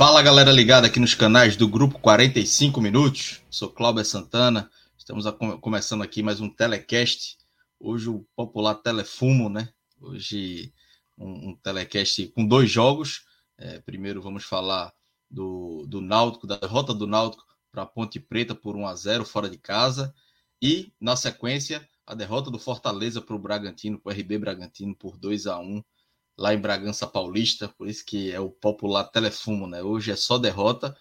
Fala 0.00 0.22
galera 0.22 0.50
ligada 0.50 0.86
aqui 0.86 0.98
nos 0.98 1.12
canais 1.12 1.58
do 1.58 1.68
Grupo 1.68 1.98
45 1.98 2.80
Minutos. 2.80 3.42
Sou 3.50 3.68
Cláudio 3.68 4.02
Santana. 4.02 4.70
Estamos 4.96 5.26
a, 5.26 5.32
começando 5.60 6.00
aqui 6.00 6.22
mais 6.22 6.40
um 6.40 6.48
telecast. 6.48 7.36
Hoje 7.78 8.08
o 8.08 8.26
popular 8.34 8.76
telefumo, 8.76 9.50
né? 9.50 9.68
Hoje 10.00 10.72
um, 11.18 11.50
um 11.50 11.56
telecast 11.56 12.28
com 12.28 12.46
dois 12.46 12.70
jogos. 12.70 13.26
É, 13.58 13.78
primeiro 13.80 14.22
vamos 14.22 14.42
falar 14.42 14.90
do, 15.30 15.84
do 15.86 16.00
Náutico, 16.00 16.46
da 16.46 16.56
derrota 16.56 16.94
do 16.94 17.06
Náutico 17.06 17.44
para 17.70 17.84
Ponte 17.84 18.18
Preta 18.18 18.54
por 18.54 18.76
1 18.76 18.86
a 18.86 18.94
0 18.94 19.26
fora 19.26 19.50
de 19.50 19.58
casa. 19.58 20.14
E, 20.62 20.94
na 20.98 21.14
sequência, 21.14 21.86
a 22.06 22.14
derrota 22.14 22.50
do 22.50 22.58
Fortaleza 22.58 23.20
para 23.20 23.36
o 23.36 23.38
Bragantino, 23.38 23.98
para 23.98 24.14
o 24.14 24.18
RB 24.18 24.38
Bragantino 24.38 24.96
por 24.96 25.18
2 25.18 25.46
a 25.46 25.58
1 25.58 25.84
lá 26.40 26.54
em 26.54 26.58
Bragança 26.58 27.06
Paulista, 27.06 27.68
por 27.68 27.86
isso 27.86 28.02
que 28.02 28.32
é 28.32 28.40
o 28.40 28.48
popular 28.48 29.04
telefumo, 29.04 29.66
né? 29.66 29.82
Hoje 29.82 30.10
é 30.10 30.16
só 30.16 30.38
derrota. 30.38 30.96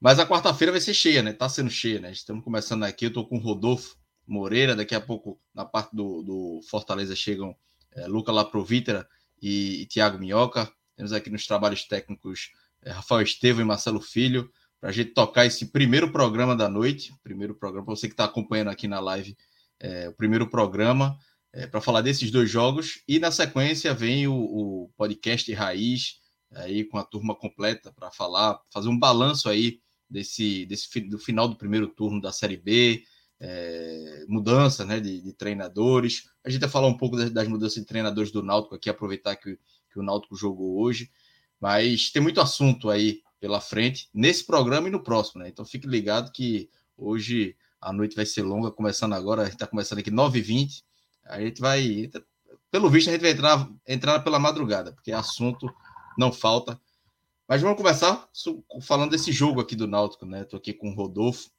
Mas 0.00 0.20
a 0.20 0.26
quarta-feira 0.26 0.70
vai 0.70 0.80
ser 0.80 0.94
cheia, 0.94 1.20
né? 1.20 1.32
Tá 1.32 1.48
sendo 1.48 1.68
cheia, 1.68 1.98
né? 1.98 2.12
Estamos 2.12 2.44
começando 2.44 2.84
aqui, 2.84 3.06
eu 3.06 3.12
tô 3.12 3.26
com 3.26 3.38
o 3.38 3.40
Rodolfo 3.40 3.96
Moreira, 4.24 4.76
daqui 4.76 4.94
a 4.94 5.00
pouco 5.00 5.40
na 5.52 5.64
parte 5.64 5.96
do, 5.96 6.22
do 6.22 6.60
Fortaleza 6.70 7.16
chegam 7.16 7.56
é, 7.90 8.06
Luca 8.06 8.30
Laprovítera 8.30 9.04
e, 9.42 9.82
e 9.82 9.86
Tiago 9.86 10.16
Minhoca. 10.16 10.70
Temos 10.96 11.12
aqui 11.12 11.28
nos 11.28 11.44
trabalhos 11.44 11.82
técnicos 11.82 12.52
é, 12.82 12.92
Rafael 12.92 13.22
Estevam 13.22 13.62
e 13.62 13.64
Marcelo 13.64 14.00
Filho, 14.00 14.48
para 14.80 14.90
a 14.90 14.92
gente 14.92 15.10
tocar 15.10 15.44
esse 15.44 15.72
primeiro 15.72 16.12
programa 16.12 16.54
da 16.54 16.68
noite, 16.68 17.12
primeiro 17.24 17.52
programa, 17.52 17.86
para 17.86 17.96
você 17.96 18.06
que 18.06 18.14
está 18.14 18.26
acompanhando 18.26 18.70
aqui 18.70 18.86
na 18.86 19.00
live, 19.00 19.36
é, 19.80 20.08
o 20.08 20.12
primeiro 20.12 20.48
programa 20.48 21.18
é, 21.52 21.66
para 21.66 21.80
falar 21.80 22.00
desses 22.00 22.30
dois 22.30 22.50
jogos. 22.50 23.02
E 23.06 23.18
na 23.18 23.30
sequência 23.30 23.92
vem 23.92 24.26
o, 24.26 24.34
o 24.34 24.90
podcast 24.96 25.52
Raiz, 25.52 26.20
aí 26.52 26.84
com 26.84 26.98
a 26.98 27.04
turma 27.04 27.34
completa 27.34 27.92
para 27.92 28.10
falar, 28.10 28.60
fazer 28.70 28.88
um 28.88 28.98
balanço 28.98 29.48
aí 29.48 29.80
desse, 30.08 30.66
desse 30.66 31.00
do 31.00 31.18
final 31.18 31.48
do 31.48 31.56
primeiro 31.56 31.88
turno 31.88 32.20
da 32.20 32.32
Série 32.32 32.56
B, 32.56 33.04
é, 33.40 34.24
mudança 34.28 34.84
né, 34.84 35.00
de, 35.00 35.20
de, 35.20 35.32
treinadores. 35.32 36.28
A 36.44 36.50
gente 36.50 36.60
vai 36.60 36.70
falar 36.70 36.86
um 36.86 36.96
pouco 36.96 37.16
das, 37.16 37.30
das, 37.30 37.48
mudanças 37.48 37.80
de 37.80 37.86
treinadores 37.86 38.30
do 38.30 38.42
Náutico 38.42 38.74
aqui, 38.74 38.88
aproveitar 38.88 39.34
que, 39.36 39.58
que 39.90 39.98
o 39.98 40.02
Náutico 40.02 40.36
jogou 40.36 40.80
hoje. 40.80 41.10
Mas 41.60 42.10
tem 42.10 42.22
muito 42.22 42.40
assunto 42.40 42.88
aí 42.88 43.20
pela 43.40 43.60
frente, 43.60 44.08
nesse 44.14 44.44
programa 44.44 44.86
e 44.86 44.90
no 44.90 45.02
próximo, 45.02 45.42
né? 45.42 45.48
Então 45.48 45.64
fique 45.64 45.88
ligado 45.88 46.30
que 46.30 46.70
hoje 46.96 47.56
a 47.80 47.92
noite 47.92 48.14
vai 48.14 48.24
ser 48.24 48.42
longa, 48.42 48.70
começando 48.70 49.14
agora, 49.14 49.42
a 49.42 49.44
gente 49.46 49.54
está 49.54 49.66
começando 49.66 49.98
aqui 49.98 50.10
9h20. 50.10 50.84
A 51.24 51.40
gente 51.40 51.60
vai, 51.60 52.10
pelo 52.70 52.90
visto, 52.90 53.08
a 53.08 53.12
gente 53.12 53.22
vai 53.22 53.30
entrar, 53.30 53.68
entrar 53.86 54.20
pela 54.20 54.38
madrugada, 54.38 54.92
porque 54.92 55.12
assunto 55.12 55.72
não 56.18 56.32
falta. 56.32 56.80
Mas 57.48 57.60
vamos 57.60 57.76
começar 57.76 58.28
falando 58.82 59.10
desse 59.10 59.32
jogo 59.32 59.60
aqui 59.60 59.76
do 59.76 59.86
Náutico, 59.86 60.24
né? 60.24 60.42
Estou 60.42 60.58
aqui 60.58 60.72
com 60.72 60.90
o 60.90 60.94
Rodolfo. 60.94 61.50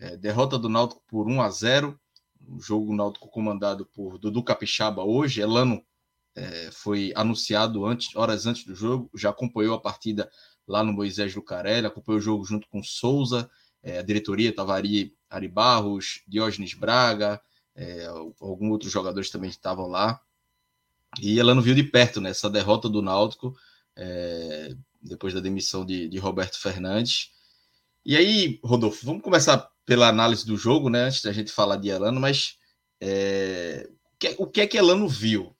É, 0.00 0.16
derrota 0.16 0.58
do 0.58 0.68
Náutico 0.68 1.02
por 1.06 1.28
1 1.28 1.40
a 1.40 1.50
0 1.50 2.00
o 2.48 2.60
jogo 2.60 2.94
Náutico 2.94 3.28
comandado 3.28 3.86
por 3.86 4.18
Dudu 4.18 4.42
Capixaba 4.42 5.02
hoje. 5.02 5.40
Elano 5.40 5.82
é, 6.34 6.70
foi 6.72 7.12
anunciado 7.14 7.84
antes, 7.86 8.14
horas 8.16 8.46
antes 8.46 8.64
do 8.64 8.74
jogo, 8.74 9.10
já 9.14 9.30
acompanhou 9.30 9.74
a 9.74 9.80
partida 9.80 10.30
lá 10.66 10.82
no 10.82 10.92
Moisés 10.92 11.34
Lucarelli, 11.34 11.86
acompanhou 11.86 12.18
o 12.18 12.22
jogo 12.22 12.44
junto 12.44 12.68
com 12.68 12.82
Souza, 12.82 13.50
é, 13.82 13.98
a 13.98 14.02
diretoria 14.02 14.50
estava 14.50 14.74
Ari, 14.74 15.14
Ari 15.28 15.48
Barros, 15.48 16.22
Diógenes 16.26 16.74
Braga, 16.74 17.40
é, 17.76 18.06
alguns 18.06 18.70
outros 18.70 18.92
jogadores 18.92 19.30
também 19.30 19.50
estavam 19.50 19.86
lá. 19.86 20.20
E 21.20 21.38
ela 21.38 21.54
não 21.54 21.62
viu 21.62 21.74
de 21.74 21.82
perto 21.82 22.20
né, 22.20 22.30
essa 22.30 22.50
derrota 22.50 22.88
do 22.88 23.02
Náutico 23.02 23.56
é, 23.96 24.74
depois 25.00 25.34
da 25.34 25.40
demissão 25.40 25.84
de, 25.84 26.08
de, 26.08 26.18
Roberto 26.18 26.58
Fernandes. 26.58 27.30
E 28.04 28.16
aí, 28.16 28.58
Rodolfo, 28.62 29.06
vamos 29.06 29.22
começar 29.22 29.70
pela 29.86 30.08
análise 30.08 30.46
do 30.46 30.56
jogo, 30.56 30.88
né? 30.88 31.04
Antes 31.04 31.22
da 31.22 31.32
gente 31.32 31.52
falar 31.52 31.76
de 31.76 31.88
Elano, 31.88 32.20
mas 32.20 32.56
é, 33.00 33.88
o, 34.38 34.46
que, 34.46 34.52
que 34.52 34.60
é 34.60 34.66
que 34.66 34.78
Elano 34.78 35.08
viu? 35.08 35.54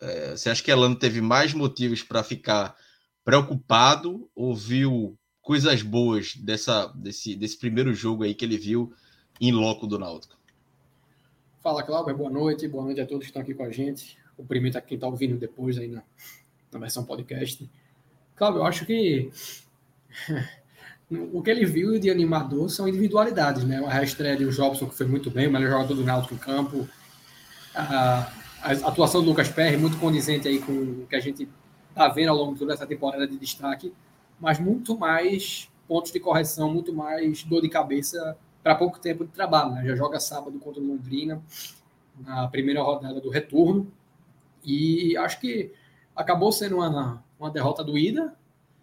É, 0.00 0.30
você 0.32 0.50
acha 0.50 0.62
que 0.62 0.70
Elano 0.70 0.96
teve 0.96 1.20
mais 1.20 1.52
motivos 1.54 2.02
para 2.02 2.22
ficar 2.22 2.76
preocupado 3.24 4.30
ou 4.34 4.54
viu 4.54 5.18
coisas 5.40 5.82
boas 5.82 6.34
dessa, 6.36 6.86
desse, 6.88 7.34
desse 7.34 7.58
primeiro 7.58 7.94
jogo 7.94 8.24
aí 8.24 8.34
que 8.34 8.44
ele 8.44 8.58
viu 8.58 8.92
em 9.40 9.52
loco 9.52 9.86
do 9.86 9.98
Náutico? 9.98 10.35
Fala, 11.66 11.82
Cláudio, 11.82 12.16
boa 12.16 12.30
noite. 12.30 12.68
Boa 12.68 12.84
noite 12.84 13.00
a 13.00 13.04
todos 13.04 13.24
que 13.24 13.30
estão 13.30 13.42
aqui 13.42 13.52
com 13.52 13.64
a 13.64 13.70
gente. 13.72 14.16
Cumprimento 14.36 14.78
a 14.78 14.80
quem 14.80 14.94
está 14.94 15.08
ouvindo 15.08 15.36
depois 15.36 15.76
aí 15.76 15.88
na, 15.88 16.04
na 16.70 16.78
versão 16.78 17.04
podcast. 17.04 17.68
Cláudio, 18.36 18.60
eu 18.60 18.64
acho 18.64 18.86
que 18.86 19.32
o 21.10 21.42
que 21.42 21.50
ele 21.50 21.66
viu 21.66 21.98
de 21.98 22.08
animador 22.08 22.70
são 22.70 22.86
individualidades, 22.86 23.64
né? 23.64 23.84
A 23.84 23.90
reestreia 23.90 24.36
de 24.36 24.48
Jobson, 24.48 24.86
que 24.86 24.94
foi 24.94 25.06
muito 25.06 25.28
bem, 25.28 25.48
o 25.48 25.50
melhor 25.50 25.72
jogador 25.72 25.94
do 25.94 26.04
Náutico 26.04 26.34
em 26.34 26.38
campo. 26.38 26.88
A, 27.74 28.32
a 28.62 28.70
atuação 28.70 29.20
do 29.20 29.30
Lucas 29.30 29.48
Perry, 29.48 29.76
muito 29.76 29.98
condizente 29.98 30.46
aí 30.46 30.60
com 30.60 30.72
o 30.72 31.06
que 31.10 31.16
a 31.16 31.20
gente 31.20 31.48
está 31.88 32.06
vendo 32.06 32.28
ao 32.28 32.36
longo 32.36 32.52
de 32.52 32.60
toda 32.60 32.74
essa 32.74 32.86
temporada 32.86 33.26
de 33.26 33.36
destaque, 33.36 33.92
mas 34.38 34.60
muito 34.60 34.96
mais 34.96 35.68
pontos 35.88 36.12
de 36.12 36.20
correção, 36.20 36.72
muito 36.72 36.94
mais 36.94 37.42
dor 37.42 37.60
de 37.60 37.68
cabeça 37.68 38.38
para 38.66 38.74
pouco 38.74 38.98
tempo 38.98 39.24
de 39.24 39.30
trabalho. 39.30 39.76
Né? 39.76 39.84
Já 39.84 39.94
joga 39.94 40.18
sábado 40.18 40.58
contra 40.58 40.82
o 40.82 40.84
Londrina, 40.84 41.40
na 42.18 42.48
primeira 42.48 42.82
rodada 42.82 43.20
do 43.20 43.30
retorno. 43.30 43.86
E 44.64 45.16
acho 45.18 45.38
que 45.38 45.70
acabou 46.16 46.50
sendo 46.50 46.78
uma, 46.78 47.22
uma 47.38 47.48
derrota 47.48 47.84
doída, 47.84 48.34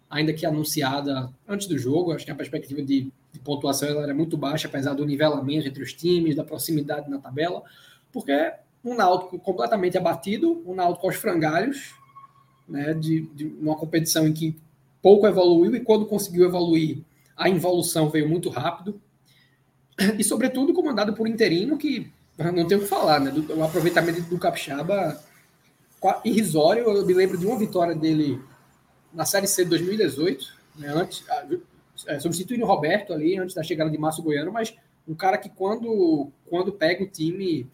ainda 0.08 0.32
que 0.32 0.46
anunciada 0.46 1.30
antes 1.46 1.66
do 1.66 1.76
jogo. 1.76 2.12
Acho 2.12 2.24
que 2.24 2.30
a 2.30 2.34
perspectiva 2.34 2.80
de, 2.80 3.12
de 3.30 3.38
pontuação 3.40 4.00
era 4.02 4.14
muito 4.14 4.38
baixa, 4.38 4.68
apesar 4.68 4.94
do 4.94 5.04
nivelamento 5.04 5.68
entre 5.68 5.82
os 5.82 5.92
times, 5.92 6.34
da 6.34 6.44
proximidade 6.44 7.10
na 7.10 7.18
tabela, 7.18 7.62
porque 8.10 8.54
um 8.82 8.94
Náutico 8.94 9.38
completamente 9.38 9.98
abatido, 9.98 10.62
um 10.64 10.74
Náutico 10.74 11.06
aos 11.06 11.16
frangalhos, 11.16 11.94
né, 12.66 12.94
de, 12.94 13.26
de 13.34 13.44
uma 13.60 13.76
competição 13.76 14.26
em 14.26 14.32
que 14.32 14.58
pouco 15.02 15.26
evoluiu 15.26 15.76
e 15.76 15.80
quando 15.80 16.06
conseguiu 16.06 16.46
evoluir, 16.46 17.04
a 17.36 17.50
involução 17.50 18.08
veio 18.08 18.26
muito 18.26 18.48
rápido 18.48 18.98
e 20.18 20.24
sobretudo 20.24 20.72
comandado 20.72 21.14
por 21.14 21.28
interino 21.28 21.76
que 21.76 22.10
não 22.36 22.66
tem 22.66 22.76
o 22.76 22.80
que 22.80 22.86
falar, 22.86 23.20
né? 23.20 23.30
Do, 23.30 23.54
o 23.54 23.62
aproveitamento 23.62 24.20
do 24.22 24.38
Capixaba 24.38 25.20
irrisório. 26.24 26.84
Eu 26.84 27.06
me 27.06 27.14
lembro 27.14 27.38
de 27.38 27.46
uma 27.46 27.58
vitória 27.58 27.94
dele 27.94 28.40
na 29.12 29.24
Série 29.24 29.46
C 29.46 29.64
de 29.64 29.70
2018, 29.70 30.44
né? 30.76 30.88
antes, 30.88 31.24
é, 32.06 32.18
substituindo 32.18 32.64
o 32.64 32.66
Roberto 32.66 33.12
ali 33.12 33.38
antes 33.38 33.54
da 33.54 33.62
chegada 33.62 33.90
de 33.90 33.96
Márcio 33.96 34.22
Goiano, 34.22 34.52
mas 34.52 34.74
um 35.06 35.14
cara 35.14 35.38
que 35.38 35.48
quando, 35.48 36.30
quando 36.46 36.72
pega 36.72 37.04
o 37.04 37.06
time 37.08 37.68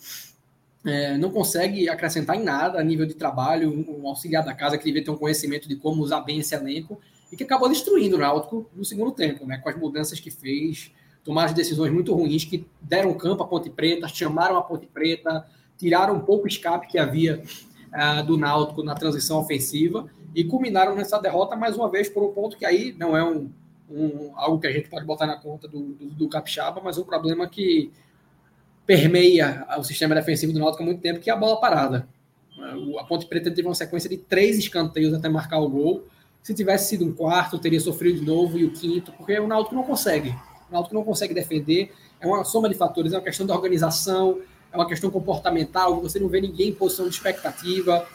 é, 0.84 1.16
não 1.16 1.30
consegue 1.30 1.88
acrescentar 1.88 2.36
em 2.36 2.42
nada 2.42 2.78
a 2.78 2.84
nível 2.84 3.06
de 3.06 3.14
trabalho, 3.14 3.70
um, 3.70 4.02
um 4.02 4.08
auxiliar 4.08 4.44
da 4.44 4.54
casa 4.54 4.76
que 4.76 4.84
devia 4.84 5.04
ter 5.04 5.10
um 5.10 5.16
conhecimento 5.16 5.68
de 5.68 5.76
como 5.76 6.02
usar 6.02 6.20
bem 6.20 6.40
esse 6.40 6.54
elenco 6.54 7.00
e 7.32 7.36
que 7.36 7.44
acabou 7.44 7.68
destruindo 7.68 8.16
o 8.16 8.18
Náutico 8.18 8.68
no 8.74 8.84
segundo 8.84 9.12
tempo, 9.12 9.46
né? 9.46 9.58
Com 9.58 9.68
as 9.68 9.76
mudanças 9.76 10.18
que 10.20 10.30
fez, 10.30 10.92
tomaram 11.24 11.52
decisões 11.52 11.92
muito 11.92 12.14
ruins 12.14 12.44
que 12.44 12.66
deram 12.80 13.12
campo 13.14 13.42
à 13.42 13.46
Ponte 13.46 13.70
Preta, 13.70 14.08
chamaram 14.08 14.56
a 14.56 14.62
Ponte 14.62 14.86
Preta, 14.86 15.46
tiraram 15.76 16.14
um 16.16 16.20
pouco 16.20 16.44
o 16.44 16.48
escape 16.48 16.86
que 16.86 16.98
havia 16.98 17.42
uh, 17.92 18.24
do 18.24 18.36
Náutico 18.36 18.82
na 18.82 18.94
transição 18.94 19.38
ofensiva 19.38 20.06
e 20.34 20.44
culminaram 20.44 20.94
nessa 20.94 21.18
derrota 21.18 21.56
mais 21.56 21.76
uma 21.76 21.90
vez 21.90 22.08
por 22.08 22.22
um 22.22 22.32
ponto 22.32 22.56
que 22.56 22.64
aí 22.64 22.94
não 22.98 23.16
é 23.16 23.24
um, 23.24 23.50
um 23.90 24.32
algo 24.36 24.60
que 24.60 24.66
a 24.66 24.72
gente 24.72 24.88
pode 24.88 25.04
botar 25.04 25.26
na 25.26 25.36
conta 25.36 25.66
do, 25.66 25.92
do, 25.94 26.06
do 26.10 26.28
Capixaba, 26.28 26.80
mas 26.82 26.98
um 26.98 27.04
problema 27.04 27.48
que 27.48 27.90
permeia 28.86 29.66
o 29.78 29.82
sistema 29.82 30.14
defensivo 30.14 30.52
do 30.52 30.58
Náutico 30.58 30.82
há 30.82 30.86
muito 30.86 31.00
tempo, 31.00 31.20
que 31.20 31.30
é 31.30 31.32
a 31.32 31.36
bola 31.36 31.60
parada. 31.60 32.08
A 32.98 33.04
Ponte 33.04 33.26
Preta 33.26 33.50
teve 33.50 33.66
uma 33.66 33.74
sequência 33.74 34.08
de 34.10 34.16
três 34.16 34.58
escanteios 34.58 35.14
até 35.14 35.28
marcar 35.28 35.60
o 35.60 35.68
gol. 35.68 36.04
Se 36.42 36.54
tivesse 36.54 36.90
sido 36.90 37.04
um 37.06 37.12
quarto, 37.12 37.58
teria 37.58 37.80
sofrido 37.80 38.20
de 38.20 38.26
novo 38.26 38.58
e 38.58 38.64
o 38.64 38.72
quinto, 38.72 39.12
porque 39.12 39.38
o 39.38 39.46
Náutico 39.46 39.74
não 39.74 39.82
consegue. 39.82 40.34
O 40.70 40.74
Náutico 40.74 40.94
não 40.94 41.04
consegue 41.04 41.34
defender. 41.34 41.92
É 42.20 42.26
uma 42.26 42.44
soma 42.44 42.68
de 42.68 42.74
fatores, 42.74 43.12
é 43.12 43.16
uma 43.16 43.22
questão 43.22 43.46
da 43.46 43.54
organização, 43.54 44.40
é 44.72 44.76
uma 44.76 44.86
questão 44.86 45.10
comportamental, 45.10 46.00
você 46.00 46.18
não 46.18 46.28
vê 46.28 46.40
ninguém 46.40 46.68
em 46.68 46.74
posição 46.74 47.08
de 47.08 47.14
expectativa, 47.14 48.06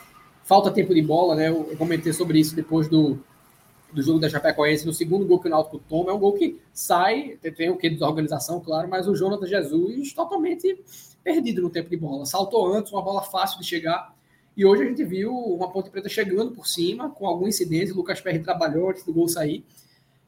falta 0.44 0.72
tempo 0.72 0.94
de 0.94 1.02
bola, 1.02 1.36
né? 1.36 1.50
Eu, 1.50 1.76
comentei 1.78 2.14
sobre 2.14 2.40
isso 2.40 2.56
depois 2.56 2.88
do, 2.88 3.20
do 3.92 4.02
jogo 4.02 4.20
da 4.20 4.30
Chapecoense, 4.30 4.86
no 4.86 4.94
segundo 4.94 5.26
gol 5.26 5.40
que 5.40 5.48
o 5.48 5.52
Náutico 5.52 5.80
toma, 5.90 6.12
é 6.12 6.14
um 6.14 6.20
gol 6.20 6.34
que 6.34 6.60
sai, 6.74 7.38
tem 7.58 7.70
o 7.70 7.78
que 7.78 7.90
de 7.90 7.96
desorganização, 7.96 8.62
claro, 8.62 8.88
mas 8.88 9.08
o 9.08 9.16
Jonathan 9.16 9.48
Jesus 9.48 10.14
totalmente 10.14 10.80
perdido 11.24 11.62
no 11.62 11.70
tempo 11.70 11.90
de 11.90 11.98
bola. 11.98 12.26
Saltou 12.26 12.74
antes, 12.74 12.92
uma 12.92 13.02
bola 13.02 13.22
fácil 13.22 13.60
de 13.60 13.66
chegar, 13.66 14.16
e 14.56 14.64
hoje 14.66 14.84
a 14.84 14.86
gente 14.86 15.04
viu 15.04 15.36
uma 15.36 15.70
Ponte 15.70 15.90
Preta 15.90 16.08
chegando 16.08 16.52
por 16.52 16.66
cima, 16.66 17.10
com 17.10 17.28
algum 17.28 17.48
incidente, 17.48 17.92
o 17.92 17.96
Lucas 17.96 18.22
Perry 18.22 18.40
trabalhou 18.40 18.90
antes 18.90 19.04
do 19.04 19.12
gol 19.12 19.28
sair, 19.28 19.66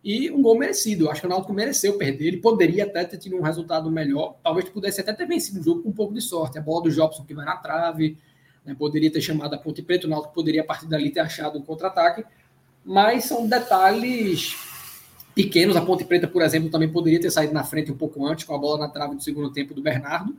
e 0.03 0.31
um 0.31 0.41
gol 0.41 0.57
merecido. 0.57 1.09
Acho 1.09 1.21
que 1.21 1.27
o 1.27 1.29
Náutico 1.29 1.53
mereceu 1.53 1.97
perder. 1.97 2.27
Ele 2.27 2.37
poderia 2.37 2.85
até 2.85 3.03
ter 3.03 3.17
tido 3.17 3.35
um 3.35 3.41
resultado 3.41 3.89
melhor. 3.91 4.35
Talvez 4.43 4.69
pudesse 4.69 5.01
até 5.01 5.13
ter 5.13 5.25
vencido 5.25 5.59
o 5.59 5.63
jogo 5.63 5.83
com 5.83 5.89
um 5.89 5.93
pouco 5.93 6.13
de 6.13 6.21
sorte. 6.21 6.57
A 6.57 6.61
bola 6.61 6.83
do 6.83 6.91
Jobson 6.91 7.23
que 7.23 7.33
vai 7.33 7.45
na 7.45 7.57
trave, 7.57 8.17
né, 8.65 8.75
poderia 8.77 9.11
ter 9.11 9.21
chamado 9.21 9.53
a 9.53 9.57
Ponte 9.57 9.81
Preta. 9.81 10.07
O 10.07 10.09
Náutico 10.09 10.33
poderia, 10.33 10.61
a 10.61 10.65
partir 10.65 10.87
dali, 10.87 11.09
ter 11.09 11.19
achado 11.19 11.57
um 11.57 11.61
contra-ataque. 11.61 12.23
Mas 12.85 13.25
são 13.25 13.47
detalhes 13.47 14.55
pequenos. 15.35 15.75
A 15.75 15.81
Ponte 15.81 16.05
Preta, 16.05 16.27
por 16.27 16.41
exemplo, 16.41 16.69
também 16.69 16.89
poderia 16.89 17.19
ter 17.19 17.31
saído 17.31 17.53
na 17.53 17.63
frente 17.63 17.91
um 17.91 17.97
pouco 17.97 18.25
antes, 18.25 18.45
com 18.45 18.55
a 18.55 18.57
bola 18.57 18.79
na 18.79 18.89
trave 18.89 19.15
do 19.15 19.21
segundo 19.21 19.51
tempo 19.51 19.73
do 19.73 19.81
Bernardo. 19.81 20.35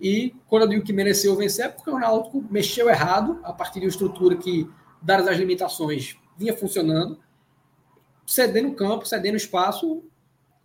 E 0.00 0.32
quando 0.46 0.62
eu 0.62 0.68
digo 0.68 0.84
que 0.84 0.92
mereceu 0.92 1.34
vencer, 1.34 1.66
é 1.66 1.68
porque 1.68 1.90
o 1.90 1.98
Náutico 1.98 2.44
mexeu 2.50 2.88
errado 2.88 3.40
a 3.42 3.52
partir 3.52 3.80
de 3.80 3.86
uma 3.86 3.90
estrutura 3.90 4.36
que, 4.36 4.68
dadas 5.02 5.26
as 5.26 5.36
limitações, 5.36 6.16
vinha 6.36 6.56
funcionando 6.56 7.18
cedendo 8.28 8.74
campo, 8.74 9.08
cedendo 9.08 9.38
espaço 9.38 10.02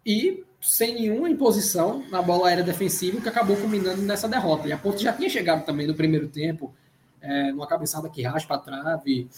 e 0.06 0.44
sem 0.62 0.96
nenhuma 0.96 1.30
imposição 1.30 2.04
na 2.10 2.22
bola 2.22 2.50
aérea 2.50 2.64
defensiva, 2.64 3.22
que 3.22 3.30
acabou 3.30 3.56
culminando 3.56 4.02
nessa 4.02 4.28
derrota. 4.28 4.68
E 4.68 4.74
a 4.74 4.78
Ponte 4.78 5.02
já 5.02 5.14
tinha 5.14 5.30
chegado 5.30 5.66
também 5.66 5.88
no 5.88 5.96
primeiro 5.96 6.28
tempo, 6.28 6.74
é, 7.22 7.54
numa 7.54 7.66
cabeçada 7.66 8.10
que 8.10 8.22
raspa 8.22 8.56
a 8.56 8.58
trave. 8.58 9.30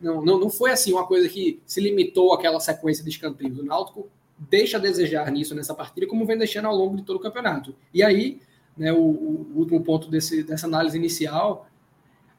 Não, 0.00 0.24
não, 0.24 0.40
não 0.40 0.50
foi 0.50 0.72
assim 0.72 0.92
uma 0.92 1.06
coisa 1.06 1.28
que 1.28 1.62
se 1.64 1.80
limitou 1.80 2.32
àquela 2.32 2.58
sequência 2.58 3.04
de 3.04 3.10
escanteios. 3.10 3.56
O 3.56 3.64
Náutico 3.64 4.08
deixa 4.36 4.76
a 4.76 4.80
desejar 4.80 5.30
nisso 5.30 5.54
nessa 5.54 5.72
partida, 5.72 6.06
como 6.08 6.26
vem 6.26 6.36
deixando 6.36 6.66
ao 6.66 6.74
longo 6.74 6.96
de 6.96 7.04
todo 7.04 7.16
o 7.16 7.20
campeonato. 7.20 7.76
E 7.94 8.02
aí, 8.02 8.40
né, 8.76 8.92
o, 8.92 8.98
o 8.98 9.52
último 9.54 9.84
ponto 9.84 10.10
desse, 10.10 10.42
dessa 10.42 10.66
análise 10.66 10.96
inicial, 10.96 11.68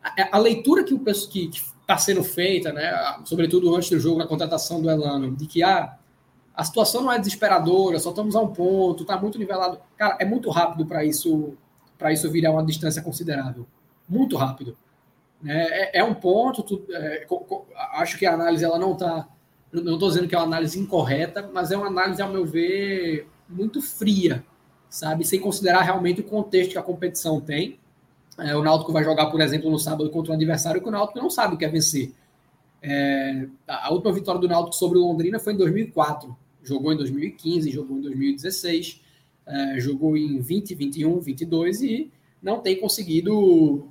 a, 0.03 0.35
a 0.35 0.37
leitura 0.37 0.83
que 0.83 0.93
o 0.93 0.99
que 0.99 1.49
está 1.89 1.97
sendo 1.97 2.23
feita, 2.23 2.71
né, 2.71 2.93
sobretudo 3.25 3.75
antes 3.75 3.89
do 3.89 3.99
jogo, 3.99 4.19
na 4.19 4.27
contratação 4.27 4.79
do 4.79 4.91
Elano, 4.91 5.35
de 5.35 5.47
que 5.47 5.63
ah, 5.63 5.97
a 6.53 6.63
situação 6.63 7.01
não 7.01 7.11
é 7.11 7.17
desesperadora, 7.17 7.97
só 7.97 8.11
estamos 8.11 8.35
a 8.35 8.41
um 8.41 8.53
ponto, 8.53 9.01
está 9.01 9.17
muito 9.19 9.39
nivelado. 9.39 9.79
Cara, 9.97 10.15
é 10.19 10.25
muito 10.25 10.51
rápido 10.51 10.85
para 10.85 11.03
isso 11.03 11.57
para 11.97 12.13
isso 12.13 12.31
virar 12.31 12.51
uma 12.51 12.63
distância 12.63 13.01
considerável. 13.01 13.65
Muito 14.07 14.37
rápido. 14.37 14.77
É, 15.45 15.97
é, 15.97 15.99
é 15.99 16.03
um 16.03 16.13
ponto, 16.13 16.63
tu, 16.63 16.85
é, 16.91 17.25
co, 17.25 17.39
co, 17.39 17.67
acho 17.93 18.17
que 18.17 18.25
a 18.25 18.33
análise 18.33 18.63
ela 18.63 18.79
não 18.79 18.93
está. 18.93 19.27
Não 19.71 19.93
estou 19.93 20.09
dizendo 20.09 20.27
que 20.27 20.35
é 20.35 20.37
uma 20.37 20.47
análise 20.47 20.79
incorreta, 20.79 21.49
mas 21.53 21.71
é 21.71 21.77
uma 21.77 21.87
análise, 21.87 22.21
ao 22.21 22.31
meu 22.31 22.45
ver, 22.45 23.27
muito 23.47 23.81
fria, 23.81 24.43
sabe? 24.89 25.25
Sem 25.25 25.39
considerar 25.39 25.81
realmente 25.81 26.21
o 26.21 26.23
contexto 26.23 26.71
que 26.71 26.77
a 26.77 26.83
competição 26.83 27.39
tem 27.41 27.78
é, 28.41 28.55
o 28.55 28.63
Náutico 28.63 28.91
vai 28.91 29.03
jogar, 29.03 29.27
por 29.27 29.41
exemplo, 29.41 29.69
no 29.69 29.79
sábado 29.79 30.09
contra 30.09 30.31
um 30.31 30.35
adversário 30.35 30.81
que 30.81 30.87
o 30.87 30.91
Náutico 30.91 31.19
não 31.19 31.29
sabe 31.29 31.55
o 31.55 31.57
que 31.57 31.65
é 31.65 31.69
vencer. 31.69 32.13
É, 32.81 33.47
a 33.67 33.91
última 33.91 34.13
vitória 34.13 34.39
do 34.39 34.47
Náutico 34.47 34.75
sobre 34.75 34.97
o 34.97 35.01
Londrina 35.01 35.39
foi 35.39 35.53
em 35.53 35.57
2004. 35.57 36.35
Jogou 36.63 36.93
em 36.93 36.97
2015, 36.97 37.71
jogou 37.71 37.97
em 37.97 38.01
2016, 38.01 39.01
é, 39.45 39.79
jogou 39.79 40.15
em 40.15 40.39
20, 40.39 40.75
21, 40.75 41.19
22 41.19 41.81
e 41.81 42.11
não 42.41 42.59
tem 42.59 42.79
conseguido. 42.79 43.87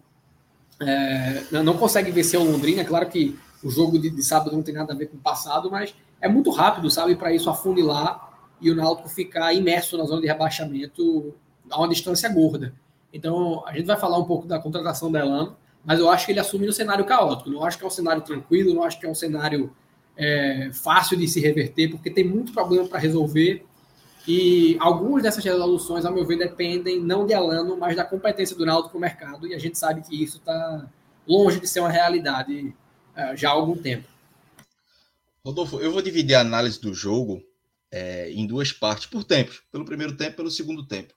É, 0.81 1.45
não 1.63 1.77
consegue 1.77 2.11
vencer 2.11 2.39
o 2.39 2.45
Londrina. 2.45 2.85
Claro 2.85 3.09
que 3.09 3.37
o 3.63 3.71
jogo 3.71 3.99
de, 3.99 4.11
de, 4.11 4.23
sábado 4.23 4.55
não 4.55 4.63
tem 4.63 4.75
nada 4.75 4.93
a 4.93 4.97
ver 4.97 5.07
com 5.07 5.17
o 5.17 5.21
passado, 5.21 5.71
mas 5.71 5.95
é 6.21 6.29
muito 6.29 6.51
rápido, 6.51 6.91
sabe, 6.91 7.17
para 7.17 7.33
isso 7.33 7.51
afunilar 7.51 8.29
e 8.61 8.71
o 8.71 8.75
Náutico 8.75 9.09
ficar 9.09 9.53
imerso 9.53 9.97
na 9.97 10.05
zona 10.05 10.21
de 10.21 10.27
rebaixamento 10.27 11.35
a 11.71 11.79
uma 11.79 11.89
distância 11.89 12.29
gorda. 12.29 12.75
Então, 13.13 13.65
a 13.67 13.73
gente 13.73 13.87
vai 13.87 13.99
falar 13.99 14.19
um 14.19 14.25
pouco 14.25 14.47
da 14.47 14.59
contratação 14.59 15.11
da 15.11 15.21
Elano, 15.21 15.57
mas 15.85 15.99
eu 15.99 16.11
acho 16.11 16.27
que 16.27 16.33
ele 16.33 16.41
assume 16.41 16.69
um 16.69 16.73
cenário 16.73 17.05
caótico. 17.05 17.51
Não 17.51 17.65
acho 17.65 17.79
que 17.79 17.85
é 17.85 17.87
um 17.87 17.91
cenário 17.91 18.23
tranquilo, 18.23 18.75
não 18.75 18.83
acho 18.83 19.01
que 19.01 19.07
é 19.07 19.09
um 19.09 19.15
cenário 19.15 19.75
é, 20.17 20.71
fácil 20.73 21.17
de 21.17 21.27
se 21.27 21.41
reverter, 21.41 21.91
porque 21.91 22.11
tem 22.11 22.25
muito 22.25 22.53
problema 22.53 22.87
para 22.87 22.99
resolver. 22.99 23.65
E 24.27 24.77
algumas 24.81 25.23
dessas 25.23 25.43
resoluções, 25.43 26.05
ao 26.05 26.13
meu 26.13 26.27
ver, 26.27 26.37
dependem 26.37 27.01
não 27.01 27.27
de 27.27 27.33
Elano, 27.33 27.77
mas 27.79 27.97
da 27.97 28.05
competência 28.05 28.55
do 28.55 28.67
Náutico 28.67 28.95
no 28.95 29.01
mercado. 29.01 29.47
E 29.47 29.55
a 29.55 29.59
gente 29.59 29.79
sabe 29.79 30.03
que 30.03 30.23
isso 30.23 30.37
está 30.37 30.87
longe 31.27 31.59
de 31.61 31.67
ser 31.67 31.81
uma 31.81 31.89
realidade 31.89 32.75
é, 33.17 33.37
já 33.37 33.49
há 33.49 33.53
algum 33.53 33.77
tempo. 33.77 34.07
Rodolfo, 35.45 35.79
eu 35.79 35.91
vou 35.91 36.03
dividir 36.03 36.35
a 36.35 36.41
análise 36.41 36.79
do 36.79 36.93
jogo 36.93 37.43
é, 37.91 38.31
em 38.31 38.47
duas 38.47 38.71
partes 38.71 39.07
por 39.07 39.25
tempos, 39.25 39.63
pelo 39.73 39.85
primeiro 39.85 40.17
tempo 40.17 40.37
pelo 40.37 40.51
segundo 40.51 40.87
tempo. 40.87 41.15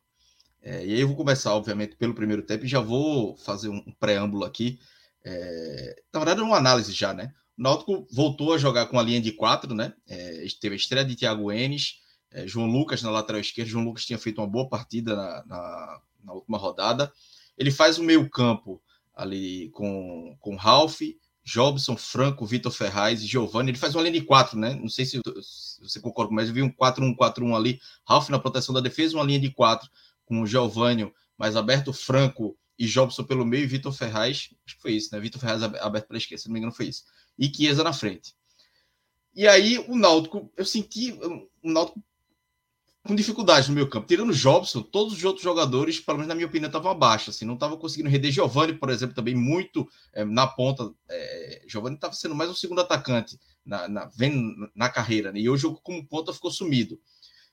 É, 0.61 0.85
e 0.85 0.93
aí 0.93 1.01
eu 1.01 1.07
vou 1.07 1.17
começar, 1.17 1.55
obviamente, 1.55 1.95
pelo 1.95 2.13
primeiro 2.13 2.43
tempo 2.43 2.65
e 2.65 2.67
já 2.67 2.79
vou 2.79 3.35
fazer 3.37 3.69
um 3.69 3.81
preâmbulo 3.99 4.45
aqui. 4.45 4.79
É, 5.23 5.95
na 6.13 6.19
verdade, 6.19 6.39
é 6.39 6.43
uma 6.43 6.57
análise 6.57 6.91
já, 6.93 7.13
né? 7.13 7.33
O 7.57 7.61
Náutico 7.61 8.07
voltou 8.11 8.53
a 8.53 8.57
jogar 8.57 8.85
com 8.85 8.99
a 8.99 9.03
linha 9.03 9.19
de 9.19 9.31
quatro, 9.31 9.73
né? 9.73 9.93
É, 10.07 10.45
teve 10.59 10.75
a 10.75 10.77
estreia 10.77 11.05
de 11.05 11.15
Thiago 11.15 11.51
Enes, 11.51 11.95
é, 12.31 12.47
João 12.47 12.67
Lucas 12.67 13.01
na 13.01 13.09
lateral 13.09 13.41
esquerda. 13.41 13.71
João 13.71 13.85
Lucas 13.85 14.05
tinha 14.05 14.19
feito 14.19 14.39
uma 14.39 14.47
boa 14.47 14.69
partida 14.69 15.15
na, 15.15 15.45
na, 15.45 16.01
na 16.23 16.33
última 16.33 16.57
rodada. 16.57 17.11
Ele 17.57 17.71
faz 17.71 17.97
o 17.97 18.03
meio 18.03 18.29
campo 18.29 18.81
ali 19.15 19.69
com, 19.71 20.35
com 20.39 20.55
Ralph, 20.55 21.01
Jobson, 21.43 21.97
Franco, 21.97 22.45
Vitor 22.45 22.71
Ferraz 22.71 23.21
e 23.21 23.27
Giovanni. 23.27 23.71
Ele 23.71 23.77
faz 23.77 23.95
uma 23.95 24.03
linha 24.03 24.19
de 24.19 24.25
quatro, 24.25 24.57
né? 24.57 24.75
Não 24.75 24.89
sei 24.89 25.05
se, 25.05 25.19
se 25.41 25.81
você 25.81 25.99
concorda, 25.99 26.31
mas 26.31 26.47
eu 26.47 26.53
vi 26.53 26.61
um 26.61 26.71
4-1-4-1 26.71 27.55
ali. 27.55 27.79
Ralph 28.07 28.29
na 28.29 28.39
proteção 28.39 28.73
da 28.73 28.79
defesa, 28.79 29.17
uma 29.17 29.25
linha 29.25 29.39
de 29.39 29.51
quatro 29.51 29.89
com 30.31 30.41
o 30.41 30.47
Giovânio 30.47 31.13
mais 31.37 31.57
aberto, 31.57 31.91
Franco 31.91 32.57
e 32.79 32.87
Jobson 32.87 33.25
pelo 33.25 33.45
meio 33.45 33.63
e 33.63 33.67
Vitor 33.67 33.91
Ferraz, 33.91 34.49
acho 34.65 34.77
que 34.77 34.81
foi 34.81 34.93
isso, 34.93 35.09
né? 35.11 35.19
Vitor 35.19 35.41
Ferraz 35.41 35.61
aberto 35.61 36.07
pela 36.07 36.17
esquerda, 36.17 36.41
se 36.41 36.47
não 36.47 36.53
me 36.53 36.59
engano 36.59 36.73
foi 36.73 36.85
isso. 36.85 37.03
E 37.37 37.53
Chiesa 37.53 37.83
na 37.83 37.91
frente. 37.91 38.33
E 39.35 39.45
aí 39.45 39.77
o 39.89 39.97
Náutico, 39.97 40.49
eu 40.55 40.63
senti 40.63 41.11
o 41.61 41.69
Náutico 41.69 42.01
com 43.05 43.13
dificuldade 43.13 43.67
no 43.67 43.75
meu 43.75 43.89
campo. 43.89 44.07
Tirando 44.07 44.33
Jobson, 44.33 44.81
todos 44.81 45.13
os 45.13 45.23
outros 45.25 45.43
jogadores, 45.43 45.99
pelo 45.99 46.19
menos 46.19 46.29
na 46.29 46.35
minha 46.35 46.47
opinião, 46.47 46.69
estavam 46.69 46.91
abaixo. 46.91 47.29
Assim, 47.29 47.43
não 47.43 47.55
estava 47.55 47.75
conseguindo 47.75 48.09
render. 48.09 48.31
Giovanni, 48.31 48.73
por 48.73 48.89
exemplo, 48.89 49.13
também 49.13 49.35
muito 49.35 49.85
é, 50.13 50.23
na 50.23 50.47
ponta. 50.47 50.93
É, 51.09 51.63
Giovanni 51.67 51.95
estava 51.95 52.13
sendo 52.13 52.35
mais 52.35 52.49
um 52.49 52.55
segundo 52.55 52.79
atacante 52.79 53.37
na, 53.65 53.87
na, 53.89 54.09
na 54.73 54.89
carreira. 54.89 55.31
Né? 55.31 55.39
E 55.41 55.49
hoje, 55.49 55.65
como 55.83 56.07
ponta, 56.07 56.31
ficou 56.31 56.51
sumido. 56.51 56.99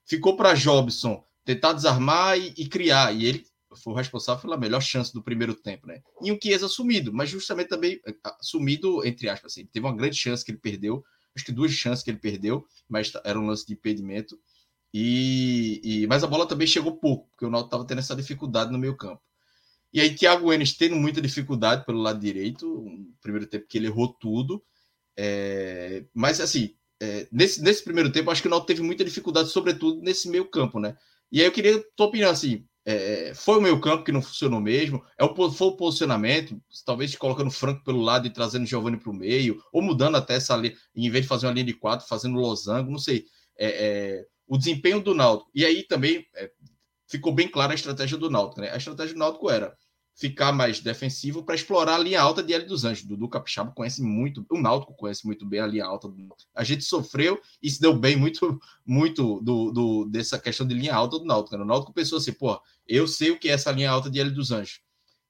Ficou 0.04 0.36
para 0.36 0.54
Jobson 0.54 1.24
tentar 1.48 1.72
desarmar 1.72 2.38
e, 2.38 2.52
e, 2.58 2.68
criar. 2.68 3.10
E 3.10 3.24
ele 3.24 3.46
foi 3.82 3.94
o 3.94 3.96
responsável 3.96 4.42
pela 4.42 4.58
melhor 4.58 4.82
chance 4.82 5.14
do 5.14 5.22
primeiro 5.22 5.54
tempo, 5.54 5.86
né? 5.86 6.02
E 6.22 6.30
o 6.30 6.38
Chiesa 6.40 6.68
sumido, 6.68 7.10
mas 7.10 7.30
justamente 7.30 7.68
também 7.68 7.98
eh, 8.06 8.14
ah, 8.22 8.36
sumido, 8.42 9.02
entre 9.06 9.30
aspas, 9.30 9.52
assim, 9.52 9.64
teve 9.64 9.86
uma 9.86 9.96
grande 9.96 10.14
chance 10.14 10.44
que 10.44 10.50
ele 10.50 10.58
perdeu, 10.58 11.02
acho 11.34 11.46
que 11.46 11.52
duas 11.52 11.72
chances 11.72 12.04
que 12.04 12.10
ele 12.10 12.18
perdeu, 12.18 12.66
mas 12.86 13.10
era 13.24 13.40
um 13.40 13.46
lance 13.46 13.66
de 13.66 13.72
impedimento. 13.72 14.38
E, 14.92 15.80
e 15.82 16.06
mas 16.06 16.22
a 16.22 16.26
bola 16.26 16.46
também 16.46 16.66
chegou 16.66 16.98
pouco, 16.98 17.30
porque 17.30 17.46
o 17.46 17.50
Náutico 17.50 17.68
estava 17.68 17.86
tendo 17.86 18.00
essa 18.00 18.14
dificuldade 18.14 18.70
no 18.70 18.78
meio 18.78 18.94
campo. 18.94 19.22
E 19.90 20.02
aí 20.02 20.14
Thiago 20.14 20.52
Enes 20.52 20.76
tendo 20.76 20.96
muita 20.96 21.18
dificuldade 21.18 21.86
pelo 21.86 22.02
lado 22.02 22.20
direito, 22.20 22.66
no 22.66 23.14
primeiro 23.22 23.46
tempo 23.46 23.66
que 23.66 23.78
ele 23.78 23.86
errou 23.86 24.12
tudo. 24.12 24.62
É, 25.16 26.04
mas 26.12 26.40
assim, 26.40 26.74
é, 27.00 27.26
nesse, 27.32 27.62
nesse 27.62 27.82
primeiro 27.82 28.12
tempo, 28.12 28.30
acho 28.30 28.42
que 28.42 28.48
o 28.48 28.50
Náutico 28.50 28.66
teve 28.68 28.82
muita 28.82 29.02
dificuldade, 29.02 29.48
sobretudo 29.48 30.02
nesse 30.02 30.28
meio 30.28 30.44
campo, 30.44 30.78
né? 30.78 30.94
E 31.30 31.40
aí 31.40 31.46
eu 31.46 31.52
queria 31.52 31.82
tua 31.96 32.06
opinião, 32.06 32.30
assim, 32.30 32.64
é, 32.84 33.34
foi 33.34 33.58
o 33.58 33.60
meio 33.60 33.78
campo 33.80 34.02
que 34.02 34.12
não 34.12 34.22
funcionou 34.22 34.60
mesmo? 34.60 35.04
É 35.18 35.24
o, 35.24 35.50
foi 35.50 35.68
o 35.68 35.76
posicionamento, 35.76 36.58
talvez 36.86 37.14
colocando 37.16 37.48
o 37.48 37.50
Franco 37.50 37.84
pelo 37.84 38.00
lado 38.00 38.26
e 38.26 38.32
trazendo 38.32 38.62
o 38.62 38.66
Giovanni 38.66 38.96
para 38.96 39.10
o 39.10 39.14
meio, 39.14 39.62
ou 39.70 39.82
mudando 39.82 40.16
até 40.16 40.36
essa 40.36 40.56
linha, 40.56 40.74
em 40.94 41.10
vez 41.10 41.24
de 41.24 41.28
fazer 41.28 41.46
uma 41.46 41.52
linha 41.52 41.66
de 41.66 41.74
quatro, 41.74 42.06
fazendo 42.06 42.38
losango, 42.38 42.90
não 42.90 42.98
sei. 42.98 43.26
É, 43.58 43.66
é, 43.66 44.24
o 44.46 44.56
desempenho 44.56 45.00
do 45.02 45.14
Náutico. 45.14 45.50
E 45.54 45.66
aí 45.66 45.82
também 45.86 46.26
é, 46.34 46.50
ficou 47.06 47.34
bem 47.34 47.46
clara 47.46 47.72
a 47.72 47.74
estratégia 47.74 48.16
do 48.16 48.30
Náutico. 48.30 48.62
Né? 48.62 48.70
A 48.70 48.76
estratégia 48.78 49.12
do 49.14 49.18
Náutico 49.18 49.50
era 49.50 49.76
ficar 50.18 50.50
mais 50.50 50.80
defensivo 50.80 51.44
para 51.44 51.54
explorar 51.54 51.94
a 51.94 51.98
linha 51.98 52.20
alta 52.20 52.42
de 52.42 52.52
L 52.52 52.64
dos 52.64 52.84
Anjos. 52.84 53.04
Dudu 53.04 53.28
Capixaba 53.28 53.70
conhece 53.70 54.02
muito, 54.02 54.44
o 54.50 54.60
Náutico 54.60 54.92
conhece 54.94 55.24
muito 55.24 55.46
bem 55.46 55.60
a 55.60 55.66
linha 55.66 55.84
alta. 55.84 56.12
A 56.52 56.64
gente 56.64 56.82
sofreu 56.82 57.40
e 57.62 57.70
se 57.70 57.80
deu 57.80 57.94
bem 57.94 58.16
muito, 58.16 58.60
muito 58.84 59.40
do, 59.40 59.70
do 59.70 60.04
dessa 60.06 60.36
questão 60.36 60.66
de 60.66 60.74
linha 60.74 60.92
alta 60.92 61.20
do 61.20 61.24
Náutico. 61.24 61.56
Né? 61.56 61.62
O 61.62 61.66
Náutico 61.66 61.92
pensou 61.92 62.18
assim, 62.18 62.32
pô, 62.32 62.60
eu 62.84 63.06
sei 63.06 63.30
o 63.30 63.38
que 63.38 63.48
é 63.48 63.52
essa 63.52 63.70
linha 63.70 63.92
alta 63.92 64.10
de 64.10 64.18
L 64.18 64.28
dos 64.32 64.50
Anjos. 64.50 64.80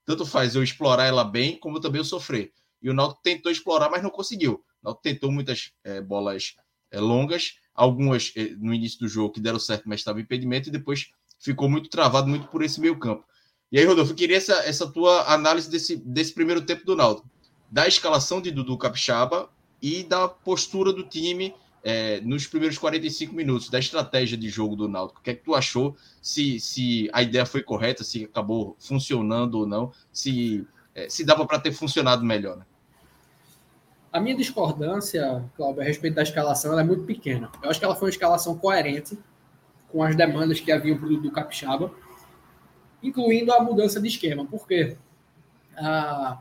tanto 0.06 0.24
faz 0.24 0.54
eu 0.54 0.62
explorar 0.62 1.04
ela 1.04 1.22
bem, 1.22 1.58
como 1.58 1.80
também 1.80 1.98
eu 1.98 2.04
sofrer. 2.04 2.54
E 2.80 2.88
o 2.88 2.94
Náutico 2.94 3.20
tentou 3.22 3.52
explorar, 3.52 3.90
mas 3.90 4.02
não 4.02 4.08
conseguiu. 4.08 4.64
O 4.82 4.86
Náutico 4.86 5.02
tentou 5.02 5.30
muitas 5.30 5.70
é, 5.84 6.00
bolas 6.00 6.56
é, 6.90 6.98
longas, 6.98 7.58
algumas 7.74 8.32
é, 8.34 8.54
no 8.56 8.72
início 8.72 9.00
do 9.00 9.08
jogo 9.08 9.34
que 9.34 9.40
deram 9.40 9.58
certo, 9.58 9.86
mas 9.86 10.00
estava 10.00 10.18
impedimento, 10.18 10.70
e 10.70 10.72
depois 10.72 11.10
ficou 11.38 11.68
muito 11.68 11.90
travado, 11.90 12.26
muito 12.26 12.48
por 12.48 12.62
esse 12.62 12.80
meio 12.80 12.98
campo. 12.98 13.28
E 13.70 13.78
aí, 13.78 13.84
Rodolfo, 13.84 14.12
eu 14.12 14.16
queria 14.16 14.38
essa, 14.38 14.54
essa 14.64 14.86
tua 14.90 15.30
análise 15.32 15.70
desse, 15.70 15.96
desse 15.96 16.32
primeiro 16.32 16.62
tempo 16.62 16.86
do 16.86 16.96
Náutico, 16.96 17.28
da 17.70 17.86
escalação 17.86 18.40
de 18.40 18.50
Dudu 18.50 18.78
Capixaba 18.78 19.50
e 19.80 20.02
da 20.04 20.26
postura 20.26 20.90
do 20.90 21.04
time 21.04 21.54
é, 21.84 22.18
nos 22.22 22.46
primeiros 22.46 22.78
45 22.78 23.34
minutos, 23.34 23.68
da 23.68 23.78
estratégia 23.78 24.38
de 24.38 24.48
jogo 24.48 24.74
do 24.74 24.88
Náutico. 24.88 25.20
O 25.20 25.22
que 25.22 25.30
é 25.30 25.34
que 25.34 25.44
tu 25.44 25.54
achou? 25.54 25.94
Se, 26.22 26.58
se 26.58 27.10
a 27.12 27.22
ideia 27.22 27.44
foi 27.44 27.62
correta, 27.62 28.02
se 28.02 28.24
acabou 28.24 28.74
funcionando 28.78 29.56
ou 29.56 29.66
não, 29.66 29.92
se, 30.10 30.66
é, 30.94 31.08
se 31.10 31.22
dava 31.22 31.46
para 31.46 31.60
ter 31.60 31.72
funcionado 31.72 32.24
melhor, 32.24 32.56
né? 32.56 32.64
A 34.10 34.18
minha 34.18 34.34
discordância, 34.34 35.44
Cláudio, 35.54 35.82
a 35.82 35.84
respeito 35.84 36.14
da 36.14 36.22
escalação, 36.22 36.78
é 36.78 36.82
muito 36.82 37.04
pequena. 37.04 37.52
Eu 37.62 37.68
acho 37.68 37.78
que 37.78 37.84
ela 37.84 37.94
foi 37.94 38.06
uma 38.06 38.12
escalação 38.12 38.56
coerente 38.56 39.18
com 39.92 40.02
as 40.02 40.16
demandas 40.16 40.58
que 40.58 40.72
haviam 40.72 40.96
do, 40.96 41.20
do 41.20 41.30
Capixaba 41.30 41.92
incluindo 43.02 43.52
a 43.52 43.62
mudança 43.62 44.00
de 44.00 44.08
esquema. 44.08 44.44
Por 44.44 44.66
quê? 44.66 44.96
Ah, 45.76 46.40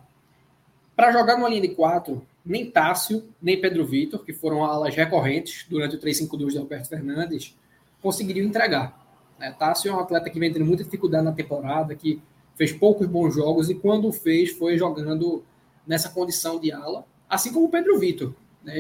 Para 0.95 1.11
jogar 1.11 1.37
numa 1.37 1.49
linha 1.49 1.61
de 1.61 1.69
quatro, 1.69 2.25
nem 2.43 2.71
Tássio, 2.71 3.23
nem 3.41 3.59
Pedro 3.59 3.85
Vitor, 3.85 4.23
que 4.23 4.33
foram 4.33 4.63
alas 4.63 4.95
recorrentes 4.95 5.65
durante 5.69 5.95
o 5.95 5.99
3-5-2 5.99 6.51
de 6.51 6.57
Alberto 6.57 6.89
Fernandes, 6.89 7.55
conseguiriam 8.01 8.47
entregar. 8.47 9.05
Né? 9.37 9.51
Tássio 9.57 9.91
é 9.91 9.93
um 9.93 9.99
atleta 9.99 10.29
que 10.29 10.39
vem 10.39 10.51
tendo 10.51 10.65
muita 10.65 10.83
dificuldade 10.83 11.25
na 11.25 11.33
temporada, 11.33 11.93
que 11.93 12.21
fez 12.55 12.71
poucos 12.71 13.05
bons 13.07 13.35
jogos 13.35 13.69
e 13.69 13.75
quando 13.75 14.11
fez 14.11 14.51
foi 14.51 14.77
jogando 14.77 15.43
nessa 15.85 16.09
condição 16.09 16.59
de 16.59 16.71
ala, 16.71 17.05
assim 17.29 17.53
como 17.53 17.65
o 17.65 17.69
Pedro 17.69 17.99
Vitor. 17.99 18.33
Né? 18.63 18.79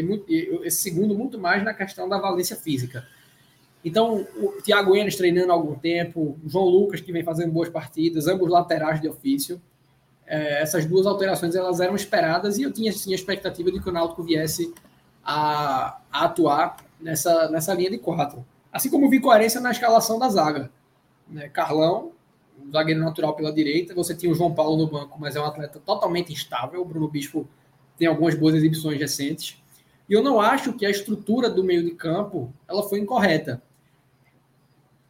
Esse 0.63 0.81
segundo 0.81 1.13
muito 1.15 1.37
mais 1.37 1.63
na 1.63 1.73
questão 1.73 2.09
da 2.09 2.17
valência 2.17 2.55
física. 2.55 3.07
Então, 3.83 4.27
o 4.35 4.61
Thiago 4.61 4.95
Enes 4.95 5.15
treinando 5.15 5.51
há 5.51 5.55
algum 5.55 5.75
tempo, 5.75 6.37
João 6.45 6.65
Lucas, 6.65 6.99
que 6.99 7.11
vem 7.11 7.23
fazendo 7.23 7.51
boas 7.51 7.69
partidas, 7.69 8.27
ambos 8.27 8.49
laterais 8.49 8.99
de 8.99 9.07
ofício. 9.07 9.61
É, 10.25 10.61
essas 10.61 10.85
duas 10.85 11.05
alterações 11.05 11.55
elas 11.55 11.79
eram 11.79 11.95
esperadas 11.95 12.57
e 12.57 12.63
eu 12.63 12.71
tinha 12.71 12.91
sim 12.91 13.13
a 13.13 13.15
expectativa 13.15 13.71
de 13.71 13.79
que 13.79 13.87
o 13.87 13.93
Náutico 13.93 14.23
viesse 14.23 14.73
a, 15.23 16.01
a 16.11 16.25
atuar 16.25 16.77
nessa, 16.99 17.49
nessa 17.49 17.73
linha 17.73 17.91
de 17.91 17.97
quatro. 17.97 18.45
Assim 18.71 18.89
como 18.89 19.09
vi 19.09 19.19
coerência 19.19 19.61
na 19.61 19.71
escalação 19.71 20.19
da 20.19 20.27
zaga. 20.27 20.69
Né? 21.29 21.47
Carlão, 21.49 22.11
zagueiro 22.71 22.99
natural 22.99 23.35
pela 23.35 23.53
direita, 23.53 23.93
você 23.93 24.15
tinha 24.15 24.31
o 24.31 24.35
João 24.35 24.53
Paulo 24.53 24.77
no 24.77 24.87
banco, 24.87 25.17
mas 25.19 25.35
é 25.35 25.41
um 25.41 25.45
atleta 25.45 25.79
totalmente 25.79 26.33
instável. 26.33 26.81
O 26.81 26.85
Bruno 26.85 27.07
Bispo 27.07 27.47
tem 27.97 28.07
algumas 28.07 28.35
boas 28.35 28.55
exibições 28.55 28.99
recentes. 28.99 29.61
E 30.09 30.13
eu 30.13 30.23
não 30.23 30.39
acho 30.39 30.73
que 30.73 30.85
a 30.85 30.89
estrutura 30.89 31.49
do 31.49 31.63
meio 31.63 31.83
de 31.83 31.91
campo 31.91 32.53
ela 32.67 32.83
foi 32.83 32.99
incorreta. 32.99 33.61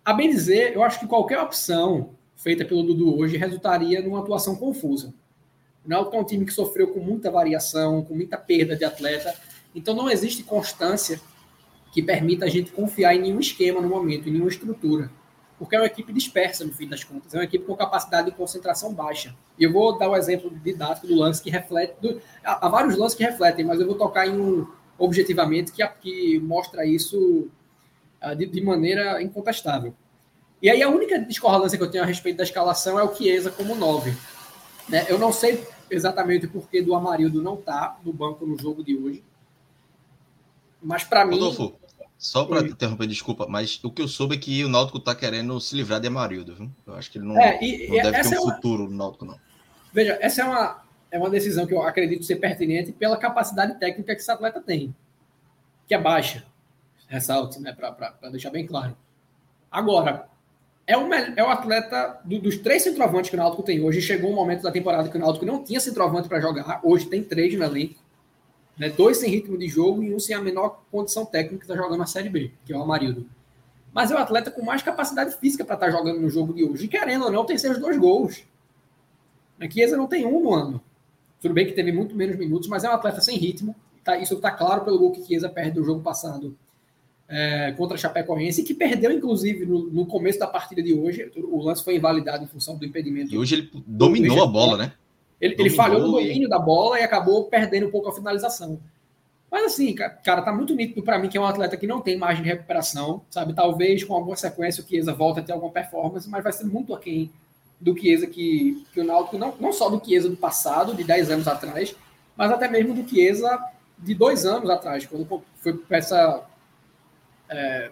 A 0.04 0.14
bem 0.14 0.30
dizer, 0.30 0.74
eu 0.74 0.84
acho 0.84 1.00
que 1.00 1.08
qualquer 1.08 1.40
opção 1.40 2.12
feita 2.36 2.64
pelo 2.64 2.84
Dudu 2.84 3.18
hoje 3.18 3.38
resultaria 3.38 4.02
numa 4.02 4.20
atuação 4.20 4.56
confusa. 4.56 5.14
O 5.86 5.90
Náutico 5.90 6.16
é 6.16 6.20
um 6.20 6.24
time 6.24 6.46
que 6.46 6.54
sofreu 6.54 6.88
com 6.90 7.00
muita 7.00 7.30
variação, 7.30 8.04
com 8.04 8.16
muita 8.16 8.38
perda 8.38 8.76
de 8.76 8.86
atleta, 8.86 9.36
então 9.76 9.96
não 9.96 10.10
existe 10.10 10.44
constância 10.44 11.20
que 11.92 12.02
permita 12.02 12.46
a 12.46 12.50
gente 12.50 12.72
confiar 12.72 13.16
em 13.16 13.22
nenhum 13.22 13.40
esquema 13.40 13.82
no 13.82 13.90
momento, 13.90 14.28
em 14.28 14.32
nenhuma 14.32 14.50
estrutura. 14.50 15.12
Porque 15.58 15.76
é 15.76 15.80
uma 15.80 15.88
equipe 15.88 16.14
dispersa, 16.14 16.64
no 16.64 16.72
fim 16.72 16.88
das 16.88 17.04
contas. 17.04 17.34
É 17.34 17.38
uma 17.38 17.44
equipe 17.44 17.66
com 17.66 17.76
capacidade 17.76 18.30
de 18.30 18.38
concentração 18.38 18.94
baixa. 18.94 19.36
E 19.58 19.64
eu 19.64 19.74
vou 19.74 19.98
dar 19.98 20.08
o 20.08 20.12
um 20.12 20.16
exemplo 20.16 20.52
didático 20.64 21.08
do 21.08 21.16
lance 21.16 21.42
que 21.42 21.50
reflete. 21.50 21.96
Do, 22.00 22.22
há, 22.44 22.70
vários 22.70 22.96
lances 22.96 23.18
que 23.18 23.24
refletem, 23.24 23.66
mas 23.66 23.80
eu 23.80 23.88
vou 23.88 23.96
tocar 23.96 24.28
em 24.28 24.40
um 24.40 24.68
objetivamente 24.98 25.72
que, 25.72 25.86
que 26.02 26.40
mostra 26.40 26.86
isso 26.86 27.50
ah, 28.22 28.34
de, 28.34 28.46
de, 28.46 28.62
maneira 28.62 29.22
incontestável. 29.22 29.94
E 30.62 30.70
aí 30.70 30.82
a 30.82 30.90
única 30.90 31.20
discordância 31.20 31.78
que 31.78 31.84
eu 31.84 31.92
tenho 31.92 32.04
a 32.04 32.08
respeito 32.08 32.38
da 32.38 32.44
escalação 32.44 33.00
é 33.00 33.04
o 33.04 33.14
Chiesa 33.14 33.52
como 33.52 33.76
9. 33.76 34.16
Né? 34.90 35.06
Eu 35.08 35.20
não 35.20 35.32
sei 35.32 35.64
exatamente 35.90 36.48
por 36.48 36.68
que 36.70 36.82
do 36.82 36.96
Amarildo 36.96 37.42
não 37.42 37.56
está 37.56 37.98
no 38.04 38.12
banco 38.12 38.46
no 38.46 38.58
jogo 38.58 38.84
de 38.84 38.98
hoje. 38.98 39.24
Mas 40.82 41.04
para 41.04 41.26
mim. 41.26 41.36
Rodolfo, 41.36 41.78
só 42.18 42.46
para 42.46 42.62
interromper, 42.62 43.08
desculpa, 43.08 43.46
mas 43.48 43.80
o 43.84 43.92
que 43.92 44.02
eu 44.02 44.08
soube 44.08 44.36
é 44.36 44.40
que 44.40 44.64
o 44.66 44.70
Náutico 44.70 44.98
está 44.98 45.14
querendo 45.14 45.60
se 45.62 45.76
livrar 45.76 46.00
de 46.00 46.08
Amarildo. 46.08 46.56
Viu? 46.56 46.72
Eu 46.86 46.96
acho 46.96 47.12
que 47.12 47.20
ele 47.20 47.26
não, 47.26 47.38
é, 47.40 47.60
e, 47.64 47.88
não 47.88 48.12
deve 48.12 48.30
ter 48.30 48.30
um 48.30 48.34
é 48.34 48.40
uma... 48.40 48.56
futuro 48.56 48.90
no 48.90 48.96
Náutico, 48.98 49.26
não. 49.26 49.40
Veja, 49.94 50.18
essa 50.20 50.42
é 50.42 50.46
uma, 50.46 50.84
é 51.12 51.18
uma 51.18 51.30
decisão 51.30 51.66
que 51.66 51.74
eu 51.74 51.82
acredito 51.82 52.24
ser 52.24 52.38
pertinente 52.38 52.92
pela 52.92 53.18
capacidade 53.18 53.80
técnica 53.80 54.16
que 54.16 54.22
esse 54.22 54.32
atleta 54.32 54.62
tem, 54.62 54.96
que 55.88 55.94
é 55.94 55.98
baixa 55.98 56.46
ressalte, 57.08 57.60
né, 57.60 57.74
para 57.74 58.30
deixar 58.30 58.50
bem 58.50 58.68
claro. 58.68 58.96
Agora, 59.72 60.28
é 60.86 60.98
o, 60.98 61.14
é 61.14 61.44
o 61.44 61.50
atleta 61.50 62.20
do, 62.24 62.40
dos 62.40 62.58
três 62.58 62.84
centroavantes 62.84 63.30
que 63.30 63.36
o 63.36 63.40
Náutico 63.40 63.64
tem 63.64 63.82
hoje. 63.82 64.02
Chegou 64.02 64.32
um 64.32 64.36
momento 64.36 64.62
da 64.62 64.72
temporada 64.72 65.10
que 65.10 65.18
o 65.18 65.20
Náutico 65.20 65.46
não 65.46 65.64
tinha 65.64 65.80
centroavante 65.80 66.30
para 66.30 66.40
jogar. 66.40 66.80
Hoje 66.84 67.06
tem 67.08 67.24
três 67.24 67.54
no 67.58 67.64
elenco. 67.64 67.96
Né, 68.78 68.90
dois 68.90 69.18
sem 69.18 69.30
ritmo 69.32 69.58
de 69.58 69.68
jogo 69.68 70.04
e 70.04 70.14
um 70.14 70.20
sem 70.20 70.36
a 70.36 70.42
menor 70.42 70.84
condição 70.92 71.26
técnica 71.26 71.58
que 71.58 71.64
está 71.64 71.76
jogando 71.76 71.98
na 71.98 72.06
Série 72.06 72.30
B, 72.30 72.52
que 72.64 72.72
é 72.72 72.78
o 72.78 72.82
Amarildo. 72.82 73.28
Mas 73.92 74.12
é 74.12 74.16
o 74.16 74.20
atleta 74.20 74.52
com 74.52 74.64
mais 74.64 74.84
capacidade 74.84 75.36
física 75.38 75.66
para 75.66 75.74
estar 75.74 75.88
tá 75.88 75.92
jogando 75.92 76.22
no 76.22 76.30
jogo 76.30 76.54
de 76.54 76.64
hoje. 76.64 76.86
E 76.86 76.88
querendo 76.88 77.26
ou 77.26 77.32
não, 77.32 77.44
tem 77.44 77.58
seus 77.58 77.80
dois 77.80 77.98
gols. 77.98 78.44
A 79.60 79.68
Chiesa 79.68 79.98
não 79.98 80.06
tem 80.06 80.26
um 80.26 80.40
no 80.40 80.54
ano. 80.54 80.82
Tudo 81.42 81.54
bem 81.54 81.66
que 81.66 81.74
teve 81.74 81.92
muito 81.92 82.16
menos 82.16 82.36
minutos, 82.38 82.68
mas 82.68 82.84
é 82.84 82.90
um 82.90 82.94
atleta 82.94 83.22
sem 83.22 83.38
ritmo. 83.38 83.76
Tá, 84.04 84.18
isso 84.18 84.36
está 84.36 84.52
claro 84.52 84.84
pelo 84.84 84.98
gol 84.98 85.12
que 85.12 85.24
Chiesa 85.24 85.50
perde 85.50 85.72
do 85.72 85.84
jogo 85.84 86.02
passado 86.02 86.58
é, 87.28 87.74
contra 87.74 87.96
a 87.96 87.98
Chapecoense, 87.98 88.64
que 88.64 88.74
perdeu, 88.74 89.12
inclusive, 89.12 89.66
no, 89.66 89.90
no, 89.90 90.06
começo 90.06 90.40
da 90.40 90.48
partida 90.48 90.82
de 90.82 90.94
hoje. 90.94 91.30
O 91.36 91.62
lance 91.62 91.84
foi 91.84 91.98
invalidado 91.98 92.44
em 92.44 92.48
função 92.48 92.78
do 92.78 92.86
impedimento. 92.86 93.34
E 93.34 93.38
hoje 93.38 93.56
ele 93.56 93.84
dominou 93.86 94.42
a 94.42 94.48
bola, 94.48 94.78
né? 94.78 94.94
Ele, 95.40 95.56
ele 95.60 95.70
falhou 95.70 96.02
no 96.02 96.12
domínio 96.12 96.48
e... 96.48 96.50
da 96.50 96.58
bola 96.58 97.00
e 97.00 97.04
acabou 97.04 97.46
perdendo 97.46 97.88
um 97.88 97.92
pouco 97.92 98.10
a 98.10 98.16
finalização. 98.16 98.80
Mas 99.52 99.66
assim, 99.66 99.94
cara, 99.94 100.42
tá 100.42 100.54
muito 100.54 100.76
nítido 100.76 101.02
para 101.04 101.18
mim 101.18 101.30
que 101.30 101.38
é 101.38 101.42
um 101.42 101.46
atleta 101.46 101.78
que 101.78 101.88
não 101.88 102.02
tem 102.02 102.18
margem 102.18 102.44
de 102.44 102.50
recuperação, 102.50 103.22
sabe? 103.30 103.54
Talvez 103.54 104.04
com 104.04 104.14
alguma 104.14 104.36
sequência 104.36 104.84
o 104.84 104.88
Chiesa 104.88 105.14
volte 105.14 105.40
a 105.40 105.44
ter 105.44 105.54
alguma 105.54 105.72
performance, 105.72 106.30
mas 106.30 106.44
vai 106.44 106.52
ser 106.52 106.66
muito 106.66 106.94
aquém 106.94 107.32
do 107.80 107.98
Chiesa 107.98 108.28
que, 108.28 108.86
que 108.94 109.00
o 109.00 109.04
Náutico, 109.04 109.38
não, 109.38 109.56
não 109.60 109.72
só 109.72 109.90
do 109.90 110.04
Chiesa 110.04 110.30
do 110.30 110.38
passado, 110.38 110.96
de 110.96 111.04
10 111.04 111.32
anos 111.32 111.48
atrás, 111.48 111.96
mas 112.36 112.52
até 112.52 112.68
mesmo 112.68 112.94
do 112.94 113.08
Chiesa 113.08 113.60
de 113.98 114.14
dois 114.14 114.46
anos 114.46 114.70
atrás, 114.70 115.06
quando 115.06 115.44
foi 115.56 115.74
peça 115.74 116.44
é, 117.50 117.92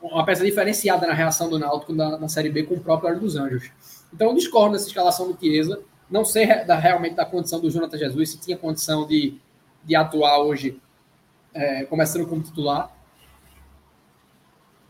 uma 0.00 0.24
peça 0.24 0.44
diferenciada 0.44 1.06
na 1.06 1.12
reação 1.12 1.48
do 1.48 1.58
Náutico 1.58 1.92
na, 1.92 2.18
na 2.18 2.28
Série 2.28 2.48
B 2.48 2.62
com 2.64 2.74
o 2.74 2.80
próprio 2.80 3.08
Hélio 3.10 3.20
dos 3.20 3.36
Anjos. 3.36 3.70
Então 4.12 4.28
eu 4.28 4.34
discordo 4.34 4.72
dessa 4.72 4.86
escalação 4.86 5.30
do 5.30 5.38
Chiesa, 5.38 5.80
não 6.10 6.24
sei 6.24 6.64
da, 6.64 6.76
realmente 6.76 7.14
da 7.14 7.24
condição 7.24 7.60
do 7.60 7.70
Jonathan 7.70 7.98
Jesus, 7.98 8.30
se 8.30 8.38
tinha 8.38 8.56
condição 8.56 9.06
de, 9.06 9.36
de 9.84 9.96
atuar 9.96 10.38
hoje 10.38 10.80
é, 11.52 11.84
começando 11.84 12.26
como 12.26 12.42
titular. 12.42 12.93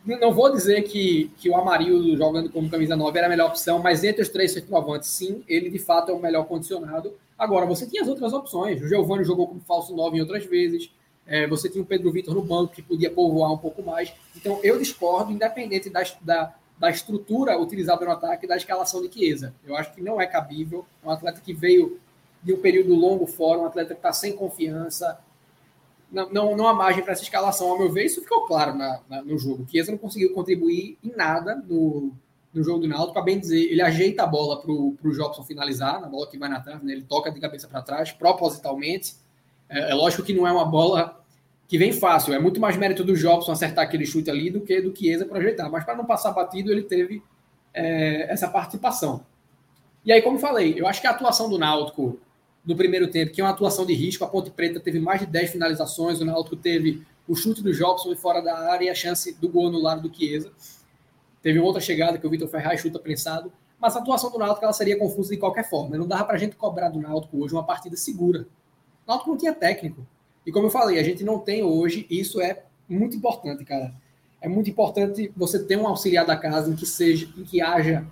Não 0.05 0.35
vou 0.35 0.53
dizer 0.53 0.83
que, 0.83 1.31
que 1.39 1.49
o 1.49 1.57
Amarildo 1.57 2.15
jogando 2.17 2.51
como 2.51 2.69
camisa 2.69 2.95
9 2.95 3.17
era 3.17 3.27
a 3.27 3.31
melhor 3.31 3.49
opção, 3.49 3.79
mas 3.79 4.05
entre 4.05 4.21
os 4.21 4.29
três 4.29 4.53
centroavantes, 4.53 5.09
sim, 5.09 5.43
ele 5.49 5.71
de 5.71 5.79
fato 5.79 6.11
é 6.11 6.15
o 6.15 6.21
melhor 6.21 6.45
condicionado. 6.45 7.15
Agora, 7.39 7.65
você 7.65 7.87
tinha 7.87 8.03
as 8.03 8.09
outras 8.09 8.33
opções. 8.33 8.83
O 8.83 8.87
Giovanni 8.87 9.25
jogou 9.25 9.49
como 9.49 9.61
falso 9.61 9.97
9 9.97 10.19
em 10.19 10.21
outras 10.21 10.45
vezes. 10.45 10.91
É, 11.27 11.47
você 11.47 11.71
tinha 11.71 11.83
o 11.83 11.87
Pedro 11.87 12.13
Vitor 12.13 12.35
no 12.35 12.43
banco 12.43 12.75
que 12.75 12.83
podia 12.83 13.11
povoar 13.11 13.51
um 13.53 13.57
pouco 13.57 13.83
mais. 13.83 14.13
Então, 14.37 14.61
eu 14.63 14.79
discordo, 14.79 15.33
independente 15.33 15.89
da, 15.89 16.03
da, 16.21 16.55
da 16.79 16.91
estrutura 16.91 17.59
utilizada 17.59 18.05
no 18.05 18.11
ataque 18.11 18.47
da 18.47 18.57
escalação 18.57 19.01
de 19.01 19.13
Chiesa. 19.13 19.55
Eu 19.67 19.75
acho 19.75 19.95
que 19.95 20.03
não 20.03 20.21
é 20.21 20.27
cabível. 20.27 20.85
Um 21.03 21.11
atleta 21.11 21.41
que 21.41 21.55
veio 21.55 21.99
de 22.43 22.53
um 22.53 22.61
período 22.61 22.95
longo 22.95 23.27
fora, 23.27 23.61
um 23.61 23.67
atleta 23.67 23.95
que 23.95 24.01
está 24.01 24.13
sem 24.13 24.37
confiança. 24.37 25.19
Não, 26.15 26.31
não, 26.31 26.57
não 26.57 26.69
há 26.69 26.73
margem 26.73 27.03
para 27.03 27.13
essa 27.13 27.23
escalação, 27.23 27.69
ao 27.69 27.79
meu 27.79 27.91
ver, 27.91 28.05
isso 28.05 28.23
ficou 28.23 28.47
claro 28.47 28.75
na, 28.75 29.01
na, 29.09 29.23
no 29.23 29.37
jogo. 29.37 29.67
Chiesa 29.69 29.91
não 29.91 29.99
conseguiu 29.99 30.33
contribuir 30.33 30.97
em 31.03 31.13
nada 31.17 31.57
no, 31.57 32.13
no 32.53 32.63
jogo 32.63 32.79
do 32.79 32.89
Náutico. 32.89 33.13
Para 33.13 33.23
bem 33.23 33.39
dizer, 33.39 33.61
ele 33.71 33.83
ajeita 33.83 34.23
a 34.23 34.27
bola 34.27 34.61
para 34.61 34.71
o 34.71 34.97
Jobson 35.13 35.43
finalizar, 35.43 36.01
na 36.01 36.09
bola 36.09 36.27
que 36.29 36.39
vai 36.39 36.49
na 36.49 36.61
trave, 36.61 36.87
né? 36.87 36.93
ele 36.93 37.03
toca 37.03 37.31
de 37.31 37.41
cabeça 37.41 37.67
para 37.67 37.83
trás, 37.83 38.13
propositalmente 38.13 39.17
é, 39.69 39.91
é, 39.91 39.95
lógico 39.95 40.23
que 40.23 40.33
não 40.33 40.47
é 40.47 40.53
uma 40.53 40.65
bola 40.65 41.21
que 41.67 41.79
vem 41.79 41.93
fácil, 41.93 42.35
é 42.35 42.39
muito 42.39 42.61
mais 42.61 42.77
mérito 42.77 43.03
do 43.03 43.17
Jobson 43.17 43.51
acertar 43.51 43.85
aquele 43.85 44.07
chute 44.07 44.31
ali 44.31 44.51
do 44.51 44.61
que 44.61 44.81
do 44.81 44.95
Chiesa 44.97 45.25
projetar. 45.25 45.69
Mas 45.69 45.85
para 45.85 45.97
não 45.97 46.05
passar 46.05 46.31
batido, 46.33 46.71
ele 46.71 46.83
teve 46.83 47.23
é, 47.73 48.31
essa 48.31 48.49
participação. 48.49 49.25
E 50.05 50.13
aí, 50.13 50.21
como 50.21 50.39
falei, 50.39 50.79
eu 50.79 50.87
acho 50.87 51.01
que 51.01 51.07
a 51.07 51.11
atuação 51.11 51.49
do 51.49 51.59
Náutico 51.59 52.19
no 52.65 52.77
primeiro 52.77 53.09
tempo, 53.09 53.33
que 53.33 53.41
é 53.41 53.45
uma 53.45 53.51
atuação 53.51 53.85
de 53.85 53.93
risco, 53.93 54.25
a 54.25 54.27
Ponte 54.27 54.51
Preta 54.51 54.81
teve 54.81 54.99
mais 54.99 55.21
de 55.21 55.27
10 55.27 55.51
finalizações, 55.51 56.21
o 56.21 56.25
Náutico 56.25 56.57
teve 56.57 57.03
o 57.29 57.35
chute 57.35 57.63
do 57.63 57.73
Jobson 57.73 58.15
fora 58.17 58.41
da 58.41 58.59
área 58.71 58.87
e 58.87 58.91
a 58.91 58.95
chance 58.95 59.35
do 59.35 59.49
gol 59.49 59.71
no 59.71 59.81
lado 59.81 60.09
do 60.09 60.15
Chiesa. 60.15 60.51
Teve 61.43 61.59
outra 61.59 61.81
chegada 61.81 62.19
que 62.19 62.27
o 62.27 62.31
Vitor 62.31 62.49
Ferraz 62.49 62.81
chuta 62.81 62.99
prensado. 62.99 63.53
Mas 63.79 63.97
a 63.97 63.99
atuação 63.99 64.31
do 64.31 64.39
Náutico 64.39 64.65
ela 64.65 64.73
seria 64.73 64.99
confusa 64.99 65.31
de 65.31 65.37
qualquer 65.37 65.69
forma. 65.69 65.99
Não 65.99 66.07
dava 66.07 66.25
para 66.25 66.37
a 66.37 66.39
gente 66.39 66.57
cobrar 66.57 66.89
do 66.89 67.01
Náutico 67.01 67.43
hoje 67.43 67.53
uma 67.53 67.65
partida 67.65 67.97
segura. 67.97 68.47
O 69.07 69.11
Náutico 69.11 69.31
não 69.31 69.37
tinha 69.37 69.53
técnico. 69.53 70.07
E 70.47 70.53
como 70.53 70.67
eu 70.67 70.71
falei, 70.71 70.99
a 70.99 71.03
gente 71.03 71.23
não 71.23 71.39
tem 71.39 71.63
hoje, 71.63 72.07
e 72.09 72.19
isso 72.19 72.41
é 72.41 72.63
muito 72.89 73.17
importante, 73.17 73.65
cara. 73.65 73.95
É 74.41 74.49
muito 74.49 74.71
importante 74.71 75.33
você 75.37 75.63
ter 75.63 75.77
um 75.77 75.87
auxiliar 75.87 76.25
da 76.25 76.37
casa 76.37 76.71
em 76.71 76.77
que 76.77 76.87
seja, 76.87 77.29
em 77.37 77.45
que 77.45 77.61
haja 77.61 78.07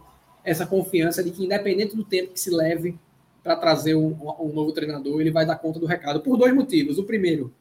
essa 0.44 0.66
confiança 0.66 1.22
de 1.22 1.30
que, 1.30 1.44
independente 1.44 1.94
do 1.94 2.04
tempo 2.04 2.32
que 2.32 2.40
se 2.40 2.50
leve 2.50 2.98
para 3.42 3.56
trazer 3.56 3.94
um, 3.94 4.16
um, 4.38 4.52
novo 4.52 4.72
treinador, 4.72 5.20
ele 5.20 5.30
vai 5.30 5.44
dar 5.44 5.56
conta 5.56 5.80
do 5.80 5.86
recado. 5.86 6.20
Por 6.20 6.36
dois 6.36 6.54
motivos. 6.54 6.98
O 6.98 7.04
primeiro, 7.04 7.52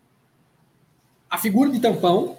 a 1.29 1.37
figura 1.37 1.69
de 1.69 1.79
tampão, 1.79 2.37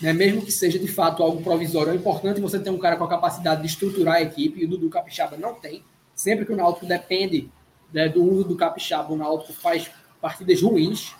né, 0.00 0.12
mesmo 0.12 0.42
que 0.42 0.50
seja 0.50 0.78
de 0.78 0.88
fato 0.88 1.22
algo 1.22 1.42
provisório, 1.42 1.92
é 1.92 1.96
importante 1.96 2.40
você 2.40 2.58
ter 2.58 2.70
um 2.70 2.78
cara 2.78 2.96
com 2.96 3.04
a 3.04 3.08
capacidade 3.08 3.60
de 3.60 3.66
estruturar 3.66 4.16
a 4.16 4.22
equipe, 4.22 4.60
e 4.60 4.64
o 4.64 4.68
Dudu 4.68 4.88
Capixaba 4.88 5.36
não 5.36 5.54
tem. 5.54 5.84
Sempre 6.14 6.46
que 6.46 6.52
o 6.52 6.56
Náutico 6.56 6.86
depende 6.86 7.50
né, 7.92 8.08
do 8.08 8.22
uso 8.22 8.44
do 8.44 8.56
Capixaba, 8.56 9.12
o 9.12 9.16
Náutico 9.16 9.52
faz 9.52 9.90
partidas 10.20 10.62
ruins. 10.62 11.14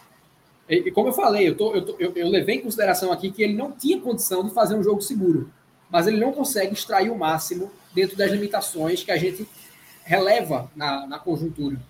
E, 0.69 0.77
e 0.77 0.91
como 0.91 1.09
eu 1.09 1.13
falei, 1.13 1.49
eu, 1.49 1.57
tô, 1.57 1.75
eu, 1.75 1.85
tô, 1.85 1.97
eu, 1.99 2.13
eu 2.15 2.29
levei 2.29 2.57
em 2.57 2.61
consideração 2.63 3.13
aqui 3.13 3.31
que 3.31 3.43
ele 3.43 3.55
não 3.55 3.73
tinha 3.73 4.01
condição 4.01 4.45
de 4.45 4.55
fazer 4.55 4.75
um 4.75 4.83
jogo 4.83 5.03
seguro, 5.03 5.53
mas 5.91 6.07
ele 6.07 6.19
não 6.19 6.33
consegue 6.33 6.73
extrair 6.73 7.11
o 7.11 7.19
máximo 7.19 7.71
dentro 7.95 8.17
das 8.17 8.31
limitações 8.31 9.03
que 9.03 9.11
a 9.11 9.17
gente 9.17 9.47
releva 10.05 10.71
na, 10.75 11.07
na 11.07 11.19
conjuntura. 11.19 11.81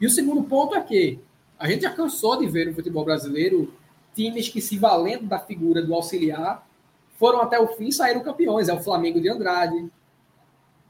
E 0.00 0.06
o 0.06 0.10
segundo 0.10 0.42
ponto 0.44 0.74
é 0.74 0.80
que 0.80 1.18
a 1.58 1.68
gente 1.68 1.82
já 1.82 1.90
cansou 1.90 2.38
de 2.38 2.46
ver 2.46 2.66
no 2.66 2.74
futebol 2.74 3.04
brasileiro 3.04 3.72
times 4.14 4.48
que, 4.48 4.60
se 4.60 4.78
valendo 4.78 5.26
da 5.26 5.38
figura 5.38 5.82
do 5.82 5.94
auxiliar, 5.94 6.66
foram 7.18 7.40
até 7.40 7.60
o 7.60 7.68
fim 7.68 7.88
e 7.88 7.92
saíram 7.92 8.22
campeões. 8.22 8.68
É 8.68 8.72
o 8.72 8.80
Flamengo 8.80 9.20
de 9.20 9.28
Andrade, 9.28 9.90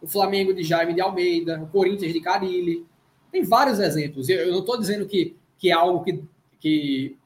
o 0.01 0.07
Flamengo 0.07 0.55
de 0.55 0.63
Jaime 0.63 0.95
de 0.95 1.01
Almeida, 1.01 1.61
o 1.61 1.67
Corinthians 1.67 2.13
de 2.13 2.21
Carilli. 2.21 2.87
Tem 3.33 3.43
vários 3.43 3.79
exemplos. 3.79 4.29
Eu 4.29 4.53
não 4.53 4.61
estou 4.61 4.79
dizendo 4.79 5.07
que, 5.07 5.37
que 5.59 5.71
é 5.71 5.73
algo 5.73 6.05
que, 6.05 6.23
que, 6.59 7.17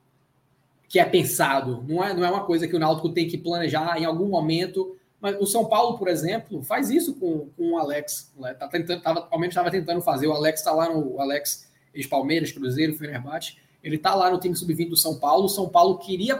que 0.88 0.98
é 0.98 1.04
pensado. 1.04 1.84
Não 1.86 2.02
é, 2.02 2.14
não 2.14 2.24
é 2.24 2.30
uma 2.30 2.44
coisa 2.44 2.66
que 2.66 2.74
o 2.74 2.78
Náutico 2.78 3.10
tem 3.10 3.28
que 3.28 3.38
planejar 3.38 3.98
em 3.98 4.04
algum 4.04 4.26
momento. 4.26 4.96
Mas 5.24 5.40
o 5.40 5.46
São 5.46 5.64
Paulo, 5.64 5.96
por 5.96 6.06
exemplo, 6.06 6.62
faz 6.62 6.90
isso 6.90 7.14
com, 7.14 7.48
com 7.56 7.72
o 7.72 7.78
Alex. 7.78 8.30
Né? 8.36 8.52
Tá 8.52 8.68
tentando, 8.68 9.00
tava, 9.00 9.26
ao 9.30 9.38
menos 9.38 9.54
estava 9.54 9.70
tentando 9.70 10.02
fazer. 10.02 10.26
O 10.26 10.34
Alex 10.34 10.60
está 10.60 10.70
lá 10.70 10.86
no 10.90 11.18
Alex 11.18 11.66
ex-Palmeiras, 11.94 12.52
Cruzeiro, 12.52 12.92
Fenerbahçe. 12.92 13.56
Ele 13.82 13.96
está 13.96 14.14
lá 14.14 14.30
no 14.30 14.38
time 14.38 14.54
sub-20 14.54 14.90
do 14.90 14.98
São 14.98 15.18
Paulo. 15.18 15.46
O 15.46 15.48
São 15.48 15.66
Paulo 15.66 15.96
queria 15.96 16.38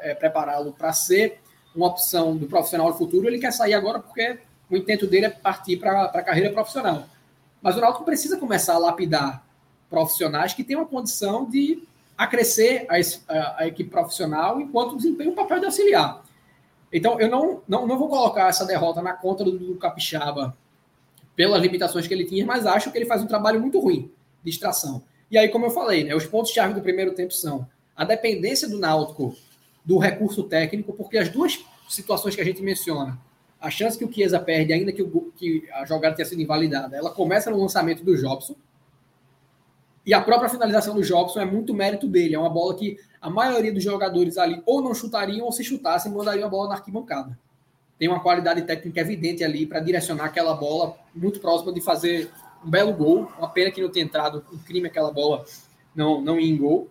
é, 0.00 0.12
prepará-lo 0.12 0.72
para 0.72 0.92
ser 0.92 1.38
uma 1.72 1.86
opção 1.86 2.36
do 2.36 2.48
profissional 2.48 2.90
do 2.90 2.98
futuro. 2.98 3.28
Ele 3.28 3.38
quer 3.38 3.52
sair 3.52 3.74
agora 3.74 4.00
porque 4.00 4.40
o 4.68 4.76
intento 4.76 5.06
dele 5.06 5.26
é 5.26 5.30
partir 5.30 5.76
para 5.76 6.06
a 6.06 6.22
carreira 6.22 6.50
profissional. 6.50 7.04
Mas 7.62 7.76
o 7.76 7.80
Náutico 7.80 8.04
precisa 8.04 8.36
começar 8.38 8.74
a 8.74 8.78
lapidar 8.78 9.46
profissionais 9.88 10.52
que 10.52 10.64
tenham 10.64 10.82
a 10.82 10.86
condição 10.86 11.48
de 11.48 11.80
acrescer 12.16 12.88
a, 12.88 12.96
a, 13.32 13.62
a 13.62 13.66
equipe 13.68 13.88
profissional 13.88 14.60
enquanto 14.60 14.96
desempenham 14.96 15.30
um 15.30 15.36
papel 15.36 15.60
de 15.60 15.66
auxiliar. 15.66 16.26
Então, 16.92 17.20
eu 17.20 17.28
não, 17.28 17.62
não, 17.68 17.86
não 17.86 17.98
vou 17.98 18.08
colocar 18.08 18.48
essa 18.48 18.64
derrota 18.64 19.02
na 19.02 19.12
conta 19.12 19.44
do, 19.44 19.58
do 19.58 19.76
Capixaba 19.76 20.56
pelas 21.36 21.60
limitações 21.62 22.06
que 22.06 22.14
ele 22.14 22.24
tinha, 22.24 22.44
mas 22.44 22.66
acho 22.66 22.90
que 22.90 22.98
ele 22.98 23.06
faz 23.06 23.22
um 23.22 23.26
trabalho 23.26 23.60
muito 23.60 23.78
ruim 23.78 24.10
de 24.42 24.50
extração. 24.50 25.02
E 25.30 25.36
aí, 25.36 25.48
como 25.48 25.66
eu 25.66 25.70
falei, 25.70 26.04
né, 26.04 26.14
os 26.14 26.26
pontos-chave 26.26 26.74
do 26.74 26.80
primeiro 26.80 27.12
tempo 27.12 27.32
são 27.32 27.68
a 27.94 28.04
dependência 28.04 28.68
do 28.68 28.78
Náutico 28.78 29.36
do 29.84 29.98
recurso 29.98 30.42
técnico, 30.44 30.92
porque 30.92 31.18
as 31.18 31.28
duas 31.28 31.64
situações 31.88 32.34
que 32.34 32.40
a 32.40 32.44
gente 32.44 32.62
menciona, 32.62 33.18
a 33.60 33.70
chance 33.70 33.98
que 33.98 34.04
o 34.04 34.12
Chiesa 34.12 34.38
perde, 34.38 34.72
ainda 34.72 34.92
que, 34.92 35.02
o, 35.02 35.32
que 35.36 35.68
a 35.72 35.84
jogada 35.84 36.14
tenha 36.14 36.26
sido 36.26 36.40
invalidada, 36.40 36.96
ela 36.96 37.10
começa 37.10 37.50
no 37.50 37.60
lançamento 37.60 38.04
do 38.04 38.16
Jobson, 38.16 38.54
e 40.08 40.14
a 40.14 40.22
própria 40.22 40.48
finalização 40.48 40.94
do 40.94 41.02
Jobson 41.02 41.38
é 41.38 41.44
muito 41.44 41.74
mérito 41.74 42.08
dele. 42.08 42.34
É 42.34 42.38
uma 42.38 42.48
bola 42.48 42.74
que 42.74 42.96
a 43.20 43.28
maioria 43.28 43.70
dos 43.70 43.84
jogadores 43.84 44.38
ali 44.38 44.62
ou 44.64 44.80
não 44.80 44.94
chutariam, 44.94 45.44
ou 45.44 45.52
se 45.52 45.62
chutassem, 45.62 46.10
mandariam 46.10 46.46
a 46.46 46.50
bola 46.50 46.70
na 46.70 46.76
arquibancada. 46.76 47.38
Tem 47.98 48.08
uma 48.08 48.18
qualidade 48.18 48.62
técnica 48.62 49.02
evidente 49.02 49.44
ali 49.44 49.66
para 49.66 49.80
direcionar 49.80 50.24
aquela 50.24 50.54
bola 50.54 50.96
muito 51.14 51.40
próxima 51.40 51.74
de 51.74 51.82
fazer 51.82 52.30
um 52.64 52.70
belo 52.70 52.90
gol. 52.94 53.30
Uma 53.36 53.50
pena 53.50 53.70
que 53.70 53.82
não 53.82 53.90
tenha 53.90 54.06
entrado 54.06 54.42
um 54.50 54.56
crime 54.56 54.86
aquela 54.86 55.12
bola 55.12 55.44
não, 55.94 56.22
não 56.22 56.40
ia 56.40 56.50
em 56.50 56.56
gol. 56.56 56.88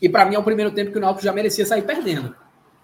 E 0.00 0.08
para 0.08 0.24
mim 0.24 0.36
é 0.36 0.38
o 0.38 0.44
primeiro 0.44 0.70
tempo 0.70 0.92
que 0.92 0.98
o 0.98 1.00
Náutico 1.00 1.24
já 1.24 1.32
merecia 1.32 1.66
sair 1.66 1.82
perdendo. 1.82 2.32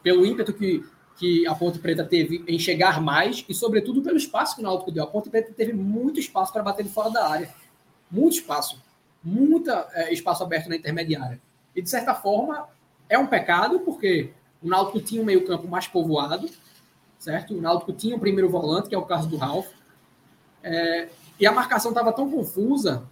Pelo 0.02 0.26
ímpeto 0.26 0.52
que, 0.52 0.84
que 1.16 1.46
a 1.46 1.54
Ponte 1.54 1.78
Preta 1.78 2.02
teve 2.04 2.44
em 2.48 2.58
chegar 2.58 3.00
mais 3.00 3.44
e, 3.48 3.54
sobretudo, 3.54 4.02
pelo 4.02 4.16
espaço 4.16 4.56
que 4.56 4.60
o 4.60 4.64
Náutico 4.64 4.90
deu. 4.90 5.04
A 5.04 5.06
Ponte 5.06 5.30
Preta 5.30 5.52
teve 5.56 5.72
muito 5.72 6.18
espaço 6.18 6.52
para 6.52 6.64
bater 6.64 6.82
de 6.82 6.88
fora 6.90 7.10
da 7.10 7.28
área. 7.28 7.48
Muito 8.10 8.34
espaço. 8.34 8.82
Muito 9.22 9.70
é, 9.70 10.12
espaço 10.12 10.42
aberto 10.42 10.68
na 10.68 10.76
intermediária. 10.76 11.40
E, 11.74 11.82
de 11.82 11.88
certa 11.88 12.14
forma, 12.14 12.68
é 13.08 13.18
um 13.18 13.26
pecado, 13.26 13.80
porque 13.80 14.32
o 14.62 14.68
Náutico 14.68 15.00
tinha 15.00 15.20
um 15.20 15.24
meio-campo 15.24 15.68
mais 15.68 15.86
povoado, 15.86 16.48
certo? 17.18 17.54
O 17.54 17.60
Náutico 17.60 17.92
tinha 17.92 18.16
um 18.16 18.18
primeiro 18.18 18.48
volante, 18.48 18.88
que 18.88 18.94
é 18.94 18.98
o 18.98 19.06
caso 19.06 19.28
do 19.28 19.36
Ralf. 19.36 19.68
É, 20.62 21.08
e 21.38 21.46
a 21.46 21.52
marcação 21.52 21.90
estava 21.90 22.12
tão 22.12 22.30
confusa 22.30 23.04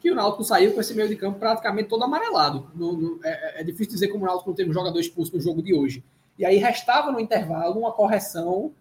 que 0.00 0.10
o 0.10 0.14
Náutico 0.14 0.44
saiu 0.44 0.74
com 0.74 0.80
esse 0.80 0.92
meio 0.92 1.08
de 1.08 1.16
campo 1.16 1.38
praticamente 1.38 1.88
todo 1.88 2.04
amarelado. 2.04 2.70
No, 2.74 2.92
no, 2.92 3.20
é, 3.24 3.60
é, 3.60 3.64
difícil 3.64 3.94
dizer 3.94 4.08
como 4.08 4.24
o 4.24 4.26
Náutico 4.26 4.50
não 4.50 4.54
teve 4.54 4.68
um 4.68 4.74
jogador 4.74 5.00
expulso 5.00 5.34
no 5.34 5.40
jogo 5.40 5.62
de 5.62 5.74
hoje. 5.74 6.04
E 6.38 6.44
aí 6.44 6.58
restava 6.58 7.10
no 7.10 7.18
intervalo 7.18 7.80
uma 7.80 7.92
correção 7.92 8.72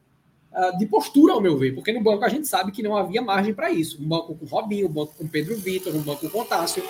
de 0.77 0.85
postura, 0.85 1.33
ao 1.33 1.41
meu 1.41 1.57
ver, 1.57 1.73
porque 1.73 1.91
no 1.91 2.01
banco 2.01 2.23
a 2.23 2.29
gente 2.29 2.47
sabe 2.47 2.71
que 2.71 2.83
não 2.83 2.95
havia 2.95 3.21
margem 3.21 3.53
para 3.53 3.71
isso. 3.71 4.01
Um 4.01 4.07
banco 4.07 4.35
com 4.35 4.45
Robinho, 4.45 4.87
um 4.87 4.91
banco 4.91 5.15
com 5.17 5.27
Pedro 5.27 5.55
Vitor, 5.55 5.95
um 5.95 6.01
banco 6.01 6.29
com 6.29 6.45
Tássio. 6.45 6.83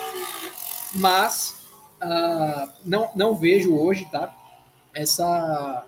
Mas 0.94 1.66
uh, 2.02 2.70
não, 2.84 3.10
não 3.14 3.34
vejo 3.34 3.74
hoje, 3.74 4.06
tá? 4.10 4.34
Essa, 4.92 5.86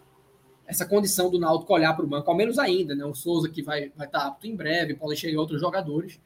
essa 0.66 0.86
condição 0.86 1.30
do 1.30 1.38
Náutico 1.38 1.72
olhar 1.72 1.94
para 1.94 2.04
o 2.04 2.08
banco, 2.08 2.30
ao 2.30 2.36
menos 2.36 2.58
ainda, 2.58 2.94
né? 2.94 3.04
O 3.04 3.14
Souza 3.14 3.48
que 3.48 3.62
vai, 3.62 3.92
vai 3.94 4.06
estar 4.06 4.26
apto 4.26 4.46
em 4.46 4.56
breve, 4.56 4.94
podem 4.94 5.16
chegar 5.16 5.38
outros 5.38 5.60
jogadores, 5.60 6.18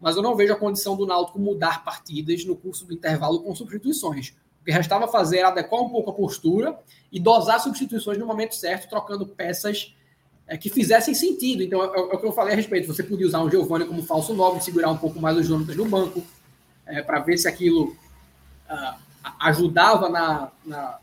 mas 0.00 0.16
eu 0.16 0.22
não 0.22 0.36
vejo 0.36 0.52
a 0.52 0.56
condição 0.56 0.96
do 0.96 1.06
Náutico 1.06 1.38
mudar 1.38 1.84
partidas 1.84 2.44
no 2.44 2.54
curso 2.54 2.86
do 2.86 2.92
intervalo 2.92 3.42
com 3.42 3.54
substituições. 3.54 4.34
O 4.60 4.64
que 4.64 4.70
restava 4.70 5.08
fazer 5.08 5.38
era 5.38 5.48
adequar 5.48 5.80
um 5.80 5.88
pouco 5.88 6.10
a 6.10 6.14
postura 6.14 6.78
e 7.10 7.18
dosar 7.18 7.60
substituições 7.60 8.18
no 8.18 8.26
momento 8.26 8.54
certo, 8.54 8.88
trocando 8.88 9.26
peças 9.26 9.94
é, 10.48 10.56
que 10.56 10.70
fizessem 10.70 11.14
sentido. 11.14 11.62
Então, 11.62 11.82
é, 11.82 11.86
é, 11.86 12.00
o 12.00 12.18
que 12.18 12.26
eu 12.26 12.32
falei 12.32 12.54
a 12.54 12.56
respeito. 12.56 12.86
Você 12.86 13.02
podia 13.02 13.26
usar 13.26 13.42
um 13.42 13.50
Giovanni 13.50 13.84
como 13.84 14.02
falso 14.02 14.34
nobre, 14.34 14.62
segurar 14.62 14.90
um 14.90 14.96
pouco 14.96 15.20
mais 15.20 15.36
os 15.36 15.46
Jonatas 15.46 15.76
no 15.76 15.84
banco, 15.84 16.24
é, 16.86 17.02
para 17.02 17.20
ver 17.20 17.36
se 17.36 17.46
aquilo 17.46 17.94
uh, 18.68 18.98
ajudava 19.40 20.08
na, 20.08 20.50
na 20.64 20.98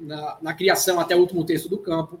na, 0.00 0.36
na, 0.42 0.52
criação 0.52 0.98
até 0.98 1.14
o 1.14 1.20
último 1.20 1.44
terço 1.44 1.68
do 1.68 1.78
campo. 1.78 2.18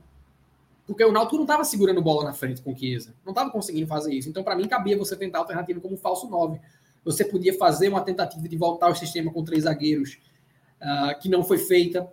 Porque 0.86 1.04
o 1.04 1.10
Náutico 1.10 1.34
não 1.34 1.42
estava 1.42 1.64
segurando 1.64 2.00
bola 2.00 2.22
na 2.22 2.32
frente 2.32 2.62
com 2.62 2.72
o 2.72 2.78
Chiesa. 2.78 3.12
Não 3.24 3.32
estava 3.32 3.50
conseguindo 3.50 3.88
fazer 3.88 4.14
isso. 4.14 4.28
Então, 4.28 4.44
para 4.44 4.54
mim, 4.54 4.68
cabia 4.68 4.96
você 4.96 5.16
tentar 5.16 5.38
a 5.38 5.40
alternativa 5.40 5.80
como 5.80 5.96
falso 5.96 6.28
9. 6.28 6.60
Você 7.04 7.24
podia 7.24 7.56
fazer 7.58 7.88
uma 7.88 8.02
tentativa 8.02 8.48
de 8.48 8.56
voltar 8.56 8.86
ao 8.86 8.94
sistema 8.94 9.32
com 9.32 9.42
três 9.42 9.64
zagueiros, 9.64 10.18
uh, 10.80 11.18
que 11.20 11.28
não 11.28 11.42
foi 11.42 11.58
feita. 11.58 12.08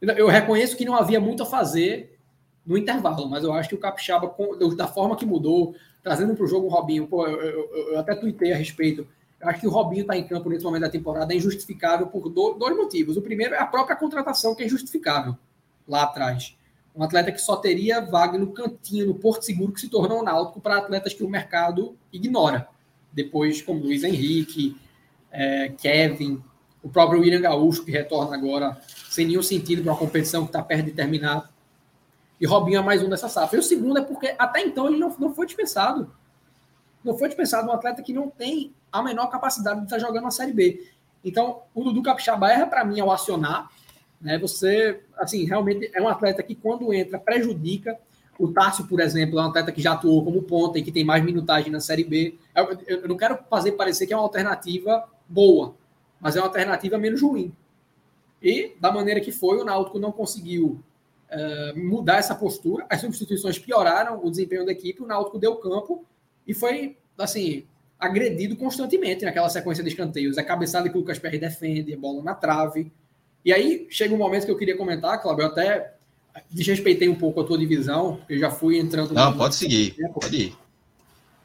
Eu 0.00 0.26
reconheço 0.26 0.76
que 0.76 0.84
não 0.84 0.94
havia 0.94 1.20
muito 1.20 1.42
a 1.42 1.46
fazer 1.46 2.11
no 2.64 2.76
intervalo, 2.76 3.28
mas 3.28 3.44
eu 3.44 3.52
acho 3.52 3.68
que 3.68 3.74
o 3.74 3.78
Capixaba, 3.78 4.34
da 4.76 4.86
forma 4.86 5.16
que 5.16 5.26
mudou, 5.26 5.74
trazendo 6.02 6.34
para 6.34 6.44
o 6.44 6.48
jogo 6.48 6.66
o 6.66 6.70
Robinho, 6.70 7.06
pô, 7.06 7.26
eu, 7.26 7.40
eu, 7.40 7.92
eu 7.92 7.98
até 7.98 8.14
tuitei 8.14 8.52
a 8.52 8.56
respeito 8.56 9.06
eu 9.42 9.48
acho 9.48 9.60
que 9.60 9.66
o 9.66 9.70
Robinho 9.70 10.02
está 10.02 10.16
em 10.16 10.24
campo 10.24 10.48
nesse 10.48 10.64
momento 10.64 10.82
da 10.82 10.88
temporada 10.88 11.34
é 11.34 11.36
injustificável 11.36 12.06
por 12.06 12.28
dois 12.30 12.76
motivos. 12.76 13.16
O 13.16 13.22
primeiro 13.22 13.56
é 13.56 13.58
a 13.58 13.66
própria 13.66 13.96
contratação, 13.96 14.54
que 14.54 14.62
é 14.62 14.66
injustificável 14.66 15.36
lá 15.86 16.04
atrás. 16.04 16.56
Um 16.94 17.02
atleta 17.02 17.32
que 17.32 17.40
só 17.40 17.56
teria 17.56 18.00
vaga 18.00 18.38
no 18.38 18.52
cantinho, 18.52 19.06
no 19.06 19.16
Porto 19.16 19.44
Seguro, 19.44 19.72
que 19.72 19.80
se 19.80 19.88
tornou 19.88 20.20
um 20.20 20.22
náutico 20.22 20.60
para 20.60 20.78
atletas 20.78 21.12
que 21.12 21.24
o 21.24 21.28
mercado 21.28 21.96
ignora. 22.12 22.68
Depois, 23.12 23.60
como 23.60 23.82
Luiz 23.82 24.04
Henrique, 24.04 24.76
é, 25.32 25.70
Kevin, 25.70 26.40
o 26.80 26.88
próprio 26.88 27.20
William 27.20 27.40
Gaúcho, 27.40 27.84
que 27.84 27.90
retorna 27.90 28.36
agora 28.36 28.80
sem 29.10 29.26
nenhum 29.26 29.42
sentido 29.42 29.82
para 29.82 29.92
uma 29.92 29.98
competição 29.98 30.42
que 30.42 30.50
está 30.50 30.62
perto 30.62 30.84
de 30.84 30.92
terminar. 30.92 31.51
E 32.42 32.46
Robinho 32.46 32.80
é 32.80 32.82
mais 32.82 33.00
um 33.00 33.08
dessa 33.08 33.28
safra. 33.28 33.56
E 33.56 33.60
o 33.60 33.62
segundo 33.62 34.00
é 34.00 34.02
porque 34.02 34.34
até 34.36 34.62
então 34.62 34.88
ele 34.88 34.98
não, 34.98 35.14
não 35.16 35.32
foi 35.32 35.46
dispensado. 35.46 36.12
Não 37.04 37.16
foi 37.16 37.28
dispensado 37.28 37.68
um 37.68 37.72
atleta 37.72 38.02
que 38.02 38.12
não 38.12 38.28
tem 38.28 38.74
a 38.90 39.00
menor 39.00 39.28
capacidade 39.28 39.78
de 39.78 39.84
estar 39.84 40.00
jogando 40.00 40.24
na 40.24 40.32
Série 40.32 40.52
B. 40.52 40.84
Então, 41.24 41.62
o 41.72 41.84
Dudu 41.84 42.02
Capixaba 42.02 42.50
erra 42.50 42.66
para 42.66 42.84
mim 42.84 42.98
ao 42.98 43.12
acionar. 43.12 43.70
Né? 44.20 44.40
Você, 44.40 45.04
assim, 45.16 45.44
realmente 45.44 45.88
é 45.94 46.02
um 46.02 46.08
atleta 46.08 46.42
que 46.42 46.56
quando 46.56 46.92
entra 46.92 47.16
prejudica. 47.16 47.96
O 48.36 48.48
Tássio, 48.48 48.88
por 48.88 48.98
exemplo, 48.98 49.38
é 49.38 49.42
um 49.42 49.46
atleta 49.46 49.70
que 49.70 49.80
já 49.80 49.92
atuou 49.92 50.24
como 50.24 50.42
ponta 50.42 50.80
e 50.80 50.82
que 50.82 50.90
tem 50.90 51.04
mais 51.04 51.22
minutagem 51.22 51.70
na 51.70 51.78
Série 51.78 52.02
B. 52.02 52.36
Eu, 52.56 52.76
eu 52.88 53.08
não 53.08 53.16
quero 53.16 53.38
fazer 53.48 53.72
parecer 53.72 54.04
que 54.04 54.12
é 54.12 54.16
uma 54.16 54.24
alternativa 54.24 55.08
boa, 55.28 55.76
mas 56.20 56.34
é 56.34 56.40
uma 56.40 56.48
alternativa 56.48 56.98
menos 56.98 57.22
ruim. 57.22 57.54
E, 58.42 58.72
da 58.80 58.90
maneira 58.90 59.20
que 59.20 59.30
foi, 59.30 59.58
o 59.58 59.64
Náutico 59.64 60.00
não 60.00 60.10
conseguiu 60.10 60.82
uh, 61.32 61.78
mudar 61.78 62.18
essa 62.18 62.34
postura. 62.34 62.86
As 62.88 63.00
substituições 63.00 63.58
pioraram 63.58 64.24
o 64.24 64.30
desempenho 64.30 64.64
da 64.64 64.72
equipe, 64.72 65.02
o 65.02 65.06
Náutico 65.06 65.38
deu 65.38 65.56
campo 65.56 66.04
e 66.46 66.54
foi, 66.54 66.96
assim, 67.18 67.64
agredido 67.98 68.56
constantemente 68.56 69.24
naquela 69.24 69.48
sequência 69.48 69.82
de 69.82 69.90
escanteios. 69.90 70.38
É 70.38 70.42
cabeçada 70.42 70.88
que 70.88 70.96
o 70.96 71.00
Lucas 71.00 71.18
Perry 71.18 71.38
defende, 71.38 71.96
bola 71.96 72.22
na 72.22 72.34
trave. 72.34 72.92
E 73.44 73.52
aí 73.52 73.86
chega 73.90 74.14
um 74.14 74.18
momento 74.18 74.44
que 74.44 74.50
eu 74.50 74.58
queria 74.58 74.76
comentar, 74.76 75.20
Cláudio, 75.20 75.44
eu 75.44 75.48
até 75.48 75.94
desrespeitei 76.50 77.08
um 77.08 77.14
pouco 77.14 77.40
a 77.40 77.44
tua 77.44 77.58
divisão, 77.58 78.16
porque 78.16 78.38
já 78.38 78.50
fui 78.50 78.78
entrando... 78.78 79.12
Não, 79.12 79.36
pode 79.36 79.54
seguir, 79.54 79.94
pode 80.14 80.36
ir. 80.36 80.56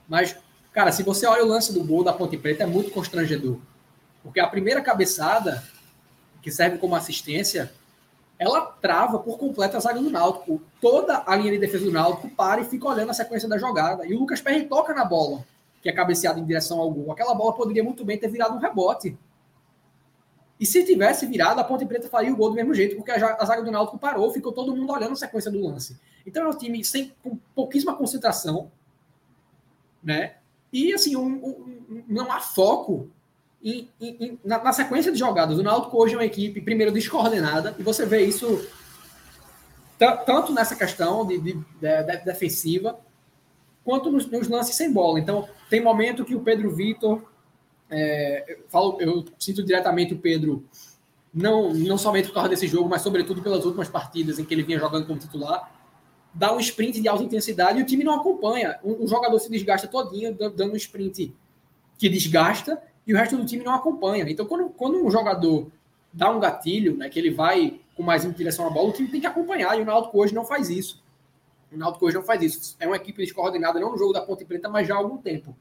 Mas, 0.08 0.36
cara, 0.72 0.92
se 0.92 1.04
você 1.04 1.26
olha 1.26 1.44
o 1.44 1.48
lance 1.48 1.74
do 1.74 1.84
gol 1.84 2.04
da 2.04 2.14
Ponte 2.14 2.38
Preta, 2.38 2.64
é 2.64 2.66
muito 2.66 2.92
constrangedor. 2.92 3.60
Porque 4.24 4.40
a 4.40 4.48
primeira 4.48 4.82
cabeçada, 4.82 5.64
que 6.42 6.50
serve 6.50 6.78
como 6.78 6.96
assistência, 6.96 7.72
ela 8.40 8.62
trava 8.62 9.20
por 9.20 9.38
completo 9.38 9.78
a 9.78 9.80
zaga 9.80 10.00
do 10.00 10.10
Náutico. 10.10 10.62
Toda 10.80 11.24
a 11.26 11.36
linha 11.36 11.52
de 11.52 11.58
defesa 11.58 11.86
do 11.86 11.92
Náutico 11.92 12.30
para 12.30 12.62
e 12.62 12.66
fica 12.66 12.88
olhando 12.88 13.10
a 13.10 13.14
sequência 13.14 13.50
da 13.50 13.58
jogada. 13.58 14.06
E 14.06 14.14
o 14.14 14.20
Lucas 14.20 14.42
Perry 14.42 14.68
toca 14.68 14.94
na 14.94 15.04
bola, 15.04 15.44
que 15.82 15.90
é 15.90 15.92
cabeceada 15.92 16.40
em 16.40 16.46
direção 16.46 16.80
ao 16.80 16.92
gol. 16.92 17.12
Aquela 17.12 17.34
bola 17.34 17.54
poderia 17.54 17.84
muito 17.84 18.06
bem 18.06 18.18
ter 18.18 18.28
virado 18.28 18.56
um 18.56 18.60
rebote. 18.60 19.18
E 20.60 20.66
se 20.66 20.84
tivesse 20.84 21.26
virado, 21.26 21.60
a 21.60 21.64
Ponte 21.64 21.86
Preta 21.86 22.10
faria 22.10 22.32
o 22.32 22.36
gol 22.36 22.50
do 22.50 22.56
mesmo 22.56 22.74
jeito, 22.74 22.96
porque 22.96 23.12
a 23.12 23.46
zaga 23.46 23.64
do 23.64 23.72
Náutico 23.72 23.98
parou, 23.98 24.32
ficou 24.32 24.52
todo 24.52 24.76
mundo 24.76 24.92
olhando 24.92 25.14
a 25.14 25.16
sequência 25.16 25.52
do 25.52 25.60
lance. 25.60 26.00
Então 26.26 26.44
é 26.44 26.48
um 26.48 26.58
time 26.58 26.84
sem, 26.84 27.14
com 27.24 27.38
pouquíssima 27.56 27.96
concentração, 27.96 28.72
né? 30.04 30.36
E 30.72 30.94
assim, 30.94 31.16
um, 31.16 31.46
um, 31.46 32.04
não 32.08 32.32
há 32.32 32.40
foco 32.40 33.10
em, 33.64 33.90
em, 34.00 34.40
na, 34.44 34.64
na, 34.64 34.74
sequência 34.74 35.12
de 35.12 35.20
jogadas. 35.20 35.58
O 35.58 35.64
Náutico 35.64 35.98
hoje 35.98 36.14
é 36.14 36.18
uma 36.18 36.26
equipe, 36.26 36.62
primeiro, 36.62 36.92
descoordenada, 36.92 37.76
e 37.78 37.84
você 37.84 38.06
vê 38.06 38.26
isso 38.26 38.66
tanto 40.26 40.54
nessa 40.54 40.76
questão 40.76 41.26
de, 41.26 41.40
de, 41.40 41.54
de, 41.54 42.04
de 42.04 42.18
defensiva, 42.26 43.00
quanto 43.84 44.12
nos, 44.12 44.30
nos, 44.30 44.48
lances 44.48 44.76
sem 44.76 44.92
bola. 44.92 45.20
Então, 45.20 45.50
tem 45.70 45.82
momento 45.82 46.24
que 46.24 46.36
o 46.36 46.42
Pedro 46.42 46.70
Vitor, 46.76 47.24
é, 47.90 48.54
eu, 48.54 48.66
falo, 48.70 48.98
eu 49.02 49.26
sinto 49.40 49.64
diretamente 49.64 50.14
o 50.14 50.20
Pedro, 50.20 50.64
não, 51.34 51.74
não 51.74 51.98
somente 51.98 52.28
por 52.28 52.36
causa 52.36 52.50
desse 52.50 52.68
jogo, 52.68 52.88
mas 52.88 53.02
sobretudo 53.02 53.42
pelas 53.42 53.66
últimas 53.66 53.90
partidas 53.90 54.38
em 54.38 54.46
que 54.46 54.54
ele 54.54 54.64
vinha 54.64 54.80
jogando 54.80 55.08
como 55.08 55.20
titular, 55.20 55.72
dá 56.34 56.54
um 56.54 56.60
sprint 56.60 57.02
de 57.02 57.08
alta 57.08 57.24
intensidade 57.24 57.80
e 57.80 57.82
o 57.82 57.86
time 57.86 58.04
não 58.04 58.14
acompanha. 58.14 58.80
Um, 58.84 59.04
um 59.04 59.08
jogador 59.08 59.40
se 59.40 59.50
desgasta 59.50 59.88
todinho, 59.88 60.36
dando 60.36 60.74
um 60.74 60.76
sprint 60.76 61.34
que 61.98 62.10
desgasta, 62.10 62.82
e 63.08 63.14
o 63.14 63.18
resto 63.18 63.38
do 63.38 63.46
time 63.46 63.64
não 63.64 63.74
acompanha. 63.74 64.26
Então, 64.28 64.46
quando, 64.46 64.70
quando 64.70 65.04
um 65.04 65.10
jogador 65.10 65.68
dá 66.12 66.30
um 66.30 66.40
gatilho, 66.40 66.98
né, 66.98 67.10
que 67.10 67.18
ele 67.18 67.32
vai 67.32 67.80
com 67.96 68.04
mais 68.04 68.26
em 68.26 68.32
direção 68.32 68.68
à 68.68 68.70
bola, 68.70 68.90
o 68.90 68.92
time 68.92 69.08
tem 69.08 69.22
que 69.22 69.26
acompanhar, 69.26 69.78
e 69.80 69.82
o 69.82 69.86
Náutico 69.86 70.20
hoje 70.20 70.36
não 70.36 70.46
faz 70.46 70.70
isso. 70.70 71.02
O 71.72 71.78
Náutico 71.78 72.06
hoje 72.06 72.16
não 72.16 72.24
faz 72.24 72.42
isso. 72.42 72.76
É 72.80 72.86
uma 72.86 72.98
equipe 72.98 73.24
descoordenada, 73.24 73.80
não 73.80 73.92
no 73.92 73.98
jogo 73.98 74.14
da 74.14 74.22
Ponte 74.22 74.44
Preta, 74.46 74.70
mas 74.70 74.88
já 74.88 74.96
há 74.96 74.98
algum 74.98 75.18
tempo. 75.18 75.56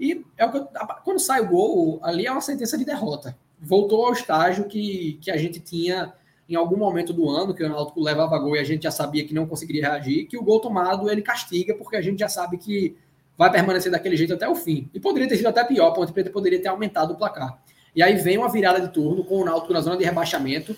E 0.00 0.24
é 0.36 0.44
eu, 0.44 0.68
quando 1.04 1.20
sai 1.20 1.40
o 1.42 1.48
gol, 1.48 2.00
ali 2.02 2.26
é 2.26 2.32
uma 2.32 2.40
sentença 2.40 2.76
de 2.76 2.84
derrota. 2.84 3.36
Voltou 3.60 4.06
ao 4.06 4.12
estágio 4.12 4.64
que, 4.64 5.18
que 5.20 5.30
a 5.30 5.36
gente 5.36 5.60
tinha 5.60 6.12
em 6.48 6.56
algum 6.56 6.76
momento 6.76 7.12
do 7.12 7.30
ano, 7.30 7.54
que 7.54 7.62
o 7.62 7.68
Náutico 7.68 8.00
levava 8.00 8.38
gol 8.38 8.56
e 8.56 8.58
a 8.58 8.64
gente 8.64 8.82
já 8.82 8.90
sabia 8.90 9.24
que 9.24 9.32
não 9.32 9.46
conseguiria 9.46 9.90
reagir, 9.90 10.26
que 10.26 10.36
o 10.36 10.42
gol 10.42 10.58
tomado 10.60 11.08
ele 11.08 11.22
castiga, 11.22 11.74
porque 11.74 11.96
a 11.96 12.02
gente 12.02 12.18
já 12.18 12.28
sabe 12.28 12.58
que 12.58 12.96
vai 13.42 13.50
permanecer 13.50 13.90
daquele 13.90 14.16
jeito 14.16 14.34
até 14.34 14.48
o 14.48 14.54
fim. 14.54 14.88
E 14.94 15.00
poderia 15.00 15.28
ter 15.28 15.36
sido 15.36 15.48
até 15.48 15.64
pior, 15.64 15.88
a 15.88 15.92
Ponte 15.92 16.12
Preta 16.12 16.30
poderia 16.30 16.60
ter 16.60 16.68
aumentado 16.68 17.12
o 17.12 17.16
placar. 17.16 17.60
E 17.94 18.02
aí 18.02 18.14
vem 18.16 18.38
uma 18.38 18.50
virada 18.50 18.80
de 18.80 18.88
turno 18.88 19.24
com 19.24 19.40
o 19.40 19.44
Náutico 19.44 19.72
na 19.72 19.80
zona 19.80 19.96
de 19.96 20.04
rebaixamento. 20.04 20.74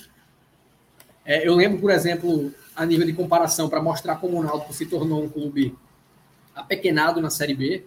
É, 1.24 1.46
eu 1.46 1.55
lembro, 1.55 1.79
por 1.79 1.90
exemplo, 1.90 2.53
a 2.74 2.85
nível 2.85 3.07
de 3.07 3.12
comparação, 3.12 3.68
para 3.68 3.83
mostrar 3.83 4.16
como 4.16 4.38
o 4.38 4.42
Náutico 4.42 4.72
se 4.72 4.87
tornou 4.87 5.22
um 5.22 5.29
clube 5.29 5.77
apequenado 6.55 7.20
na 7.20 7.31
Série 7.31 7.55
B. 7.55 7.85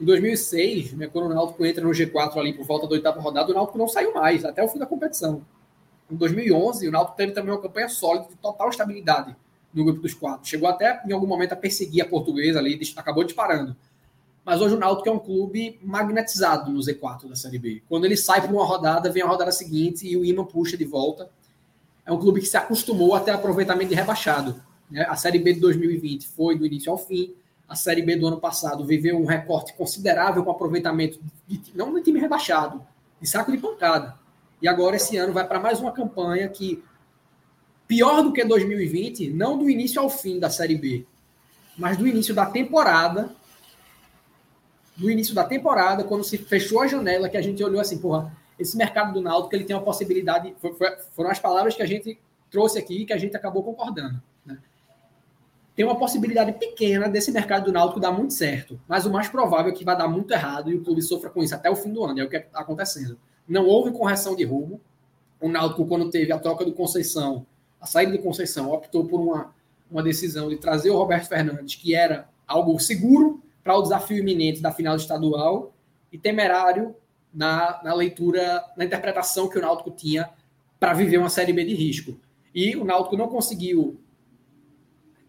Em 0.00 0.04
2006, 0.04 0.92
né, 0.94 1.08
quando 1.08 1.26
o 1.26 1.34
Náutico 1.34 1.64
entra 1.66 1.84
no 1.84 1.90
G4 1.90 2.36
ali 2.38 2.52
por 2.52 2.64
volta 2.64 2.86
da 2.86 2.94
oitava 2.94 3.20
rodada, 3.20 3.50
o 3.50 3.54
Náutico 3.54 3.78
não 3.78 3.88
saiu 3.88 4.14
mais, 4.14 4.44
até 4.44 4.62
o 4.62 4.68
fim 4.68 4.78
da 4.78 4.86
competição. 4.86 5.42
Em 6.10 6.16
2011, 6.16 6.88
o 6.88 6.92
Náutico 6.92 7.16
teve 7.16 7.32
também 7.32 7.52
uma 7.52 7.60
campanha 7.60 7.88
sólida, 7.88 8.28
de 8.28 8.36
total 8.36 8.70
estabilidade 8.70 9.36
no 9.72 9.84
grupo 9.84 10.00
dos 10.00 10.14
quatro. 10.14 10.48
Chegou 10.48 10.68
até, 10.68 11.02
em 11.06 11.12
algum 11.12 11.26
momento, 11.26 11.52
a 11.52 11.56
perseguir 11.56 12.02
a 12.02 12.08
portuguesa 12.08 12.60
ali, 12.60 12.80
acabou 12.96 13.24
disparando. 13.24 13.76
Mas 14.44 14.60
hoje 14.60 14.74
o 14.74 14.78
Náutico 14.78 15.08
é 15.08 15.12
um 15.12 15.18
clube 15.18 15.78
magnetizado 15.82 16.70
no 16.70 16.78
Z4 16.80 17.28
da 17.28 17.34
Série 17.34 17.58
B. 17.58 17.82
Quando 17.88 18.04
ele 18.04 18.16
sai 18.16 18.42
para 18.42 18.52
uma 18.52 18.64
rodada, 18.64 19.10
vem 19.10 19.22
a 19.22 19.26
rodada 19.26 19.50
seguinte 19.50 20.06
e 20.06 20.16
o 20.16 20.24
imã 20.24 20.44
puxa 20.44 20.76
de 20.76 20.84
volta. 20.84 21.30
É 22.04 22.12
um 22.12 22.18
clube 22.18 22.40
que 22.40 22.46
se 22.46 22.56
acostumou 22.56 23.14
a 23.14 23.20
ter 23.20 23.30
aproveitamento 23.30 23.88
de 23.88 23.94
rebaixado. 23.94 24.62
Né? 24.90 25.06
A 25.08 25.16
Série 25.16 25.38
B 25.38 25.54
de 25.54 25.60
2020 25.60 26.28
foi 26.28 26.58
do 26.58 26.66
início 26.66 26.92
ao 26.92 26.98
fim. 26.98 27.34
A 27.66 27.74
Série 27.74 28.02
B 28.02 28.16
do 28.16 28.26
ano 28.26 28.38
passado 28.38 28.84
viveu 28.84 29.18
um 29.18 29.24
recorte 29.24 29.72
considerável 29.72 30.44
com 30.44 30.50
aproveitamento, 30.50 31.18
de, 31.48 31.62
não 31.74 31.94
de 31.94 32.02
time 32.02 32.20
rebaixado, 32.20 32.82
de 33.18 33.26
saco 33.26 33.50
de 33.50 33.56
pancada. 33.56 34.14
E 34.60 34.68
agora 34.68 34.96
esse 34.96 35.16
ano 35.16 35.32
vai 35.32 35.46
para 35.46 35.58
mais 35.58 35.80
uma 35.80 35.92
campanha 35.92 36.46
que, 36.48 36.84
pior 37.88 38.22
do 38.22 38.32
que 38.32 38.44
2020, 38.44 39.30
não 39.30 39.56
do 39.56 39.70
início 39.70 40.00
ao 40.00 40.10
fim 40.10 40.38
da 40.38 40.50
Série 40.50 40.76
B, 40.76 41.06
mas 41.78 41.96
do 41.96 42.06
início 42.06 42.34
da 42.34 42.44
temporada, 42.44 43.34
no 44.96 45.10
início 45.10 45.34
da 45.34 45.44
temporada, 45.44 46.04
quando 46.04 46.24
se 46.24 46.38
fechou 46.38 46.80
a 46.80 46.86
janela, 46.86 47.28
que 47.28 47.36
a 47.36 47.42
gente 47.42 47.62
olhou 47.62 47.80
assim, 47.80 47.98
porra, 47.98 48.36
esse 48.58 48.76
mercado 48.76 49.12
do 49.12 49.20
Náutico 49.20 49.54
ele 49.54 49.64
tem 49.64 49.74
uma 49.74 49.82
possibilidade, 49.82 50.54
foi, 50.58 50.72
foi, 50.74 50.96
foram 51.12 51.30
as 51.30 51.38
palavras 51.38 51.74
que 51.74 51.82
a 51.82 51.86
gente 51.86 52.18
trouxe 52.50 52.78
aqui 52.78 53.04
que 53.04 53.12
a 53.12 53.18
gente 53.18 53.36
acabou 53.36 53.62
concordando. 53.64 54.22
Né? 54.46 54.58
Tem 55.74 55.84
uma 55.84 55.98
possibilidade 55.98 56.52
pequena 56.52 57.08
desse 57.08 57.32
mercado 57.32 57.64
do 57.64 57.72
Náutico 57.72 57.98
dar 57.98 58.12
muito 58.12 58.32
certo, 58.32 58.80
mas 58.86 59.04
o 59.06 59.10
mais 59.10 59.28
provável 59.28 59.72
é 59.72 59.74
que 59.74 59.84
vai 59.84 59.96
dar 59.96 60.06
muito 60.06 60.32
errado 60.32 60.70
e 60.70 60.76
o 60.76 60.84
clube 60.84 61.02
sofra 61.02 61.30
com 61.30 61.42
isso 61.42 61.54
até 61.54 61.68
o 61.68 61.74
fim 61.74 61.92
do 61.92 62.04
ano, 62.04 62.20
é 62.20 62.24
o 62.24 62.28
que 62.28 62.36
está 62.36 62.60
acontecendo. 62.60 63.18
Não 63.46 63.66
houve 63.66 63.90
correção 63.90 64.36
de 64.36 64.44
rumo. 64.44 64.80
O 65.40 65.48
Náutico, 65.48 65.84
quando 65.86 66.08
teve 66.08 66.32
a 66.32 66.38
troca 66.38 66.64
do 66.64 66.72
Conceição, 66.72 67.44
a 67.80 67.86
saída 67.86 68.12
do 68.12 68.18
Conceição, 68.20 68.70
optou 68.70 69.04
por 69.04 69.20
uma, 69.20 69.52
uma 69.90 70.02
decisão 70.02 70.48
de 70.48 70.56
trazer 70.56 70.90
o 70.90 70.96
Roberto 70.96 71.28
Fernandes, 71.28 71.74
que 71.74 71.94
era 71.94 72.28
algo 72.46 72.78
seguro 72.78 73.42
para 73.64 73.76
o 73.76 73.82
desafio 73.82 74.18
iminente 74.18 74.60
da 74.60 74.70
final 74.70 74.94
estadual 74.94 75.74
e 76.12 76.18
temerário 76.18 76.94
na, 77.32 77.80
na 77.82 77.94
leitura, 77.94 78.62
na 78.76 78.84
interpretação 78.84 79.48
que 79.48 79.58
o 79.58 79.62
Náutico 79.62 79.90
tinha 79.90 80.28
para 80.78 80.92
viver 80.92 81.16
uma 81.16 81.30
Série 81.30 81.52
B 81.52 81.64
de 81.64 81.74
risco. 81.74 82.20
E 82.54 82.76
o 82.76 82.84
Náutico 82.84 83.16
não 83.16 83.26
conseguiu 83.26 83.98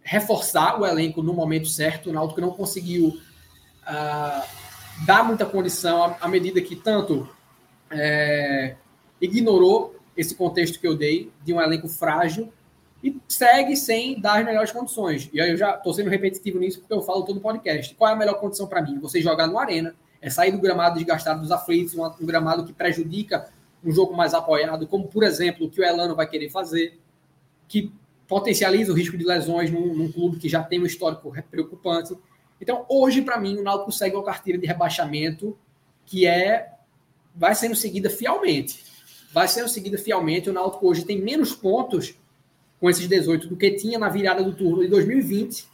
reforçar 0.02 0.80
o 0.80 0.86
elenco 0.86 1.24
no 1.24 1.34
momento 1.34 1.68
certo, 1.68 2.10
o 2.10 2.14
Náutico 2.14 2.42
não 2.42 2.52
conseguiu 2.52 3.08
uh, 3.08 4.46
dar 5.06 5.24
muita 5.26 5.46
condição 5.46 6.16
à, 6.22 6.28
medida 6.28 6.62
que 6.62 6.76
tanto 6.76 7.28
é, 7.90 8.76
ignorou 9.20 9.96
esse 10.16 10.36
contexto 10.36 10.80
que 10.80 10.88
eu 10.88 10.96
dei 10.96 11.32
de 11.44 11.54
um 11.54 11.60
elenco 11.60 11.88
frágil 11.88 12.54
e 13.06 13.22
segue 13.28 13.78
sem 13.78 14.20
dar 14.20 14.40
as 14.40 14.46
melhores 14.46 14.72
condições. 14.72 15.30
E 15.32 15.40
aí 15.40 15.52
eu 15.52 15.58
já 15.58 15.76
estou 15.76 15.94
sendo 15.94 16.10
repetitivo 16.10 16.58
nisso 16.58 16.80
porque 16.80 16.94
eu 16.94 17.04
falo 17.04 17.24
todo 17.24 17.40
podcast. 17.40 17.94
Qual 17.94 18.10
é 18.10 18.14
a 18.14 18.16
melhor 18.16 18.40
condição 18.40 18.66
para 18.66 18.82
mim? 18.82 18.98
Você 18.98 19.22
jogar 19.22 19.46
no 19.46 19.60
arena, 19.60 19.96
é 20.20 20.28
sair 20.28 20.52
do 20.52 20.58
gramado 20.58 20.96
desgastado 20.96 21.40
dos 21.40 21.52
aflitos, 21.52 21.94
um, 21.94 22.04
um 22.04 22.26
gramado 22.26 22.66
que 22.66 22.74
prejudica 22.74 23.48
um 23.84 23.92
jogo 23.92 24.18
mais 24.18 24.34
apoiado, 24.34 24.88
como 24.88 25.08
por 25.08 25.24
exemplo 25.24 25.68
o 25.68 25.70
que 25.70 25.80
o 25.80 25.84
Elano 25.84 26.16
vai 26.16 26.28
querer 26.28 26.50
fazer, 26.50 27.00
que 27.68 27.94
potencializa 28.28 28.92
o 28.92 28.96
risco 28.96 29.16
de 29.16 29.24
lesões 29.24 29.70
num, 29.70 29.94
num 29.94 30.12
clube 30.12 30.38
que 30.38 30.50
já 30.50 30.64
tem 30.64 30.82
um 30.82 30.86
histórico 30.88 31.32
preocupante. 31.52 32.18
Então, 32.60 32.88
hoje, 32.90 33.22
para 33.22 33.40
mim, 33.40 33.56
o 33.58 33.62
Náutico 33.62 33.92
segue 33.92 34.16
uma 34.16 34.26
carteira 34.26 34.60
de 34.60 34.66
rebaixamento 34.66 35.56
que 36.08 36.26
é 36.26 36.72
vai 37.36 37.54
sendo 37.54 37.76
seguida 37.76 38.10
fielmente. 38.10 38.84
Vai 39.32 39.48
sendo 39.48 39.70
seguida 39.70 40.00
fielmente. 40.00 40.50
O 40.50 40.54
Náutico 40.54 40.88
hoje 40.88 41.06
tem 41.06 41.22
menos 41.22 41.54
pontos 41.54 42.16
com 42.86 42.90
esses 42.92 43.08
18 43.08 43.48
do 43.48 43.58
que 43.58 43.72
tinha 43.72 43.98
na 43.98 44.10
virada 44.10 44.44
do 44.44 44.54
turno 44.54 44.84
de 44.84 44.88
2020, 44.90 45.68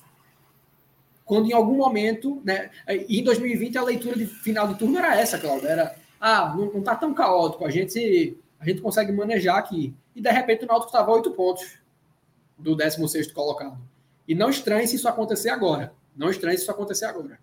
quando 1.26 1.50
em 1.50 1.52
algum 1.52 1.76
momento, 1.76 2.42
né, 2.46 2.72
em 2.88 3.22
2020 3.22 3.78
a 3.78 3.84
leitura 3.84 4.18
de 4.18 4.26
final 4.26 4.66
de 4.70 4.80
turno 4.80 4.98
era 4.98 5.20
essa, 5.20 5.38
Cláudio, 5.38 5.68
era, 5.68 5.94
ah, 6.22 6.56
não, 6.56 6.80
está 6.80 6.96
tão 6.96 7.14
caótico, 7.14 7.66
a 7.66 7.70
gente, 7.70 8.38
a 8.58 8.64
gente 8.64 8.80
consegue 8.80 9.12
manejar 9.12 9.58
aqui. 9.58 9.94
E 10.16 10.22
de 10.22 10.32
repente 10.32 10.64
o 10.64 10.68
Náutico 10.68 10.88
estava 10.88 11.12
a 11.12 11.16
8 11.16 11.32
pontos 11.32 11.80
do 12.58 12.78
16º 12.78 13.34
colocado. 13.34 13.78
E 14.26 14.34
não 14.34 14.50
estranhe 14.50 14.88
se 14.88 14.96
isso 14.96 15.10
acontecer 15.10 15.50
agora. 15.50 15.94
Não 16.16 16.30
estranhe 16.30 16.56
se 16.56 16.64
isso 16.64 16.72
acontecer 16.72 17.04
agora. 17.04 17.38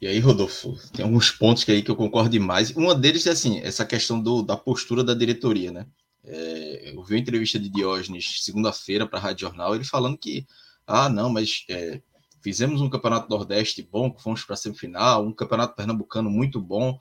E 0.00 0.06
aí, 0.08 0.18
Rodolfo, 0.18 0.76
tem 0.92 1.04
alguns 1.04 1.30
pontos 1.30 1.62
que 1.62 1.70
aí 1.70 1.80
que 1.80 1.92
eu 1.92 1.96
concordo 1.96 2.30
demais. 2.30 2.72
Uma 2.72 2.92
deles 2.92 3.24
é 3.28 3.30
assim, 3.30 3.60
essa 3.60 3.86
questão 3.86 4.20
do, 4.20 4.42
da 4.42 4.56
postura 4.56 5.04
da 5.04 5.14
diretoria, 5.14 5.70
né? 5.70 5.86
É, 6.30 6.92
eu 6.94 7.02
vi 7.02 7.14
uma 7.14 7.20
entrevista 7.20 7.58
de 7.58 7.68
Diógenes 7.68 8.44
segunda-feira 8.44 9.06
para 9.06 9.18
a 9.18 9.22
Rádio 9.22 9.48
Jornal, 9.48 9.74
ele 9.74 9.84
falando 9.84 10.18
que, 10.18 10.46
ah, 10.86 11.08
não, 11.08 11.30
mas 11.30 11.64
é, 11.70 12.02
fizemos 12.42 12.80
um 12.80 12.90
campeonato 12.90 13.30
Nordeste 13.30 13.82
bom, 13.82 14.14
fomos 14.18 14.44
para 14.44 14.54
a 14.54 14.56
semifinal, 14.56 15.24
um 15.24 15.32
campeonato 15.32 15.74
pernambucano 15.74 16.30
muito 16.30 16.60
bom. 16.60 16.98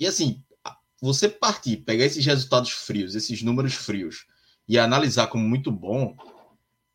E 0.00 0.06
assim, 0.06 0.42
você 1.00 1.28
partir, 1.28 1.78
pegar 1.78 2.04
esses 2.04 2.24
resultados 2.24 2.70
frios, 2.70 3.14
esses 3.14 3.42
números 3.42 3.74
frios, 3.74 4.26
e 4.66 4.78
analisar 4.78 5.26
como 5.26 5.46
muito 5.46 5.70
bom, 5.70 6.16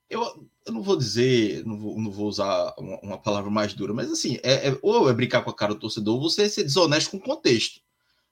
eu, 0.09 0.21
eu 0.65 0.73
não 0.73 0.81
vou 0.81 0.97
dizer, 0.97 1.63
não 1.65 1.77
vou, 1.77 2.01
não 2.01 2.11
vou 2.11 2.27
usar 2.27 2.73
uma, 2.79 2.99
uma, 3.01 3.17
palavra 3.17 3.51
mais 3.51 3.73
dura, 3.75 3.93
mas 3.93 4.11
assim, 4.11 4.39
é, 4.41 4.69
é, 4.69 4.79
ou 4.81 5.07
é 5.07 5.13
brincar 5.13 5.43
com 5.43 5.51
a 5.51 5.55
cara 5.55 5.75
do 5.75 5.79
torcedor, 5.79 6.15
ou 6.15 6.21
você 6.21 6.49
ser 6.49 6.63
desonesto 6.63 7.11
com 7.11 7.17
o 7.17 7.21
contexto. 7.21 7.81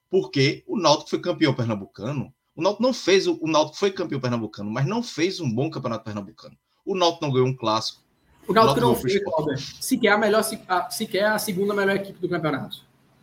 Porque 0.10 0.64
o 0.66 0.80
Náutico 0.80 1.12
foi 1.12 1.20
campeão 1.20 1.54
pernambucano. 1.54 2.34
O 2.58 2.62
Náutico 2.64 2.82
não 2.82 2.92
fez, 2.92 3.28
o, 3.28 3.38
o 3.40 3.48
Náutico 3.48 3.78
foi 3.78 3.92
campeão 3.92 4.20
pernambucano, 4.20 4.72
mas 4.72 4.88
não 4.88 5.04
fez 5.04 5.40
um 5.40 5.50
bom 5.50 5.70
campeonato 5.70 6.04
pernambucano. 6.04 6.58
O 6.84 6.96
Náutico 6.96 7.24
não 7.24 7.32
ganhou 7.32 7.48
um 7.48 7.56
clássico. 7.56 8.02
O 8.48 8.54
Náutico, 8.54 8.82
não 8.82 8.96
fez, 8.96 9.22
sequer 9.80 10.14
a 10.14 10.18
melhor, 10.18 10.44
sequer 10.90 11.26
a 11.26 11.38
segunda 11.38 11.74
melhor 11.76 11.98
equipe 11.98 12.18
do 12.20 12.28
campeonato. 12.28 12.78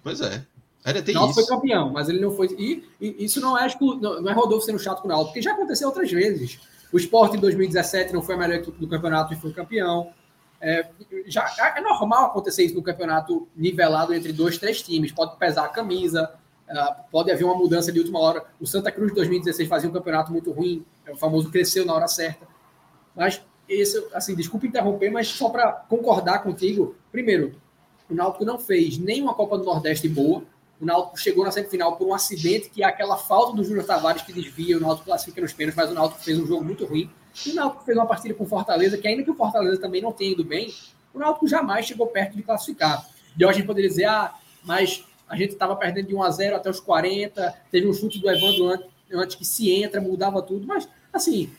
Pois 0.04 0.20
é. 0.20 0.46
Era 0.84 1.02
ter 1.02 1.14
Náutico 1.14 1.40
isso. 1.40 1.48
foi 1.48 1.56
campeão, 1.56 1.90
mas 1.90 2.08
ele 2.08 2.20
não 2.20 2.30
foi. 2.30 2.46
E, 2.56 2.84
e 3.00 3.24
isso 3.24 3.40
não 3.40 3.58
é, 3.58 3.66
não 4.00 4.28
é 4.28 4.32
Rodolfo 4.32 4.64
sendo 4.64 4.78
chato 4.78 5.00
com 5.02 5.08
o 5.08 5.10
Náutico, 5.10 5.30
porque 5.30 5.42
já 5.42 5.52
aconteceu 5.52 5.88
outras 5.88 6.12
vezes. 6.12 6.60
O 6.92 6.96
Sport 6.96 7.34
em 7.34 7.40
2017 7.40 8.12
não 8.12 8.22
foi 8.22 8.36
a 8.36 8.38
melhor 8.38 8.58
equipe 8.58 8.78
do 8.78 8.86
campeonato 8.86 9.34
e 9.34 9.36
foi 9.36 9.52
campeão. 9.52 10.12
É, 10.60 10.86
já, 11.26 11.44
é 11.76 11.80
normal 11.80 12.26
acontecer 12.26 12.64
isso 12.64 12.74
no 12.76 12.82
campeonato 12.82 13.48
nivelado 13.56 14.14
entre 14.14 14.32
dois, 14.32 14.58
três 14.58 14.80
times. 14.80 15.10
Pode 15.10 15.36
pesar 15.38 15.64
a 15.64 15.68
camisa, 15.68 16.32
pode 17.10 17.30
haver 17.30 17.44
uma 17.44 17.54
mudança 17.54 17.92
de 17.92 17.98
última 17.98 18.18
hora. 18.18 18.44
O 18.60 18.66
Santa 18.66 18.90
Cruz 18.90 19.10
de 19.10 19.16
2016 19.16 19.68
fazia 19.68 19.88
um 19.88 19.92
campeonato 19.92 20.32
muito 20.32 20.50
ruim, 20.50 20.84
é 21.06 21.12
o 21.12 21.16
famoso 21.16 21.50
cresceu 21.50 21.84
na 21.84 21.94
hora 21.94 22.08
certa. 22.08 22.46
Mas, 23.14 23.40
isso, 23.68 24.06
assim, 24.12 24.34
desculpa 24.34 24.66
interromper, 24.66 25.10
mas 25.10 25.28
só 25.28 25.48
para 25.48 25.72
concordar 25.72 26.42
contigo, 26.42 26.96
primeiro, 27.12 27.54
o 28.10 28.14
Náutico 28.14 28.44
não 28.44 28.58
fez 28.58 28.98
nenhuma 28.98 29.34
Copa 29.34 29.56
do 29.56 29.64
Nordeste 29.64 30.08
boa. 30.08 30.42
O 30.80 30.84
Náutico 30.84 31.18
chegou 31.18 31.44
na 31.44 31.50
semifinal 31.50 31.96
por 31.96 32.06
um 32.06 32.14
acidente 32.14 32.68
que 32.68 32.82
é 32.82 32.86
aquela 32.86 33.16
falta 33.16 33.56
do 33.56 33.64
Júnior 33.64 33.84
Tavares 33.86 34.22
que 34.22 34.32
desvia, 34.32 34.76
o 34.76 34.80
Náutico 34.80 35.06
classifica 35.06 35.40
nos 35.40 35.52
pênaltis, 35.52 35.76
mas 35.76 35.90
o 35.90 35.94
Náutico 35.94 36.22
fez 36.22 36.38
um 36.38 36.46
jogo 36.46 36.64
muito 36.64 36.84
ruim. 36.84 37.10
E 37.46 37.50
o 37.50 37.54
Náutico 37.54 37.84
fez 37.84 37.96
uma 37.96 38.06
partida 38.06 38.34
com 38.34 38.44
o 38.44 38.46
Fortaleza, 38.46 38.98
que 38.98 39.08
ainda 39.08 39.22
que 39.22 39.30
o 39.30 39.34
Fortaleza 39.34 39.80
também 39.80 40.02
não 40.02 40.12
tenha 40.12 40.32
ido 40.32 40.44
bem, 40.44 40.72
o 41.12 41.18
Náutico 41.18 41.46
jamais 41.46 41.86
chegou 41.86 42.06
perto 42.08 42.36
de 42.36 42.42
classificar. 42.42 43.06
De 43.34 43.44
hoje 43.44 43.54
a 43.54 43.58
gente 43.58 43.66
poderia 43.66 43.88
dizer, 43.88 44.04
ah, 44.04 44.34
mas 44.64 45.04
a 45.34 45.36
gente 45.36 45.52
estava 45.52 45.74
perdendo 45.74 46.06
de 46.06 46.14
1 46.14 46.22
a 46.22 46.30
0 46.30 46.56
até 46.56 46.70
os 46.70 46.78
40, 46.78 47.54
teve 47.70 47.88
um 47.88 47.92
chute 47.92 48.20
do 48.20 48.30
Evandro 48.30 48.80
antes, 49.12 49.36
que 49.36 49.44
se 49.44 49.70
entra, 49.70 50.00
mudava 50.00 50.40
tudo, 50.40 50.66
mas 50.66 50.88
assim, 51.12 51.50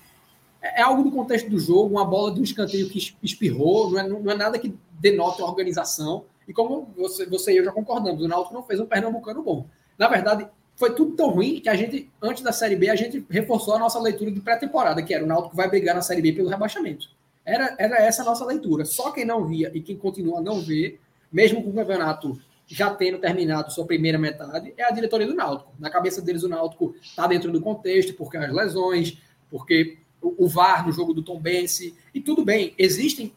é, 0.62 0.80
é 0.80 0.84
algo 0.84 1.04
do 1.04 1.12
contexto 1.12 1.50
do 1.50 1.60
jogo, 1.60 1.94
uma 1.94 2.06
bola 2.06 2.34
de 2.34 2.40
um 2.40 2.44
escanteio 2.44 2.90
que 2.90 3.16
espirrou, 3.22 3.92
não 3.92 4.00
é, 4.00 4.08
não 4.08 4.32
é 4.32 4.36
nada 4.36 4.58
que 4.58 4.74
denota 5.00 5.44
organização. 5.44 6.24
E 6.48 6.54
como 6.54 6.88
você, 6.96 7.26
você 7.26 7.54
e 7.54 7.58
eu 7.58 7.66
já 7.66 7.72
concordamos, 7.72 8.24
o 8.24 8.28
Náutico 8.28 8.54
não 8.54 8.64
fez 8.64 8.80
um 8.80 8.86
pernambucano 8.86 9.44
bom. 9.44 9.66
Na 9.98 10.08
verdade, 10.08 10.48
foi 10.76 10.94
tudo 10.94 11.16
tão 11.16 11.30
ruim 11.32 11.60
que 11.60 11.70
a 11.70 11.76
gente, 11.76 12.10
antes 12.22 12.44
da 12.44 12.52
Série 12.52 12.76
B, 12.76 12.90
a 12.90 12.96
gente 12.96 13.26
reforçou 13.30 13.76
a 13.76 13.80
nossa 13.80 14.00
leitura 14.00 14.32
de 14.32 14.40
pré-temporada, 14.40 15.04
que 15.04 15.14
era 15.14 15.24
o 15.24 15.28
Náutico 15.28 15.56
vai 15.56 15.70
brigar 15.70 15.96
na 15.96 16.02
Série 16.02 16.22
B 16.22 16.34
pelo 16.34 16.50
rebaixamento. 16.50 17.10
Era, 17.44 17.76
era 17.78 17.98
essa 17.98 18.22
a 18.22 18.26
nossa 18.26 18.46
leitura. 18.46 18.86
Só 18.86 19.12
quem 19.12 19.26
não 19.26 19.46
via 19.46 19.70
e 19.74 19.82
quem 19.82 19.98
continua 19.98 20.40
a 20.40 20.42
não 20.42 20.62
ver, 20.62 21.00
mesmo 21.32 21.62
com 21.62 21.70
o 21.70 21.74
campeonato 21.74 22.40
já 22.68 22.94
tendo 22.94 23.20
terminado 23.20 23.72
sua 23.72 23.86
primeira 23.86 24.18
metade, 24.18 24.74
é 24.78 24.84
a 24.84 24.92
diretoria 24.92 25.28
do 25.28 25.36
Náutico. 25.36 25.72
Na 25.80 25.90
cabeça 25.90 26.22
deles, 26.22 26.44
o 26.44 26.48
Náutico 26.48 26.96
está 27.02 27.28
dentro 27.28 27.52
do 27.52 27.62
contexto, 27.62 28.14
porque 28.14 28.38
as 28.38 28.52
lesões, 28.52 29.18
porque 29.50 29.98
o, 30.22 30.48
VAR 30.48 30.86
no 30.86 30.92
jogo 30.92 31.14
do 31.14 31.22
Tom 31.22 31.40
Bense, 31.40 31.96
e 32.14 32.20
tudo 32.20 32.44
bem, 32.44 32.74
existem 32.78 33.32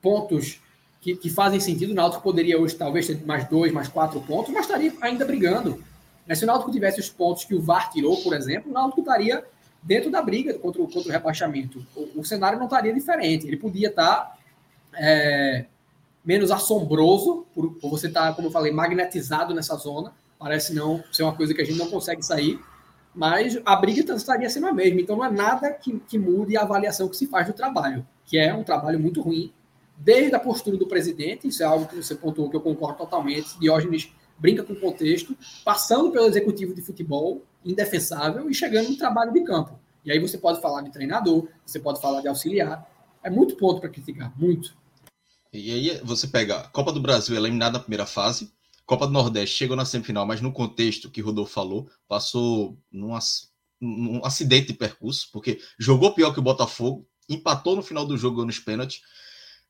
pontos 0.00 0.60
que, 1.00 1.14
que, 1.14 1.28
fazem 1.28 1.60
sentido. 1.60 1.90
O 1.90 1.94
Náutico 1.94 2.22
poderia 2.22 2.58
hoje 2.58 2.74
talvez 2.74 3.06
ter 3.06 3.24
mais 3.26 3.46
dois, 3.48 3.72
mais 3.72 3.88
quatro 3.88 4.20
pontos, 4.22 4.52
mas 4.52 4.64
estaria 4.64 4.92
ainda 5.00 5.24
brigando. 5.24 5.82
Mas 6.26 6.38
se 6.38 6.44
o 6.44 6.46
Náutico 6.46 6.72
tivesse 6.72 7.00
os 7.00 7.08
pontos 7.08 7.44
que 7.44 7.54
o 7.54 7.60
VAR 7.60 7.90
tirou, 7.90 8.16
por 8.22 8.34
exemplo, 8.34 8.70
o 8.70 8.74
Náutico 8.74 9.00
estaria 9.00 9.44
dentro 9.82 10.10
da 10.10 10.22
briga 10.22 10.54
contra 10.54 10.82
o, 10.82 10.90
contra 10.90 11.08
o 11.08 11.12
rebaixamento. 11.12 11.84
O, 11.94 12.20
o 12.20 12.24
cenário 12.24 12.58
não 12.58 12.66
estaria 12.66 12.92
diferente. 12.92 13.46
Ele 13.46 13.56
podia 13.56 13.88
estar 13.88 14.38
é, 14.94 15.66
menos 16.28 16.50
assombroso, 16.50 17.46
por, 17.54 17.72
por 17.76 17.88
você 17.88 18.08
estar, 18.08 18.34
como 18.34 18.48
eu 18.48 18.52
falei, 18.52 18.70
magnetizado 18.70 19.54
nessa 19.54 19.76
zona. 19.76 20.12
Parece 20.38 20.74
não 20.74 21.02
ser 21.10 21.22
uma 21.22 21.34
coisa 21.34 21.54
que 21.54 21.62
a 21.62 21.64
gente 21.64 21.78
não 21.78 21.88
consegue 21.88 22.22
sair. 22.22 22.60
Mas 23.14 23.58
a 23.64 23.74
briga 23.76 24.14
estaria 24.14 24.50
sendo 24.50 24.66
a 24.66 24.72
mesma. 24.72 25.00
Então 25.00 25.16
não 25.16 25.24
é 25.24 25.30
nada 25.30 25.70
que, 25.72 25.98
que 26.00 26.18
mude 26.18 26.54
a 26.54 26.62
avaliação 26.62 27.08
que 27.08 27.16
se 27.16 27.26
faz 27.26 27.46
do 27.46 27.54
trabalho, 27.54 28.06
que 28.26 28.36
é 28.36 28.52
um 28.52 28.62
trabalho 28.62 29.00
muito 29.00 29.22
ruim 29.22 29.52
desde 29.98 30.34
a 30.34 30.38
postura 30.38 30.76
do 30.76 30.86
presidente, 30.86 31.48
isso 31.48 31.62
é 31.62 31.66
algo 31.66 31.86
que 31.86 31.96
você 31.96 32.14
pontuou 32.14 32.48
que 32.48 32.56
eu 32.56 32.60
concordo 32.60 32.98
totalmente, 32.98 33.58
Diógenes 33.58 34.12
brinca 34.38 34.62
com 34.62 34.72
o 34.72 34.80
contexto, 34.80 35.36
passando 35.64 36.12
pelo 36.12 36.26
executivo 36.26 36.72
de 36.72 36.80
futebol, 36.80 37.42
indefensável, 37.64 38.48
e 38.48 38.54
chegando 38.54 38.90
no 38.90 38.96
trabalho 38.96 39.32
de 39.32 39.40
campo. 39.40 39.76
E 40.04 40.12
aí 40.12 40.20
você 40.20 40.38
pode 40.38 40.60
falar 40.60 40.82
de 40.82 40.92
treinador, 40.92 41.48
você 41.66 41.80
pode 41.80 42.00
falar 42.00 42.20
de 42.20 42.28
auxiliar, 42.28 42.88
é 43.22 43.28
muito 43.28 43.56
ponto 43.56 43.80
para 43.80 43.90
criticar, 43.90 44.32
muito. 44.38 44.76
E 45.52 45.70
aí 45.70 46.00
você 46.04 46.26
pega 46.26 46.68
Copa 46.68 46.92
do 46.92 47.00
Brasil 47.00 47.36
eliminada 47.36 47.78
na 47.78 47.80
primeira 47.80 48.06
fase, 48.06 48.52
Copa 48.88 49.06
do 49.06 49.12
Nordeste 49.12 49.54
chegou 49.54 49.76
na 49.76 49.84
semifinal, 49.84 50.26
mas 50.26 50.40
no 50.40 50.50
contexto 50.50 51.10
que 51.10 51.20
Rodolfo 51.20 51.52
falou, 51.52 51.90
passou 52.08 52.78
num, 52.90 53.16
num 53.78 54.24
acidente 54.24 54.68
de 54.68 54.74
percurso, 54.74 55.28
porque 55.30 55.60
jogou 55.78 56.14
pior 56.14 56.32
que 56.32 56.38
o 56.38 56.42
Botafogo, 56.42 57.06
empatou 57.28 57.76
no 57.76 57.82
final 57.82 58.06
do 58.06 58.16
jogo 58.16 58.46
nos 58.46 58.58
pênaltis, 58.58 59.02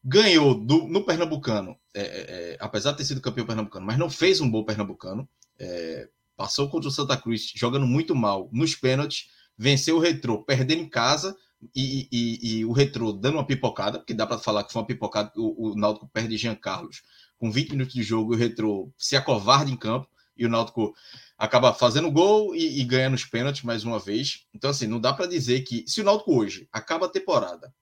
ganhou 0.04 0.54
do, 0.54 0.86
no 0.86 1.04
Pernambucano, 1.04 1.76
é, 1.92 2.00
é, 2.00 2.04
é, 2.52 2.56
apesar 2.60 2.92
de 2.92 2.98
ter 2.98 3.04
sido 3.06 3.20
campeão 3.20 3.44
pernambucano, 3.44 3.84
mas 3.84 3.98
não 3.98 4.08
fez 4.08 4.40
um 4.40 4.48
bom 4.48 4.62
pernambucano. 4.62 5.28
É, 5.58 6.08
passou 6.36 6.68
contra 6.68 6.88
o 6.88 6.92
Santa 6.92 7.16
Cruz 7.16 7.52
jogando 7.56 7.86
muito 7.88 8.14
mal 8.14 8.48
nos 8.52 8.76
pênaltis, 8.76 9.28
venceu 9.56 9.96
o 9.96 10.00
Retrô 10.00 10.44
perdendo 10.44 10.82
em 10.82 10.88
casa 10.88 11.36
e, 11.74 12.08
e, 12.10 12.58
e 12.58 12.64
o 12.64 12.72
Retrô 12.72 13.12
dando 13.12 13.34
uma 13.34 13.46
pipocada, 13.46 13.98
porque 13.98 14.14
dá 14.14 14.26
para 14.26 14.38
falar 14.38 14.64
que 14.64 14.72
foi 14.72 14.82
uma 14.82 14.86
pipocada, 14.86 15.32
o, 15.36 15.70
o 15.70 15.74
Náutico 15.74 16.08
perde 16.12 16.36
Jean 16.36 16.54
Carlos 16.54 17.02
com 17.38 17.50
20 17.50 17.70
minutos 17.70 17.94
de 17.94 18.02
jogo 18.02 18.34
o 18.34 18.36
Retrô 18.36 18.92
se 18.96 19.16
acovarda 19.16 19.70
em 19.70 19.76
campo 19.76 20.08
e 20.36 20.46
o 20.46 20.48
Náutico 20.48 20.94
acaba 21.36 21.72
fazendo 21.72 22.10
gol 22.10 22.54
e, 22.54 22.80
e 22.80 22.84
ganha 22.84 23.10
nos 23.10 23.24
pênaltis 23.24 23.62
mais 23.62 23.84
uma 23.84 23.98
vez. 23.98 24.46
Então, 24.54 24.70
assim, 24.70 24.86
não 24.86 25.00
dá 25.00 25.12
para 25.12 25.26
dizer 25.26 25.62
que 25.62 25.84
se 25.86 26.00
o 26.00 26.04
Náutico 26.04 26.36
hoje 26.36 26.68
acaba 26.72 27.06
a 27.06 27.10
temporada 27.10 27.72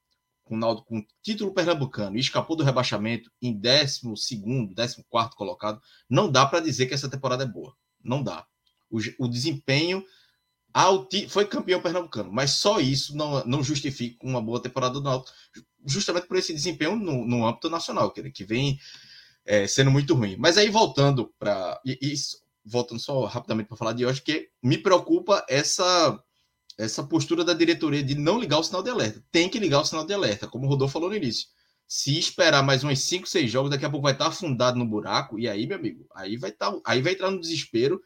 com 0.46 0.54
o 0.54 0.58
Naldo 0.58 0.82
com 0.84 1.04
título 1.22 1.52
pernambucano 1.52 2.16
e 2.16 2.20
escapou 2.20 2.56
do 2.56 2.62
rebaixamento 2.62 3.30
em 3.42 3.52
12 3.52 4.00
14 4.74 5.04
colocado, 5.36 5.82
não 6.08 6.30
dá 6.30 6.46
para 6.46 6.60
dizer 6.60 6.86
que 6.86 6.94
essa 6.94 7.10
temporada 7.10 7.42
é 7.42 7.46
boa. 7.46 7.74
Não 8.02 8.22
dá. 8.22 8.46
O, 8.88 8.98
o 9.18 9.28
desempenho 9.28 10.04
alti, 10.76 11.26
foi 11.26 11.46
campeão 11.46 11.80
pernambucano, 11.80 12.30
mas 12.30 12.50
só 12.50 12.78
isso 12.78 13.16
não, 13.16 13.42
não 13.46 13.62
justifica 13.62 14.26
uma 14.26 14.42
boa 14.42 14.60
temporada 14.60 14.92
do 14.92 15.00
Náutico, 15.00 15.34
justamente 15.86 16.26
por 16.26 16.36
esse 16.36 16.52
desempenho 16.52 16.96
no, 16.96 17.26
no 17.26 17.46
âmbito 17.46 17.70
nacional, 17.70 18.10
que, 18.10 18.30
que 18.30 18.44
vem 18.44 18.78
é, 19.46 19.66
sendo 19.66 19.90
muito 19.90 20.12
ruim. 20.14 20.36
Mas 20.38 20.58
aí 20.58 20.68
voltando 20.68 21.32
para 21.38 21.80
isso, 21.84 22.42
voltando 22.62 23.00
só 23.00 23.24
rapidamente 23.24 23.68
para 23.68 23.76
falar 23.78 23.94
de 23.94 24.04
hoje, 24.04 24.20
que 24.20 24.50
me 24.62 24.76
preocupa 24.76 25.42
essa 25.48 26.22
essa 26.78 27.02
postura 27.02 27.42
da 27.42 27.54
diretoria 27.54 28.02
de 28.02 28.14
não 28.14 28.38
ligar 28.38 28.58
o 28.58 28.62
sinal 28.62 28.82
de 28.82 28.90
alerta. 28.90 29.24
Tem 29.32 29.48
que 29.48 29.58
ligar 29.58 29.80
o 29.80 29.84
sinal 29.86 30.04
de 30.04 30.12
alerta, 30.12 30.46
como 30.46 30.66
o 30.66 30.68
Rodolfo 30.68 30.92
falou 30.92 31.08
no 31.08 31.16
início. 31.16 31.48
Se 31.88 32.18
esperar 32.18 32.62
mais 32.62 32.84
uns 32.84 32.98
5, 32.98 33.26
6 33.26 33.50
jogos, 33.50 33.70
daqui 33.70 33.86
a 33.86 33.90
pouco 33.90 34.02
vai 34.02 34.12
estar 34.12 34.26
afundado 34.26 34.78
no 34.78 34.84
buraco, 34.84 35.38
e 35.38 35.48
aí, 35.48 35.66
meu 35.66 35.78
amigo, 35.78 36.06
aí 36.14 36.36
vai, 36.36 36.50
estar, 36.50 36.70
aí 36.84 37.00
vai 37.00 37.14
entrar 37.14 37.30
no 37.30 37.40
desespero 37.40 37.98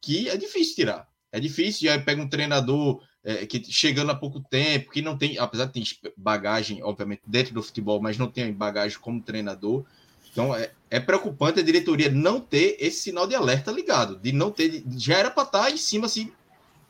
que 0.00 0.30
é 0.30 0.36
difícil 0.38 0.76
tirar. 0.76 1.06
É 1.36 1.40
difícil, 1.40 1.86
e 1.86 1.90
aí 1.90 2.00
pega 2.00 2.22
um 2.22 2.28
treinador 2.28 3.02
é, 3.22 3.44
que 3.44 3.62
chegando 3.70 4.10
há 4.10 4.14
pouco 4.14 4.40
tempo, 4.40 4.90
que 4.90 5.02
não 5.02 5.18
tem, 5.18 5.36
apesar 5.38 5.66
de 5.66 5.72
ter 5.72 6.12
bagagem, 6.16 6.82
obviamente, 6.82 7.20
dentro 7.26 7.52
do 7.52 7.62
futebol, 7.62 8.00
mas 8.00 8.16
não 8.16 8.26
tem 8.26 8.50
bagagem 8.54 8.98
como 8.98 9.20
treinador. 9.20 9.84
Então 10.32 10.56
é, 10.56 10.70
é 10.90 10.98
preocupante 10.98 11.60
a 11.60 11.62
diretoria 11.62 12.10
não 12.10 12.40
ter 12.40 12.78
esse 12.80 13.00
sinal 13.02 13.26
de 13.26 13.34
alerta 13.34 13.70
ligado, 13.70 14.16
de 14.16 14.32
não 14.32 14.50
ter, 14.50 14.82
já 14.96 15.18
era 15.18 15.30
para 15.30 15.42
estar 15.42 15.70
em 15.70 15.76
cima 15.76 16.06
assim, 16.06 16.32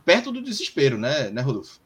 perto 0.04 0.30
do 0.30 0.40
desespero, 0.40 0.96
né, 0.96 1.28
né, 1.28 1.42
Rodolfo? 1.42 1.80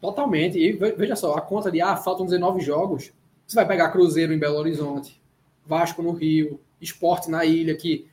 Totalmente. 0.00 0.58
E 0.58 0.72
veja 0.72 1.14
só, 1.14 1.34
a 1.34 1.42
conta 1.42 1.70
de 1.70 1.82
ah, 1.82 1.94
faltam 1.94 2.24
19 2.24 2.60
jogos. 2.60 3.12
Você 3.46 3.54
vai 3.54 3.68
pegar 3.68 3.90
Cruzeiro 3.90 4.32
em 4.32 4.38
Belo 4.38 4.56
Horizonte, 4.56 5.20
Vasco 5.66 6.02
no 6.02 6.12
Rio, 6.12 6.58
Esporte 6.80 7.30
na 7.30 7.44
ilha, 7.44 7.76
que 7.76 8.06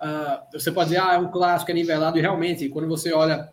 uh, 0.00 0.42
você 0.52 0.70
pode 0.72 0.90
dizer, 0.90 1.00
ah, 1.00 1.14
é 1.14 1.18
um 1.18 1.30
clássico, 1.30 1.70
é 1.70 1.74
nivelado, 1.74 2.18
e 2.18 2.20
realmente, 2.20 2.68
quando 2.68 2.88
você 2.88 3.12
olha 3.12 3.52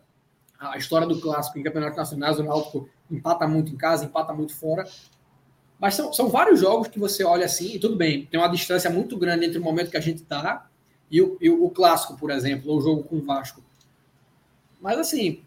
a 0.58 0.76
história 0.76 1.06
do 1.06 1.20
clássico 1.20 1.58
em 1.58 1.62
campeonato 1.62 1.96
nacional, 1.96 2.34
o 2.34 2.42
Náutico 2.42 2.88
empata 3.10 3.46
muito 3.46 3.72
em 3.72 3.76
casa, 3.76 4.04
empata 4.04 4.32
muito 4.32 4.54
fora. 4.54 4.86
Mas 5.78 5.94
são, 5.94 6.12
são 6.12 6.28
vários 6.28 6.60
jogos 6.60 6.88
que 6.88 6.98
você 6.98 7.22
olha 7.22 7.44
assim, 7.44 7.74
e 7.74 7.78
tudo 7.78 7.96
bem, 7.96 8.26
tem 8.26 8.40
uma 8.40 8.48
distância 8.48 8.88
muito 8.88 9.16
grande 9.18 9.44
entre 9.44 9.58
o 9.58 9.62
momento 9.62 9.90
que 9.90 9.96
a 9.96 10.00
gente 10.00 10.22
está 10.22 10.68
e 11.10 11.20
o, 11.20 11.36
e 11.40 11.50
o 11.50 11.68
clássico, 11.70 12.16
por 12.16 12.30
exemplo, 12.30 12.70
ou 12.70 12.78
o 12.78 12.80
jogo 12.80 13.04
com 13.04 13.16
o 13.16 13.22
Vasco. 13.22 13.62
Mas 14.80 14.98
assim, 14.98 15.42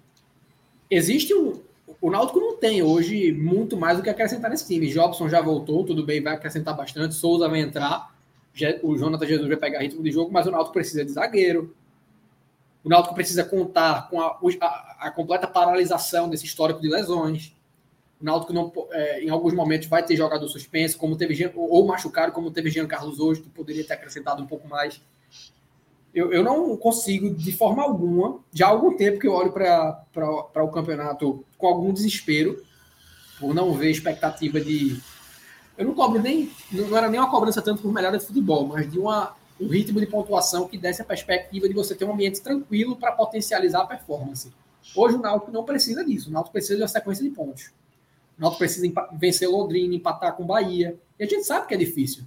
existe 0.89 1.33
um. 1.33 1.61
O 2.01 2.09
Náutico 2.09 2.39
não 2.39 2.55
tem 2.55 2.83
hoje 2.83 3.31
muito 3.31 3.75
mais 3.75 3.97
do 3.97 4.03
que 4.03 4.09
acrescentar 4.09 4.49
nesse 4.49 4.67
time. 4.67 4.89
Jobson 4.89 5.27
já 5.27 5.41
voltou, 5.41 5.83
tudo 5.83 6.05
bem, 6.05 6.21
vai 6.21 6.33
acrescentar 6.35 6.75
bastante. 6.75 7.15
Souza 7.15 7.49
vai 7.49 7.59
entrar. 7.59 8.15
O 8.83 8.97
Jonathan 8.97 9.25
Jesus 9.25 9.47
vai 9.47 9.57
pegar 9.57 9.79
ritmo 9.79 10.03
de 10.03 10.11
jogo, 10.11 10.31
mas 10.31 10.47
o 10.47 10.51
Náutico 10.51 10.73
precisa 10.73 11.03
de 11.03 11.11
zagueiro. 11.11 11.75
O 12.83 12.89
Náutico 12.89 13.13
precisa 13.13 13.43
contar 13.43 14.09
com 14.09 14.21
a, 14.21 14.39
a, 14.61 14.97
a 15.07 15.11
completa 15.11 15.47
paralisação 15.47 16.29
desse 16.29 16.45
histórico 16.45 16.81
de 16.81 16.89
lesões. 16.89 17.55
O 18.21 18.25
Náutico 18.25 18.51
não, 18.51 18.71
é, 18.91 19.23
em 19.23 19.29
alguns 19.29 19.53
momentos 19.53 19.87
vai 19.87 20.03
ter 20.03 20.15
jogador 20.15 20.47
suspenso, 20.47 20.97
como 20.97 21.15
teve 21.15 21.51
ou 21.55 21.85
machucado, 21.85 22.31
como 22.31 22.51
teve 22.51 22.69
Jean 22.69 22.87
Carlos 22.87 23.19
hoje, 23.19 23.41
que 23.41 23.49
poderia 23.49 23.83
ter 23.83 23.93
acrescentado 23.93 24.43
um 24.43 24.47
pouco 24.47 24.67
mais. 24.67 25.01
Eu, 26.13 26.33
eu 26.33 26.43
não 26.43 26.75
consigo, 26.75 27.33
de 27.33 27.51
forma 27.51 27.83
alguma, 27.83 28.39
já 28.51 28.65
há 28.65 28.69
algum 28.69 28.97
tempo 28.97 29.19
que 29.19 29.27
eu 29.27 29.33
olho 29.33 29.51
para 29.51 30.63
o 30.63 30.69
campeonato 30.69 31.45
com 31.57 31.67
algum 31.67 31.93
desespero, 31.93 32.61
por 33.39 33.53
não 33.53 33.73
ver 33.73 33.91
expectativa 33.91 34.59
de. 34.59 34.99
Eu 35.79 35.85
não 35.85 35.93
cobro 35.93 36.21
nem. 36.21 36.51
Não 36.69 36.95
era 36.97 37.09
nem 37.09 37.17
uma 37.17 37.31
cobrança 37.31 37.61
tanto 37.61 37.81
por 37.81 37.93
melhora 37.93 38.17
de 38.17 38.25
futebol, 38.25 38.67
mas 38.67 38.91
de 38.91 38.99
uma, 38.99 39.33
um 39.57 39.65
ritmo 39.65 39.97
de 40.01 40.05
pontuação 40.05 40.67
que 40.67 40.77
desse 40.77 41.01
a 41.01 41.05
perspectiva 41.05 41.69
de 41.69 41.73
você 41.73 41.95
ter 41.95 42.03
um 42.03 42.11
ambiente 42.11 42.41
tranquilo 42.41 42.97
para 42.97 43.13
potencializar 43.13 43.83
a 43.83 43.87
performance. 43.87 44.51
Hoje 44.93 45.15
o 45.15 45.19
Náutico 45.19 45.53
não 45.53 45.63
precisa 45.63 46.03
disso. 46.03 46.29
O 46.29 46.33
Náutico 46.33 46.51
precisa 46.51 46.75
de 46.75 46.81
uma 46.81 46.87
sequência 46.89 47.23
de 47.23 47.29
pontos. 47.29 47.71
O 48.37 48.41
Náutico 48.41 48.59
precisa 48.59 48.91
vencer 49.13 49.47
Londrina, 49.49 49.95
empatar 49.95 50.35
com 50.35 50.45
Bahia. 50.45 50.99
E 51.17 51.23
a 51.23 51.25
gente 51.25 51.45
sabe 51.45 51.65
que 51.65 51.73
é 51.73 51.77
difícil. 51.77 52.25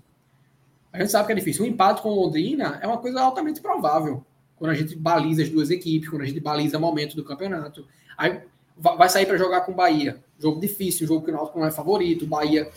A 0.91 0.99
gente 0.99 1.11
sabe 1.11 1.27
que 1.27 1.33
é 1.33 1.37
difícil. 1.37 1.65
O 1.65 1.69
empate 1.69 2.01
com 2.01 2.09
Londrina 2.09 2.79
é 2.81 2.87
uma 2.87 2.99
coisa 2.99 3.21
altamente 3.21 3.61
provável. 3.61 4.25
Quando 4.57 4.71
a 4.71 4.75
gente 4.75 4.97
baliza 4.97 5.43
as 5.43 5.51
duas 5.51 5.71
equipes, 5.71 6.09
quando 6.09 6.23
a 6.23 6.27
gente 6.27 6.41
baliza 6.41 6.79
o 6.79 6.81
momento 6.81 7.15
do 7.15 7.23
campeonato. 7.23 7.87
Aí 8.17 8.41
vai 8.79 9.11
sair 9.11 9.27
para 9.27 9.37
jogar 9.37 9.61
com 9.63 9.75
Bahia. 9.75 10.23
Jogo 10.39 10.59
difícil, 10.59 11.07
jogo 11.07 11.23
que 11.23 11.31
o 11.31 11.35
Náutico 11.35 11.59
não 11.59 11.67
é 11.67 11.71
favorito. 11.71 12.27
Bahia 12.27 12.71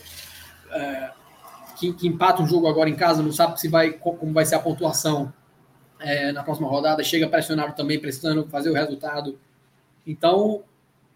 é, 0.70 1.10
que, 1.78 1.92
que, 1.92 2.08
empata 2.08 2.42
um 2.42 2.46
jogo 2.46 2.66
agora 2.66 2.88
em 2.88 2.96
casa, 2.96 3.22
não 3.22 3.32
sabe 3.32 3.60
se 3.60 3.68
vai, 3.68 3.92
como 3.92 4.32
vai 4.32 4.44
ser 4.44 4.54
a 4.54 4.60
pontuação 4.60 5.32
é, 6.00 6.32
na 6.32 6.42
próxima 6.42 6.68
rodada. 6.68 7.02
Chega 7.04 7.28
pressionado 7.28 7.74
também, 7.74 8.00
precisando 8.00 8.46
fazer 8.48 8.70
o 8.70 8.74
resultado. 8.74 9.38
Então, 10.06 10.62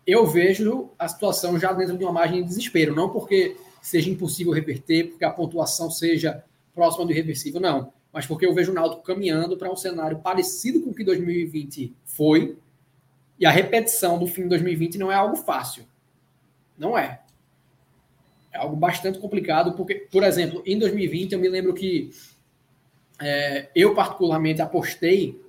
eu 0.06 0.26
vejo 0.26 0.90
a 0.98 1.08
situação 1.08 1.58
já 1.58 1.72
dentro 1.72 1.96
de 1.96 2.04
uma 2.04 2.12
margem 2.12 2.42
de 2.42 2.48
desespero, 2.48 2.94
não 2.94 3.10
porque 3.10 3.56
seja 3.80 4.10
impossível 4.10 4.52
reverter, 4.52 5.08
porque 5.08 5.24
a 5.24 5.30
pontuação 5.30 5.90
seja 5.90 6.44
próxima 6.74 7.06
do 7.06 7.12
irreversível, 7.12 7.60
não. 7.60 7.92
Mas 8.12 8.26
porque 8.26 8.44
eu 8.44 8.54
vejo 8.54 8.72
o 8.72 8.74
Náutico 8.74 9.02
caminhando 9.02 9.56
para 9.56 9.70
um 9.70 9.76
cenário 9.76 10.18
parecido 10.18 10.80
com 10.80 10.90
o 10.90 10.94
que 10.94 11.04
2020 11.04 11.94
foi, 12.04 12.58
e 13.38 13.46
a 13.46 13.50
repetição 13.50 14.18
do 14.18 14.26
fim 14.26 14.42
de 14.42 14.48
2020 14.48 14.98
não 14.98 15.10
é 15.10 15.14
algo 15.14 15.36
fácil. 15.36 15.84
Não 16.76 16.96
é. 16.96 17.19
É 18.52 18.58
algo 18.58 18.74
bastante 18.74 19.18
complicado, 19.18 19.72
porque, 19.74 19.94
por 19.94 20.22
exemplo, 20.24 20.62
em 20.66 20.78
2020 20.78 21.32
eu 21.32 21.38
me 21.38 21.48
lembro 21.48 21.72
que 21.72 22.10
é, 23.20 23.68
eu 23.74 23.94
particularmente 23.94 24.60
apostei 24.60 25.40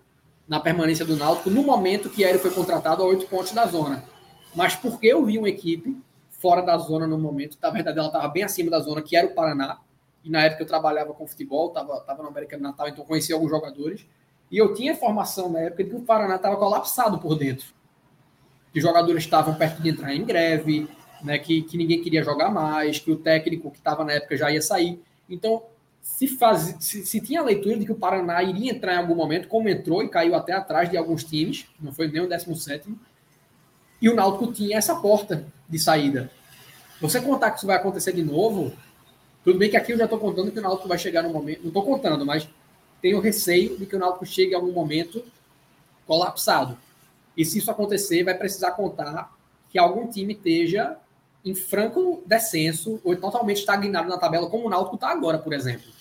na 0.48 0.60
permanência 0.60 1.06
do 1.06 1.16
Náutico 1.16 1.50
no 1.50 1.64
momento 1.64 2.10
que 2.10 2.24
ele 2.24 2.38
foi 2.38 2.52
contratado 2.52 3.02
a 3.02 3.06
oito 3.06 3.26
pontos 3.28 3.54
da 3.54 3.66
zona. 3.66 4.04
Mas 4.54 4.76
porque 4.76 5.08
eu 5.08 5.26
vi 5.26 5.38
uma 5.38 5.50
equipe 5.50 5.98
fora 6.30 6.62
da 6.62 6.78
zona 6.78 7.08
no 7.08 7.18
momento, 7.18 7.58
na 7.62 7.70
verdade 7.70 7.98
ela 7.98 8.08
estava 8.08 8.28
bem 8.28 8.44
acima 8.44 8.70
da 8.70 8.80
zona, 8.80 9.02
que 9.02 9.16
era 9.16 9.28
o 9.28 9.34
Paraná, 9.34 9.80
e 10.24 10.30
na 10.30 10.44
época 10.44 10.64
eu 10.64 10.68
trabalhava 10.68 11.14
com 11.14 11.26
futebol, 11.26 11.68
estava 11.68 12.02
tava 12.02 12.24
no 12.24 12.30
América 12.30 12.58
do 12.58 12.64
Natal, 12.64 12.88
então 12.88 13.06
conhecia 13.06 13.36
alguns 13.36 13.50
jogadores, 13.50 14.06
e 14.50 14.58
eu 14.58 14.74
tinha 14.74 14.92
informação 14.92 15.50
na 15.50 15.60
época 15.60 15.84
de 15.84 15.92
que 15.92 15.96
o 15.96 16.02
Paraná 16.02 16.36
estava 16.36 16.58
colapsado 16.58 17.20
por 17.20 17.38
dentro, 17.38 17.68
que 18.74 18.82
jogadores 18.82 19.24
estavam 19.24 19.54
perto 19.54 19.82
de 19.82 19.90
entrar 19.90 20.14
em 20.14 20.26
greve, 20.26 20.90
né, 21.24 21.38
que, 21.38 21.62
que 21.62 21.78
ninguém 21.78 22.02
queria 22.02 22.24
jogar 22.24 22.50
mais, 22.50 23.00
que 23.00 23.12
o 23.12 23.16
técnico 23.16 23.72
que 23.72 23.78
estava 23.78 24.04
na 24.04 24.14
época 24.14 24.38
já 24.38 24.52
ia 24.52 24.62
sair. 24.62 25.02
Então, 25.30 25.64
se, 26.02 26.28
faz, 26.28 26.76
se, 26.80 27.06
se, 27.06 27.22
tinha 27.22 27.42
a 27.42 27.44
leitura 27.44 27.78
de 27.78 27.86
que 27.86 27.92
o 27.92 27.96
Paraná 27.96 28.42
iria 28.42 28.72
entrar 28.72 28.96
em 28.96 28.98
algum 28.98 29.16
momento, 29.16 29.48
como 29.48 29.70
entrou 29.70 30.04
e 30.04 30.10
caiu 30.10 30.36
até 30.36 30.54
atrás 30.54 30.90
de 30.90 30.98
alguns 30.98 31.24
times, 31.24 31.66
não 31.80 31.94
foi 31.94 32.08
nem 32.08 32.22
o 32.22 32.28
17, 32.28 32.94
e 34.02 34.10
o 34.10 34.16
Náutico 34.16 34.52
tinha 34.52 34.78
essa 34.78 34.96
porta 34.96 35.46
de 35.70 35.78
saída. 35.78 36.32
Você 37.00 37.22
contar 37.22 37.52
que 37.52 37.58
isso 37.58 37.68
vai 37.68 37.76
acontecer 37.76 38.14
de 38.14 38.24
novo, 38.24 38.72
tudo 39.44 39.60
bem 39.60 39.70
que 39.70 39.78
aqui 39.78 39.92
eu 39.92 39.98
já 39.98 40.06
estou 40.06 40.20
contando 40.20 40.52
que 40.52 40.60
o 40.60 40.62
Náutico 40.62 40.88
vai 40.88 40.98
chegar 40.98 41.24
no 41.24 41.30
momento, 41.30 41.62
não 41.62 41.68
estou 41.68 41.84
contando, 41.84 42.26
mas 42.26 42.48
tenho 43.02 43.20
receio 43.20 43.78
de 43.78 43.86
que 43.86 43.96
o 43.96 44.00
Náutico 44.00 44.26
chegue 44.26 44.54
a 44.54 44.58
algum 44.58 44.72
momento 44.72 45.24
colapsado. 46.06 46.78
E 47.36 47.46
se 47.46 47.60
isso 47.60 47.72
acontecer, 47.72 48.24
vai 48.24 48.36
precisar 48.36 48.72
contar 48.72 49.36
que 49.70 49.80
algum 49.80 50.08
time 50.08 50.34
esteja 50.34 50.98
em 51.44 51.56
franco 51.56 52.24
descenso 52.26 53.02
ou 53.04 53.16
totalmente 53.16 53.58
estagnado 53.58 54.08
na 54.08 54.18
tabela, 54.18 54.50
como 54.50 54.68
o 54.68 54.70
Náutico 54.70 54.96
está 54.96 55.10
agora, 55.10 55.40
por 55.40 55.54
exemplo. 55.54 55.92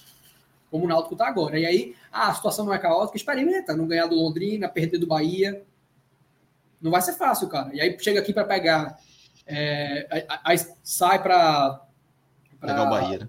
Como 0.71 0.85
o 0.85 0.89
Náutico 0.89 1.15
está 1.15 1.27
agora. 1.27 1.59
E 1.59 1.67
aí, 1.67 1.97
ah, 2.13 2.29
a 2.29 2.35
situação 2.35 2.65
não 2.65 2.75
é 2.75 2.79
caótica, 2.79 3.17
experimenta, 3.17 3.75
não 3.75 3.87
ganhar 3.87 4.07
do 4.07 4.15
Londrina, 4.15 4.69
perder 4.69 4.99
do 4.99 5.07
Bahia, 5.07 5.65
não 6.81 6.91
vai 6.91 7.03
ser 7.03 7.13
fácil, 7.15 7.49
cara. 7.49 7.75
E 7.75 7.81
aí 7.81 7.97
chega 8.01 8.21
aqui 8.21 8.33
para 8.33 8.45
pegar. 8.45 8.99
É, 9.47 10.29
aí 10.45 10.57
sai 10.83 11.23
para. 11.23 11.83
Pegar 12.61 12.85
o 12.85 12.91
Bahia, 12.91 13.19
né? 13.19 13.29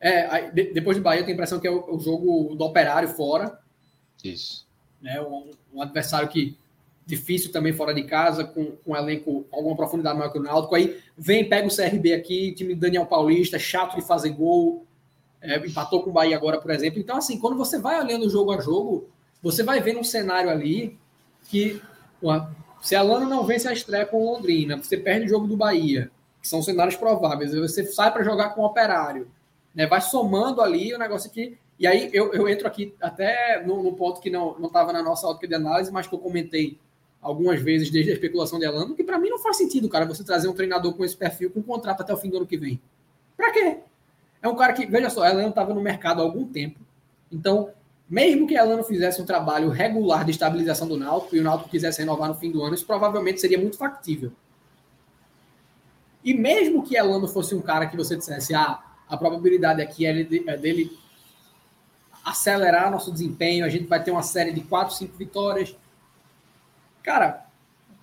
É, 0.00 0.26
aí, 0.26 0.52
de, 0.52 0.72
depois 0.72 0.96
do 0.96 1.02
Bahia, 1.02 1.20
eu 1.20 1.24
tenho 1.24 1.34
a 1.34 1.36
impressão 1.36 1.58
que 1.58 1.66
é 1.66 1.70
o, 1.70 1.96
o 1.96 2.00
jogo 2.00 2.54
do 2.54 2.64
operário 2.64 3.08
fora. 3.08 3.58
Isso. 4.22 4.66
Né, 5.00 5.20
um, 5.20 5.50
um, 5.72 5.82
adversário 5.82 6.28
que 6.28 6.58
difícil 7.06 7.52
também 7.52 7.72
fora 7.72 7.92
de 7.92 8.02
casa, 8.04 8.44
com, 8.44 8.72
com 8.72 8.92
um 8.92 8.96
elenco 8.96 9.46
alguma 9.52 9.76
profundidade 9.76 10.18
maior 10.18 10.30
que 10.30 10.38
o 10.38 10.42
Náutico. 10.42 10.74
Aí 10.74 10.98
vem, 11.16 11.48
pega 11.48 11.66
o 11.66 11.74
CRB 11.74 12.14
aqui, 12.14 12.52
time 12.52 12.74
do 12.74 12.80
Daniel 12.80 13.06
Paulista, 13.06 13.58
chato 13.58 13.96
de 13.96 14.02
fazer 14.02 14.30
gol. 14.30 14.86
É, 15.40 15.58
empatou 15.58 16.02
com 16.02 16.08
o 16.08 16.12
Bahia 16.12 16.36
agora, 16.36 16.58
por 16.58 16.70
exemplo. 16.70 16.98
Então, 16.98 17.18
assim, 17.18 17.38
quando 17.38 17.56
você 17.56 17.78
vai 17.78 18.02
olhando 18.02 18.30
jogo 18.30 18.52
a 18.52 18.60
jogo, 18.60 19.08
você 19.42 19.62
vai 19.62 19.78
vendo 19.80 20.00
um 20.00 20.04
cenário 20.04 20.48
ali 20.48 20.98
que 21.48 21.82
se 22.80 22.96
a 22.96 23.02
Lana 23.02 23.26
não 23.26 23.44
vence 23.44 23.68
a 23.68 23.72
estreia 23.72 24.06
com 24.06 24.24
Londrina, 24.24 24.78
você 24.78 24.96
perde 24.96 25.26
o 25.26 25.28
jogo 25.28 25.46
do 25.46 25.56
Bahia, 25.56 26.10
que 26.40 26.48
são 26.48 26.62
cenários 26.62 26.96
prováveis, 26.96 27.54
você 27.54 27.84
sai 27.84 28.10
para 28.10 28.24
jogar 28.24 28.50
com 28.50 28.62
o 28.62 28.64
Operário, 28.64 29.30
né? 29.74 29.86
vai 29.86 30.00
somando 30.00 30.62
ali 30.62 30.94
o 30.94 30.98
negócio 30.98 31.30
aqui. 31.30 31.58
E 31.78 31.86
aí 31.86 32.08
eu, 32.12 32.32
eu 32.32 32.48
entro 32.48 32.66
aqui 32.66 32.94
até 33.00 33.62
no 33.66 33.92
ponto 33.94 34.20
que 34.20 34.30
não 34.30 34.56
estava 34.64 34.92
na 34.92 35.02
nossa 35.02 35.26
ótica 35.26 35.48
de 35.48 35.54
análise, 35.54 35.92
mas 35.92 36.06
que 36.06 36.14
eu 36.14 36.18
comentei 36.18 36.78
algumas 37.24 37.60
vezes 37.60 37.90
desde 37.90 38.10
a 38.10 38.14
especulação 38.14 38.58
de 38.58 38.66
Elano, 38.66 38.94
que 38.94 39.02
para 39.02 39.18
mim 39.18 39.30
não 39.30 39.38
faz 39.38 39.56
sentido, 39.56 39.88
cara, 39.88 40.04
você 40.04 40.22
trazer 40.22 40.46
um 40.46 40.52
treinador 40.52 40.92
com 40.92 41.04
esse 41.04 41.16
perfil 41.16 41.50
com 41.50 41.62
contrato 41.62 42.02
até 42.02 42.12
o 42.12 42.16
fim 42.18 42.28
do 42.28 42.36
ano 42.36 42.46
que 42.46 42.58
vem. 42.58 42.78
Para 43.34 43.50
quê? 43.50 43.78
É 44.42 44.46
um 44.48 44.54
cara 44.54 44.74
que, 44.74 44.84
veja 44.84 45.08
só, 45.08 45.26
Elano 45.26 45.48
estava 45.48 45.72
no 45.72 45.80
mercado 45.80 46.20
há 46.20 46.22
algum 46.22 46.46
tempo. 46.46 46.78
Então, 47.32 47.70
mesmo 48.08 48.46
que 48.46 48.54
Elano 48.54 48.84
fizesse 48.84 49.22
um 49.22 49.24
trabalho 49.24 49.70
regular 49.70 50.22
de 50.22 50.32
estabilização 50.32 50.86
do 50.86 50.98
Náutico 50.98 51.34
e 51.34 51.40
o 51.40 51.42
Náutico 51.42 51.70
quisesse 51.70 52.00
renovar 52.00 52.28
no 52.28 52.34
fim 52.34 52.50
do 52.50 52.62
ano, 52.62 52.74
isso 52.74 52.86
provavelmente 52.86 53.40
seria 53.40 53.58
muito 53.58 53.78
factível. 53.78 54.30
E 56.22 56.34
mesmo 56.34 56.82
que 56.82 56.94
Elano 56.94 57.26
fosse 57.26 57.54
um 57.54 57.62
cara 57.62 57.86
que 57.86 57.96
você 57.96 58.16
dissesse, 58.16 58.54
ah, 58.54 58.82
a 59.08 59.16
probabilidade 59.16 59.80
aqui 59.80 60.04
é, 60.04 60.20
é 60.20 60.56
dele 60.58 60.92
acelerar 62.22 62.90
nosso 62.90 63.10
desempenho, 63.10 63.64
a 63.64 63.68
gente 63.70 63.86
vai 63.86 64.02
ter 64.02 64.10
uma 64.10 64.22
série 64.22 64.52
de 64.52 64.60
4, 64.60 64.94
5 64.94 65.16
vitórias. 65.16 65.74
Cara, 67.04 67.46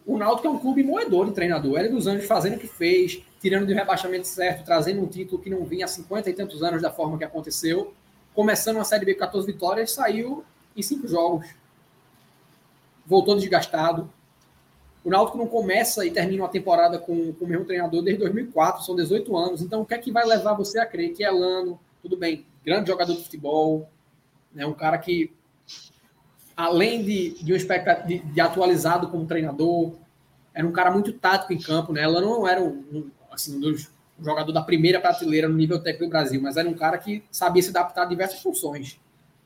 o 0.06 0.18
Náutico 0.18 0.48
é 0.48 0.50
um 0.50 0.60
clube 0.60 0.82
moedor 0.82 1.26
de 1.26 1.34
treinador. 1.34 1.78
Ele 1.78 1.90
dos 1.90 2.08
Anjos 2.08 2.26
fazendo 2.26 2.56
o 2.56 2.60
que 2.60 2.68
fez, 2.68 3.22
tirando 3.42 3.68
de 3.68 3.74
rebaixamento 3.74 4.28
certo, 4.28 4.64
trazendo 4.64 5.02
um 5.02 5.08
título 5.08 5.42
que 5.42 5.50
não 5.50 5.66
vinha 5.66 5.84
há 5.84 5.90
50 5.90 6.30
e 6.30 6.34
tantos 6.34 6.64
anos 6.64 6.82
da 6.82 6.90
forma 6.90 7.18
que 7.18 7.26
aconteceu 7.26 7.94
começando 8.34 8.78
uma 8.78 8.86
Série 8.86 9.06
B 9.06 9.14
com 9.14 9.20
14 9.22 9.46
vitórias, 9.46 9.92
saiu 9.92 10.44
em 10.76 10.82
cinco 10.82 11.08
jogos. 11.08 11.48
Voltou 13.06 13.36
desgastado. 13.36 14.10
O 15.04 15.10
Náutico 15.10 15.38
não 15.38 15.48
começa 15.48 16.06
e 16.06 16.12
termina 16.12 16.44
uma 16.44 16.50
temporada 16.50 17.00
com, 17.00 17.34
com 17.34 17.46
o 17.46 17.48
mesmo 17.48 17.66
treinador 17.66 18.04
desde 18.04 18.22
2004, 18.22 18.84
são 18.84 18.96
18 18.96 19.36
anos. 19.36 19.62
Então, 19.62 19.82
o 19.82 19.86
que 19.86 19.96
é 19.96 19.98
que 19.98 20.12
vai 20.12 20.26
levar 20.26 20.54
você 20.54 20.80
a 20.80 20.86
crer 20.86 21.14
que 21.14 21.24
é 21.24 21.32
Lano, 21.32 21.80
tudo 22.02 22.16
bem, 22.16 22.46
grande 22.64 22.90
jogador 22.90 23.16
de 23.16 23.24
futebol, 23.24 23.90
né, 24.54 24.66
um 24.66 24.74
cara 24.74 24.98
que, 25.00 25.32
além 26.62 27.04
de, 27.04 27.44
de 27.44 27.54
um 27.54 27.58
de, 28.06 28.20
de, 28.20 28.40
atualizado 28.40 29.08
como 29.08 29.26
treinador, 29.26 29.94
era 30.54 30.68
um 30.68 30.72
cara 30.72 30.92
muito 30.92 31.12
tático 31.12 31.54
em 31.54 31.60
campo, 31.60 31.92
né? 31.92 32.06
Lano 32.06 32.30
não 32.30 32.48
era 32.48 32.62
um, 32.62 33.10
assim, 33.32 33.60
um 33.60 33.76
jogador 34.24 34.52
da 34.52 34.62
primeira 34.62 35.02
prateleira 35.02 35.50
no 35.50 35.56
nível 35.56 35.80
técnico 35.80 36.06
do 36.06 36.10
Brasil, 36.12 36.40
mas 36.40 36.58
era 36.58 36.70
um 36.70 36.76
cara 36.76 37.00
que 37.00 37.24
sabia 37.32 37.64
se 37.64 37.70
adaptar 37.70 38.04
a 38.04 38.06
diversas 38.06 38.44
funções. 38.44 39.00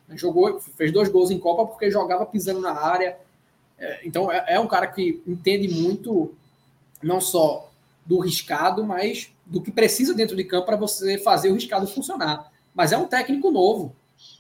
Jogou, 0.09 0.59
fez 0.59 0.91
dois 0.91 1.07
gols 1.07 1.32
em 1.32 1.39
Copa 1.39 1.66
porque 1.66 1.89
jogava 1.89 2.26
pisando 2.26 2.59
na 2.59 2.74
área. 2.74 3.18
É, 3.80 4.05
então 4.05 4.30
é, 4.30 4.43
é 4.49 4.59
um 4.59 4.68
cara 4.68 4.88
que 4.88 5.24
entende 5.26 5.70
muito, 5.70 6.34
não 7.01 7.22
só 7.22 7.72
do 8.05 8.20
riscado, 8.20 8.84
mas 8.84 9.34
do 9.45 9.61
que 9.61 9.72
precisa 9.72 10.13
dentro 10.13 10.36
de 10.36 10.43
campo 10.43 10.66
para 10.66 10.76
você 10.76 11.18
fazer 11.18 11.49
o 11.49 11.53
riscado 11.53 11.88
funcionar. 11.88 12.51
Mas 12.74 12.91
é 12.91 12.97
um 12.97 13.07
técnico 13.07 13.51
novo, 13.51 13.95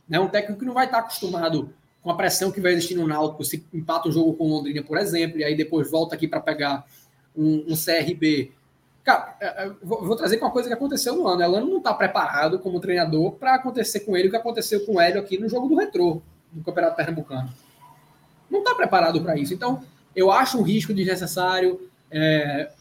né? 0.09 0.19
um 0.19 0.27
técnico 0.27 0.59
que 0.59 0.65
não 0.65 0.73
vai 0.73 0.87
estar 0.87 0.99
acostumado 0.99 1.73
com 2.05 2.11
a 2.11 2.15
pressão 2.15 2.51
que 2.51 2.61
vai 2.61 2.73
existir 2.73 2.93
no 2.93 3.07
Náutico, 3.07 3.43
se 3.43 3.65
empata 3.73 4.09
o 4.09 4.11
jogo 4.11 4.35
com 4.35 4.47
Londrina, 4.47 4.83
por 4.83 4.95
exemplo, 4.95 5.39
e 5.39 5.43
aí 5.43 5.57
depois 5.57 5.89
volta 5.89 6.13
aqui 6.13 6.27
para 6.27 6.39
pegar 6.39 6.85
um, 7.35 7.65
um 7.67 7.75
CRB 7.75 8.51
Cara, 9.03 9.35
é, 9.39 9.65
é, 9.65 9.71
vou 9.83 10.15
trazer 10.15 10.39
uma 10.39 10.49
coisa 10.49 10.67
que 10.67 10.73
aconteceu 10.73 11.15
no 11.15 11.27
ano. 11.27 11.43
Ela 11.43 11.61
não 11.61 11.77
está 11.77 11.93
preparado 11.93 12.57
como 12.57 12.79
treinador 12.79 13.33
para 13.33 13.53
acontecer 13.53 13.99
com 13.99 14.17
ele 14.17 14.27
o 14.27 14.31
que 14.31 14.37
aconteceu 14.37 14.83
com 14.83 14.95
o 14.95 14.99
Hélio 14.99 15.21
aqui 15.21 15.37
no 15.37 15.47
jogo 15.47 15.67
do 15.67 15.75
Retrô, 15.75 16.23
no 16.51 16.63
Campeonato 16.63 16.95
Pernambucano. 16.95 17.53
não 18.49 18.59
está 18.59 18.73
preparado 18.73 19.21
para 19.21 19.37
isso. 19.37 19.53
Então, 19.53 19.83
eu 20.15 20.31
acho 20.31 20.57
um 20.57 20.63
risco 20.63 20.91
desnecessário. 20.91 21.79
É, 22.09 22.71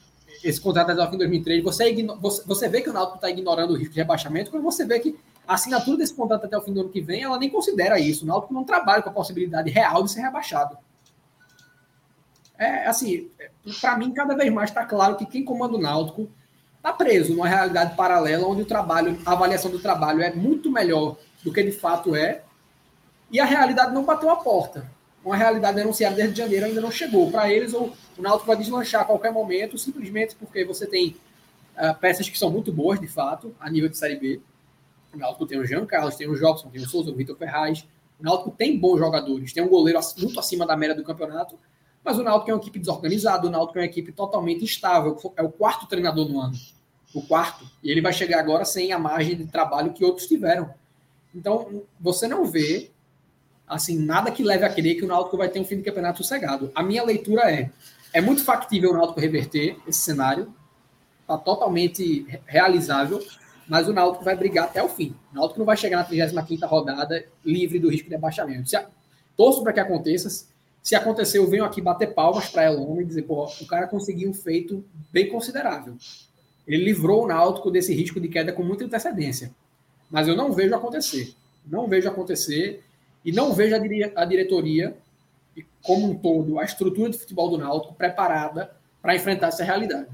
esse 0.42 0.58
contrato 0.58 0.90
até 0.90 1.02
o 1.02 1.06
fim 1.06 1.12
de 1.12 1.18
2003. 1.18 1.62
Você, 1.62 2.06
você, 2.20 2.42
você 2.46 2.68
vê 2.68 2.80
que 2.80 2.88
o 2.88 2.92
Náutico 2.92 3.16
está 3.16 3.28
ignorando 3.28 3.72
o 3.72 3.76
risco 3.76 3.92
de 3.92 4.00
rebaixamento, 4.00 4.50
quando 4.50 4.62
você 4.62 4.86
vê 4.86 5.00
que 5.00 5.18
a 5.47 5.55
assinatura 5.55 5.99
desse 5.99 6.14
contrato 6.14 6.47
até 6.47 6.57
o 6.57 6.62
fim 6.62 6.72
do 6.72 6.80
ano 6.80 6.88
que 6.88 7.01
vem, 7.01 7.22
ela 7.22 7.38
nem 7.38 7.51
considera 7.51 7.99
isso. 7.99 8.24
O 8.24 8.28
Náutico 8.28 8.55
não 8.55 8.64
trabalha 8.64 9.03
com 9.03 9.11
a 9.11 9.12
possibilidade 9.12 9.70
real 9.70 10.03
de 10.03 10.11
ser 10.11 10.22
rebaixado. 10.22 10.78
É 12.57 12.86
assim, 12.86 13.30
para 13.80 13.97
mim, 13.99 14.12
cada 14.12 14.34
vez 14.34 14.53
mais 14.53 14.70
está 14.70 14.84
claro 14.84 15.16
que 15.16 15.26
quem 15.26 15.45
comanda 15.45 15.76
o 15.76 15.80
Náutico 15.80 16.30
está 16.76 16.92
preso 16.92 17.32
numa 17.32 17.49
realidade 17.49 17.97
paralela 17.97 18.47
onde 18.47 18.62
o 18.62 18.66
trabalho, 18.66 19.18
a 19.24 19.32
avaliação 19.32 19.70
do 19.70 19.78
trabalho 19.78 20.22
é 20.22 20.32
muito 20.32 20.70
melhor 20.70 21.16
do 21.42 21.53
que 21.53 21.62
de 21.62 21.72
fato 21.72 22.14
é, 22.14 22.42
e 23.30 23.40
a 23.40 23.45
realidade 23.45 23.92
não 23.92 24.05
bateu 24.05 24.30
a 24.30 24.36
porta. 24.36 24.86
Uma 25.24 25.36
realidade 25.36 25.80
anunciada 25.80 26.14
desde 26.14 26.36
janeiro 26.36 26.66
ainda 26.66 26.80
não 26.80 26.90
chegou. 26.90 27.30
Para 27.30 27.51
eles, 27.51 27.72
o, 27.72 27.92
Náutico 28.18 28.47
vai 28.47 28.57
deslanchar 28.57 29.03
a 29.03 29.05
qualquer 29.05 29.32
momento, 29.32 29.76
simplesmente 29.76 30.36
porque 30.36 30.64
você 30.64 30.86
tem 30.86 31.16
uh, 31.76 31.95
peças 31.99 32.28
que 32.28 32.38
são 32.38 32.51
muito 32.51 32.70
boas, 32.70 33.01
de 33.01 33.09
fato, 33.09 33.55
a 33.59 33.70
nível 33.70 33.88
de 33.88 33.97
Série 33.97 34.16
B. 34.16 34.40
O 35.14 35.18
Náutico 35.18 35.46
tem 35.46 35.58
o 35.58 35.64
Jean 35.64 35.86
Carlos, 35.86 36.16
tem 36.16 36.28
o 36.28 36.36
Jobson, 36.36 36.68
tem 36.68 36.82
o 36.82 36.88
Souza, 36.88 37.10
o 37.10 37.14
Vitor 37.14 37.36
Ferraz. 37.36 37.86
O 38.18 38.24
Náutico 38.24 38.50
tem 38.50 38.78
bons 38.78 38.98
jogadores, 38.98 39.52
tem 39.52 39.62
um 39.62 39.68
goleiro 39.68 40.00
muito 40.18 40.38
acima 40.38 40.66
da 40.66 40.76
média 40.76 40.94
do 40.94 41.04
campeonato, 41.04 41.58
mas 42.04 42.18
o 42.18 42.22
Náutico 42.22 42.50
é 42.50 42.54
uma 42.54 42.60
equipe 42.60 42.78
desorganizada, 42.78 43.46
o 43.46 43.50
Náutico 43.50 43.78
é 43.78 43.82
uma 43.82 43.86
equipe 43.86 44.12
totalmente 44.12 44.62
instável. 44.62 45.16
É 45.36 45.42
o 45.42 45.50
quarto 45.50 45.86
treinador 45.86 46.28
no 46.28 46.40
ano. 46.40 46.54
O 47.14 47.22
quarto. 47.22 47.64
E 47.82 47.90
ele 47.90 48.02
vai 48.02 48.12
chegar 48.12 48.40
agora 48.40 48.64
sem 48.64 48.92
a 48.92 48.98
margem 48.98 49.36
de 49.36 49.46
trabalho 49.46 49.92
que 49.92 50.04
outros 50.04 50.26
tiveram. 50.26 50.74
Então, 51.34 51.82
você 51.98 52.28
não 52.28 52.44
vê 52.44 52.90
assim 53.66 53.98
nada 53.98 54.30
que 54.30 54.42
leve 54.42 54.64
a 54.64 54.68
crer 54.68 54.96
que 54.96 55.04
o 55.04 55.08
Náutico 55.08 55.38
vai 55.38 55.48
ter 55.48 55.60
um 55.60 55.64
fim 55.64 55.76
de 55.76 55.82
campeonato 55.82 56.18
sossegado. 56.18 56.70
A 56.74 56.82
minha 56.82 57.02
leitura 57.02 57.50
é: 57.50 57.70
é 58.12 58.20
muito 58.20 58.44
factível 58.44 58.90
o 58.90 58.94
Náutico 58.94 59.20
reverter 59.20 59.78
esse 59.86 60.00
cenário, 60.00 60.54
está 61.22 61.38
totalmente 61.38 62.26
realizável, 62.46 63.24
mas 63.66 63.88
o 63.88 63.92
Náutico 63.92 64.24
vai 64.24 64.36
brigar 64.36 64.64
até 64.64 64.82
o 64.82 64.88
fim. 64.88 65.14
O 65.32 65.36
Náutico 65.36 65.58
não 65.58 65.66
vai 65.66 65.76
chegar 65.76 65.98
na 65.98 66.04
35 66.04 66.66
rodada 66.66 67.26
livre 67.44 67.78
do 67.78 67.90
risco 67.90 68.08
de 68.08 68.14
abaixamento. 68.14 68.68
Se 68.68 68.76
a... 68.76 68.86
Torço 69.36 69.62
para 69.62 69.72
que 69.72 69.80
aconteça. 69.80 70.48
Se 70.82 70.94
acontecer, 70.94 71.38
eu 71.38 71.48
venho 71.48 71.64
aqui 71.64 71.80
bater 71.80 72.12
palmas 72.12 72.48
para 72.48 72.64
Elon 72.64 73.00
e 73.00 73.04
dizer, 73.04 73.22
pô, 73.22 73.46
o 73.46 73.66
cara 73.66 73.86
conseguiu 73.86 74.30
um 74.30 74.34
feito 74.34 74.84
bem 75.10 75.28
considerável. 75.28 75.96
Ele 76.66 76.84
livrou 76.84 77.24
o 77.24 77.26
Náutico 77.26 77.70
desse 77.70 77.94
risco 77.94 78.20
de 78.20 78.28
queda 78.28 78.52
com 78.52 78.62
muita 78.62 78.84
antecedência. 78.84 79.50
Mas 80.10 80.28
eu 80.28 80.36
não 80.36 80.52
vejo 80.52 80.74
acontecer. 80.74 81.34
Não 81.66 81.88
vejo 81.88 82.08
acontecer 82.08 82.84
e 83.24 83.32
não 83.32 83.54
vejo 83.54 83.74
a 84.14 84.24
diretoria 84.24 84.94
e 85.56 85.64
como 85.82 86.10
um 86.10 86.14
todo 86.14 86.58
a 86.58 86.64
estrutura 86.64 87.10
de 87.10 87.18
futebol 87.18 87.48
do 87.48 87.58
Náutico 87.58 87.94
preparada 87.94 88.70
para 89.00 89.16
enfrentar 89.16 89.48
essa 89.48 89.64
realidade. 89.64 90.08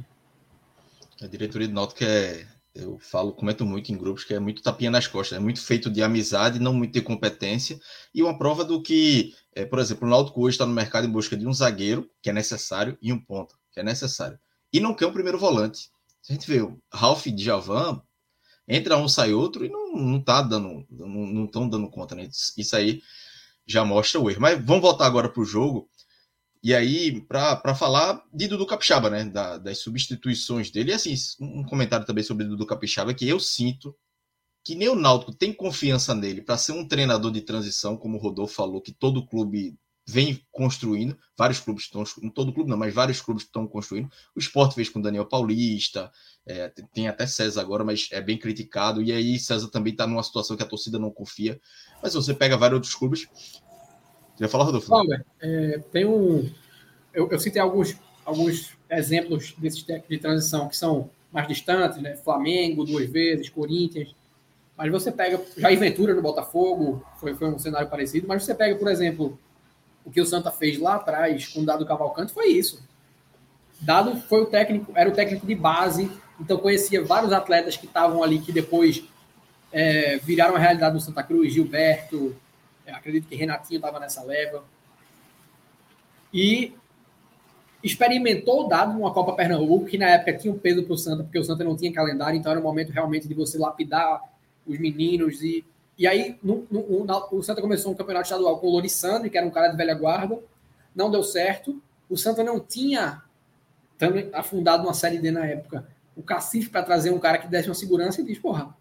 A 1.20 1.26
diretoria 1.26 1.68
do 1.68 1.74
Náutico 1.74 2.04
é, 2.04 2.46
eu 2.74 2.98
falo, 2.98 3.32
comento 3.32 3.64
muito 3.64 3.92
em 3.92 3.98
grupos 3.98 4.24
que 4.24 4.34
é 4.34 4.38
muito 4.38 4.62
tapinha 4.62 4.90
nas 4.90 5.06
costas, 5.06 5.38
é 5.38 5.40
muito 5.40 5.60
feito 5.60 5.90
de 5.90 6.02
amizade, 6.02 6.58
não 6.58 6.72
muito 6.72 6.92
de 6.92 7.02
competência 7.02 7.80
e 8.14 8.22
uma 8.22 8.38
prova 8.38 8.64
do 8.64 8.80
que 8.82 9.34
é, 9.52 9.64
por 9.64 9.78
exemplo, 9.78 10.06
o 10.06 10.10
Náutico 10.10 10.40
hoje 10.42 10.54
está 10.54 10.66
no 10.66 10.72
mercado 10.72 11.06
em 11.06 11.10
busca 11.10 11.36
de 11.36 11.46
um 11.46 11.52
zagueiro, 11.52 12.08
que 12.22 12.30
é 12.30 12.32
necessário, 12.32 12.96
e 13.02 13.12
um 13.12 13.20
ponto, 13.20 13.58
que 13.72 13.80
é 13.80 13.82
necessário. 13.82 14.38
E 14.72 14.78
não 14.78 14.94
quer 14.94 15.06
um 15.06 15.12
primeiro 15.12 15.38
volante. 15.38 15.90
A 16.28 16.32
gente 16.32 16.46
vê 16.46 16.60
o 16.60 16.80
Ralf 16.92 17.26
de 17.26 17.42
Javan, 17.42 18.00
entra 18.68 18.96
um, 18.96 19.08
sai 19.08 19.32
outro, 19.32 19.64
e 19.64 19.68
não, 19.68 19.96
não 19.96 20.22
tá 20.22 20.40
dando, 20.42 20.86
não 20.88 21.44
estão 21.44 21.68
dando 21.68 21.90
conta, 21.90 22.14
né? 22.14 22.28
Isso 22.56 22.76
aí 22.76 23.02
já 23.66 23.84
mostra 23.84 24.20
o 24.20 24.30
erro. 24.30 24.40
Mas 24.40 24.64
vamos 24.64 24.82
voltar 24.82 25.06
agora 25.06 25.28
para 25.28 25.42
o 25.42 25.44
jogo. 25.44 25.88
E 26.62 26.74
aí, 26.74 27.20
para 27.22 27.74
falar 27.74 28.22
de 28.32 28.46
Dudu 28.46 28.66
Capixaba, 28.66 29.08
né? 29.08 29.24
Da, 29.24 29.56
das 29.56 29.78
substituições 29.78 30.70
dele. 30.70 30.90
E 30.90 30.94
assim, 30.94 31.14
um 31.40 31.64
comentário 31.64 32.06
também 32.06 32.22
sobre 32.22 32.44
Dudu 32.44 32.66
Capixaba, 32.66 33.14
que 33.14 33.26
eu 33.26 33.40
sinto 33.40 33.94
que 34.62 34.74
nem 34.74 34.88
o 34.88 34.94
Náutico 34.94 35.32
tem 35.32 35.52
confiança 35.52 36.14
nele 36.14 36.42
para 36.42 36.58
ser 36.58 36.72
um 36.72 36.86
treinador 36.86 37.32
de 37.32 37.40
transição, 37.40 37.96
como 37.96 38.18
o 38.18 38.20
Rodolfo 38.20 38.54
falou, 38.54 38.80
que 38.80 38.92
todo 38.92 39.26
clube 39.26 39.74
vem 40.06 40.44
construindo, 40.50 41.16
vários 41.38 41.60
clubes 41.60 41.84
estão, 41.84 42.02
não 42.20 42.30
todo 42.30 42.52
clube 42.52 42.68
não, 42.68 42.76
mas 42.76 42.92
vários 42.92 43.20
clubes 43.20 43.44
estão 43.44 43.66
construindo. 43.66 44.10
O 44.34 44.40
Sport 44.40 44.74
fez 44.74 44.88
com 44.88 45.00
Daniel 45.00 45.26
Paulista, 45.26 46.10
é, 46.44 46.68
tem 46.92 47.08
até 47.08 47.26
César 47.26 47.60
agora, 47.60 47.84
mas 47.84 48.08
é 48.10 48.20
bem 48.20 48.36
criticado. 48.36 49.02
E 49.02 49.12
aí 49.12 49.38
César 49.38 49.68
também 49.68 49.92
está 49.92 50.06
numa 50.06 50.22
situação 50.22 50.56
que 50.56 50.62
a 50.62 50.66
torcida 50.66 50.98
não 50.98 51.10
confia. 51.10 51.60
Mas 52.02 52.14
você 52.14 52.34
pega 52.34 52.56
vários 52.56 52.76
outros 52.76 52.94
clubes. 52.94 53.28
Vai 54.40 54.48
falar, 54.48 54.64
Rodolfo? 54.64 54.92
Olha, 54.92 55.24
é, 55.40 55.80
tem 55.92 56.06
um. 56.06 56.50
Eu, 57.12 57.28
eu 57.30 57.38
citei 57.38 57.60
alguns, 57.60 57.94
alguns 58.24 58.74
exemplos 58.88 59.54
desses 59.58 59.82
técnicos 59.82 60.16
de 60.16 60.18
transição 60.18 60.66
que 60.66 60.76
são 60.76 61.10
mais 61.30 61.46
distantes, 61.46 62.00
né? 62.00 62.16
Flamengo 62.16 62.84
duas 62.84 63.08
vezes, 63.08 63.50
Corinthians. 63.50 64.14
Mas 64.76 64.90
você 64.90 65.12
pega 65.12 65.38
Jair 65.58 65.78
Ventura 65.78 66.14
no 66.14 66.22
Botafogo, 66.22 67.04
foi, 67.18 67.34
foi 67.34 67.48
um 67.48 67.58
cenário 67.58 67.88
parecido, 67.88 68.26
mas 68.26 68.42
você 68.42 68.54
pega, 68.54 68.74
por 68.76 68.88
exemplo, 68.88 69.38
o 70.06 70.10
que 70.10 70.20
o 70.20 70.24
Santa 70.24 70.50
fez 70.50 70.78
lá 70.78 70.94
atrás 70.94 71.46
com 71.48 71.60
o 71.60 71.66
Dado 71.66 71.84
Cavalcante 71.84 72.32
foi 72.32 72.46
isso. 72.46 72.82
Dado 73.78 74.16
foi 74.22 74.40
o 74.40 74.46
técnico, 74.46 74.90
era 74.94 75.10
o 75.10 75.12
técnico 75.12 75.46
de 75.46 75.54
base, 75.54 76.10
então 76.40 76.56
conhecia 76.56 77.04
vários 77.04 77.30
atletas 77.30 77.76
que 77.76 77.84
estavam 77.84 78.22
ali, 78.22 78.38
que 78.38 78.52
depois 78.52 79.04
é, 79.70 80.16
viraram 80.16 80.56
a 80.56 80.58
realidade 80.58 80.94
do 80.94 81.00
Santa 81.00 81.22
Cruz, 81.22 81.52
Gilberto, 81.52 82.34
acredito 82.90 83.28
que 83.28 83.34
Renatinho 83.34 83.78
estava 83.78 83.98
nessa 83.98 84.22
leva. 84.22 84.64
E 86.32 86.74
experimentou 87.82 88.66
o 88.66 88.68
dado 88.68 88.92
numa 88.92 89.12
Copa 89.12 89.32
Pernambuco, 89.32 89.86
que 89.86 89.98
na 89.98 90.10
época 90.10 90.36
tinha 90.36 90.52
um 90.52 90.58
peso 90.58 90.82
para 90.82 90.92
o 90.92 90.98
Santa, 90.98 91.22
porque 91.24 91.38
o 91.38 91.44
Santa 91.44 91.64
não 91.64 91.76
tinha 91.76 91.92
calendário, 91.92 92.38
então 92.38 92.52
era 92.52 92.60
o 92.60 92.62
momento 92.64 92.90
realmente 92.90 93.26
de 93.26 93.34
você 93.34 93.58
lapidar 93.58 94.22
os 94.66 94.78
meninos. 94.78 95.42
E, 95.42 95.64
e 95.96 96.06
aí 96.06 96.38
no, 96.42 96.66
no, 96.70 97.06
o 97.32 97.42
Santa 97.42 97.60
começou 97.60 97.92
um 97.92 97.94
campeonato 97.94 98.26
estadual 98.26 98.58
com 98.58 98.66
o 98.66 98.70
Lorissandro, 98.70 99.30
que 99.30 99.38
era 99.38 99.46
um 99.46 99.50
cara 99.50 99.68
de 99.68 99.76
velha 99.76 99.94
guarda, 99.94 100.38
não 100.94 101.10
deu 101.10 101.22
certo. 101.22 101.80
O 102.08 102.16
Santa 102.16 102.44
não 102.44 102.60
tinha 102.60 103.22
afundado 104.32 104.84
uma 104.84 104.94
Série 104.94 105.18
D 105.18 105.30
na 105.30 105.46
época. 105.46 105.86
O 106.16 106.22
Cacife 106.22 106.68
para 106.68 106.82
trazer 106.82 107.10
um 107.10 107.18
cara 107.18 107.38
que 107.38 107.48
desse 107.48 107.68
uma 107.68 107.74
segurança 107.74 108.20
e 108.20 108.24
diz, 108.24 108.38
porra, 108.38 108.74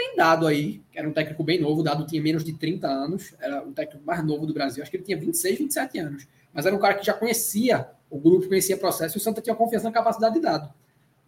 tem 0.00 0.16
dado 0.16 0.46
aí, 0.46 0.80
que 0.90 0.98
era 0.98 1.06
um 1.06 1.12
técnico 1.12 1.44
bem 1.44 1.60
novo, 1.60 1.82
o 1.82 1.84
dado 1.84 2.06
tinha 2.06 2.22
menos 2.22 2.42
de 2.42 2.54
30 2.54 2.88
anos, 2.88 3.34
era 3.38 3.62
o 3.62 3.70
técnico 3.70 4.02
mais 4.06 4.24
novo 4.24 4.46
do 4.46 4.54
Brasil, 4.54 4.82
acho 4.82 4.90
que 4.90 4.96
ele 4.96 5.04
tinha 5.04 5.18
26, 5.18 5.58
27 5.58 5.98
anos, 5.98 6.26
mas 6.54 6.64
era 6.64 6.74
um 6.74 6.78
cara 6.78 6.94
que 6.94 7.04
já 7.04 7.12
conhecia 7.12 7.86
o 8.08 8.18
grupo, 8.18 8.48
conhecia 8.48 8.76
o 8.76 8.78
processo, 8.78 9.18
e 9.18 9.20
o 9.20 9.20
Santa 9.20 9.42
tinha 9.42 9.54
confiança 9.54 9.84
na 9.84 9.92
capacidade 9.92 10.36
de 10.36 10.40
dado. 10.40 10.72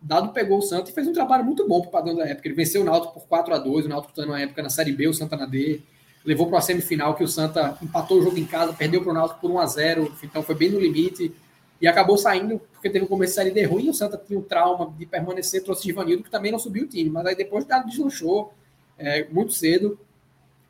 Dado 0.01 0.33
pegou 0.33 0.59
o 0.59 0.63
Santa 0.63 0.91
e 0.91 0.95
fez 0.95 1.07
um 1.07 1.13
trabalho 1.13 1.45
muito 1.45 1.69
bom 1.69 1.81
para 1.83 1.89
o 1.89 1.93
padrão 1.93 2.17
da 2.17 2.27
época. 2.27 2.49
Ele 2.49 2.57
venceu 2.57 2.81
o 2.81 2.85
Náutico 2.85 3.13
por 3.13 3.29
4 3.29 3.55
a 3.55 3.59
2 3.59 3.87
o 3.87 3.89
Náutico 3.89 4.13
está 4.19 4.27
na 4.27 4.41
época 4.41 4.63
na 4.63 4.71
Série 4.71 4.91
B, 4.91 5.07
o 5.07 5.15
Santa 5.15 5.37
na 5.37 5.47
D. 5.47 5.81
Levou 6.25 6.49
para 6.49 6.59
a 6.59 6.61
semifinal 6.61 7.15
que 7.15 7.23
o 7.23 7.29
Santa 7.29 7.79
empatou 7.81 8.19
o 8.19 8.23
jogo 8.23 8.37
em 8.37 8.45
casa, 8.45 8.73
perdeu 8.73 9.01
para 9.01 9.11
o 9.11 9.15
Náutico 9.15 9.41
por 9.41 9.51
1 9.51 9.59
a 9.61 9.67
0 9.67 10.13
então 10.25 10.43
foi 10.43 10.57
bem 10.57 10.71
no 10.71 10.81
limite. 10.81 11.33
E 11.81 11.87
acabou 11.87 12.17
saindo 12.19 12.61
porque 12.73 12.91
teve 12.91 13.05
um 13.05 13.09
começo 13.09 13.33
de 13.33 13.35
Série 13.37 13.51
D 13.53 13.65
ruim. 13.65 13.91
O 13.91 13.95
Santa 13.95 14.17
tinha 14.17 14.37
um 14.37 14.43
trauma 14.43 14.93
de 14.99 15.07
permanecer, 15.07 15.63
trouxe 15.63 15.85
Givanildo, 15.85 16.25
que 16.25 16.31
também 16.31 16.51
não 16.51 16.59
subiu 16.59 16.85
o 16.85 16.89
time. 16.89 17.11
Mas 17.11 17.27
aí 17.27 17.37
depois 17.37 17.65
o 17.65 17.69
Dado 17.69 17.89
deslanchou 17.89 18.53
é, 18.99 19.27
muito 19.29 19.53
cedo. 19.53 19.99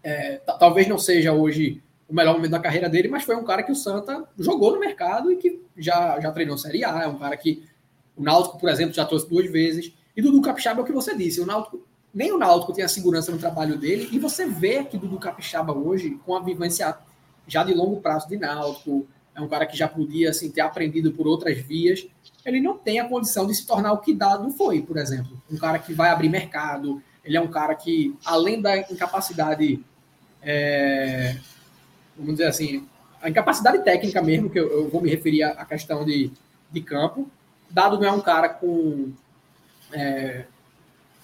É, 0.02 0.40
talvez 0.58 0.88
não 0.88 0.98
seja 0.98 1.32
hoje 1.32 1.82
o 2.08 2.14
melhor 2.14 2.34
momento 2.34 2.50
da 2.50 2.58
carreira 2.58 2.88
dele, 2.88 3.08
mas 3.08 3.22
foi 3.22 3.36
um 3.36 3.44
cara 3.44 3.62
que 3.62 3.72
o 3.72 3.76
Santa 3.76 4.24
jogou 4.38 4.72
no 4.72 4.80
mercado 4.80 5.32
e 5.32 5.36
que 5.36 5.62
já, 5.76 6.20
já 6.20 6.30
treinou 6.30 6.58
Série 6.58 6.84
A. 6.84 7.02
É 7.02 7.06
um 7.06 7.18
cara 7.18 7.36
que 7.36 7.64
o 8.16 8.22
Náutico, 8.22 8.58
por 8.58 8.68
exemplo, 8.68 8.94
já 8.94 9.04
trouxe 9.04 9.28
duas 9.28 9.50
vezes. 9.50 9.92
E 10.16 10.20
Dudu 10.20 10.42
Capixaba 10.42 10.80
é 10.80 10.82
o 10.82 10.86
que 10.86 10.92
você 10.92 11.16
disse. 11.16 11.40
O 11.40 11.46
Náutico, 11.46 11.80
nem 12.12 12.32
o 12.32 12.38
Náutico 12.38 12.72
tem 12.72 12.84
a 12.84 12.88
segurança 12.88 13.32
no 13.32 13.38
trabalho 13.38 13.78
dele. 13.78 14.08
E 14.12 14.18
você 14.18 14.46
vê 14.46 14.84
que 14.84 14.98
Dudu 14.98 15.18
Capixaba 15.18 15.72
hoje, 15.72 16.18
com 16.26 16.36
a 16.36 16.40
vivência 16.40 16.94
já 17.46 17.64
de 17.64 17.72
longo 17.72 18.00
prazo 18.00 18.28
de 18.28 18.36
Náutico, 18.36 19.06
é 19.34 19.40
um 19.40 19.48
cara 19.48 19.64
que 19.64 19.76
já 19.76 19.88
podia 19.88 20.30
assim, 20.30 20.50
ter 20.50 20.60
aprendido 20.60 21.12
por 21.12 21.26
outras 21.26 21.58
vias. 21.58 22.06
Ele 22.44 22.60
não 22.60 22.76
tem 22.76 23.00
a 23.00 23.08
condição 23.08 23.46
de 23.46 23.54
se 23.54 23.66
tornar 23.66 23.92
o 23.92 23.98
que 23.98 24.12
Dado 24.12 24.50
foi, 24.50 24.82
por 24.82 24.96
exemplo. 24.96 25.40
Um 25.50 25.56
cara 25.56 25.78
que 25.78 25.94
vai 25.94 26.10
abrir 26.10 26.28
mercado. 26.28 27.02
Ele 27.24 27.36
é 27.36 27.40
um 27.40 27.48
cara 27.48 27.74
que, 27.74 28.16
além 28.24 28.60
da 28.60 28.78
incapacidade, 28.78 29.84
é, 30.42 31.36
vamos 32.16 32.34
dizer 32.34 32.46
assim, 32.46 32.86
a 33.20 33.30
incapacidade 33.30 33.84
técnica 33.84 34.20
mesmo, 34.22 34.50
que 34.50 34.58
eu, 34.58 34.70
eu 34.70 34.88
vou 34.88 35.00
me 35.00 35.08
referir 35.08 35.44
à 35.44 35.64
questão 35.64 36.04
de, 36.04 36.30
de 36.70 36.80
campo, 36.80 37.30
Dado 37.72 37.98
não 37.98 38.06
é 38.06 38.12
um 38.12 38.20
cara 38.20 38.50
com. 38.50 39.12
É, 39.92 40.44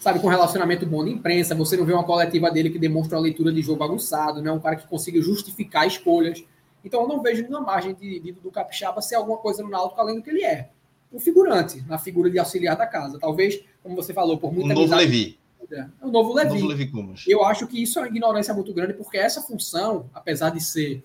sabe, 0.00 0.18
com 0.18 0.28
relacionamento 0.28 0.86
bom 0.86 1.04
de 1.04 1.10
imprensa. 1.10 1.54
Você 1.54 1.76
não 1.76 1.84
vê 1.84 1.92
uma 1.92 2.04
coletiva 2.04 2.50
dele 2.50 2.70
que 2.70 2.78
demonstra 2.78 3.16
uma 3.16 3.22
leitura 3.22 3.52
de 3.52 3.60
jogo 3.60 3.84
aguçado, 3.84 4.42
não 4.42 4.52
é 4.52 4.54
um 4.54 4.60
cara 4.60 4.76
que 4.76 4.86
consiga 4.86 5.20
justificar 5.20 5.86
escolhas. 5.86 6.42
Então 6.82 7.02
eu 7.02 7.08
não 7.08 7.20
vejo 7.20 7.42
nenhuma 7.42 7.60
margem 7.60 7.94
de, 7.94 8.18
de 8.20 8.32
do 8.32 8.50
Capixaba 8.50 9.02
ser 9.02 9.16
alguma 9.16 9.36
coisa 9.36 9.62
no 9.62 9.68
Náutico 9.68 10.00
além 10.00 10.16
do 10.16 10.22
que 10.22 10.30
ele 10.30 10.44
é. 10.44 10.70
Um 11.12 11.20
figurante, 11.20 11.84
na 11.86 11.98
figura 11.98 12.30
de 12.30 12.38
auxiliar 12.38 12.76
da 12.76 12.86
casa. 12.86 13.18
Talvez, 13.18 13.60
como 13.82 13.96
você 13.96 14.14
falou, 14.14 14.38
por 14.38 14.52
muita 14.52 14.72
um 14.72 14.74
novo 14.74 14.94
Levi. 14.94 15.37
É, 15.70 15.86
o 16.00 16.10
novo 16.10 16.32
Levi. 16.32 16.54
novo 16.54 16.66
Levi 16.66 16.90
Eu 17.26 17.44
acho 17.44 17.66
que 17.66 17.82
isso 17.82 17.98
é 17.98 18.02
uma 18.02 18.08
ignorância 18.08 18.54
muito 18.54 18.72
grande, 18.72 18.94
porque 18.94 19.18
essa 19.18 19.42
função, 19.42 20.08
apesar 20.14 20.50
de 20.50 20.60
ser 20.62 21.02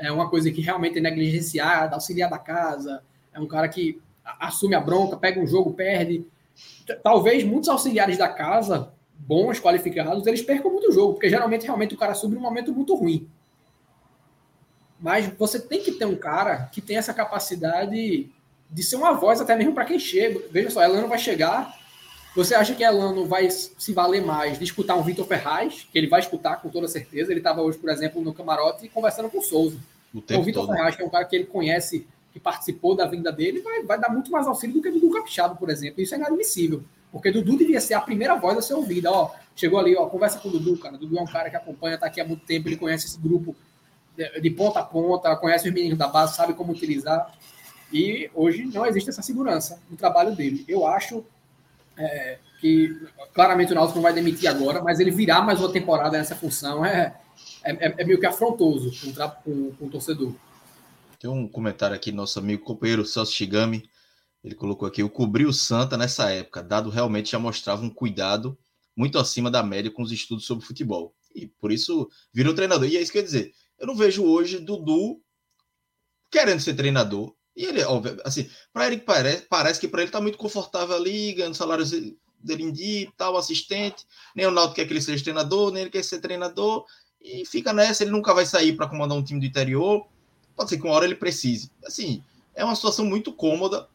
é 0.00 0.10
uma 0.10 0.30
coisa 0.30 0.50
que 0.50 0.62
realmente 0.62 0.98
é 0.98 1.00
negligenciada, 1.00 1.94
auxiliar 1.94 2.30
da 2.30 2.38
casa, 2.38 3.02
é 3.34 3.38
um 3.38 3.46
cara 3.46 3.68
que 3.68 4.00
assume 4.24 4.74
a 4.74 4.80
bronca, 4.80 5.16
pega 5.16 5.38
um 5.38 5.46
jogo, 5.46 5.74
perde. 5.74 6.24
Talvez 7.02 7.44
muitos 7.44 7.68
auxiliares 7.68 8.16
da 8.16 8.28
casa, 8.28 8.92
bons, 9.18 9.60
qualificados, 9.60 10.26
eles 10.26 10.40
percam 10.40 10.72
muito 10.72 10.90
jogo, 10.90 11.12
porque 11.14 11.28
geralmente 11.28 11.66
realmente 11.66 11.94
o 11.94 11.98
cara 11.98 12.12
assume 12.12 12.36
um 12.36 12.40
momento 12.40 12.72
muito 12.72 12.94
ruim. 12.94 13.28
Mas 14.98 15.26
você 15.38 15.60
tem 15.60 15.82
que 15.82 15.92
ter 15.92 16.06
um 16.06 16.16
cara 16.16 16.66
que 16.72 16.80
tem 16.80 16.96
essa 16.96 17.12
capacidade 17.12 18.30
de 18.70 18.82
ser 18.82 18.96
uma 18.96 19.12
voz 19.12 19.40
até 19.40 19.54
mesmo 19.56 19.74
para 19.74 19.84
quem 19.84 19.98
chega. 19.98 20.40
Veja 20.50 20.70
só, 20.70 20.82
Elano 20.82 21.08
vai 21.08 21.18
chegar. 21.18 21.74
Você 22.34 22.54
acha 22.54 22.74
que 22.74 22.84
Elano 22.84 23.26
vai 23.26 23.50
se 23.50 23.92
valer 23.92 24.24
mais 24.24 24.58
de 24.58 24.64
escutar 24.64 24.94
um 24.94 25.02
Vitor 25.02 25.26
Ferraz, 25.26 25.86
que 25.90 25.98
ele 25.98 26.06
vai 26.06 26.20
escutar 26.20 26.56
com 26.56 26.68
toda 26.68 26.86
certeza? 26.86 27.32
Ele 27.32 27.40
estava 27.40 27.60
hoje, 27.60 27.78
por 27.78 27.90
exemplo, 27.90 28.22
no 28.22 28.32
camarote 28.32 28.88
conversando 28.88 29.28
com 29.28 29.38
o 29.38 29.42
Souza. 29.42 29.76
O, 30.14 30.18
então, 30.18 30.40
o 30.40 30.44
Vitor 30.44 30.66
Ferraz, 30.66 30.94
que 30.94 31.02
é 31.02 31.04
um 31.04 31.10
cara 31.10 31.24
que 31.24 31.34
ele 31.34 31.46
conhece, 31.46 32.06
que 32.32 32.38
participou 32.38 32.94
da 32.94 33.06
vinda 33.06 33.32
dele, 33.32 33.60
vai, 33.60 33.82
vai 33.82 33.98
dar 33.98 34.10
muito 34.10 34.30
mais 34.30 34.46
auxílio 34.46 34.76
do 34.76 34.82
que 34.82 34.90
Dudu 34.90 35.10
Capixaba, 35.10 35.56
por 35.56 35.70
exemplo. 35.70 36.00
Isso 36.00 36.14
é 36.14 36.18
inadmissível. 36.18 36.82
Porque 37.10 37.32
Dudu 37.32 37.56
devia 37.58 37.80
ser 37.80 37.94
a 37.94 38.00
primeira 38.00 38.36
voz 38.36 38.56
a 38.56 38.62
ser 38.62 38.74
ouvida. 38.74 39.10
Ó, 39.10 39.32
chegou 39.56 39.80
ali, 39.80 39.96
ó, 39.96 40.06
conversa 40.06 40.38
com 40.38 40.48
o 40.48 40.52
Dudu, 40.52 40.78
cara. 40.78 40.96
Dudu 40.96 41.18
é 41.18 41.22
um 41.22 41.26
cara 41.26 41.50
que 41.50 41.56
acompanha, 41.56 41.96
está 41.96 42.06
aqui 42.06 42.20
há 42.20 42.24
muito 42.24 42.46
tempo, 42.46 42.68
ele 42.68 42.76
conhece 42.76 43.06
esse 43.06 43.18
grupo 43.18 43.56
de 44.40 44.50
ponta 44.50 44.80
a 44.80 44.82
ponta, 44.84 45.34
conhece 45.36 45.68
os 45.68 45.74
meninos 45.74 45.98
da 45.98 46.06
base, 46.06 46.36
sabe 46.36 46.54
como 46.54 46.72
utilizar. 46.72 47.32
E 47.92 48.30
hoje 48.34 48.64
não 48.66 48.86
existe 48.86 49.10
essa 49.10 49.22
segurança 49.22 49.80
no 49.90 49.96
trabalho 49.96 50.34
dele. 50.34 50.64
Eu 50.68 50.86
acho 50.86 51.24
é, 52.00 52.38
que 52.60 52.94
claramente 53.34 53.72
o 53.72 53.74
Náutico 53.74 53.96
não 53.96 54.02
vai 54.02 54.12
demitir 54.12 54.48
agora, 54.48 54.82
mas 54.82 55.00
ele 55.00 55.10
virar 55.10 55.42
mais 55.42 55.60
uma 55.60 55.72
temporada 55.72 56.16
nessa 56.16 56.34
função 56.34 56.84
é, 56.84 57.18
é, 57.64 58.02
é 58.02 58.04
meio 58.04 58.18
que 58.18 58.26
afrontoso 58.26 58.92
com, 59.44 59.74
o 59.80 59.90
torcedor. 59.90 60.34
Tem 61.18 61.28
um 61.28 61.46
comentário 61.46 61.94
aqui, 61.94 62.10
nosso 62.10 62.38
amigo 62.38 62.64
companheiro 62.64 63.04
Celso 63.04 63.32
Shigami, 63.32 63.88
ele 64.42 64.54
colocou 64.54 64.88
aqui, 64.88 65.02
o 65.02 65.10
cobrir 65.10 65.44
o 65.44 65.52
Santa 65.52 65.96
nessa 65.96 66.30
época, 66.30 66.62
dado 66.62 66.88
realmente 66.88 67.32
já 67.32 67.38
mostrava 67.38 67.82
um 67.82 67.90
cuidado 67.90 68.58
muito 68.96 69.18
acima 69.18 69.50
da 69.50 69.62
média 69.62 69.90
com 69.90 70.02
os 70.02 70.12
estudos 70.12 70.46
sobre 70.46 70.64
futebol. 70.64 71.14
E 71.34 71.46
por 71.46 71.70
isso 71.70 72.10
virou 72.32 72.54
treinador. 72.54 72.88
E 72.88 72.96
é 72.96 73.02
isso 73.02 73.12
que 73.12 73.18
eu 73.18 73.22
ia 73.22 73.26
dizer. 73.26 73.52
Eu 73.78 73.86
não 73.86 73.94
vejo 73.94 74.24
hoje 74.24 74.58
Dudu 74.58 75.22
querendo 76.30 76.60
ser 76.60 76.74
treinador. 76.74 77.34
E 77.60 77.66
ele, 77.66 77.84
óbvio, 77.84 78.18
assim, 78.24 78.48
para 78.72 78.86
ele 78.86 78.96
parece, 78.96 79.42
parece 79.42 79.78
que 79.78 79.86
para 79.86 80.00
ele 80.00 80.10
tá 80.10 80.18
muito 80.18 80.38
confortável 80.38 80.96
ali, 80.96 81.34
ganhando 81.34 81.54
salário 81.54 81.84
dele 82.42 82.62
em 82.62 82.72
dia, 82.72 83.12
tal, 83.18 83.36
assistente. 83.36 84.06
Nem 84.34 84.46
o 84.46 84.50
Naldo 84.50 84.72
quer 84.72 84.86
que 84.86 84.94
ele 84.94 85.00
seja 85.02 85.22
treinador, 85.22 85.70
nem 85.70 85.82
ele 85.82 85.90
quer 85.90 86.02
ser 86.02 86.22
treinador. 86.22 86.86
E 87.20 87.44
fica 87.44 87.70
nessa, 87.70 88.02
ele 88.02 88.12
nunca 88.12 88.32
vai 88.32 88.46
sair 88.46 88.74
para 88.74 88.88
comandar 88.88 89.18
um 89.18 89.22
time 89.22 89.38
do 89.38 89.44
interior. 89.44 90.06
Pode 90.56 90.70
ser 90.70 90.78
que 90.78 90.84
uma 90.84 90.94
hora 90.94 91.04
ele 91.04 91.16
precise. 91.16 91.70
Assim, 91.84 92.24
é 92.54 92.64
uma 92.64 92.74
situação 92.74 93.04
muito 93.04 93.30
cômoda 93.30 93.90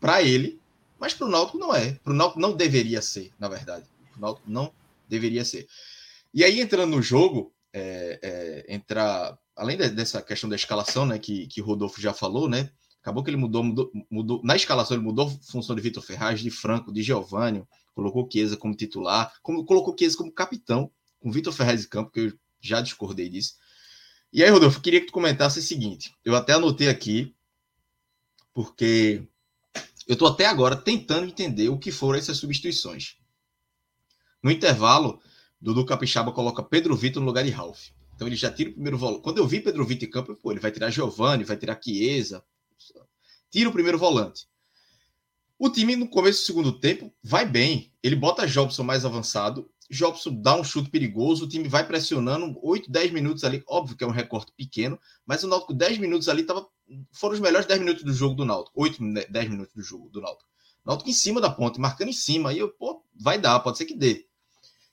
para 0.00 0.20
ele, 0.20 0.60
mas 0.98 1.14
para 1.14 1.28
o 1.28 1.30
Náutico 1.30 1.56
não 1.56 1.72
é. 1.72 1.92
Para 2.02 2.12
o 2.12 2.16
Náutico 2.16 2.40
não 2.40 2.52
deveria 2.52 3.00
ser, 3.00 3.30
na 3.38 3.48
verdade. 3.48 3.86
O 4.16 4.20
Náutico 4.20 4.50
não 4.50 4.72
deveria 5.08 5.44
ser. 5.44 5.68
E 6.34 6.42
aí, 6.42 6.60
entrando 6.60 6.96
no 6.96 7.00
jogo, 7.00 7.52
é, 7.72 8.18
é, 8.20 8.74
entrar, 8.74 9.38
além 9.54 9.76
de, 9.76 9.88
dessa 9.88 10.20
questão 10.20 10.50
da 10.50 10.56
escalação, 10.56 11.06
né, 11.06 11.16
que, 11.16 11.46
que 11.46 11.60
Rodolfo 11.60 12.00
já 12.00 12.12
falou, 12.12 12.48
né, 12.48 12.72
acabou 13.00 13.22
que 13.22 13.30
ele 13.30 13.36
mudou, 13.36 13.64
mudou, 13.64 13.92
mudou 14.10 14.40
na 14.44 14.56
escalação 14.56 14.96
ele 14.96 15.04
mudou 15.04 15.26
a 15.26 15.30
função 15.50 15.74
de 15.74 15.82
Vitor 15.82 16.02
Ferraz, 16.02 16.40
de 16.40 16.50
Franco, 16.50 16.92
de 16.92 17.02
Giovanni, 17.02 17.64
colocou 17.94 18.28
Chiesa 18.30 18.56
como 18.56 18.74
titular, 18.74 19.32
como, 19.42 19.64
colocou 19.64 19.94
Chiesa 19.98 20.16
como 20.16 20.32
capitão, 20.32 20.90
com 21.20 21.30
Vitor 21.30 21.52
Ferraz 21.52 21.84
em 21.84 21.88
campo, 21.88 22.10
que 22.10 22.20
eu 22.20 22.32
já 22.60 22.80
discordei 22.80 23.28
disso. 23.28 23.54
E 24.32 24.42
aí, 24.42 24.50
Rodolfo, 24.50 24.80
queria 24.80 25.00
que 25.00 25.06
tu 25.06 25.12
comentasse 25.12 25.58
o 25.58 25.62
seguinte, 25.62 26.14
eu 26.24 26.36
até 26.36 26.52
anotei 26.52 26.88
aqui, 26.88 27.34
porque 28.52 29.22
eu 30.06 30.14
estou 30.14 30.28
até 30.28 30.46
agora 30.46 30.76
tentando 30.76 31.26
entender 31.26 31.68
o 31.68 31.78
que 31.78 31.90
foram 31.90 32.18
essas 32.18 32.36
substituições. 32.36 33.16
No 34.42 34.50
intervalo, 34.50 35.20
Dudu 35.60 35.84
Capixaba 35.84 36.32
coloca 36.32 36.62
Pedro 36.62 36.96
Vitor 36.96 37.20
no 37.20 37.26
lugar 37.26 37.44
de 37.44 37.50
Ralph. 37.50 37.88
Então 38.14 38.26
ele 38.26 38.36
já 38.36 38.50
tira 38.50 38.70
o 38.70 38.72
primeiro 38.72 38.98
volante. 38.98 39.22
Quando 39.22 39.38
eu 39.38 39.46
vi 39.46 39.60
Pedro 39.60 39.84
Vitor 39.84 40.08
em 40.08 40.10
campo, 40.10 40.34
pô, 40.34 40.50
ele 40.50 40.60
vai 40.60 40.70
tirar 40.70 40.90
Giovanni, 40.90 41.44
vai 41.44 41.56
tirar 41.56 41.80
Chiesa. 41.82 42.44
Tira 43.50 43.68
o 43.68 43.72
primeiro 43.72 43.98
volante. 43.98 44.46
O 45.58 45.68
time, 45.68 45.96
no 45.96 46.08
começo 46.08 46.42
do 46.42 46.46
segundo 46.46 46.78
tempo, 46.78 47.12
vai 47.22 47.44
bem. 47.44 47.92
Ele 48.02 48.14
bota 48.14 48.46
Jobson 48.46 48.84
mais 48.84 49.04
avançado. 49.04 49.68
Jobson 49.90 50.40
dá 50.40 50.54
um 50.54 50.62
chute 50.62 50.88
perigoso. 50.88 51.44
O 51.44 51.48
time 51.48 51.66
vai 51.66 51.84
pressionando 51.84 52.56
8, 52.62 52.90
10 52.90 53.10
minutos 53.10 53.42
ali. 53.42 53.64
Óbvio 53.66 53.96
que 53.96 54.04
é 54.04 54.06
um 54.06 54.12
recorte 54.12 54.52
pequeno, 54.56 55.00
mas 55.26 55.42
o 55.42 55.48
Náutico, 55.48 55.74
10 55.74 55.98
minutos 55.98 56.28
ali, 56.28 56.44
tava, 56.44 56.68
foram 57.10 57.34
os 57.34 57.40
melhores 57.40 57.66
10 57.66 57.80
minutos 57.80 58.04
do 58.04 58.12
jogo 58.12 58.36
do 58.36 58.44
Náutico. 58.44 58.80
8, 58.80 58.98
10 59.30 59.50
minutos 59.50 59.74
do 59.74 59.82
jogo 59.82 60.08
do 60.10 60.20
Náutico. 60.20 60.48
Náutico 60.84 61.10
em 61.10 61.14
cima 61.14 61.40
da 61.40 61.50
ponte, 61.50 61.80
marcando 61.80 62.10
em 62.10 62.12
cima. 62.12 62.50
Aí 62.50 62.58
eu, 62.58 62.68
pô, 62.68 63.02
vai 63.18 63.40
dar, 63.40 63.58
pode 63.60 63.78
ser 63.78 63.84
que 63.84 63.96
dê. 63.96 64.26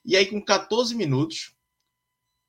E 0.04 0.16
aí, 0.16 0.26
com 0.26 0.42
14 0.42 0.94
minutos, 0.94 1.54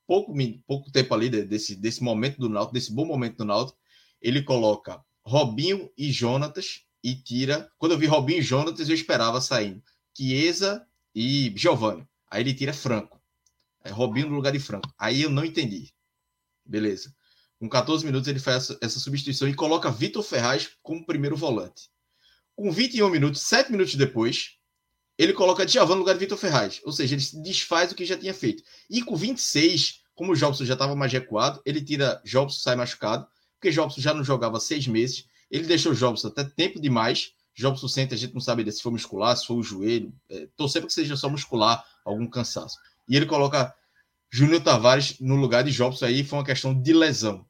pouco, 0.08 0.34
pouco 0.66 0.92
tempo 0.92 1.14
ali 1.14 1.30
desse, 1.30 1.76
desse 1.76 2.02
momento 2.04 2.40
do 2.40 2.50
Náutico, 2.50 2.74
desse 2.74 2.92
bom 2.92 3.06
momento 3.06 3.38
do 3.38 3.46
Náutico, 3.46 3.78
ele 4.20 4.42
coloca 4.42 5.04
Robinho 5.28 5.92
e 5.98 6.10
Jonatas 6.10 6.86
e 7.04 7.14
tira. 7.14 7.70
Quando 7.78 7.92
eu 7.92 7.98
vi 7.98 8.06
Robinho 8.06 8.40
e 8.40 8.42
Jonatas, 8.42 8.88
eu 8.88 8.96
esperava 8.96 9.42
saindo 9.42 9.84
Chiesa 10.16 10.88
e 11.14 11.52
Giovanni. 11.54 12.08
Aí 12.32 12.42
ele 12.42 12.54
tira 12.54 12.72
Franco. 12.72 13.22
É 13.84 13.90
Robinho 13.90 14.30
no 14.30 14.36
lugar 14.36 14.54
de 14.54 14.60
Franco. 14.60 14.90
Aí 14.98 15.22
eu 15.22 15.30
não 15.30 15.44
entendi. 15.44 15.94
Beleza. 16.66 17.14
Com 17.60 17.68
14 17.68 18.06
minutos, 18.06 18.30
ele 18.30 18.40
faz 18.40 18.70
essa, 18.82 19.00
substituição 19.02 19.50
e 19.50 19.54
coloca 19.54 19.92
Vitor 19.92 20.24
Ferraz 20.24 20.70
como 20.82 21.06
primeiro 21.06 21.36
volante. 21.36 21.90
Com 22.56 22.72
21 22.72 23.10
minutos, 23.10 23.42
7 23.42 23.70
minutos 23.70 23.96
depois, 23.96 24.52
ele 25.18 25.34
coloca 25.34 25.66
Djavan 25.66 25.96
no 25.96 26.00
lugar 26.00 26.14
de 26.14 26.20
Vitor 26.20 26.38
Ferraz. 26.38 26.80
Ou 26.86 26.94
seja, 26.94 27.16
ele 27.16 27.44
desfaz 27.44 27.92
o 27.92 27.96
que 27.96 28.06
já 28.06 28.18
tinha 28.18 28.34
feito. 28.34 28.64
E 28.90 29.02
com 29.02 29.16
26, 29.18 30.04
como 30.16 30.32
o 30.32 30.36
Jobson 30.38 30.64
já 30.64 30.74
estava 30.74 30.96
mais 30.96 31.12
recuado, 31.12 31.62
ele 31.66 31.84
tira 31.84 32.22
Jobson, 32.24 32.60
sai 32.60 32.78
machucado, 32.78 33.28
porque 33.60 33.72
Jobson 33.72 34.00
já 34.00 34.14
não 34.14 34.24
jogava 34.24 34.60
seis 34.60 34.88
meses. 34.88 35.26
Ele 35.50 35.66
deixou 35.66 35.94
Jobson 35.94 36.28
até 36.28 36.44
tempo 36.44 36.80
demais. 36.80 37.34
Jobson 37.56 37.88
sente, 37.88 38.14
a 38.14 38.18
gente 38.18 38.34
não 38.34 38.42
sabe 38.42 38.70
se 38.72 38.82
foi 38.82 38.92
muscular, 38.92 39.36
se 39.36 39.46
foi 39.46 39.58
o 39.58 39.64
joelho. 39.64 40.14
É, 40.30 40.48
torcer 40.56 40.82
para 40.82 40.88
que 40.88 40.94
seja 40.94 41.16
só 41.16 41.30
muscular, 41.30 41.84
algum 42.06 42.28
cansaço. 42.28 42.78
E 43.10 43.16
ele 43.16 43.26
coloca 43.26 43.74
Júnior 44.30 44.62
Tavares 44.62 45.20
no 45.20 45.36
lugar 45.36 45.64
de 45.64 45.72
Jobson 45.72 46.06
aí, 46.06 46.24
foi 46.24 46.38
uma 46.38 46.46
questão 46.46 46.80
de 46.80 46.94
lesão. 46.94 47.46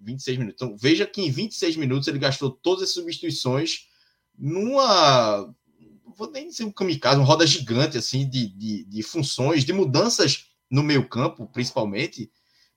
26 0.00 0.38
minutos. 0.38 0.62
Então, 0.62 0.76
veja 0.76 1.06
que 1.06 1.20
em 1.20 1.30
26 1.30 1.76
minutos 1.76 2.08
ele 2.08 2.18
gastou 2.18 2.50
todas 2.50 2.84
as 2.84 2.90
substituições 2.90 3.88
numa 4.38 5.52
vou 6.16 6.30
nem 6.30 6.48
dizer 6.48 6.64
um 6.64 6.70
kamikaze, 6.70 7.18
uma 7.18 7.26
roda 7.26 7.46
gigante 7.46 7.96
assim 7.96 8.28
de, 8.28 8.48
de, 8.48 8.84
de 8.84 9.02
funções, 9.02 9.64
de 9.64 9.72
mudanças 9.72 10.46
no 10.70 10.82
meio 10.82 11.08
campo, 11.08 11.46
principalmente, 11.46 12.30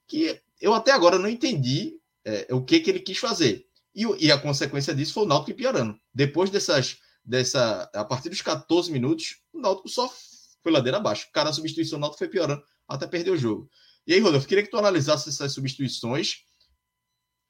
que 0.08 0.40
eu 0.60 0.74
até 0.74 0.92
agora 0.92 1.20
não 1.20 1.30
entendi 1.30 2.00
é, 2.26 2.54
o 2.54 2.64
que, 2.64 2.80
que 2.80 2.90
ele 2.90 3.00
quis 3.00 3.18
fazer. 3.18 3.66
E, 3.94 4.04
e, 4.26 4.32
a 4.32 4.38
consequência 4.38 4.94
disso 4.94 5.14
foi 5.14 5.24
o 5.24 5.28
Náutico 5.28 5.58
piorando. 5.58 5.98
Depois 6.14 6.50
dessas, 6.50 6.98
dessa, 7.24 7.90
a 7.94 8.04
partir 8.04 8.30
dos 8.30 8.42
14 8.42 8.92
minutos, 8.92 9.38
o 9.54 9.60
Náutico 9.60 9.88
só 9.88 10.12
foi 10.62 10.72
ladeira 10.72 10.98
abaixo. 10.98 11.30
Cada 11.32 11.54
substituição, 11.54 11.98
o 11.98 12.02
Náutico 12.02 12.20
foi 12.20 12.28
piorando 12.28 12.62
até 12.88 13.08
perder 13.08 13.32
o 13.32 13.38
jogo. 13.38 13.70
E 14.06 14.14
aí, 14.14 14.20
Rodolfo, 14.20 14.48
queria 14.48 14.64
que 14.64 14.70
tu 14.70 14.78
analisasse 14.78 15.30
essas 15.30 15.54
substituições, 15.54 16.44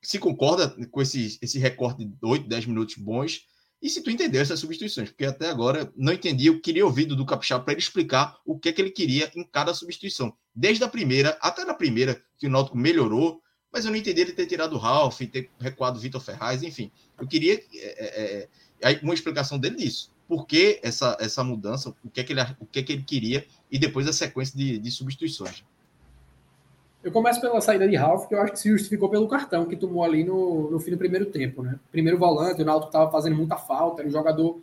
se 0.02 0.20
concorda 0.20 0.70
com 0.92 1.02
esse, 1.02 1.38
esse 1.42 1.58
recorte 1.58 2.06
de 2.06 2.16
8, 2.22 2.48
10 2.48 2.66
minutos 2.68 2.96
bons, 2.96 3.42
e 3.82 3.90
se 3.90 4.02
tu 4.02 4.10
entendeu 4.10 4.42
essas 4.42 4.60
substituições, 4.60 5.10
porque 5.10 5.26
até 5.26 5.50
agora 5.50 5.92
não 5.96 6.14
entendi, 6.14 6.48
eu 6.48 6.62
queria 6.62 6.86
ouvir 6.86 7.06
do 7.06 7.26
Capixaba 7.26 7.64
para 7.64 7.74
ele 7.74 7.82
explicar 7.82 8.38
o 8.46 8.58
que 8.58 8.70
é 8.70 8.74
que 8.74 8.82
ele 8.82 8.92
queria 8.92 9.32
em 9.36 9.44
cada 9.44 9.74
substituição. 9.74 10.36
Desde 10.56 10.84
a 10.84 10.88
primeira, 10.88 11.38
até 11.42 11.66
na 11.66 11.74
primeira, 11.74 12.24
que 12.38 12.48
o 12.48 12.50
Náutico 12.50 12.78
melhorou, 12.78 13.42
mas 13.76 13.84
eu 13.84 13.92
não 13.92 13.98
entendi 13.98 14.22
ele 14.22 14.32
ter 14.32 14.46
tirado 14.46 14.74
o 14.74 14.78
Ralf, 14.78 15.20
ter 15.20 15.50
recuado 15.60 15.98
o 15.98 16.02
Vitor 16.02 16.22
Ferraz, 16.22 16.64
enfim. 16.64 16.90
Eu 17.20 17.28
queria 17.28 17.56
é, 17.56 18.48
é, 18.82 18.94
é 18.94 19.00
uma 19.04 19.14
explicação 19.14 19.60
dele 19.60 19.76
disso. 19.76 20.10
Por 20.30 20.48
que 20.48 20.80
essa, 20.82 21.18
essa 21.20 21.44
mudança, 21.44 21.94
o 22.02 22.10
que, 22.10 22.22
é 22.22 22.24
que 22.24 22.32
ele, 22.32 22.42
o 22.58 22.66
que, 22.66 22.80
é 22.80 22.84
que 22.84 22.94
ele 22.94 23.04
queria, 23.04 23.46
e 23.70 23.78
depois 23.78 24.08
a 24.08 24.14
sequência 24.14 24.58
de, 24.58 24.80
de 24.80 24.90
substituições. 24.90 25.62
Eu 27.04 27.12
começo 27.12 27.42
pela 27.42 27.60
saída 27.60 27.86
de 27.86 27.98
Ralph, 27.98 28.30
que 28.30 28.34
eu 28.34 28.42
acho 28.42 28.54
que 28.54 28.60
se 28.62 28.70
justificou 28.70 29.10
pelo 29.10 29.28
cartão 29.28 29.66
que 29.66 29.76
tomou 29.76 30.06
ali 30.06 30.24
no, 30.24 30.72
no 30.72 30.80
fim 30.80 30.92
do 30.92 30.98
primeiro 30.98 31.26
tempo, 31.26 31.62
né? 31.62 31.78
Primeiro 31.92 32.18
volante, 32.18 32.62
o 32.62 32.66
Náutico 32.66 32.88
estava 32.88 33.12
fazendo 33.12 33.36
muita 33.36 33.58
falta, 33.58 34.02
era 34.02 34.08
um 34.08 34.12
jogador 34.12 34.62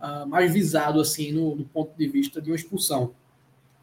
uh, 0.00 0.26
mais 0.26 0.52
visado, 0.52 1.00
assim, 1.00 1.32
no, 1.32 1.56
no, 1.56 1.64
ponto 1.64 1.96
de 1.96 2.06
vista 2.06 2.42
de 2.42 2.50
uma 2.50 2.56
expulsão. 2.56 3.14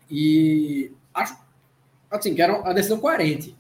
E 0.07 0.91
acho, 1.15 1.35
assim, 2.11 2.35
que 2.35 2.43
era 2.43 2.61
uma 2.61 2.75
decisão 2.75 2.99
coerente. 2.99 3.59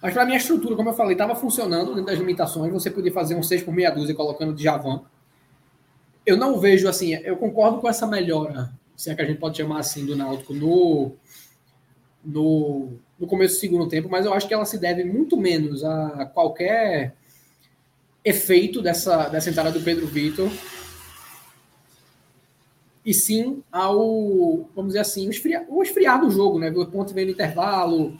Mas 0.00 0.12
para 0.12 0.22
a 0.22 0.26
minha 0.26 0.38
estrutura, 0.38 0.76
como 0.76 0.90
eu 0.90 0.94
falei, 0.94 1.12
estava 1.12 1.34
funcionando 1.34 1.94
dentro 1.94 2.06
das 2.06 2.18
limitações, 2.18 2.72
você 2.72 2.90
podia 2.90 3.12
fazer 3.12 3.34
um 3.34 3.42
6 3.42 3.62
por 3.62 3.74
meia 3.74 3.90
dúzia 3.90 4.14
colocando 4.14 4.54
de 4.54 4.62
Javan. 4.62 5.02
Eu 6.24 6.36
não 6.36 6.60
vejo, 6.60 6.88
assim, 6.88 7.14
eu 7.14 7.36
concordo 7.36 7.80
com 7.80 7.88
essa 7.88 8.06
melhora, 8.06 8.70
se 8.96 9.10
é 9.10 9.14
que 9.14 9.22
a 9.22 9.24
gente 9.24 9.38
pode 9.38 9.56
chamar 9.56 9.80
assim, 9.80 10.06
do 10.06 10.14
Náutico 10.16 10.54
no 10.54 11.12
no, 12.24 12.98
no 13.18 13.26
começo 13.26 13.54
do 13.54 13.60
segundo 13.60 13.88
tempo, 13.88 14.08
mas 14.10 14.26
eu 14.26 14.34
acho 14.34 14.46
que 14.46 14.52
ela 14.52 14.64
se 14.64 14.78
deve 14.78 15.04
muito 15.04 15.36
menos 15.36 15.82
a 15.84 16.26
qualquer 16.26 17.14
efeito 18.24 18.82
dessa, 18.82 19.28
dessa 19.28 19.48
entrada 19.48 19.72
do 19.72 19.80
Pedro 19.80 20.06
Vitor 20.06 20.50
e 23.04 23.14
sim 23.14 23.62
ao, 23.72 24.68
vamos 24.74 24.88
dizer 24.88 24.98
assim, 24.98 25.26
o 25.26 25.30
esfriar, 25.30 25.64
o 25.68 25.82
esfriar 25.82 26.20
do 26.20 26.30
jogo, 26.30 26.58
né? 26.58 26.70
O 26.70 26.86
ponto 26.86 27.14
veio 27.14 27.28
no 27.28 27.32
intervalo, 27.32 28.18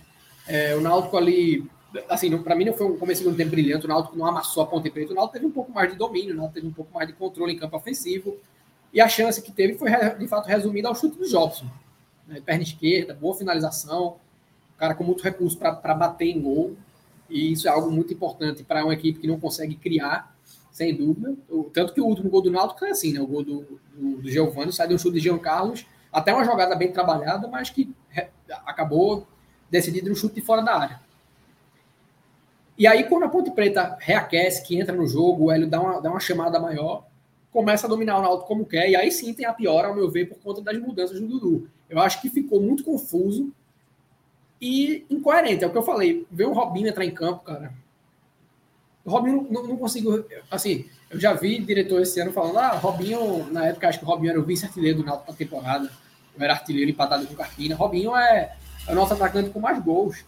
é, 0.49 0.75
o 0.75 0.81
Náutico 0.81 1.17
ali, 1.17 1.69
assim, 2.09 2.37
para 2.39 2.55
mim 2.55 2.65
não 2.65 2.73
foi 2.73 2.87
um 2.87 2.97
começo 2.97 3.29
de 3.29 3.37
tempo 3.37 3.51
brilhante, 3.51 3.87
o 3.87 3.89
Náutico 3.89 4.17
não 4.17 4.27
amassou 4.27 4.63
a 4.63 4.67
ponta 4.67 4.91
preta, 4.91 5.13
o 5.13 5.15
Náutico 5.15 5.35
teve 5.35 5.47
um 5.47 5.53
pouco 5.53 5.71
mais 5.71 5.91
de 5.91 5.97
domínio, 5.97 6.35
o 6.35 6.37
Náutico 6.37 6.55
teve 6.55 6.67
um 6.67 6.73
pouco 6.73 6.93
mais 6.95 7.07
de 7.07 7.15
controle 7.15 7.53
em 7.53 7.59
campo 7.59 7.77
ofensivo, 7.77 8.37
e 8.93 9.01
a 9.01 9.09
chance 9.09 9.43
que 9.43 9.53
teve 9.53 9.75
foi, 9.75 9.91
de 10.19 10.27
fato, 10.27 10.47
resumida 10.47 10.89
ao 10.89 10.95
chute 10.95 11.19
do 11.19 11.29
Jobson. 11.29 11.67
Né? 12.27 12.41
Perna 12.45 12.63
esquerda, 12.63 13.15
boa 13.15 13.37
finalização, 13.37 14.17
cara 14.79 14.95
com 14.95 15.05
muito 15.05 15.23
recurso 15.23 15.59
para 15.59 15.95
bater 15.95 16.29
em 16.29 16.41
gol, 16.41 16.77
e 17.29 17.53
isso 17.53 17.69
é 17.69 17.71
algo 17.71 17.91
muito 17.91 18.13
importante 18.15 18.65
para 18.65 18.83
uma 18.85 18.95
equipe 18.95 19.19
que 19.19 19.27
não 19.27 19.39
consegue 19.39 19.75
criar, 19.75 20.35
sem 20.71 20.95
dúvida. 20.95 21.35
Tanto 21.75 21.93
que 21.93 22.01
o 22.01 22.07
último 22.07 22.31
gol 22.31 22.41
do 22.41 22.51
Náutico 22.51 22.85
é 22.85 22.91
assim, 22.91 23.13
né? 23.13 23.21
O 23.21 23.27
gol 23.27 23.43
do, 23.43 23.81
do, 23.93 24.23
do 24.23 24.31
Giovanni 24.31 24.73
sai 24.73 24.89
de 24.89 24.95
um 24.95 24.99
chute 24.99 25.15
de 25.15 25.21
Jean 25.21 25.39
Carlos, 25.39 25.85
até 26.13 26.33
uma 26.33 26.45
jogada 26.45 26.75
bem 26.75 26.91
trabalhada, 26.93 27.49
mas 27.49 27.69
que 27.69 27.93
acabou 28.65 29.27
decidido 29.71 30.09
no 30.09 30.17
chute 30.17 30.37
de 30.37 30.41
fora 30.41 30.63
da 30.63 30.77
área. 30.77 31.01
E 32.77 32.87
aí, 32.87 33.05
quando 33.05 33.25
a 33.25 33.29
Ponte 33.29 33.51
Preta 33.51 33.97
reaquece, 34.01 34.65
que 34.65 34.79
entra 34.79 34.95
no 34.95 35.07
jogo, 35.07 35.47
o 35.47 35.53
Hélio 35.53 35.69
dá 35.69 35.81
uma, 35.81 36.01
dá 36.01 36.11
uma 36.11 36.21
chamada 36.21 36.61
maior, 36.61 37.05
começa 37.51 37.87
a 37.87 37.91
dominar 37.91 38.19
o 38.19 38.23
Náutico 38.23 38.47
como 38.47 38.65
quer, 38.65 38.89
e 38.89 38.95
aí 38.95 39.11
sim 39.11 39.35
tem 39.35 39.47
a 39.47 39.53
piora, 39.53 39.89
ao 39.89 39.95
meu 39.95 40.09
ver, 40.09 40.27
por 40.27 40.39
conta 40.39 40.63
das 40.63 40.79
mudanças 40.79 41.21
do 41.21 41.27
Dudu. 41.27 41.69
Eu 41.91 41.99
acho 41.99 42.21
que 42.21 42.31
ficou 42.31 42.61
muito 42.61 42.85
confuso 42.85 43.51
e 44.61 45.05
incoerente. 45.11 45.65
É 45.65 45.67
o 45.67 45.71
que 45.71 45.79
eu 45.79 45.83
falei. 45.83 46.27
Ver 46.31 46.47
o 46.47 46.53
Robinho 46.53 46.89
entrar 46.89 47.05
em 47.05 47.11
campo, 47.11 47.45
cara. 47.45 47.73
O 49.05 49.11
Robinho 49.11 49.47
não, 49.51 49.67
não 49.67 49.77
consigo. 49.77 50.25
Assim, 50.51 50.85
eu 51.11 51.19
já 51.19 51.33
vi 51.33 51.59
diretor 51.59 52.01
esse 52.03 52.21
ano 52.21 52.33
falando: 52.33 52.59
ah, 52.59 52.71
Robinho, 52.71 53.51
na 53.51 53.67
época, 53.67 53.89
acho 53.89 53.99
que 53.99 54.05
o 54.05 54.09
Robinho 54.09 54.31
era 54.31 54.41
o 54.41 54.45
vice-artilheiro 54.45 54.99
do 54.99 55.05
Náutico 55.05 55.31
na 55.31 55.37
temporada. 55.37 55.91
Eu 56.37 56.45
era 56.45 56.53
artilheiro 56.53 56.91
empatado 56.91 57.27
com 57.27 57.35
Carpina. 57.35 57.75
Robinho 57.75 58.15
é, 58.15 58.55
é 58.89 58.93
o 58.93 58.95
nosso 58.95 59.13
atacante 59.13 59.51
com 59.51 59.61
mais 59.61 59.83
gols. 59.83 60.25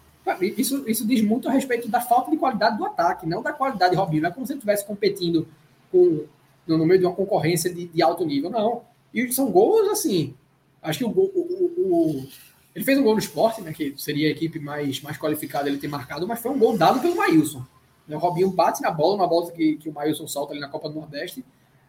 Isso, 0.56 0.88
isso 0.88 1.06
diz 1.06 1.22
muito 1.22 1.48
a 1.48 1.52
respeito 1.52 1.88
da 1.88 2.00
falta 2.00 2.30
de 2.30 2.36
qualidade 2.36 2.76
do 2.76 2.84
ataque, 2.84 3.26
não 3.26 3.42
da 3.42 3.52
qualidade 3.52 3.92
de 3.92 3.96
Robinho. 3.96 4.22
Não 4.22 4.28
é 4.28 4.32
como 4.32 4.46
se 4.46 4.52
ele 4.52 4.58
estivesse 4.58 4.86
competindo 4.86 5.48
com, 5.90 6.24
no 6.66 6.86
meio 6.86 7.00
de 7.00 7.06
uma 7.06 7.14
concorrência 7.14 7.72
de, 7.72 7.86
de 7.86 8.02
alto 8.02 8.24
nível, 8.24 8.50
não. 8.50 8.82
E 9.12 9.32
são 9.32 9.50
gols 9.50 9.88
assim. 9.88 10.34
Acho 10.82 10.98
que 10.98 11.04
o, 11.04 11.08
o, 11.08 11.72
o, 11.78 12.28
ele 12.74 12.84
fez 12.84 12.98
um 12.98 13.02
gol 13.02 13.14
no 13.14 13.18
esporte, 13.18 13.62
né? 13.62 13.72
Que 13.72 13.94
seria 13.96 14.28
a 14.28 14.30
equipe 14.30 14.60
mais, 14.60 15.00
mais 15.00 15.16
qualificada 15.16 15.68
ele 15.68 15.78
ter 15.78 15.88
marcado, 15.88 16.28
mas 16.28 16.40
foi 16.40 16.52
um 16.52 16.58
gol 16.58 16.76
dado 16.76 17.00
pelo 17.00 17.16
Maílson. 17.16 17.64
O 18.08 18.18
Robinho 18.18 18.50
bate 18.50 18.82
na 18.82 18.90
bola, 18.90 19.14
uma 19.14 19.26
bola 19.26 19.50
que, 19.52 19.76
que 19.76 19.88
o 19.88 19.92
Maílson 19.92 20.26
solta 20.26 20.52
ali 20.52 20.60
na 20.60 20.68
Copa 20.68 20.88
do 20.88 20.96
Nordeste. 20.96 21.44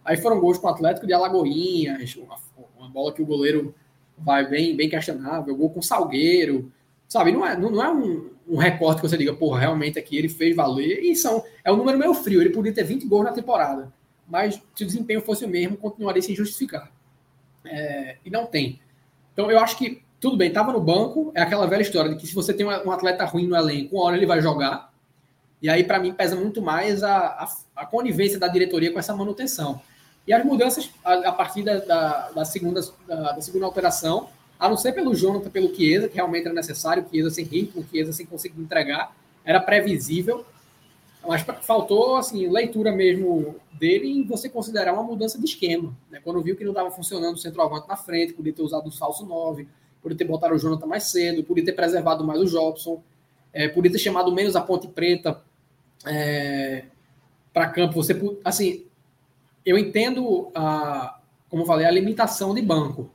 Aí 0.05 0.17
foram 0.17 0.39
gols 0.39 0.57
com 0.57 0.67
o 0.67 0.69
Atlético 0.69 1.05
de 1.05 1.13
Alagoinhas, 1.13 2.15
uma, 2.15 2.37
uma 2.77 2.89
bola 2.89 3.11
que 3.11 3.21
o 3.21 3.25
goleiro 3.25 3.73
vai 4.23 4.47
bem, 4.47 4.75
bem 4.75 4.89
questionável, 4.89 5.55
gol 5.55 5.69
com 5.69 5.81
Salgueiro. 5.81 6.71
Sabe, 7.07 7.31
não 7.31 7.45
é, 7.45 7.57
não, 7.57 7.69
não 7.69 7.83
é 7.83 7.91
um, 7.91 8.29
um 8.47 8.57
recorte 8.57 9.01
que 9.01 9.07
você 9.07 9.17
diga, 9.17 9.33
porra, 9.33 9.59
realmente 9.59 9.99
aqui 9.99 10.17
ele 10.17 10.29
fez 10.29 10.55
valer. 10.55 10.99
E 11.03 11.15
são, 11.15 11.43
é 11.63 11.71
um 11.71 11.77
número 11.77 11.97
meio 11.97 12.13
frio, 12.13 12.41
ele 12.41 12.51
podia 12.51 12.73
ter 12.73 12.83
20 12.83 13.05
gols 13.05 13.25
na 13.25 13.31
temporada. 13.31 13.91
Mas 14.27 14.61
se 14.75 14.83
o 14.83 14.87
desempenho 14.87 15.21
fosse 15.21 15.43
o 15.43 15.47
mesmo, 15.47 15.75
continuaria 15.75 16.21
sem 16.21 16.35
justificar. 16.35 16.91
É, 17.65 18.17
e 18.25 18.29
não 18.29 18.45
tem. 18.45 18.79
Então 19.33 19.51
eu 19.51 19.59
acho 19.59 19.77
que 19.77 20.01
tudo 20.21 20.37
bem, 20.37 20.49
estava 20.49 20.71
no 20.71 20.79
banco, 20.79 21.31
é 21.33 21.41
aquela 21.41 21.65
velha 21.65 21.81
história 21.81 22.11
de 22.11 22.15
que 22.15 22.27
se 22.27 22.35
você 22.35 22.53
tem 22.53 22.63
um 22.63 22.91
atleta 22.91 23.25
ruim 23.25 23.47
no 23.47 23.55
elenco, 23.55 23.95
uma 23.95 24.05
hora 24.05 24.15
ele 24.15 24.27
vai 24.27 24.39
jogar. 24.39 24.93
E 25.59 25.67
aí, 25.67 25.83
para 25.83 25.99
mim, 25.99 26.13
pesa 26.13 26.35
muito 26.35 26.61
mais 26.61 27.01
a, 27.01 27.17
a, 27.17 27.51
a, 27.75 27.85
conivência 27.87 28.39
da 28.39 28.47
diretoria 28.47 28.91
com 28.91 28.99
essa 28.99 29.15
manutenção. 29.15 29.81
E 30.27 30.33
as 30.33 30.45
mudanças 30.45 30.89
a, 31.03 31.13
a 31.29 31.31
partir 31.31 31.63
da, 31.63 31.79
da, 31.79 32.29
da 32.31 32.45
segunda, 32.45 32.81
da, 33.07 33.31
da, 33.33 33.41
segunda 33.41 33.65
alteração, 33.65 34.29
a 34.59 34.69
não 34.69 34.77
ser 34.77 34.93
pelo 34.93 35.15
Jonathan, 35.15 35.49
pelo 35.49 35.73
Chiesa, 35.75 36.07
que 36.07 36.15
realmente 36.15 36.45
era 36.45 36.53
necessário, 36.53 37.05
Chiesa 37.09 37.29
sem 37.31 37.45
ritmo, 37.45 37.85
Chiesa 37.89 38.13
sem 38.13 38.25
conseguir 38.25 38.61
entregar, 38.61 39.15
era 39.43 39.59
previsível. 39.59 40.45
Mas 41.27 41.43
faltou 41.61 42.15
assim 42.15 42.47
leitura 42.47 42.91
mesmo 42.91 43.55
dele 43.73 44.07
e 44.07 44.23
você 44.23 44.49
considerar 44.49 44.93
uma 44.93 45.03
mudança 45.03 45.37
de 45.37 45.45
esquema. 45.45 45.95
Né? 46.09 46.19
Quando 46.23 46.41
viu 46.41 46.55
que 46.55 46.63
não 46.63 46.71
estava 46.71 46.89
funcionando 46.89 47.35
o 47.35 47.37
centroavante 47.37 47.87
na 47.87 47.95
frente, 47.95 48.33
podia 48.33 48.53
ter 48.53 48.63
usado 48.63 48.87
o 48.87 48.91
falso 48.91 49.25
9, 49.25 49.67
podia 50.01 50.17
ter 50.17 50.25
botado 50.25 50.55
o 50.55 50.57
Jonathan 50.57 50.87
mais 50.87 51.03
cedo, 51.05 51.43
podia 51.43 51.63
ter 51.63 51.73
preservado 51.73 52.23
mais 52.23 52.39
o 52.39 52.45
Jobson, 52.45 53.03
é, 53.53 53.67
podia 53.67 53.91
ter 53.91 53.99
chamado 53.99 54.31
menos 54.31 54.55
a 54.55 54.61
Ponte 54.61 54.87
Preta 54.87 55.41
é, 56.05 56.85
para 57.53 57.69
campo. 57.69 57.93
Você, 57.93 58.19
assim, 58.43 58.85
eu 59.65 59.77
entendo 59.77 60.51
a, 60.55 61.19
como 61.49 61.65
falei, 61.65 61.85
a 61.85 61.91
limitação 61.91 62.53
de 62.53 62.61
banco. 62.61 63.11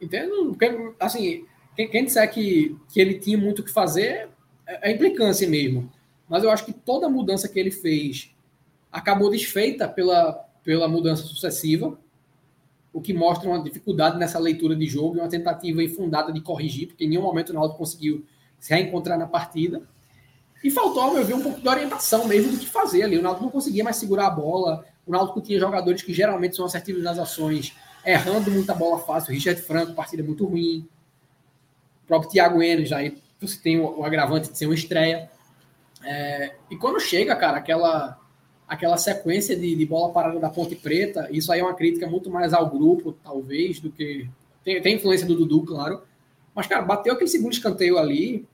Entendo? 0.00 0.56
Assim, 1.00 1.44
quem, 1.74 1.88
quem 1.88 2.04
disser 2.04 2.30
que, 2.30 2.76
que 2.88 3.00
ele 3.00 3.18
tinha 3.18 3.38
muito 3.38 3.60
o 3.60 3.64
que 3.64 3.70
fazer 3.70 4.28
é, 4.66 4.90
é 4.90 4.92
implicância 4.92 5.48
mesmo. 5.48 5.90
Mas 6.28 6.44
eu 6.44 6.50
acho 6.50 6.64
que 6.64 6.72
toda 6.72 7.08
mudança 7.08 7.48
que 7.48 7.58
ele 7.58 7.70
fez 7.70 8.34
acabou 8.92 9.30
desfeita 9.30 9.88
pela, 9.88 10.32
pela 10.62 10.88
mudança 10.88 11.22
sucessiva 11.22 11.98
o 12.92 13.00
que 13.00 13.12
mostra 13.12 13.48
uma 13.48 13.62
dificuldade 13.62 14.18
nessa 14.18 14.38
leitura 14.38 14.74
de 14.74 14.86
jogo 14.86 15.16
e 15.16 15.20
uma 15.20 15.28
tentativa 15.28 15.82
infundada 15.82 16.32
de 16.32 16.40
corrigir, 16.40 16.88
porque 16.88 17.04
em 17.04 17.08
nenhum 17.08 17.22
momento 17.22 17.50
o 17.50 17.52
Náutico 17.52 17.78
conseguiu 17.78 18.24
se 18.58 18.74
reencontrar 18.74 19.18
na 19.18 19.26
partida. 19.26 19.82
E 20.64 20.70
faltou, 20.70 21.02
ao 21.02 21.14
meu 21.14 21.24
ver, 21.24 21.34
um 21.34 21.42
pouco 21.42 21.60
de 21.60 21.68
orientação 21.68 22.26
mesmo 22.26 22.50
do 22.50 22.58
que 22.58 22.66
fazer 22.66 23.02
ali. 23.02 23.16
O 23.16 23.22
Náutico 23.22 23.44
não 23.44 23.52
conseguia 23.52 23.84
mais 23.84 23.96
segurar 23.96 24.26
a 24.26 24.30
bola. 24.30 24.84
O 25.08 25.10
Náutico 25.10 25.40
tinha 25.40 25.58
jogadores 25.58 26.02
que 26.02 26.12
geralmente 26.12 26.54
são 26.54 26.66
assertivos 26.66 27.02
nas 27.02 27.18
ações, 27.18 27.74
errando 28.04 28.50
muita 28.50 28.74
bola 28.74 28.98
fácil. 28.98 29.32
Richard 29.32 29.62
Franco, 29.62 29.94
partida 29.94 30.22
muito 30.22 30.44
ruim. 30.44 30.86
O 32.04 32.06
próprio 32.06 32.30
Thiago 32.30 32.62
Enes, 32.62 32.92
aí 32.92 33.16
você 33.40 33.58
tem 33.58 33.80
o, 33.80 34.04
agravante 34.04 34.50
de 34.50 34.58
ser 34.58 34.66
uma 34.66 34.74
estreia. 34.74 35.30
É, 36.04 36.54
e 36.70 36.76
quando 36.76 37.00
chega, 37.00 37.34
cara, 37.34 37.56
aquela 37.56 38.20
aquela 38.68 38.98
sequência 38.98 39.56
de, 39.56 39.74
de, 39.74 39.86
bola 39.86 40.12
parada 40.12 40.38
da 40.38 40.50
Ponte 40.50 40.76
Preta, 40.76 41.26
isso 41.30 41.50
aí 41.50 41.60
é 41.60 41.64
uma 41.64 41.72
crítica 41.72 42.06
muito 42.06 42.28
mais 42.28 42.52
ao 42.52 42.68
grupo, 42.68 43.16
talvez, 43.24 43.80
do 43.80 43.90
que. 43.90 44.28
Tem, 44.62 44.82
tem 44.82 44.96
influência 44.96 45.26
do 45.26 45.34
Dudu, 45.34 45.62
claro. 45.62 46.02
Mas, 46.54 46.66
cara, 46.66 46.82
bateu 46.82 47.14
aquele 47.14 47.30
segundo 47.30 47.54
escanteio 47.54 47.96
ali. 47.96 48.46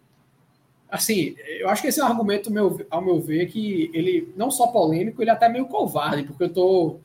Assim, 0.90 1.34
eu 1.58 1.68
acho 1.68 1.82
que 1.82 1.88
esse 1.88 2.00
é 2.00 2.04
um 2.04 2.06
argumento, 2.06 2.50
meu, 2.50 2.86
ao 2.90 3.02
meu 3.02 3.20
ver, 3.20 3.46
que 3.46 3.90
ele, 3.92 4.32
não 4.36 4.50
só 4.50 4.68
polêmico, 4.68 5.22
ele 5.22 5.30
é 5.30 5.32
até 5.32 5.48
meio 5.48 5.66
covarde, 5.66 6.22
porque 6.22 6.44
eu 6.44 6.52
tô, 6.52 7.00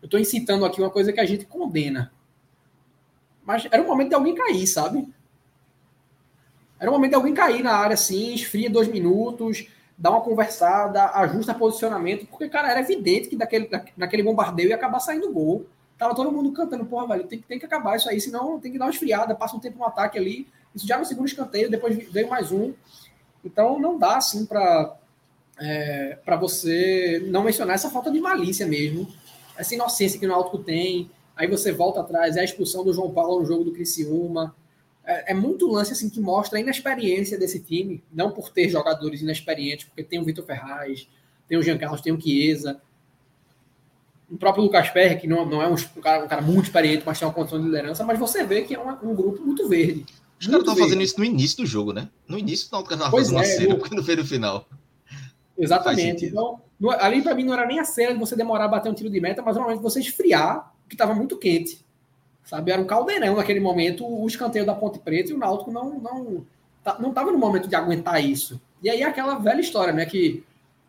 eu 0.00 0.08
tô 0.08 0.18
incitando 0.18 0.64
aqui 0.64 0.80
uma 0.80 0.90
coisa 0.90 1.12
que 1.12 1.20
a 1.20 1.26
gente 1.26 1.44
condena. 1.44 2.12
Mas 3.44 3.66
era 3.70 3.82
o 3.82 3.86
momento 3.86 4.10
de 4.10 4.14
alguém 4.14 4.34
cair, 4.34 4.66
sabe? 4.66 5.12
Era 6.80 6.90
o 6.90 6.94
momento 6.94 7.10
de 7.10 7.16
alguém 7.16 7.34
cair 7.34 7.62
na 7.62 7.74
área 7.74 7.94
assim, 7.94 8.34
esfria 8.34 8.70
dois 8.70 8.88
minutos, 8.88 9.68
dá 9.96 10.10
uma 10.10 10.20
conversada, 10.20 11.10
ajusta 11.10 11.54
posicionamento, 11.54 12.26
porque, 12.26 12.48
cara, 12.48 12.70
era 12.70 12.80
evidente 12.80 13.28
que 13.28 13.36
daquele, 13.36 13.68
naquele 13.96 14.22
bombardeio 14.22 14.70
ia 14.70 14.74
acabar 14.74 15.00
saindo 15.00 15.32
gol. 15.32 15.66
Tava 15.96 16.14
todo 16.14 16.32
mundo 16.32 16.50
cantando, 16.52 16.84
porra, 16.84 17.08
velho, 17.08 17.28
tem, 17.28 17.40
tem 17.40 17.58
que 17.58 17.66
acabar 17.66 17.96
isso 17.96 18.08
aí, 18.08 18.20
senão 18.20 18.58
tem 18.58 18.72
que 18.72 18.78
dar 18.78 18.86
uma 18.86 18.90
esfriada, 18.90 19.34
passa 19.34 19.56
um 19.56 19.60
tempo 19.60 19.78
no 19.78 19.84
ataque 19.84 20.18
ali. 20.18 20.48
Isso 20.74 20.86
já 20.86 20.98
no 20.98 21.04
segundo 21.04 21.26
escanteio, 21.26 21.70
depois 21.70 21.96
veio 22.10 22.28
mais 22.28 22.50
um. 22.52 22.72
Então 23.44 23.78
não 23.78 23.98
dá 23.98 24.16
assim 24.16 24.46
para 24.46 24.96
é, 25.58 26.18
para 26.24 26.36
você 26.36 27.22
não 27.28 27.44
mencionar 27.44 27.74
essa 27.74 27.90
falta 27.90 28.10
de 28.10 28.20
malícia 28.20 28.66
mesmo, 28.66 29.06
essa 29.56 29.74
inocência 29.74 30.18
que 30.18 30.26
o 30.26 30.28
Náutico 30.28 30.58
tem. 30.58 31.10
Aí 31.36 31.46
você 31.46 31.72
volta 31.72 32.00
atrás, 32.00 32.36
é 32.36 32.40
a 32.40 32.44
expulsão 32.44 32.84
do 32.84 32.92
João 32.92 33.10
Paulo 33.10 33.40
no 33.40 33.46
jogo 33.46 33.64
do 33.64 33.72
Criciúma, 33.72 34.54
é, 35.04 35.32
é, 35.32 35.34
muito 35.34 35.66
lance 35.66 35.92
assim 35.92 36.08
que 36.08 36.20
mostra 36.20 36.58
a 36.58 36.60
inexperiência 36.60 37.38
desse 37.38 37.58
time, 37.58 38.02
não 38.12 38.30
por 38.30 38.50
ter 38.50 38.68
jogadores 38.68 39.20
inexperientes, 39.20 39.86
porque 39.86 40.04
tem 40.04 40.20
o 40.20 40.24
Vitor 40.24 40.44
Ferraz, 40.44 41.08
tem 41.48 41.58
o 41.58 41.62
Jean 41.62 41.76
Carlos, 41.76 42.00
tem 42.00 42.12
o 42.12 42.20
Chiesa, 42.20 42.80
o 44.30 44.36
próprio 44.36 44.64
Lucas 44.64 44.88
Perry, 44.90 45.18
que 45.18 45.26
não, 45.26 45.44
não 45.44 45.60
é 45.60 45.68
um, 45.68 45.74
um, 45.74 46.00
cara, 46.00 46.24
um, 46.24 46.28
cara, 46.28 46.40
muito 46.40 46.66
experiente, 46.66 47.02
mas 47.04 47.18
tem 47.18 47.26
uma 47.26 47.34
condição 47.34 47.58
de 47.58 47.66
liderança, 47.66 48.04
mas 48.04 48.18
você 48.18 48.44
vê 48.44 48.62
que 48.62 48.74
é 48.74 48.80
um, 48.80 49.10
um 49.10 49.14
grupo 49.14 49.42
muito 49.42 49.68
verde. 49.68 50.06
Os 50.42 50.48
caras 50.48 50.62
estão 50.62 50.76
fazendo 50.76 51.02
isso 51.02 51.18
no 51.18 51.24
início 51.24 51.58
do 51.58 51.66
jogo, 51.66 51.92
né? 51.92 52.08
No 52.26 52.36
início 52.36 52.68
não, 52.72 52.80
estava 52.80 53.10
fazendo 53.10 53.36
é, 53.36 53.38
uma 53.38 53.44
cena, 53.44 53.76
porque 53.76 53.94
não 53.94 54.02
fez 54.02 54.18
no 54.18 54.26
final. 54.26 54.66
Exatamente. 55.56 56.26
Então, 56.26 56.60
no, 56.80 56.90
ali 56.90 57.22
para 57.22 57.32
mim 57.32 57.44
não 57.44 57.54
era 57.54 57.64
nem 57.64 57.78
a 57.78 57.84
cena 57.84 58.12
de 58.12 58.18
você 58.18 58.34
demorar 58.34 58.64
a 58.64 58.68
bater 58.68 58.90
um 58.90 58.94
tiro 58.94 59.08
de 59.08 59.20
meta, 59.20 59.40
mas 59.40 59.54
normalmente 59.54 59.82
você 59.82 60.00
esfriar, 60.00 60.74
que 60.88 60.96
estava 60.96 61.14
muito 61.14 61.38
quente. 61.38 61.84
Sabe? 62.42 62.72
Era 62.72 62.82
um 62.82 62.86
caldeirão 62.86 63.36
naquele 63.36 63.60
momento, 63.60 64.04
o 64.04 64.26
escanteio 64.26 64.66
da 64.66 64.74
Ponte 64.74 64.98
Preta 64.98 65.30
e 65.30 65.34
o 65.34 65.38
Náutico 65.38 65.70
não 65.70 66.00
não 66.00 66.44
não 66.98 67.10
estava 67.10 67.30
no 67.30 67.38
momento 67.38 67.68
de 67.68 67.76
aguentar 67.76 68.22
isso. 68.24 68.60
E 68.82 68.90
aí 68.90 69.04
aquela 69.04 69.36
velha 69.36 69.60
história, 69.60 69.92
né, 69.92 70.04
que, 70.04 70.42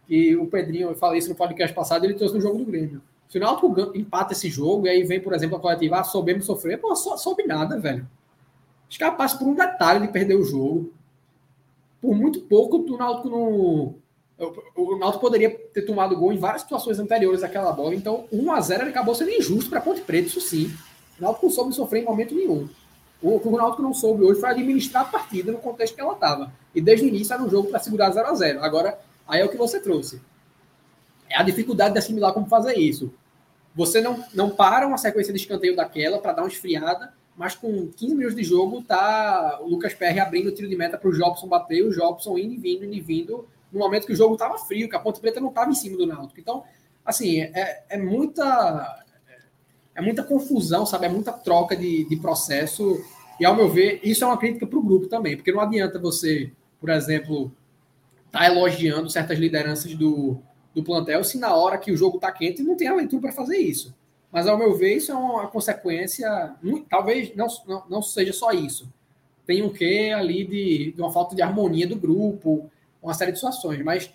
que 0.07 0.35
o 0.35 0.47
Pedrinho, 0.47 0.89
eu 0.89 0.95
falei 0.95 1.19
isso 1.19 1.29
no 1.29 1.35
podcast 1.35 1.75
passado, 1.75 2.03
ele 2.03 2.15
trouxe 2.15 2.33
no 2.33 2.41
jogo 2.41 2.57
do 2.57 2.65
Grêmio. 2.65 2.99
Se 3.29 3.37
o 3.37 3.41
Náutico 3.41 3.91
empata 3.95 4.33
esse 4.33 4.49
jogo 4.49 4.87
e 4.87 4.89
aí 4.89 5.03
vem, 5.03 5.19
por 5.19 5.33
exemplo, 5.33 5.57
a 5.57 5.59
coletiva, 5.59 5.99
ah, 5.99 6.03
soubemos 6.03 6.45
sofrer, 6.45 6.79
pô, 6.79 6.95
só, 6.95 7.15
soube 7.17 7.43
nada, 7.43 7.79
velho. 7.79 8.07
Escapasse 8.93 9.37
por 9.37 9.47
um 9.47 9.55
detalhe 9.55 10.05
de 10.05 10.13
perder 10.13 10.35
o 10.35 10.43
jogo. 10.43 10.93
Por 12.01 12.15
muito 12.15 12.41
pouco, 12.41 12.77
o 12.77 12.97
Náutico 12.97 13.29
não. 13.29 13.95
O 14.75 14.97
Náutico 14.97 15.21
poderia 15.21 15.49
ter 15.49 15.83
tomado 15.83 16.17
gol 16.17 16.33
em 16.33 16.37
várias 16.37 16.61
situações 16.61 16.99
anteriores 16.99 17.43
àquela 17.43 17.71
bola. 17.71 17.95
Então, 17.95 18.25
1 18.31 18.51
a 18.51 18.61
0 18.61 18.83
ele 18.83 18.89
acabou 18.89 19.15
sendo 19.15 19.31
injusto 19.31 19.69
para 19.69 19.81
Ponte 19.81 20.01
Preta, 20.01 20.27
isso 20.27 20.41
sim. 20.41 20.71
O 21.19 21.21
Náutico 21.21 21.45
não 21.47 21.53
soube 21.53 21.73
sofrer 21.73 22.01
em 22.01 22.05
momento 22.05 22.35
nenhum. 22.35 22.67
O 23.21 23.39
que 23.39 23.47
o 23.47 23.57
Náutico 23.57 23.81
não 23.81 23.93
soube 23.93 24.23
hoje 24.23 24.39
foi 24.39 24.49
administrar 24.49 25.03
a 25.03 25.05
partida 25.05 25.51
no 25.51 25.59
contexto 25.59 25.95
que 25.95 26.01
ela 26.01 26.13
estava. 26.13 26.51
E 26.75 26.81
desde 26.81 27.05
o 27.05 27.07
início 27.07 27.33
era 27.33 27.41
um 27.41 27.49
jogo 27.49 27.69
para 27.69 27.79
segurar 27.79 28.11
0 28.11 28.27
a 28.27 28.35
0 28.35 28.63
Agora, 28.63 28.99
aí 29.27 29.41
é 29.41 29.45
o 29.45 29.49
que 29.49 29.57
você 29.57 29.79
trouxe. 29.79 30.21
É 31.29 31.37
a 31.37 31.43
dificuldade 31.43 31.93
de 31.93 31.99
assimilar 31.99 32.33
como 32.33 32.47
fazer 32.47 32.77
isso. 32.77 33.13
Você 33.73 34.01
não, 34.01 34.23
não 34.33 34.49
para 34.49 34.85
uma 34.85 34.97
sequência 34.97 35.33
de 35.33 35.39
escanteio 35.39 35.75
daquela 35.75 36.19
para 36.19 36.33
dar 36.33 36.41
uma 36.43 36.49
esfriada 36.49 37.13
mas 37.35 37.55
com 37.55 37.87
15 37.87 38.15
minutos 38.15 38.35
de 38.35 38.43
jogo, 38.43 38.81
tá 38.81 39.59
o 39.61 39.67
Lucas 39.67 39.93
Perry 39.93 40.19
abrindo 40.19 40.47
o 40.47 40.51
tiro 40.51 40.69
de 40.69 40.75
meta 40.75 40.97
para 40.97 41.09
o 41.09 41.13
Jobson 41.13 41.47
bater, 41.47 41.83
o 41.83 41.91
Jobson 41.91 42.37
indo 42.37 42.53
e 42.53 42.57
vindo, 42.57 42.85
indo 42.85 42.93
e 42.93 43.01
vindo, 43.01 43.47
no 43.71 43.79
momento 43.79 44.05
que 44.05 44.13
o 44.13 44.15
jogo 44.15 44.33
estava 44.33 44.57
frio, 44.59 44.87
que 44.87 44.95
a 44.95 44.99
Ponte 44.99 45.19
Preta 45.19 45.41
não 45.41 45.49
estava 45.49 45.71
em 45.71 45.73
cima 45.75 45.97
do 45.97 46.05
Náutico. 46.05 46.39
Então, 46.39 46.63
assim, 47.03 47.41
é, 47.41 47.83
é 47.89 47.97
muita 47.97 49.03
é 49.95 50.01
muita 50.01 50.23
confusão, 50.23 50.85
sabe? 50.85 51.05
É 51.05 51.09
muita 51.09 51.31
troca 51.31 51.75
de, 51.75 52.07
de 52.07 52.15
processo. 52.15 53.03
E, 53.39 53.45
ao 53.45 53.55
meu 53.55 53.69
ver, 53.69 53.99
isso 54.03 54.23
é 54.23 54.27
uma 54.27 54.37
crítica 54.37 54.65
para 54.65 54.77
o 54.77 54.83
grupo 54.83 55.07
também, 55.07 55.35
porque 55.35 55.51
não 55.51 55.59
adianta 55.59 55.99
você, 55.99 56.51
por 56.79 56.89
exemplo, 56.89 57.51
estar 58.25 58.39
tá 58.39 58.45
elogiando 58.45 59.09
certas 59.09 59.37
lideranças 59.37 59.93
do, 59.95 60.37
do 60.73 60.83
plantel 60.83 61.23
se 61.23 61.37
na 61.37 61.53
hora 61.55 61.77
que 61.77 61.91
o 61.91 61.97
jogo 61.97 62.17
está 62.17 62.31
quente 62.31 62.63
não 62.63 62.75
tem 62.75 62.87
a 62.87 62.95
leitura 62.95 63.21
para 63.23 63.31
fazer 63.31 63.57
isso. 63.57 63.93
Mas, 64.33 64.47
ao 64.47 64.57
meu 64.57 64.75
ver, 64.75 64.95
isso 64.95 65.11
é 65.11 65.15
uma 65.15 65.45
consequência, 65.45 66.55
talvez 66.89 67.35
não, 67.35 67.45
não, 67.67 67.83
não 67.87 68.01
seja 68.01 68.33
só 68.33 68.49
isso. 68.49 68.91
Tem 69.45 69.61
um 69.61 69.69
quê 69.69 70.11
ali 70.15 70.43
de, 70.43 70.91
de, 70.93 70.99
uma 70.99 71.11
falta 71.11 71.35
de 71.35 71.43
harmonia 71.43 71.87
do 71.87 71.95
grupo, 71.95 72.67
uma 72.99 73.13
série 73.13 73.31
de 73.31 73.37
situações, 73.37 73.83
mas 73.83 74.11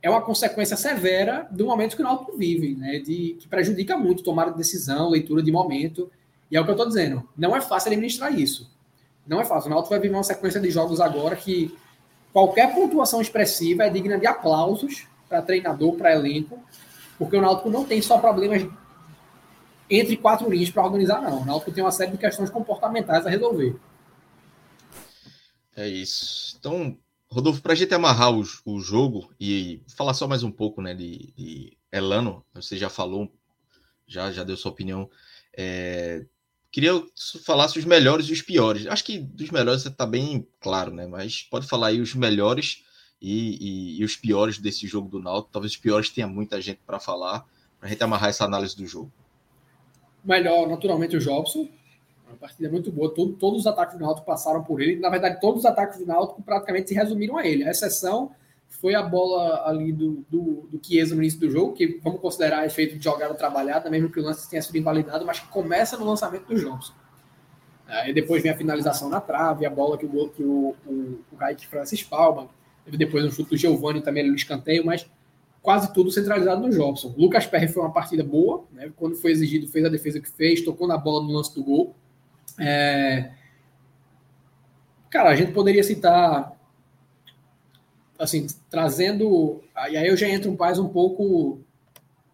é 0.00 0.08
uma 0.08 0.22
consequência 0.22 0.76
severa 0.76 1.48
do 1.50 1.66
momento 1.66 1.96
que 1.96 2.02
o 2.02 2.04
Náutico 2.04 2.36
vive, 2.36 2.76
né? 2.76 3.00
De, 3.00 3.36
que 3.40 3.48
prejudica 3.48 3.96
muito 3.96 4.22
tomar 4.22 4.50
decisão, 4.50 5.10
leitura 5.10 5.42
de 5.42 5.50
momento. 5.50 6.08
E 6.48 6.56
é 6.56 6.60
o 6.60 6.64
que 6.64 6.70
eu 6.70 6.74
estou 6.74 6.86
dizendo. 6.86 7.28
Não 7.36 7.56
é 7.56 7.60
fácil 7.60 7.88
administrar 7.88 8.32
isso. 8.32 8.70
Não 9.26 9.40
é 9.40 9.44
fácil. 9.44 9.68
O 9.68 9.70
Náutico 9.70 9.90
vai 9.90 9.98
viver 9.98 10.14
uma 10.14 10.22
sequência 10.22 10.60
de 10.60 10.70
jogos 10.70 11.00
agora 11.00 11.34
que 11.34 11.76
qualquer 12.32 12.72
pontuação 12.72 13.20
expressiva 13.20 13.82
é 13.82 13.90
digna 13.90 14.18
de 14.18 14.26
aplausos 14.26 15.08
para 15.28 15.42
treinador, 15.42 15.94
para 15.96 16.12
elenco, 16.12 16.60
porque 17.18 17.36
o 17.36 17.40
Náutico 17.40 17.70
não 17.70 17.84
tem 17.84 18.00
só 18.00 18.18
problemas 18.18 18.62
entre 19.88 20.16
quatro 20.16 20.50
linhas 20.50 20.70
para 20.70 20.84
organizar, 20.84 21.20
não. 21.20 21.42
O 21.42 21.44
Náutico 21.44 21.72
tem 21.72 21.84
uma 21.84 21.92
série 21.92 22.12
de 22.12 22.18
questões 22.18 22.50
comportamentais 22.50 23.26
a 23.26 23.30
resolver. 23.30 23.76
É 25.74 25.88
isso. 25.88 26.56
Então, 26.58 26.98
Rodolfo, 27.30 27.62
para 27.62 27.72
a 27.72 27.76
gente 27.76 27.94
amarrar 27.94 28.32
o, 28.32 28.44
o, 28.64 28.80
jogo 28.80 29.32
e 29.40 29.82
falar 29.88 30.14
só 30.14 30.28
mais 30.28 30.42
um 30.42 30.50
pouco 30.50 30.82
né, 30.82 30.94
de, 30.94 31.32
de 31.36 31.76
Elano, 31.90 32.44
você 32.54 32.76
já 32.76 32.90
falou, 32.90 33.32
já, 34.06 34.30
já 34.30 34.44
deu 34.44 34.56
sua 34.56 34.70
opinião. 34.70 35.10
É, 35.56 36.26
queria 36.70 37.00
que 37.00 37.38
falasse 37.44 37.78
os 37.78 37.84
melhores 37.84 38.26
e 38.26 38.32
os 38.32 38.42
piores. 38.42 38.86
Acho 38.86 39.04
que 39.04 39.18
dos 39.18 39.50
melhores 39.50 39.84
está 39.84 40.06
bem 40.06 40.46
claro, 40.60 40.92
né? 40.92 41.06
Mas 41.06 41.42
pode 41.42 41.66
falar 41.66 41.88
aí 41.88 42.00
os 42.00 42.14
melhores 42.14 42.84
e, 43.20 43.96
e, 43.96 44.00
e 44.00 44.04
os 44.04 44.16
piores 44.16 44.58
desse 44.58 44.86
jogo 44.86 45.08
do 45.08 45.20
Náutico. 45.20 45.52
Talvez 45.52 45.72
os 45.72 45.78
piores 45.78 46.10
tenha 46.10 46.26
muita 46.26 46.60
gente 46.60 46.80
para 46.86 47.00
falar, 47.00 47.46
para 47.78 47.88
a 47.88 47.90
gente 47.90 48.04
amarrar 48.04 48.28
essa 48.28 48.44
análise 48.44 48.76
do 48.76 48.86
jogo 48.86 49.12
melhor, 50.24 50.68
naturalmente, 50.68 51.16
o 51.16 51.20
Jobson. 51.20 51.68
Uma 52.26 52.36
partida 52.36 52.70
muito 52.70 52.90
boa. 52.90 53.12
Todo, 53.14 53.32
todos 53.34 53.60
os 53.60 53.66
ataques 53.66 53.96
do 53.96 54.04
Náutico 54.04 54.26
passaram 54.26 54.62
por 54.62 54.80
ele. 54.80 54.96
Na 54.96 55.08
verdade, 55.08 55.40
todos 55.40 55.60
os 55.60 55.66
ataques 55.66 55.98
do 55.98 56.06
Náutico 56.06 56.42
praticamente 56.42 56.88
se 56.88 56.94
resumiram 56.94 57.36
a 57.36 57.46
ele. 57.46 57.64
A 57.64 57.70
exceção 57.70 58.30
foi 58.68 58.94
a 58.94 59.02
bola 59.02 59.66
ali 59.66 59.92
do, 59.92 60.24
do, 60.28 60.68
do 60.70 60.80
Chiesa 60.82 61.14
no 61.14 61.22
início 61.22 61.38
do 61.38 61.50
jogo, 61.50 61.74
que 61.74 62.00
vamos 62.02 62.20
considerar 62.20 62.64
efeito 62.64 62.96
de 62.96 63.04
jogada 63.04 63.34
trabalhada, 63.34 63.90
mesmo 63.90 64.10
que 64.10 64.18
o 64.18 64.22
lance 64.22 64.48
tenha 64.48 64.62
sido 64.62 64.76
invalidado, 64.76 65.24
mas 65.26 65.40
que 65.40 65.48
começa 65.48 65.96
no 65.96 66.04
lançamento 66.04 66.46
do 66.46 66.56
Jobson. 66.58 66.94
Aí 67.86 68.14
depois 68.14 68.42
vem 68.42 68.50
a 68.50 68.56
finalização 68.56 69.10
na 69.10 69.20
trave, 69.20 69.66
a 69.66 69.70
bola 69.70 69.98
que 69.98 70.06
o, 70.06 70.28
que 70.30 70.42
o, 70.42 70.74
o, 70.86 71.20
o 71.30 71.68
Francis 71.68 72.02
palma. 72.02 72.48
Depois 72.86 73.24
um 73.24 73.30
chute 73.30 73.50
do 73.50 73.56
Giovanni 73.56 74.00
também 74.00 74.26
no 74.26 74.34
escanteio, 74.34 74.84
mas 74.84 75.06
quase 75.62 75.92
tudo 75.94 76.10
centralizado 76.10 76.60
no 76.60 76.70
Jobson. 76.70 77.14
Lucas 77.16 77.46
Perry 77.46 77.68
foi 77.68 77.82
uma 77.82 77.92
partida 77.92 78.24
boa, 78.24 78.64
né? 78.72 78.90
quando 78.96 79.14
foi 79.14 79.30
exigido, 79.30 79.68
fez 79.68 79.84
a 79.84 79.88
defesa 79.88 80.20
que 80.20 80.28
fez, 80.28 80.62
tocou 80.62 80.88
na 80.88 80.98
bola 80.98 81.22
no 81.22 81.32
lance 81.32 81.54
do 81.54 81.62
gol. 81.62 81.94
É... 82.58 83.30
Cara, 85.08 85.30
a 85.30 85.36
gente 85.36 85.52
poderia 85.52 85.84
citar, 85.84 86.52
assim, 88.18 88.46
trazendo. 88.70 89.62
E 89.90 89.96
aí 89.96 90.08
eu 90.08 90.16
já 90.16 90.28
entro 90.28 90.56
mais 90.58 90.78
um 90.78 90.88
pouco 90.88 91.60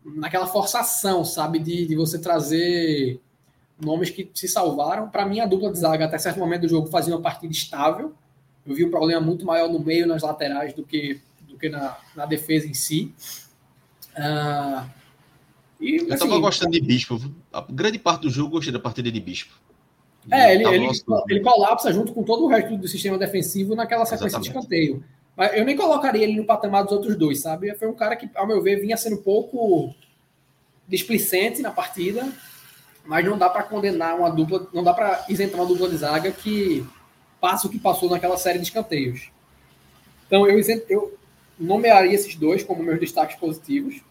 naquela 0.04 0.46
forçação, 0.46 1.24
sabe, 1.24 1.58
de, 1.58 1.86
de 1.86 1.96
você 1.96 2.18
trazer 2.18 3.20
nomes 3.80 4.10
que 4.10 4.30
se 4.32 4.48
salvaram. 4.48 5.10
Para 5.10 5.26
mim, 5.26 5.40
a 5.40 5.46
dupla 5.46 5.72
de 5.72 5.78
zaga, 5.78 6.04
até 6.04 6.18
certo 6.18 6.38
momento 6.38 6.62
do 6.62 6.68
jogo, 6.68 6.86
fazia 6.86 7.14
uma 7.14 7.20
partida 7.20 7.52
estável. 7.52 8.14
Eu 8.64 8.74
vi 8.74 8.84
um 8.84 8.90
problema 8.90 9.20
muito 9.20 9.44
maior 9.44 9.68
no 9.68 9.80
meio, 9.80 10.06
nas 10.06 10.22
laterais, 10.22 10.72
do 10.72 10.84
que 10.84 11.20
que 11.58 11.68
na, 11.68 11.96
na 12.14 12.26
defesa 12.26 12.66
em 12.66 12.74
si. 12.74 13.14
Uh, 14.16 14.88
e, 15.80 15.96
eu 15.96 16.14
estava 16.14 16.32
assim, 16.32 16.40
gostando 16.40 16.72
de 16.72 16.80
Bispo. 16.80 17.20
A 17.52 17.60
grande 17.60 17.98
parte 17.98 18.22
do 18.22 18.30
jogo 18.30 18.48
eu 18.48 18.52
gostei 18.52 18.72
da 18.72 18.80
partida 18.80 19.10
de 19.10 19.20
Bispo. 19.20 19.54
É, 20.30 20.54
ele, 20.54 20.64
ele, 20.66 20.88
ele, 21.28 21.40
colapsa 21.40 21.92
junto 21.92 22.12
com 22.12 22.22
todo 22.22 22.44
o 22.44 22.48
resto 22.48 22.76
do 22.76 22.86
sistema 22.86 23.16
defensivo 23.16 23.74
naquela 23.74 24.04
sequência 24.04 24.36
Exatamente. 24.36 24.52
de 24.52 24.58
escanteio. 24.58 25.04
Mas 25.36 25.56
eu 25.56 25.64
nem 25.64 25.76
colocaria 25.76 26.24
ele 26.24 26.36
no 26.36 26.44
patamar 26.44 26.82
dos 26.82 26.92
outros 26.92 27.16
dois, 27.16 27.40
sabe? 27.40 27.72
Foi 27.76 27.88
um 27.88 27.94
cara 27.94 28.16
que, 28.16 28.28
ao 28.34 28.46
meu 28.46 28.60
ver, 28.60 28.80
vinha 28.80 28.96
sendo 28.96 29.16
um 29.16 29.22
pouco 29.22 29.94
displicente 30.86 31.62
na 31.62 31.70
partida, 31.70 32.28
mas 33.06 33.24
não 33.24 33.38
dá 33.38 33.48
para 33.48 33.62
condenar 33.62 34.18
uma 34.18 34.30
dupla, 34.30 34.66
não 34.72 34.82
dá 34.82 34.92
para 34.92 35.24
isentar 35.28 35.60
uma 35.60 35.66
dupla 35.66 35.88
de 35.88 35.96
zaga 35.96 36.32
que 36.32 36.84
passa 37.40 37.66
o 37.66 37.70
que 37.70 37.78
passou 37.78 38.10
naquela 38.10 38.36
série 38.36 38.58
de 38.58 38.64
escanteios. 38.64 39.30
Então 40.26 40.46
eu, 40.46 40.60
eu 40.88 41.17
nomearia 41.58 42.14
esses 42.14 42.34
dois 42.34 42.62
como 42.62 42.82
meus 42.82 43.00
destaques 43.00 43.36
positivos. 43.36 44.02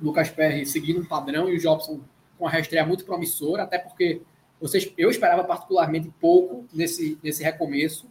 Lucas 0.00 0.30
Perry 0.30 0.66
seguindo 0.66 1.00
um 1.00 1.04
padrão 1.04 1.48
e 1.48 1.56
o 1.56 1.60
Jobson 1.60 2.00
com 2.38 2.46
a 2.46 2.50
reestreia 2.50 2.84
muito 2.84 3.04
promissora, 3.04 3.62
até 3.62 3.78
porque 3.78 4.22
vocês, 4.60 4.92
eu 4.96 5.10
esperava 5.10 5.44
particularmente 5.44 6.12
pouco 6.20 6.66
nesse, 6.72 7.18
nesse 7.22 7.42
recomeço 7.42 8.08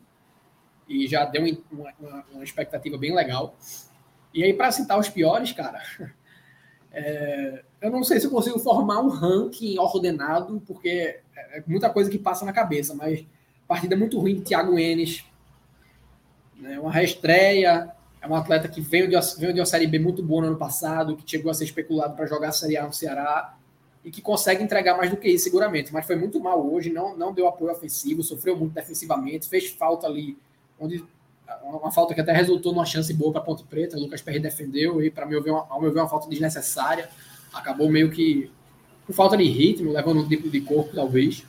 e 0.88 1.08
já 1.08 1.26
deu 1.26 1.44
uma, 1.72 1.94
uma, 2.00 2.26
uma 2.32 2.44
expectativa 2.44 2.98
bem 2.98 3.14
legal. 3.14 3.56
E 4.34 4.44
aí, 4.44 4.54
para 4.54 4.72
citar 4.72 4.98
os 4.98 5.10
piores, 5.10 5.52
cara, 5.52 5.82
é, 6.92 7.64
eu 7.82 7.92
não 7.92 8.04
sei 8.04 8.20
se 8.20 8.26
eu 8.26 8.32
consigo 8.32 8.60
formar 8.60 9.02
um 9.02 9.10
ranking 9.10 9.78
ordenado, 9.78 10.62
porque 10.66 11.20
é 11.36 11.64
muita 11.68 11.90
coisa 11.90 12.10
que 12.10 12.18
passa 12.18 12.46
na 12.46 12.54
cabeça, 12.54 12.96
mas 12.96 13.26
partida 13.68 13.96
muito 13.96 14.20
ruim 14.20 14.36
de 14.36 14.42
Thiago 14.42 14.78
Enes, 14.78 15.26
né, 16.56 16.80
uma 16.80 16.92
reestreia, 16.92 17.93
é 18.24 18.28
um 18.28 18.36
atleta 18.36 18.70
que 18.70 18.80
veio 18.80 19.10
de, 19.10 19.16
veio 19.38 19.54
de 19.54 19.60
uma 19.60 19.66
Série 19.66 19.86
B 19.86 20.00
muito 20.00 20.24
boa 20.24 20.44
no 20.44 20.48
ano 20.48 20.58
passado, 20.58 21.18
que 21.18 21.30
chegou 21.30 21.52
a 21.52 21.54
ser 21.54 21.66
especulado 21.66 22.16
para 22.16 22.26
jogar 22.26 22.48
a 22.48 22.52
Série 22.54 22.78
A 22.78 22.88
no 22.88 22.94
Ceará 22.94 23.54
e 24.04 24.10
que 24.10 24.22
consegue 24.22 24.64
entregar 24.64 24.96
mais 24.96 25.12
do 25.12 25.18
que 25.18 25.28
isso, 25.28 25.44
seguramente. 25.44 25.92
Mas 25.92 26.06
foi 26.06 26.16
muito 26.16 26.40
mal 26.40 26.66
hoje, 26.66 26.90
não, 26.90 27.18
não 27.18 27.34
deu 27.34 27.50
apoio 27.50 27.74
ofensivo, 27.74 28.24
sofreu 28.24 28.56
muito 28.56 28.72
defensivamente, 28.72 29.50
fez 29.50 29.72
falta 29.72 30.08
ali, 30.08 30.38
onde 30.80 31.04
uma 31.62 31.92
falta 31.92 32.14
que 32.14 32.22
até 32.22 32.32
resultou 32.32 32.72
numa 32.72 32.86
chance 32.86 33.14
boa 33.14 33.34
para 33.34 33.42
Ponte 33.42 33.66
Preta. 33.66 33.98
O 33.98 34.00
Lucas 34.00 34.22
Perry 34.22 34.40
defendeu 34.40 35.04
e, 35.04 35.12
para 35.12 35.26
meu 35.26 35.44
ver, 35.44 35.52
uma, 35.52 35.68
ao 35.70 35.82
meu 35.82 35.92
ver, 35.92 36.00
uma 36.00 36.08
falta 36.08 36.30
desnecessária. 36.30 37.10
Acabou 37.54 37.92
meio 37.92 38.10
que 38.10 38.50
por 39.06 39.14
falta 39.14 39.36
de 39.36 39.44
ritmo, 39.44 39.92
levando 39.92 40.22
um 40.22 40.28
tipo 40.28 40.50
de 40.50 40.62
corpo, 40.62 40.96
talvez. 40.96 41.46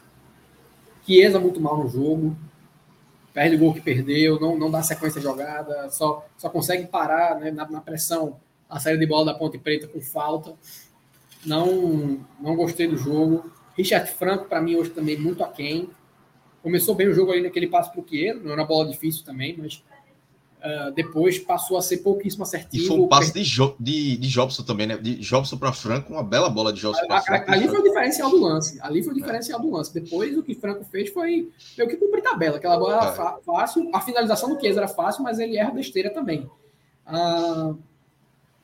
Chiesa 1.07 1.39
muito 1.39 1.61
mal 1.61 1.79
no 1.79 1.89
jogo 1.89 2.37
perde 3.35 3.57
o 3.57 3.59
gol 3.59 3.75
que 3.75 3.81
perdeu, 3.81 4.39
não, 4.41 4.57
não 4.57 4.71
dá 4.71 4.81
sequência 4.81 5.21
de 5.21 5.27
jogada, 5.27 5.91
só, 5.91 6.25
só 6.39 6.49
consegue 6.49 6.87
parar 6.87 7.41
né, 7.41 7.51
na, 7.51 7.69
na, 7.69 7.81
pressão 7.81 8.41
a 8.71 8.79
saída 8.79 9.01
de 9.01 9.07
bola 9.07 9.27
da 9.27 9.35
Ponte 9.35 9.59
Preta 9.59 9.89
com 9.89 10.01
falta. 10.01 10.55
Não, 11.45 12.25
não 12.41 12.55
gostei 12.55 12.87
do 12.87 12.97
jogo. 12.97 13.53
Richard 13.77 14.11
Franco, 14.13 14.47
para 14.47 14.63
mim, 14.63 14.77
hoje 14.77 14.91
também 14.91 15.19
muito 15.19 15.43
aquém. 15.43 15.91
Começou 16.63 16.95
bem 16.95 17.09
o 17.09 17.13
jogo 17.13 17.33
ali 17.33 17.43
naquele 17.43 17.67
passo 17.67 17.91
para 17.91 18.01
o 18.01 18.05
Quieiro, 18.05 18.41
não 18.43 18.53
era 18.53 18.65
bola 18.65 18.89
difícil 18.89 19.25
também, 19.25 19.57
mas 19.59 19.83
Uh, 20.65 20.91
depois 20.93 21.39
passou 21.39 21.77
a 21.77 21.83
ser 21.83 21.99
pouquíssimo 21.99 22.43
assertivo. 22.43 22.85
E 22.85 22.87
foi 22.89 22.99
um 22.99 23.07
passe 23.07 23.35
de, 23.35 23.45
jo 23.45 23.77
de, 23.79 24.17
de 24.17 24.29
Jobson 24.29 24.63
também, 24.63 24.87
né? 24.87 24.97
De 24.97 25.17
Jobson 25.17 25.59
para 25.59 25.75
Franco, 25.75 26.11
uma 26.11 26.23
bela 26.23 26.49
bola 26.49 26.73
de 26.73 26.81
Jobson 26.81 27.07
para 27.07 27.21
Franco. 27.21 27.51
Ali 27.51 27.69
foi 27.69 27.81
o 27.81 27.83
diferencial 27.83 28.31
do 28.31 28.41
lance. 28.41 28.81
Ali 28.81 29.03
foi 29.03 29.13
o 29.13 29.17
diferencial 29.17 29.61
é. 29.61 29.63
do 29.63 29.71
lance. 29.71 29.93
Depois 29.93 30.39
o 30.39 30.43
que 30.43 30.55
Franco 30.55 30.83
fez 30.85 31.11
foi 31.11 31.51
meio 31.77 31.91
que 31.91 31.97
cumprir 31.97 32.23
tabela. 32.23 32.57
Aquela 32.57 32.79
bola 32.79 32.95
era 32.95 33.11
é. 33.11 33.43
fácil. 33.45 33.91
A 33.93 34.01
finalização 34.01 34.55
do 34.55 34.59
Chiesa 34.59 34.81
era 34.81 34.89
fácil, 34.89 35.23
mas 35.23 35.39
ele 35.39 35.59
erra 35.59 35.71
besteira 35.71 36.09
também. 36.09 36.49
Uh, 37.07 37.79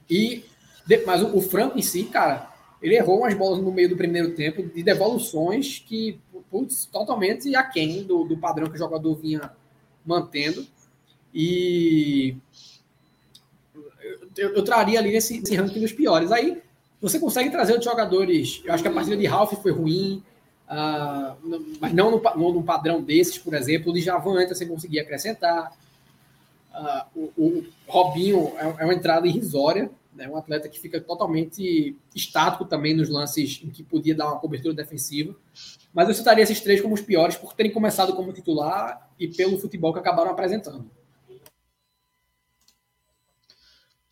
e, 0.08 0.42
de, 0.86 1.04
mas 1.04 1.20
o, 1.20 1.36
o, 1.36 1.42
Franco 1.42 1.78
em 1.78 1.82
si, 1.82 2.04
cara, 2.04 2.50
ele 2.80 2.96
errou 2.96 3.18
umas 3.18 3.34
bolas 3.34 3.62
no 3.62 3.70
meio 3.70 3.90
do 3.90 3.96
primeiro 3.96 4.34
tempo 4.34 4.62
de 4.62 4.82
devoluções 4.82 5.84
que, 5.86 6.18
putz, 6.50 6.86
totalmente 6.86 7.54
aquém 7.54 8.04
do, 8.04 8.24
do 8.24 8.38
padrão 8.38 8.68
que 8.68 8.76
o 8.76 8.78
jogador 8.78 9.14
vinha 9.16 9.52
mantendo. 10.02 10.66
E 11.34 12.36
eu, 14.36 14.54
eu 14.54 14.64
traria 14.64 14.98
ali 14.98 15.12
nesse, 15.12 15.40
nesse 15.40 15.54
ranking 15.54 15.80
dos 15.80 15.92
piores. 15.92 16.32
Aí 16.32 16.60
você 17.00 17.18
consegue 17.18 17.50
trazer 17.50 17.72
outros 17.72 17.90
jogadores. 17.90 18.62
Eu 18.64 18.74
acho 18.74 18.82
que 18.82 18.88
a 18.88 18.92
partida 18.92 19.16
de 19.16 19.26
Ralph 19.26 19.52
foi 19.62 19.72
ruim, 19.72 20.22
uh, 20.68 21.74
mas 21.80 21.92
não 21.92 22.10
no, 22.10 22.52
no, 22.52 22.62
padrão 22.62 23.02
desses, 23.02 23.38
por 23.38 23.54
exemplo. 23.54 23.90
O 23.90 23.94
de 23.94 24.00
Javan 24.00 24.38
antes 24.38 24.56
você 24.56 24.66
conseguia 24.66 25.02
acrescentar. 25.02 25.72
Uh, 26.72 27.30
o, 27.36 27.42
o, 27.44 27.66
Robinho 27.86 28.52
é, 28.56 28.82
é, 28.82 28.84
uma 28.84 28.94
entrada 28.94 29.26
irrisória, 29.26 29.90
né? 30.14 30.28
um 30.28 30.36
atleta 30.36 30.68
que 30.68 30.78
fica 30.78 31.00
totalmente 31.00 31.96
estático 32.14 32.64
também 32.64 32.94
nos 32.94 33.08
lances 33.08 33.60
em 33.64 33.70
que 33.70 33.82
podia 33.82 34.14
dar 34.14 34.26
uma 34.26 34.38
cobertura 34.38 34.74
defensiva. 34.74 35.34
Mas 35.92 36.08
eu 36.08 36.14
citaria 36.14 36.44
esses 36.44 36.60
três 36.60 36.80
como 36.80 36.94
os 36.94 37.00
piores 37.00 37.36
por 37.36 37.52
terem 37.54 37.72
começado 37.72 38.14
como 38.14 38.32
titular 38.32 39.10
e 39.18 39.26
pelo 39.26 39.58
futebol 39.58 39.92
que 39.92 39.98
acabaram 39.98 40.30
apresentando. 40.30 40.88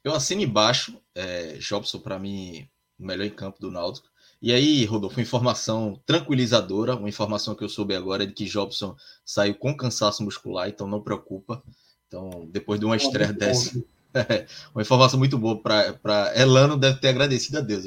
Eu 0.03 0.15
assino 0.15 0.43
embaixo, 0.43 1.01
é, 1.15 1.55
Jobson 1.59 1.99
para 1.99 2.19
mim 2.19 2.69
o 2.99 3.07
melhor 3.07 3.25
em 3.25 3.31
campo 3.31 3.61
do 3.61 3.71
Náutico. 3.71 4.09
E 4.41 4.53
aí, 4.53 4.85
Rodolfo, 4.85 5.21
informação 5.21 6.01
tranquilizadora, 6.07 6.95
uma 6.95 7.09
informação 7.09 7.55
que 7.55 7.65
eu 7.65 7.69
soube 7.69 7.95
agora 7.95 8.23
é 8.23 8.27
de 8.27 8.33
que 8.33 8.45
Jobson 8.45 8.97
saiu 9.25 9.55
com 9.55 9.77
cansaço 9.77 10.23
muscular, 10.23 10.69
então 10.69 10.87
não 10.87 11.03
preocupa. 11.03 11.63
Então, 12.07 12.49
depois 12.51 12.79
de 12.79 12.87
uma 12.87 12.97
estreia 12.97 13.33
dessa, 13.33 13.77
uma 14.73 14.83
informação 14.83 15.19
muito 15.19 15.37
boa 15.37 15.61
para 15.61 16.33
Elano, 16.41 16.77
deve 16.77 17.01
ter 17.01 17.09
agradecido 17.09 17.59
a 17.59 17.61
Deus. 17.61 17.85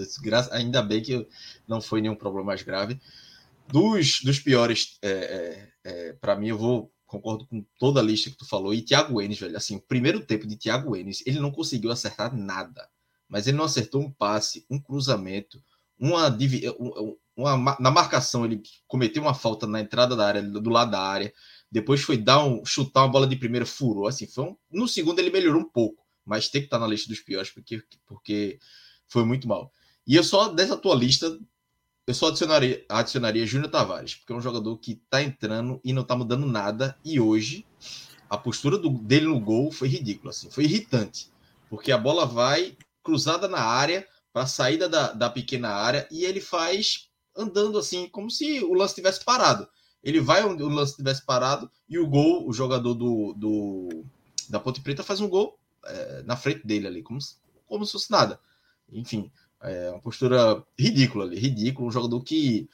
Ainda 0.51 0.81
bem 0.81 1.01
que 1.01 1.25
não 1.67 1.79
foi 1.79 2.01
nenhum 2.01 2.15
problema 2.15 2.47
mais 2.47 2.61
grave. 2.61 2.99
Dos, 3.67 4.19
dos 4.21 4.39
piores, 4.39 4.97
é, 5.01 5.09
é, 5.09 5.67
é 6.09 6.13
para 6.13 6.35
mim, 6.35 6.49
eu 6.49 6.57
vou 6.57 6.91
concordo 7.11 7.45
com 7.45 7.65
toda 7.77 7.99
a 7.99 8.03
lista 8.03 8.29
que 8.29 8.37
tu 8.37 8.47
falou. 8.47 8.73
E 8.73 8.81
Thiago 8.81 9.21
Enes, 9.21 9.39
velho, 9.39 9.57
assim, 9.57 9.75
o 9.75 9.81
primeiro 9.81 10.25
tempo 10.25 10.47
de 10.47 10.55
Thiago 10.55 10.95
Enes, 10.95 11.23
ele 11.25 11.39
não 11.39 11.51
conseguiu 11.51 11.91
acertar 11.91 12.35
nada 12.35 12.89
mas 13.31 13.47
ele 13.47 13.55
não 13.55 13.63
acertou 13.63 14.01
um 14.01 14.11
passe, 14.11 14.65
um 14.69 14.77
cruzamento, 14.77 15.63
uma, 15.97 16.27
uma, 17.33 17.77
na 17.79 17.89
marcação 17.89 18.43
ele 18.43 18.61
cometeu 18.85 19.23
uma 19.23 19.33
falta 19.33 19.65
na 19.65 19.79
entrada 19.79 20.17
da 20.17 20.27
área, 20.27 20.43
do 20.43 20.69
lado 20.69 20.91
da 20.91 20.99
área, 20.99 21.33
depois 21.71 22.01
foi 22.01 22.17
dar 22.17 22.43
um, 22.43 22.65
chutar 22.65 23.03
uma 23.03 23.11
bola 23.11 23.25
de 23.25 23.37
primeira, 23.37 23.65
furou, 23.65 24.05
assim, 24.05 24.27
foi 24.27 24.43
um, 24.43 24.57
no 24.69 24.85
segundo 24.85 25.17
ele 25.19 25.29
melhorou 25.29 25.61
um 25.61 25.69
pouco, 25.69 26.05
mas 26.25 26.49
tem 26.49 26.59
que 26.59 26.67
estar 26.67 26.77
na 26.77 26.85
lista 26.85 27.07
dos 27.07 27.21
piores 27.21 27.49
porque, 27.49 27.81
porque 28.05 28.59
foi 29.07 29.23
muito 29.23 29.47
mal. 29.47 29.71
E 30.05 30.13
eu 30.13 30.25
só, 30.25 30.49
dessa 30.49 30.75
tua 30.75 30.93
lista, 30.93 31.39
eu 32.07 32.13
só 32.13 32.27
adicionaria, 32.27 32.85
adicionaria 32.89 33.45
Júnior 33.45 33.71
Tavares, 33.71 34.15
porque 34.15 34.33
é 34.33 34.35
um 34.35 34.41
jogador 34.41 34.77
que 34.77 35.01
tá 35.09 35.21
entrando 35.21 35.79
e 35.83 35.93
não 35.93 36.03
tá 36.03 36.15
mudando 36.15 36.45
nada, 36.45 36.97
e 37.03 37.19
hoje 37.19 37.65
a 38.29 38.37
postura 38.37 38.77
do, 38.77 38.89
dele 38.89 39.27
no 39.27 39.39
gol 39.39 39.71
foi 39.71 39.87
ridícula, 39.87 40.31
assim, 40.31 40.49
foi 40.49 40.63
irritante, 40.63 41.31
porque 41.69 41.91
a 41.91 41.97
bola 41.97 42.25
vai, 42.25 42.77
cruzada 43.03 43.47
na 43.47 43.59
área, 43.59 44.07
para 44.33 44.47
saída 44.47 44.87
da, 44.87 45.11
da 45.11 45.29
pequena 45.29 45.69
área, 45.69 46.07
e 46.09 46.23
ele 46.25 46.39
faz 46.39 47.09
andando 47.35 47.77
assim, 47.77 48.07
como 48.09 48.29
se 48.29 48.63
o 48.63 48.73
lance 48.73 48.95
tivesse 48.95 49.23
parado. 49.23 49.67
Ele 50.03 50.19
vai 50.19 50.43
onde 50.43 50.63
o 50.63 50.69
lance 50.69 50.95
tivesse 50.95 51.23
parado 51.23 51.69
e 51.87 51.99
o 51.99 52.07
gol, 52.07 52.47
o 52.47 52.53
jogador 52.53 52.93
do, 52.93 53.33
do 53.33 54.03
da 54.49 54.59
Ponte 54.59 54.81
Preta 54.81 55.03
faz 55.03 55.21
um 55.21 55.29
gol 55.29 55.57
é, 55.85 56.23
na 56.23 56.35
frente 56.35 56.65
dele 56.65 56.87
ali, 56.87 57.03
como, 57.03 57.19
como 57.67 57.85
se 57.85 57.91
fosse 57.91 58.11
nada. 58.11 58.39
Enfim, 58.91 59.31
é 59.63 59.89
uma 59.91 59.99
postura 59.99 60.63
ridícula 60.77 61.25
ali, 61.25 61.37
ridículo, 61.37 61.87
um 61.87 61.91
jogador 61.91 62.21
que 62.21 62.69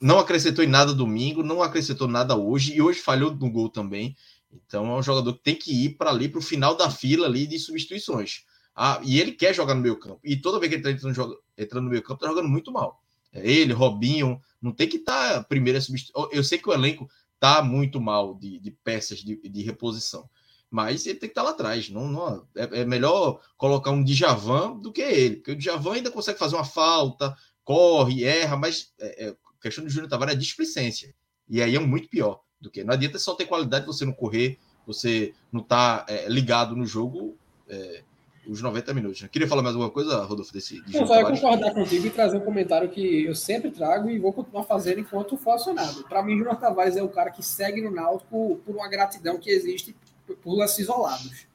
não 0.00 0.18
acrescentou 0.18 0.64
em 0.64 0.68
nada 0.68 0.94
domingo, 0.94 1.42
não 1.42 1.62
acrescentou 1.62 2.08
nada 2.08 2.36
hoje 2.36 2.74
e 2.74 2.80
hoje 2.80 3.00
falhou 3.00 3.34
no 3.34 3.50
gol 3.50 3.68
também. 3.68 4.16
Então 4.52 4.86
é 4.86 4.96
um 4.96 5.02
jogador 5.02 5.34
que 5.34 5.42
tem 5.42 5.54
que 5.54 5.72
ir 5.72 5.90
para 5.96 6.10
ali 6.10 6.28
para 6.28 6.38
o 6.38 6.42
final 6.42 6.76
da 6.76 6.90
fila 6.90 7.26
ali 7.26 7.46
de 7.46 7.58
substituições. 7.58 8.44
Ah, 8.74 9.00
e 9.04 9.20
ele 9.20 9.32
quer 9.32 9.54
jogar 9.54 9.74
no 9.74 9.82
meio 9.82 9.98
campo. 9.98 10.20
E 10.24 10.36
toda 10.36 10.58
vez 10.58 10.70
que 10.70 10.76
ele 10.76 10.88
está 10.88 11.08
entrando, 11.08 11.38
entrando, 11.56 11.84
no 11.84 11.90
meio 11.90 12.02
campo, 12.02 12.14
está 12.14 12.28
jogando 12.28 12.48
muito 12.48 12.72
mal. 12.72 13.02
É 13.32 13.48
ele, 13.48 13.72
Robinho, 13.72 14.40
não 14.60 14.72
tem 14.72 14.88
que 14.88 14.96
estar 14.96 15.34
tá 15.34 15.44
primeira 15.44 15.80
substituição. 15.80 16.28
Eu 16.32 16.42
sei 16.42 16.58
que 16.58 16.68
o 16.68 16.72
elenco 16.72 17.08
está 17.34 17.62
muito 17.62 18.00
mal 18.00 18.34
de, 18.34 18.58
de 18.58 18.70
peças 18.70 19.18
de, 19.18 19.36
de, 19.36 19.62
reposição. 19.62 20.28
Mas 20.70 21.04
ele 21.04 21.18
tem 21.18 21.28
que 21.28 21.32
estar 21.32 21.42
lá 21.42 21.50
atrás. 21.50 21.90
Não, 21.90 22.06
não 22.06 22.46
é, 22.54 22.80
é, 22.80 22.84
melhor 22.84 23.40
colocar 23.56 23.90
um 23.90 24.04
Djavan 24.04 24.76
do 24.76 24.92
que 24.92 25.00
ele. 25.00 25.36
Porque 25.36 25.52
o 25.52 25.56
Djavan 25.56 25.94
ainda 25.94 26.10
consegue 26.10 26.38
fazer 26.38 26.54
uma 26.54 26.64
falta, 26.64 27.36
corre, 27.64 28.24
erra, 28.24 28.56
mas 28.56 28.92
é, 29.00 29.26
é, 29.26 29.28
a 29.30 29.62
questão 29.62 29.82
do 29.82 29.90
Júnior 29.90 30.08
Tavares 30.08 30.34
é 30.34 30.38
displicência. 30.38 31.12
E 31.48 31.60
aí 31.60 31.74
é 31.74 31.80
muito 31.80 32.08
pior 32.08 32.40
do 32.60 32.70
que. 32.70 32.84
Não 32.84 32.94
adianta 32.94 33.18
só 33.18 33.34
ter 33.34 33.46
qualidade 33.46 33.84
você 33.84 34.04
não 34.04 34.12
correr, 34.12 34.58
você 34.86 35.34
não 35.50 35.60
tá 35.60 36.06
é, 36.08 36.28
ligado 36.28 36.76
no 36.76 36.86
jogo. 36.86 37.36
É, 37.68 38.04
os 38.46 38.62
90 38.62 38.94
minutos. 38.94 39.22
Né? 39.22 39.28
Queria 39.30 39.46
falar 39.46 39.62
mais 39.62 39.74
alguma 39.74 39.92
coisa, 39.92 40.24
Rodolfo, 40.24 40.52
desse. 40.52 40.80
De 40.82 40.96
eu 40.96 41.06
só 41.06 41.14
ia 41.16 41.26
concordar 41.26 41.72
contigo 41.72 42.06
e 42.06 42.10
trazer 42.10 42.38
um 42.38 42.40
comentário 42.40 42.88
que 42.88 43.24
eu 43.24 43.34
sempre 43.34 43.70
trago 43.70 44.10
e 44.10 44.18
vou 44.18 44.32
continuar 44.32 44.64
fazendo 44.64 44.98
enquanto 44.98 45.36
for 45.36 45.52
acionado. 45.52 46.02
Para 46.04 46.22
mim, 46.22 46.36
Júnior 46.36 46.56
Tavares 46.56 46.96
é 46.96 47.02
o 47.02 47.08
cara 47.08 47.30
que 47.30 47.42
segue 47.42 47.82
no 47.82 47.90
Náutico 47.90 48.60
por 48.64 48.74
uma 48.74 48.88
gratidão 48.88 49.38
que 49.38 49.50
existe 49.50 49.94
por 50.36 50.54
lances 50.54 50.80
isolados. 50.80 51.46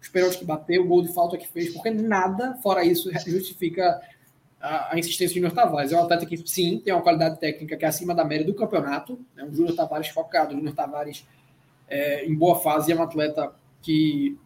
Os 0.00 0.08
pênaltis 0.08 0.38
que 0.38 0.44
bateu, 0.44 0.82
o 0.82 0.86
gol 0.86 1.02
de 1.02 1.12
falta 1.12 1.36
que 1.36 1.48
fez, 1.48 1.72
porque 1.72 1.90
nada 1.90 2.54
fora 2.62 2.84
isso 2.84 3.10
justifica 3.26 4.00
a, 4.60 4.94
a 4.94 4.98
insistência 4.98 5.28
de 5.28 5.34
Júnior 5.34 5.52
Tavares. 5.52 5.92
É 5.92 5.96
um 5.96 6.02
atleta 6.02 6.26
que, 6.26 6.36
sim, 6.46 6.80
tem 6.84 6.92
uma 6.92 7.02
qualidade 7.02 7.38
técnica 7.38 7.76
que 7.76 7.84
é 7.84 7.88
acima 7.88 8.14
da 8.14 8.24
média 8.24 8.46
do 8.46 8.54
campeonato. 8.54 9.18
É 9.36 9.42
né? 9.42 9.48
um 9.48 9.54
Júnior 9.54 9.74
Tavares 9.76 10.08
focado, 10.08 10.54
Júnior 10.54 10.74
Tavares 10.74 11.24
é, 11.88 12.26
em 12.26 12.34
boa 12.34 12.58
fase, 12.60 12.92
é 12.92 12.96
um 12.96 13.02
atleta 13.02 13.52
que 13.82 14.36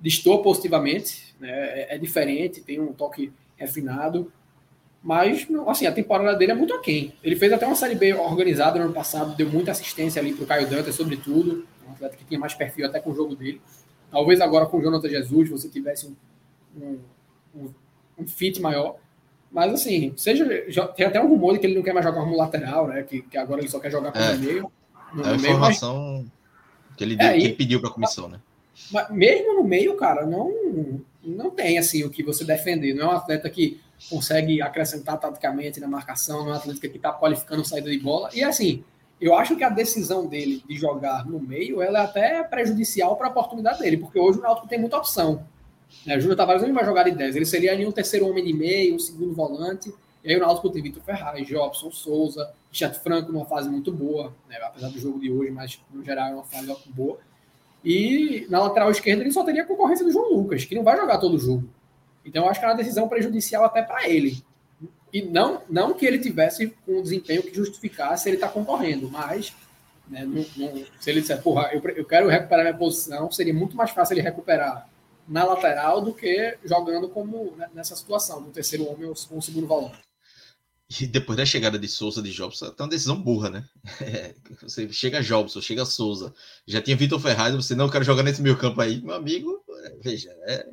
distor 0.00 0.42
positivamente, 0.42 1.34
né? 1.40 1.50
é, 1.50 1.94
é, 1.94 1.98
diferente, 1.98 2.60
tem 2.60 2.78
um 2.78 2.92
toque 2.92 3.32
refinado, 3.56 4.30
mas 5.02 5.46
assim, 5.66 5.86
a 5.86 5.92
temporada 5.92 6.36
dele 6.36 6.52
é 6.52 6.54
muito 6.54 6.74
aquém. 6.74 7.14
Ele 7.22 7.36
fez 7.36 7.52
até 7.52 7.66
uma 7.66 7.74
Série 7.74 7.94
B 7.94 8.12
organizada 8.14 8.78
no 8.78 8.86
ano 8.86 8.94
passado, 8.94 9.34
deu 9.34 9.48
muita 9.48 9.70
assistência 9.70 10.20
ali 10.20 10.34
para 10.34 10.44
o 10.44 10.46
Caio 10.46 10.68
Dantas, 10.68 10.94
sobretudo, 10.94 11.66
um 11.73 11.73
atleta 11.94 12.16
que 12.16 12.24
tinha 12.24 12.38
mais 12.38 12.54
perfil 12.54 12.86
até 12.86 13.00
com 13.00 13.10
o 13.10 13.14
jogo 13.14 13.34
dele. 13.34 13.60
Talvez 14.10 14.40
agora 14.40 14.66
com 14.66 14.78
o 14.78 14.82
Jonathan 14.82 15.08
Jesus 15.08 15.48
você 15.48 15.68
tivesse 15.68 16.06
um, 16.06 16.98
um, 17.54 17.68
um, 18.18 18.26
fit 18.26 18.60
maior. 18.60 18.96
Mas 19.50 19.72
assim, 19.72 20.12
seja. 20.16 20.46
Tem 20.94 21.06
até 21.06 21.20
um 21.20 21.28
rumor 21.28 21.54
de 21.54 21.58
que 21.58 21.66
ele 21.66 21.74
não 21.74 21.82
quer 21.82 21.92
mais 21.92 22.04
jogar 22.04 22.20
como 22.20 22.36
lateral, 22.36 22.88
né? 22.88 23.02
Que, 23.02 23.22
que 23.22 23.36
agora 23.36 23.60
ele 23.60 23.68
só 23.68 23.80
quer 23.80 23.90
jogar 23.90 24.12
como 24.12 24.24
é, 24.24 24.36
meio. 24.36 24.70
No, 25.12 25.24
é 25.24 25.30
a 25.30 25.34
informação 25.34 26.22
mas... 26.22 26.96
que 26.96 27.04
ele, 27.04 27.16
deu, 27.16 27.26
é, 27.26 27.38
que 27.38 27.44
ele 27.44 27.54
pediu 27.54 27.80
para 27.80 27.90
a 27.90 27.92
comissão, 27.92 28.28
né? 28.28 28.40
Mas 28.92 29.10
mesmo 29.10 29.54
no 29.54 29.64
meio, 29.64 29.96
cara, 29.96 30.26
não, 30.26 31.02
não 31.22 31.50
tem 31.50 31.78
assim 31.78 32.04
o 32.04 32.10
que 32.10 32.22
você 32.22 32.44
defender. 32.44 32.94
Não 32.94 33.10
é 33.10 33.14
um 33.14 33.16
atleta 33.16 33.48
que 33.48 33.80
consegue 34.10 34.60
acrescentar 34.60 35.18
taticamente 35.18 35.80
na 35.80 35.88
marcação, 35.88 36.44
não 36.44 36.50
é 36.50 36.54
um 36.54 36.58
atleta 36.58 36.80
que 36.80 36.96
está 36.96 37.12
qualificando 37.12 37.64
saída 37.64 37.90
de 37.90 37.98
bola. 37.98 38.30
E 38.32 38.42
assim, 38.42 38.84
eu 39.20 39.34
acho 39.34 39.56
que 39.56 39.64
a 39.64 39.68
decisão 39.68 40.26
dele 40.26 40.62
de 40.68 40.76
jogar 40.76 41.26
no 41.26 41.40
meio 41.40 41.80
ela 41.80 42.00
é 42.00 42.04
até 42.04 42.42
prejudicial 42.42 43.16
para 43.16 43.28
a 43.28 43.30
oportunidade 43.30 43.78
dele, 43.78 43.96
porque 43.96 44.18
hoje 44.18 44.38
o 44.38 44.42
Náutico 44.42 44.68
tem 44.68 44.78
muita 44.78 44.98
opção. 44.98 45.46
Né? 46.04 46.18
Júlio 46.18 46.36
Tavares 46.36 46.62
não 46.62 46.74
vai 46.74 46.84
jogar 46.84 47.04
de 47.04 47.12
10, 47.12 47.36
ele 47.36 47.46
seria 47.46 47.72
ali 47.72 47.86
um 47.86 47.92
terceiro 47.92 48.28
homem 48.28 48.44
de 48.44 48.52
meio, 48.52 48.94
um 48.94 48.98
segundo 48.98 49.32
volante. 49.34 49.94
E 50.22 50.30
aí 50.30 50.36
o 50.36 50.40
Náutico 50.40 50.70
tem 50.70 50.82
Vitor 50.82 51.02
Ferraz, 51.02 51.46
Jobson, 51.46 51.90
Souza, 51.90 52.50
Chat 52.72 52.98
Franco 52.98 53.30
numa 53.30 53.44
fase 53.44 53.68
muito 53.68 53.92
boa, 53.92 54.34
né? 54.48 54.56
apesar 54.62 54.88
do 54.88 54.98
jogo 54.98 55.20
de 55.20 55.30
hoje, 55.30 55.50
mas 55.50 55.80
no 55.92 56.02
geral 56.02 56.28
é 56.28 56.34
uma 56.34 56.44
fase 56.44 56.74
boa. 56.86 57.18
E 57.84 58.46
na 58.48 58.60
lateral 58.60 58.90
esquerda 58.90 59.22
ele 59.22 59.32
só 59.32 59.44
teria 59.44 59.62
a 59.62 59.66
concorrência 59.66 60.04
do 60.04 60.10
João 60.10 60.32
Lucas, 60.32 60.64
que 60.64 60.74
não 60.74 60.82
vai 60.82 60.96
jogar 60.96 61.18
todo 61.18 61.34
o 61.34 61.38
jogo. 61.38 61.68
Então 62.24 62.44
eu 62.44 62.50
acho 62.50 62.58
que 62.58 62.64
é 62.64 62.68
uma 62.68 62.74
decisão 62.74 63.06
prejudicial 63.06 63.64
até 63.64 63.82
para 63.82 64.08
ele. 64.08 64.42
E 65.14 65.22
não, 65.22 65.62
não 65.70 65.94
que 65.94 66.04
ele 66.04 66.18
tivesse 66.18 66.74
um 66.88 67.00
desempenho 67.00 67.40
que 67.40 67.54
justificasse 67.54 68.28
ele 68.28 68.36
estar 68.36 68.48
tá 68.48 68.52
concorrendo, 68.52 69.08
mas 69.08 69.54
né, 70.08 70.26
se 70.98 71.08
ele 71.08 71.20
disser, 71.20 71.40
porra, 71.40 71.70
eu, 71.72 71.80
eu 71.90 72.04
quero 72.04 72.28
recuperar 72.28 72.64
minha 72.64 72.76
posição, 72.76 73.30
seria 73.30 73.54
muito 73.54 73.76
mais 73.76 73.92
fácil 73.92 74.14
ele 74.14 74.22
recuperar 74.22 74.90
na 75.28 75.44
lateral 75.44 76.00
do 76.00 76.12
que 76.12 76.58
jogando 76.64 77.08
como 77.08 77.54
né, 77.56 77.70
nessa 77.72 77.94
situação, 77.94 78.40
no 78.40 78.50
terceiro 78.50 78.90
homem 78.90 79.08
ou 79.08 79.14
segundo 79.14 79.68
volante. 79.68 80.00
E 81.00 81.06
depois 81.06 81.38
da 81.38 81.46
chegada 81.46 81.78
de 81.78 81.86
Souza, 81.86 82.20
de 82.20 82.32
Jobson, 82.32 82.70
tá 82.70 82.82
uma 82.82 82.90
decisão 82.90 83.22
burra, 83.22 83.50
né? 83.50 83.64
É, 84.00 84.34
você 84.60 84.92
chega 84.92 85.22
Jobson, 85.22 85.60
chega 85.60 85.84
Souza, 85.84 86.34
já 86.66 86.82
tinha 86.82 86.96
Vitor 86.96 87.20
Ferraz, 87.20 87.54
você 87.54 87.76
não 87.76 87.88
quer 87.88 88.02
jogar 88.04 88.24
nesse 88.24 88.42
meio 88.42 88.58
campo 88.58 88.80
aí, 88.80 89.00
meu 89.00 89.14
amigo, 89.14 89.64
é, 89.84 89.90
veja, 90.02 90.36
é 90.48 90.66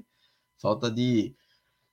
falta 0.60 0.90
de 0.90 1.36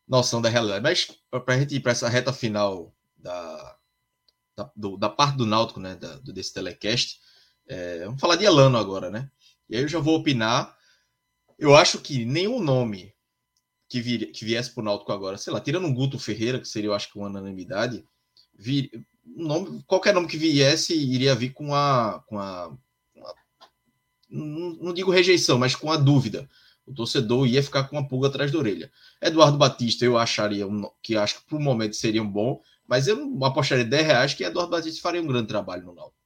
noção 0.09 0.41
da 0.41 0.49
realidade. 0.49 0.83
Mas 0.83 1.07
para 1.45 1.55
a 1.55 1.59
gente 1.59 1.75
ir 1.75 1.81
para 1.81 1.93
essa 1.93 2.09
reta 2.09 2.33
final 2.33 2.95
da, 3.17 3.77
da, 4.57 4.73
do, 4.75 4.97
da, 4.97 5.09
parte 5.09 5.37
do 5.37 5.47
Náutico, 5.47 5.81
né, 5.81 5.95
da, 5.97 6.17
desse 6.19 6.55
telecast, 6.55 7.21
é, 7.69 8.05
vamos 8.05 8.21
falar 8.21 8.37
de 8.37 8.45
Elano 8.45 8.79
agora, 8.79 9.11
né? 9.11 9.31
E 9.69 9.77
aí 9.77 9.83
eu 9.83 9.89
já 9.89 9.99
vou 9.99 10.17
opinar. 10.17 10.77
Eu 11.59 11.77
acho 11.77 11.99
que 11.99 12.25
nenhum 12.25 12.61
nome 12.61 13.15
que, 13.89 14.01
vir, 14.01 14.33
que 14.33 14.45
viesse 14.45 14.73
para 14.73 14.81
o 14.81 14.85
Náutico 14.85 15.13
agora, 15.13 15.37
sei 15.37 15.53
lá, 15.53 15.61
tirando 15.61 15.87
um 15.87 15.95
Guto 15.95 16.19
Ferreira, 16.19 16.59
que 16.59 16.69
seria, 16.69 16.89
eu 16.89 16.95
acho 16.95 17.11
que 17.11 17.19
uma 17.19 17.29
unanimidade, 17.29 18.05
vir, 18.55 18.91
nome, 19.25 19.83
qualquer 19.87 20.15
nome 20.15 20.29
que 20.29 20.37
viesse 20.37 20.95
iria 20.95 21.35
vir 21.35 21.53
com 21.53 21.75
a. 21.75 22.23
Com 22.27 22.39
a, 22.39 22.69
uma, 23.15 23.35
não, 24.31 24.71
não 24.77 24.95
digo 24.95 25.11
rejeição, 25.11 25.59
mas 25.59 25.75
com 25.75 25.91
a 25.91 25.97
dúvida. 25.97 26.49
O 26.89 26.95
torcedor 26.95 27.47
ia 27.47 27.63
ficar 27.63 27.85
com 27.85 27.97
uma 27.97 28.07
pulga 28.07 28.29
atrás 28.29 28.51
da 28.51 28.59
orelha. 28.59 28.91
Eduardo 29.21 29.59
Batista, 29.59 30.05
eu 30.05 30.17
acharia 30.17 30.67
um, 30.67 30.91
que 31.03 31.17
acho 31.17 31.41
que 31.41 31.47
para 31.47 31.59
o 31.59 31.61
momento 31.61 31.95
seria 31.95 32.23
um 32.23 32.31
bom, 32.31 32.61
mas 32.87 33.07
eu 33.07 33.45
apostaria 33.45 33.85
10 33.85 34.07
reais 34.07 34.35
que 34.35 34.43
Eduardo 34.45 34.71
Batista 34.71 35.01
faria 35.03 35.23
um 35.23 35.27
grande 35.27 35.49
trabalho 35.49 35.85
no 35.85 35.95
Náutico. 35.95 36.17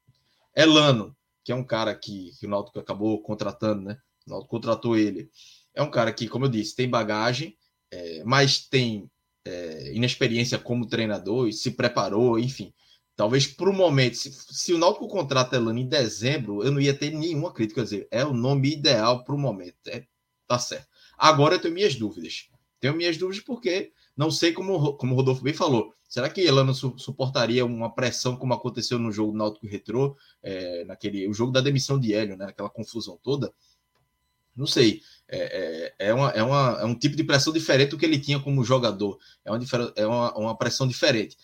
Elano, 0.55 1.17
que 1.45 1.51
é 1.51 1.55
um 1.55 1.65
cara 1.65 1.95
que, 1.95 2.31
que 2.39 2.47
o 2.47 2.49
Náutico 2.49 2.79
acabou 2.79 3.21
contratando, 3.23 3.83
né? 3.83 3.99
O 4.27 4.31
Náutico 4.31 4.51
contratou 4.51 4.97
ele. 4.97 5.29
É 5.75 5.83
um 5.83 5.91
cara 5.91 6.13
que, 6.13 6.29
como 6.29 6.45
eu 6.45 6.49
disse, 6.49 6.77
tem 6.77 6.89
bagagem, 6.89 7.57
é, 7.91 8.23
mas 8.25 8.67
tem 8.69 9.11
é, 9.45 9.93
inexperiência 9.95 10.59
como 10.59 10.87
treinador 10.87 11.49
e 11.49 11.53
se 11.53 11.73
preparou, 11.73 12.39
enfim. 12.39 12.73
Talvez 13.17 13.47
para 13.47 13.69
o 13.69 13.73
momento, 13.73 14.17
se, 14.17 14.33
se, 14.33 14.73
o 14.73 14.79
Náutico 14.79 15.09
contrata 15.09 15.57
Elano 15.57 15.79
em 15.79 15.89
dezembro, 15.89 16.63
eu 16.63 16.71
não 16.71 16.81
ia 16.81 16.95
ter 16.95 17.11
nenhuma 17.11 17.53
crítica. 17.53 17.81
Quer 17.81 17.85
dizer, 17.85 18.09
é 18.11 18.25
o 18.25 18.33
nome 18.33 18.73
ideal 18.73 19.25
para 19.25 19.35
o 19.35 19.39
momento. 19.39 19.77
É, 19.89 20.05
tá 20.47 20.59
certo. 20.59 20.89
Agora 21.17 21.55
eu 21.55 21.61
tenho 21.61 21.75
minhas 21.75 21.95
dúvidas. 21.95 22.49
Tenho 22.81 22.95
minhas 22.95 23.17
dúvidas 23.17 23.43
porque 23.45 23.93
não 24.17 24.31
sei 24.31 24.53
como, 24.53 24.95
como 24.95 25.15
o 25.15 25.17
Rodolfo 25.17 25.43
bem 25.43 25.55
falou. 25.55 25.95
Será 26.09 26.29
que 26.29 26.43
Elano 26.43 26.75
su 26.75 26.99
suportaria 26.99 27.65
uma 27.65 27.95
pressão 27.95 28.37
como 28.37 28.53
aconteceu 28.53 28.99
no 28.99 29.11
jogo 29.11 29.37
Náutico 29.37 29.67
Retrô, 29.67 30.17
é, 30.43 30.85
naquele 30.85 31.27
o 31.27 31.33
jogo 31.33 31.53
da 31.53 31.61
demissão 31.61 31.99
de 31.99 32.13
Hélio, 32.13 32.37
né? 32.37 32.47
Aquela 32.47 32.69
confusão 32.69 33.19
toda? 33.23 33.53
Não 34.55 34.67
sei. 34.67 35.01
É, 35.27 35.95
é, 35.99 36.09
é, 36.09 36.15
uma, 36.15 36.31
é, 36.31 36.43
uma, 36.43 36.79
é 36.83 36.85
um 36.85 36.95
tipo 36.95 37.17
de 37.17 37.25
pressão 37.25 37.53
diferente 37.53 37.91
do 37.91 37.99
que 37.99 38.05
ele 38.05 38.19
tinha 38.19 38.39
como 38.39 38.63
jogador. 38.63 39.19
É 39.45 39.51
uma, 39.51 39.61
é 39.97 40.07
uma, 40.07 40.39
uma 40.39 40.59
pressão 40.59 40.87
diferente. 40.87 41.37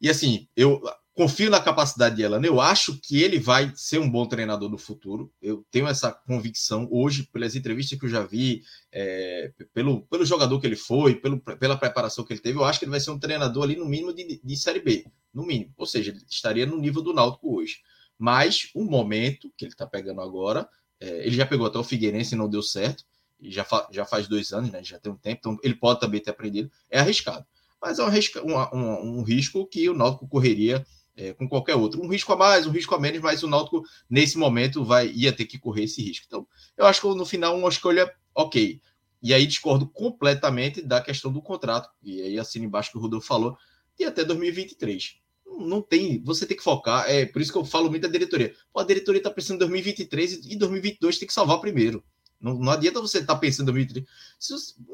E 0.00 0.08
assim, 0.08 0.46
eu 0.54 0.80
confio 1.14 1.48
na 1.48 1.60
capacidade 1.60 2.16
de 2.16 2.22
Elano. 2.22 2.44
Eu 2.44 2.60
acho 2.60 2.98
que 3.00 3.22
ele 3.22 3.38
vai 3.38 3.72
ser 3.76 4.00
um 4.00 4.10
bom 4.10 4.26
treinador 4.26 4.68
no 4.68 4.76
futuro. 4.76 5.32
Eu 5.40 5.64
tenho 5.70 5.86
essa 5.86 6.12
convicção 6.12 6.88
hoje, 6.90 7.22
pelas 7.32 7.54
entrevistas 7.54 7.98
que 7.98 8.04
eu 8.04 8.10
já 8.10 8.24
vi, 8.24 8.62
é, 8.92 9.52
pelo, 9.72 10.02
pelo 10.06 10.26
jogador 10.26 10.60
que 10.60 10.66
ele 10.66 10.76
foi, 10.76 11.14
pelo, 11.14 11.38
pela 11.40 11.76
preparação 11.76 12.24
que 12.24 12.32
ele 12.32 12.40
teve. 12.40 12.58
Eu 12.58 12.64
acho 12.64 12.80
que 12.80 12.84
ele 12.84 12.90
vai 12.90 13.00
ser 13.00 13.12
um 13.12 13.18
treinador 13.18 13.62
ali 13.62 13.76
no 13.76 13.86
mínimo 13.86 14.12
de, 14.12 14.40
de 14.42 14.56
Série 14.56 14.80
B, 14.80 15.06
no 15.32 15.46
mínimo. 15.46 15.72
Ou 15.76 15.86
seja, 15.86 16.10
ele 16.10 16.20
estaria 16.28 16.66
no 16.66 16.76
nível 16.76 17.00
do 17.00 17.14
Náutico 17.14 17.56
hoje. 17.56 17.78
Mas 18.18 18.70
o 18.74 18.84
momento 18.84 19.52
que 19.56 19.64
ele 19.64 19.72
está 19.72 19.86
pegando 19.86 20.20
agora, 20.20 20.68
é, 21.00 21.26
ele 21.26 21.36
já 21.36 21.46
pegou 21.46 21.66
até 21.66 21.78
o 21.78 21.84
Figueirense 21.84 22.34
e 22.34 22.38
não 22.38 22.48
deu 22.48 22.62
certo. 22.62 23.04
E 23.40 23.52
já, 23.52 23.64
fa, 23.64 23.86
já 23.92 24.04
faz 24.04 24.26
dois 24.26 24.52
anos, 24.52 24.70
né? 24.70 24.82
Já 24.82 24.98
tem 24.98 25.12
um 25.12 25.16
tempo, 25.16 25.38
então 25.38 25.58
ele 25.62 25.74
pode 25.74 26.00
também 26.00 26.20
ter 26.20 26.30
aprendido. 26.30 26.70
É 26.90 26.98
arriscado. 26.98 27.46
Mas 27.80 27.98
é 27.98 28.04
um, 28.04 28.08
um, 28.48 28.56
um, 28.72 29.18
um 29.18 29.22
risco 29.22 29.66
que 29.66 29.88
o 29.88 29.94
Náutico 29.94 30.26
correria 30.26 30.84
é, 31.16 31.32
com 31.32 31.48
qualquer 31.48 31.76
outro. 31.76 32.02
Um 32.02 32.08
risco 32.08 32.32
a 32.32 32.36
mais, 32.36 32.66
um 32.66 32.70
risco 32.70 32.94
a 32.94 32.98
menos, 32.98 33.20
mas 33.20 33.42
o 33.42 33.48
Náutico, 33.48 33.82
nesse 34.08 34.36
momento, 34.38 34.84
vai 34.84 35.08
ia 35.08 35.32
ter 35.32 35.44
que 35.44 35.58
correr 35.58 35.84
esse 35.84 36.02
risco. 36.02 36.24
Então, 36.26 36.46
eu 36.76 36.86
acho 36.86 37.00
que 37.00 37.06
no 37.08 37.24
final 37.24 37.56
uma 37.56 37.68
escolha 37.68 38.12
ok. 38.34 38.80
E 39.22 39.32
aí 39.32 39.46
discordo 39.46 39.88
completamente 39.88 40.82
da 40.82 41.00
questão 41.00 41.32
do 41.32 41.40
contrato. 41.40 41.88
E 42.02 42.20
aí 42.20 42.38
assina 42.38 42.66
embaixo 42.66 42.90
que 42.90 42.98
o 42.98 43.00
Rodolfo 43.00 43.26
falou, 43.26 43.56
e 43.98 44.04
até 44.04 44.24
2023. 44.24 45.16
Não 45.46 45.80
tem, 45.80 46.20
você 46.22 46.44
tem 46.44 46.56
que 46.56 46.62
focar. 46.62 47.08
É 47.08 47.24
por 47.24 47.40
isso 47.40 47.52
que 47.52 47.58
eu 47.58 47.64
falo 47.64 47.88
muito 47.88 48.02
da 48.02 48.08
diretoria. 48.08 48.54
Pô, 48.72 48.80
a 48.80 48.84
diretoria 48.84 49.20
está 49.20 49.30
pensando 49.30 49.56
em 49.56 49.58
2023 49.60 50.46
e 50.46 50.56
2022 50.56 51.18
tem 51.18 51.28
que 51.28 51.34
salvar 51.34 51.60
primeiro. 51.60 52.04
Não, 52.40 52.58
não 52.58 52.72
adianta 52.72 53.00
você 53.00 53.18
estar 53.18 53.34
tá 53.34 53.40
pensando 53.40 53.70
em 53.70 53.72
2023. 53.72 54.06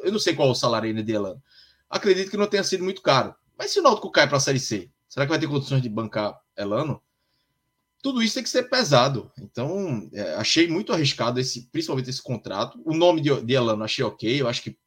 Eu 0.05 0.13
não 0.13 0.19
sei 0.19 0.35
qual 0.35 0.49
é 0.49 0.51
o 0.53 0.55
salário 0.55 0.89
ainda 0.89 1.03
de 1.03 1.13
Elano. 1.13 1.43
Acredito 1.89 2.31
que 2.31 2.37
não 2.37 2.47
tenha 2.47 2.63
sido 2.63 2.85
muito 2.85 3.01
caro. 3.03 3.35
Mas 3.59 3.73
se 3.73 3.81
o 3.81 3.83
Náutico 3.83 4.11
cai 4.11 4.29
para 4.29 4.37
a 4.37 4.41
Série 4.41 4.61
C, 4.61 4.91
Será 5.11 5.27
que 5.27 5.31
vai 5.31 5.41
ter 5.41 5.49
condições 5.49 5.83
de 5.83 5.89
bancar 5.89 6.41
Elano? 6.57 7.03
Tudo 8.01 8.23
isso 8.23 8.35
tem 8.35 8.45
que 8.45 8.49
ser 8.49 8.71
pesado. 8.71 9.31
Então, 9.39 10.09
é, 10.15 10.37
achei 10.37 10.69
muito 10.69 10.93
arriscado 10.93 11.41
esse, 11.41 11.69
principalmente 11.71 12.09
esse 12.09 12.23
contrato. 12.23 12.81
O 12.85 12.95
nome 12.95 13.21
de, 13.21 13.43
de 13.43 13.53
Elano 13.53 13.83
achei 13.83 14.05
ok. 14.05 14.41
Eu 14.41 14.47
acho 14.49 14.63
que 14.63 14.79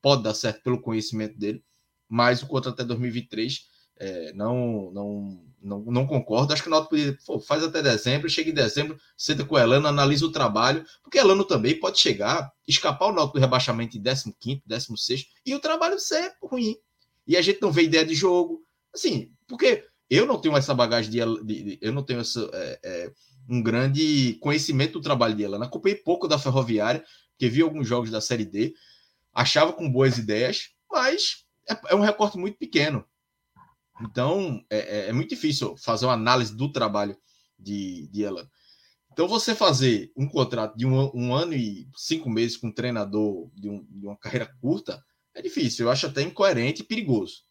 pode 0.00 0.22
dar 0.22 0.32
certo 0.32 0.62
pelo 0.62 0.80
conhecimento 0.80 1.36
dele, 1.36 1.62
mas 2.08 2.40
o 2.40 2.46
contrato 2.46 2.74
até 2.74 2.84
2023 2.84 3.66
é, 3.96 4.32
não, 4.32 4.92
não, 4.92 5.44
não, 5.60 5.80
não 5.80 6.06
concordo. 6.06 6.52
Acho 6.52 6.62
que 6.62 6.68
o 6.68 6.70
Náutico 6.70 6.90
podia, 6.90 7.18
pô, 7.26 7.40
faz 7.40 7.64
até 7.64 7.82
dezembro, 7.82 8.30
chega 8.30 8.50
em 8.50 8.54
dezembro, 8.54 8.96
senta 9.16 9.44
com 9.44 9.56
o 9.56 9.58
Elano, 9.58 9.88
analisa 9.88 10.24
o 10.24 10.30
trabalho, 10.30 10.86
porque 11.02 11.18
Elano 11.18 11.44
também 11.44 11.80
pode 11.80 11.98
chegar, 11.98 12.48
escapar 12.66 13.08
o 13.08 13.12
Náutico 13.12 13.38
do 13.38 13.40
rebaixamento 13.40 13.98
em 13.98 14.02
15º, 14.02 14.62
16 14.64 15.26
e 15.44 15.52
o 15.52 15.58
trabalho 15.58 15.98
ser 15.98 16.32
ruim. 16.40 16.76
E 17.26 17.36
a 17.36 17.42
gente 17.42 17.60
não 17.60 17.72
vê 17.72 17.82
ideia 17.82 18.06
de 18.06 18.14
jogo. 18.14 18.62
Assim, 18.94 19.32
porque 19.48 19.84
eu 20.10 20.26
não 20.26 20.38
tenho 20.38 20.56
essa 20.56 20.74
bagagem 20.74 21.10
de, 21.10 21.18
de, 21.44 21.62
de 21.62 21.78
eu 21.80 21.92
não 21.92 22.02
tenho 22.02 22.20
essa, 22.20 22.48
é, 22.52 22.80
é, 22.84 23.12
um 23.48 23.62
grande 23.62 24.34
conhecimento 24.40 24.92
do 24.94 25.00
trabalho 25.00 25.34
de 25.34 25.42
Elana. 25.42 25.64
Acompanhei 25.64 25.96
pouco 25.96 26.28
da 26.28 26.38
Ferroviária, 26.38 27.04
porque 27.32 27.48
vi 27.48 27.62
alguns 27.62 27.88
jogos 27.88 28.10
da 28.10 28.20
Série 28.20 28.44
D, 28.44 28.74
achava 29.32 29.72
com 29.72 29.90
boas 29.90 30.18
ideias, 30.18 30.70
mas 30.90 31.44
é, 31.68 31.78
é 31.88 31.94
um 31.94 32.00
recorte 32.00 32.36
muito 32.36 32.58
pequeno. 32.58 33.04
Então, 34.00 34.64
é, 34.70 34.78
é, 34.78 35.08
é, 35.08 35.12
muito 35.12 35.30
difícil 35.30 35.76
fazer 35.76 36.06
uma 36.06 36.14
análise 36.14 36.54
do 36.54 36.70
trabalho 36.70 37.16
de, 37.58 38.06
de. 38.08 38.22
Então, 39.12 39.26
você 39.26 39.54
fazer 39.54 40.12
um 40.16 40.28
contrato 40.28 40.76
de 40.76 40.86
um, 40.86 41.10
um 41.14 41.34
ano 41.34 41.54
e 41.54 41.88
cinco 41.96 42.30
meses 42.30 42.56
com 42.56 42.68
um 42.68 42.72
treinador 42.72 43.50
de, 43.54 43.68
um, 43.68 43.84
de 43.90 44.06
uma 44.06 44.16
carreira 44.16 44.46
curta 44.60 45.02
é 45.34 45.42
difícil. 45.42 45.86
Eu 45.86 45.90
acho 45.90 46.06
até 46.06 46.22
incoerente 46.22 46.82
e 46.82 46.84
perigoso. 46.84 47.47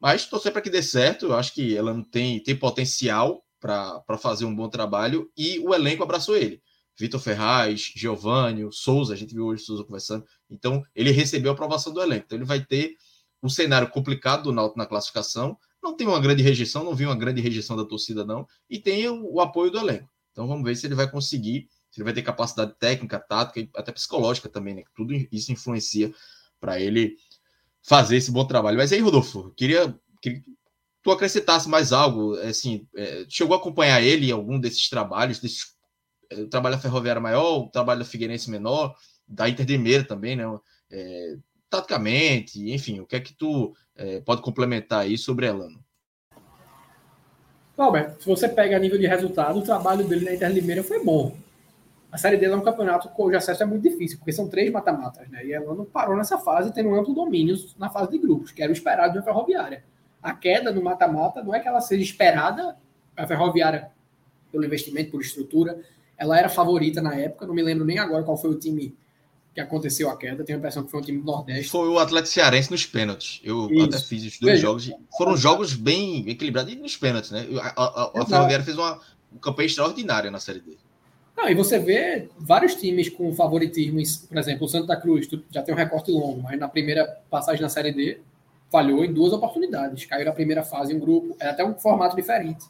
Mas 0.00 0.26
torcer 0.26 0.52
para 0.52 0.60
que 0.60 0.70
dê 0.70 0.82
certo. 0.82 1.26
Eu 1.26 1.34
acho 1.34 1.54
que 1.54 1.76
ela 1.76 2.04
tem, 2.10 2.42
tem 2.42 2.56
potencial 2.56 3.44
para 3.60 4.18
fazer 4.18 4.44
um 4.44 4.54
bom 4.54 4.68
trabalho 4.68 5.30
e 5.36 5.58
o 5.60 5.74
elenco 5.74 6.02
abraçou 6.02 6.36
ele. 6.36 6.62
Vitor 6.96 7.20
Ferraz, 7.20 7.92
Giovanni, 7.96 8.68
Souza, 8.70 9.14
a 9.14 9.16
gente 9.16 9.34
viu 9.34 9.46
hoje 9.46 9.62
o 9.62 9.66
Souza 9.66 9.84
conversando. 9.84 10.24
Então, 10.48 10.82
ele 10.94 11.10
recebeu 11.10 11.50
a 11.50 11.54
aprovação 11.54 11.92
do 11.92 12.00
elenco. 12.00 12.24
Então, 12.26 12.38
ele 12.38 12.44
vai 12.44 12.64
ter 12.64 12.94
um 13.42 13.48
cenário 13.48 13.88
complicado 13.88 14.44
do 14.44 14.52
Náutico 14.52 14.78
na 14.78 14.86
classificação. 14.86 15.58
Não 15.82 15.96
tem 15.96 16.06
uma 16.06 16.20
grande 16.20 16.42
rejeição, 16.42 16.84
não 16.84 16.94
vi 16.94 17.04
uma 17.04 17.16
grande 17.16 17.40
rejeição 17.40 17.76
da 17.76 17.84
torcida, 17.84 18.24
não. 18.24 18.46
E 18.70 18.78
tem 18.78 19.08
o, 19.08 19.34
o 19.34 19.40
apoio 19.40 19.70
do 19.70 19.78
elenco. 19.78 20.08
Então, 20.30 20.46
vamos 20.46 20.64
ver 20.64 20.76
se 20.76 20.86
ele 20.86 20.94
vai 20.94 21.10
conseguir, 21.10 21.68
se 21.90 22.00
ele 22.00 22.04
vai 22.04 22.12
ter 22.12 22.22
capacidade 22.22 22.74
técnica, 22.78 23.18
tática 23.18 23.60
e 23.60 23.70
até 23.74 23.90
psicológica 23.90 24.48
também, 24.48 24.74
né? 24.74 24.82
Tudo 24.94 25.14
isso 25.32 25.52
influencia 25.52 26.14
para 26.60 26.80
ele 26.80 27.16
fazer 27.84 28.16
esse 28.16 28.32
bom 28.32 28.44
trabalho. 28.44 28.78
Mas 28.78 28.92
aí, 28.92 29.00
Rodolfo, 29.00 29.52
queria, 29.56 29.94
queria 30.20 30.40
que 30.40 30.50
tu 31.02 31.12
acrescentasse 31.12 31.68
mais 31.68 31.92
algo. 31.92 32.36
É, 32.38 32.48
assim, 32.48 32.88
é, 32.96 33.26
chegou 33.28 33.54
a 33.54 33.58
acompanhar 33.58 34.02
ele 34.02 34.30
em 34.30 34.32
algum 34.32 34.58
desses 34.58 34.88
trabalhos, 34.88 35.38
desses, 35.38 35.74
é, 36.30 36.40
o 36.40 36.48
trabalho 36.48 36.76
da 36.76 36.82
Ferroviária 36.82 37.20
maior, 37.20 37.58
o 37.58 37.68
trabalho 37.68 38.00
da 38.00 38.06
Figueirense 38.06 38.50
menor, 38.50 38.96
da 39.28 39.48
Inter 39.48 39.66
de 39.66 39.76
Meira 39.76 40.02
também, 40.02 40.34
né? 40.34 40.44
É, 40.90 41.36
taticamente, 41.68 42.72
enfim, 42.72 43.00
o 43.00 43.06
que 43.06 43.16
é 43.16 43.20
que 43.20 43.34
tu 43.34 43.74
é, 43.94 44.20
pode 44.20 44.40
complementar 44.40 45.00
aí 45.00 45.18
sobre 45.18 45.46
Elano? 45.46 45.84
Albert, 47.76 48.16
se 48.20 48.26
você 48.26 48.48
pega 48.48 48.76
a 48.76 48.78
nível 48.78 48.98
de 48.98 49.06
resultado, 49.06 49.58
o 49.58 49.62
trabalho 49.62 50.06
dele 50.06 50.24
na 50.24 50.34
Inter 50.34 50.52
Limeira 50.52 50.82
foi 50.84 51.04
bom 51.04 51.36
a 52.14 52.16
série 52.16 52.36
dele 52.36 52.52
é 52.52 52.56
um 52.56 52.60
campeonato 52.60 53.08
cujo 53.08 53.36
acesso 53.36 53.64
é 53.64 53.66
muito 53.66 53.82
difícil, 53.82 54.18
porque 54.18 54.30
são 54.30 54.48
três 54.48 54.70
mata-matas, 54.70 55.28
né? 55.30 55.44
E 55.44 55.52
ela 55.52 55.74
não 55.74 55.84
parou 55.84 56.16
nessa 56.16 56.38
fase, 56.38 56.72
tendo 56.72 56.90
um 56.90 56.94
amplo 56.94 57.12
domínio 57.12 57.56
na 57.76 57.90
fase 57.90 58.12
de 58.12 58.18
grupos, 58.18 58.52
que 58.52 58.62
era 58.62 58.70
o 58.70 58.72
esperado 58.72 59.14
de 59.14 59.18
uma 59.18 59.24
ferroviária. 59.24 59.82
A 60.22 60.32
queda 60.32 60.70
no 60.70 60.80
mata-mata 60.80 61.42
não 61.42 61.52
é 61.52 61.58
que 61.58 61.66
ela 61.66 61.80
seja 61.80 62.04
esperada, 62.04 62.76
a 63.16 63.26
ferroviária, 63.26 63.90
pelo 64.52 64.64
investimento, 64.64 65.10
por 65.10 65.20
estrutura, 65.20 65.80
ela 66.16 66.38
era 66.38 66.48
favorita 66.48 67.02
na 67.02 67.16
época, 67.16 67.48
não 67.48 67.54
me 67.54 67.64
lembro 67.64 67.84
nem 67.84 67.98
agora 67.98 68.22
qual 68.22 68.36
foi 68.36 68.50
o 68.50 68.60
time 68.60 68.96
que 69.52 69.60
aconteceu 69.60 70.08
a 70.08 70.16
queda, 70.16 70.44
tenho 70.44 70.58
a 70.58 70.60
impressão 70.60 70.84
que 70.84 70.92
foi 70.92 71.00
um 71.00 71.02
time 71.02 71.18
do 71.18 71.24
Nordeste. 71.24 71.68
Foi 71.68 71.88
o 71.88 71.98
Atlético 71.98 72.32
Cearense 72.32 72.70
nos 72.70 72.86
pênaltis. 72.86 73.40
Eu 73.42 73.68
Isso. 73.72 73.84
até 73.86 73.98
fiz 73.98 74.24
os 74.24 74.38
dois 74.38 74.52
Veja, 74.52 74.62
jogos. 74.62 74.92
Foram 75.18 75.36
jogos 75.36 75.74
bem 75.74 76.28
equilibrados 76.30 76.72
e 76.72 76.76
nos 76.76 76.96
pênaltis, 76.96 77.32
né? 77.32 77.44
A, 77.60 77.82
a, 77.82 78.22
a 78.22 78.26
Ferroviária 78.26 78.64
fez 78.64 78.78
uma, 78.78 79.00
uma 79.32 79.40
campanha 79.40 79.66
extraordinária 79.66 80.30
na 80.30 80.38
Série 80.38 80.60
D. 80.60 80.76
Não, 81.36 81.48
e 81.48 81.54
você 81.54 81.78
vê 81.78 82.28
vários 82.38 82.74
times 82.76 83.08
com 83.08 83.32
favoritismo, 83.34 84.00
por 84.28 84.38
exemplo, 84.38 84.66
o 84.66 84.68
Santa 84.68 84.96
Cruz 84.96 85.28
já 85.50 85.62
tem 85.62 85.74
um 85.74 85.78
recorte 85.78 86.10
longo, 86.10 86.42
mas 86.42 86.58
na 86.58 86.68
primeira 86.68 87.06
passagem 87.28 87.60
na 87.60 87.68
Série 87.68 87.92
D 87.92 88.20
falhou 88.70 89.04
em 89.04 89.12
duas 89.12 89.32
oportunidades. 89.32 90.04
Caiu 90.04 90.24
na 90.24 90.32
primeira 90.32 90.62
fase 90.62 90.92
em 90.92 90.96
um 90.96 91.00
grupo, 91.00 91.36
era 91.40 91.50
até 91.50 91.64
um 91.64 91.74
formato 91.74 92.14
diferente, 92.14 92.64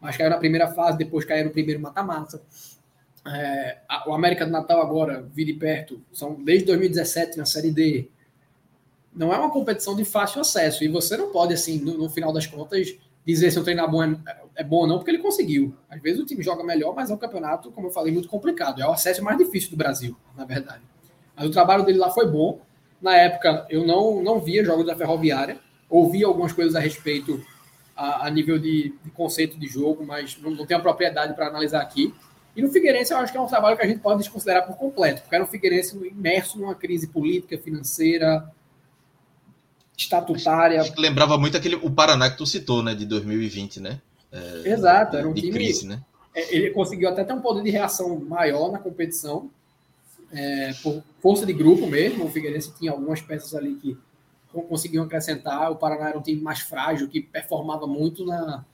mas 0.00 0.16
caiu 0.16 0.30
na 0.30 0.38
primeira 0.38 0.68
fase, 0.68 0.96
depois 0.96 1.24
caiu 1.24 1.44
no 1.44 1.50
primeiro 1.50 1.80
mata-mata. 1.80 2.40
É, 3.26 3.78
o 4.06 4.14
América 4.14 4.46
do 4.46 4.52
Natal 4.52 4.80
agora, 4.80 5.26
vi 5.34 5.44
de 5.44 5.52
perto, 5.52 6.00
são 6.12 6.34
desde 6.42 6.66
2017 6.66 7.36
na 7.36 7.44
Série 7.44 7.70
D. 7.70 8.08
Não 9.14 9.34
é 9.34 9.38
uma 9.38 9.50
competição 9.50 9.94
de 9.94 10.04
fácil 10.04 10.40
acesso, 10.40 10.82
e 10.82 10.88
você 10.88 11.16
não 11.16 11.30
pode, 11.30 11.52
assim, 11.52 11.78
no, 11.78 11.98
no 11.98 12.08
final 12.08 12.32
das 12.32 12.46
contas, 12.46 12.96
dizer 13.26 13.50
se 13.50 13.58
o 13.58 13.64
treinador 13.64 14.18
é, 14.26 14.36
é 14.58 14.64
bom 14.64 14.78
ou 14.78 14.86
não, 14.88 14.98
porque 14.98 15.12
ele 15.12 15.22
conseguiu. 15.22 15.72
Às 15.88 16.02
vezes 16.02 16.20
o 16.20 16.26
time 16.26 16.42
joga 16.42 16.64
melhor, 16.64 16.92
mas 16.92 17.08
é 17.10 17.14
um 17.14 17.16
campeonato, 17.16 17.70
como 17.70 17.86
eu 17.86 17.92
falei, 17.92 18.12
muito 18.12 18.28
complicado. 18.28 18.82
É 18.82 18.86
o 18.86 18.90
acesso 18.90 19.22
mais 19.22 19.38
difícil 19.38 19.70
do 19.70 19.76
Brasil, 19.76 20.16
na 20.36 20.44
verdade. 20.44 20.82
Mas 21.36 21.46
o 21.46 21.50
trabalho 21.52 21.84
dele 21.84 21.96
lá 21.96 22.10
foi 22.10 22.26
bom. 22.26 22.60
Na 23.00 23.14
época, 23.14 23.64
eu 23.70 23.86
não, 23.86 24.20
não 24.20 24.40
via 24.40 24.64
jogos 24.64 24.84
da 24.84 24.96
Ferroviária, 24.96 25.60
ouvi 25.88 26.24
algumas 26.24 26.52
coisas 26.52 26.74
a 26.74 26.80
respeito 26.80 27.40
a, 27.94 28.26
a 28.26 28.30
nível 28.30 28.58
de, 28.58 28.92
de, 29.04 29.10
conceito 29.12 29.56
de 29.56 29.68
jogo, 29.68 30.04
mas 30.04 30.36
não, 30.42 30.50
não 30.50 30.66
tenho 30.66 30.80
a 30.80 30.82
propriedade 30.82 31.34
para 31.34 31.46
analisar 31.46 31.80
aqui. 31.80 32.12
E 32.56 32.60
no 32.60 32.68
Figueirense 32.68 33.12
eu 33.12 33.18
acho 33.18 33.30
que 33.30 33.38
é 33.38 33.40
um 33.40 33.46
trabalho 33.46 33.76
que 33.76 33.84
a 33.84 33.86
gente 33.86 34.00
pode 34.00 34.18
desconsiderar 34.18 34.66
por 34.66 34.76
completo, 34.76 35.22
porque 35.22 35.36
era 35.36 35.44
um 35.44 35.46
Figueirense 35.46 35.96
imerso 36.04 36.58
numa 36.58 36.74
crise 36.74 37.06
política, 37.06 37.56
financeira, 37.56 38.50
estatutária. 39.96 40.80
Acho 40.80 41.00
lembrava 41.00 41.38
muito 41.38 41.56
aquele 41.56 41.76
o 41.76 41.88
Paraná 41.92 42.28
que 42.28 42.36
tu 42.36 42.44
citou, 42.44 42.82
né, 42.82 42.92
de 42.96 43.06
2020, 43.06 43.78
né? 43.78 44.00
É, 44.32 44.72
Exato, 44.72 45.16
era 45.16 45.28
um 45.28 45.32
de 45.32 45.42
time. 45.42 45.52
Crise, 45.52 45.86
né? 45.86 46.02
É, 46.34 46.54
ele 46.54 46.70
conseguiu 46.70 47.08
até 47.08 47.24
ter 47.24 47.32
um 47.32 47.40
poder 47.40 47.62
de 47.62 47.70
reação 47.70 48.18
maior 48.20 48.70
na 48.70 48.78
competição, 48.78 49.50
é, 50.30 50.72
por 50.82 51.02
força 51.20 51.46
de 51.46 51.52
grupo 51.52 51.86
mesmo. 51.86 52.24
O 52.24 52.30
Figueirense 52.30 52.72
tinha 52.78 52.92
algumas 52.92 53.20
peças 53.20 53.54
ali 53.54 53.74
que 53.76 53.96
conseguiam 54.68 55.04
acrescentar. 55.04 55.70
O 55.70 55.76
Paraná 55.76 56.10
era 56.10 56.18
um 56.18 56.22
time 56.22 56.40
mais 56.40 56.60
frágil, 56.60 57.08
que 57.08 57.20
performava 57.20 57.86
muito 57.86 58.24
na, 58.24 58.64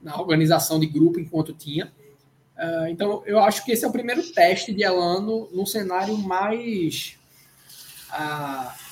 na 0.00 0.18
organização 0.18 0.78
de 0.78 0.86
grupo 0.86 1.20
enquanto 1.20 1.52
tinha. 1.52 1.92
Uh, 2.56 2.86
então, 2.88 3.22
eu 3.26 3.38
acho 3.38 3.64
que 3.64 3.72
esse 3.72 3.84
é 3.84 3.88
o 3.88 3.92
primeiro 3.92 4.22
teste 4.32 4.72
de 4.72 4.82
Elano 4.82 5.48
num 5.52 5.66
cenário 5.66 6.16
mais. 6.16 7.18
Uh, 8.08 8.85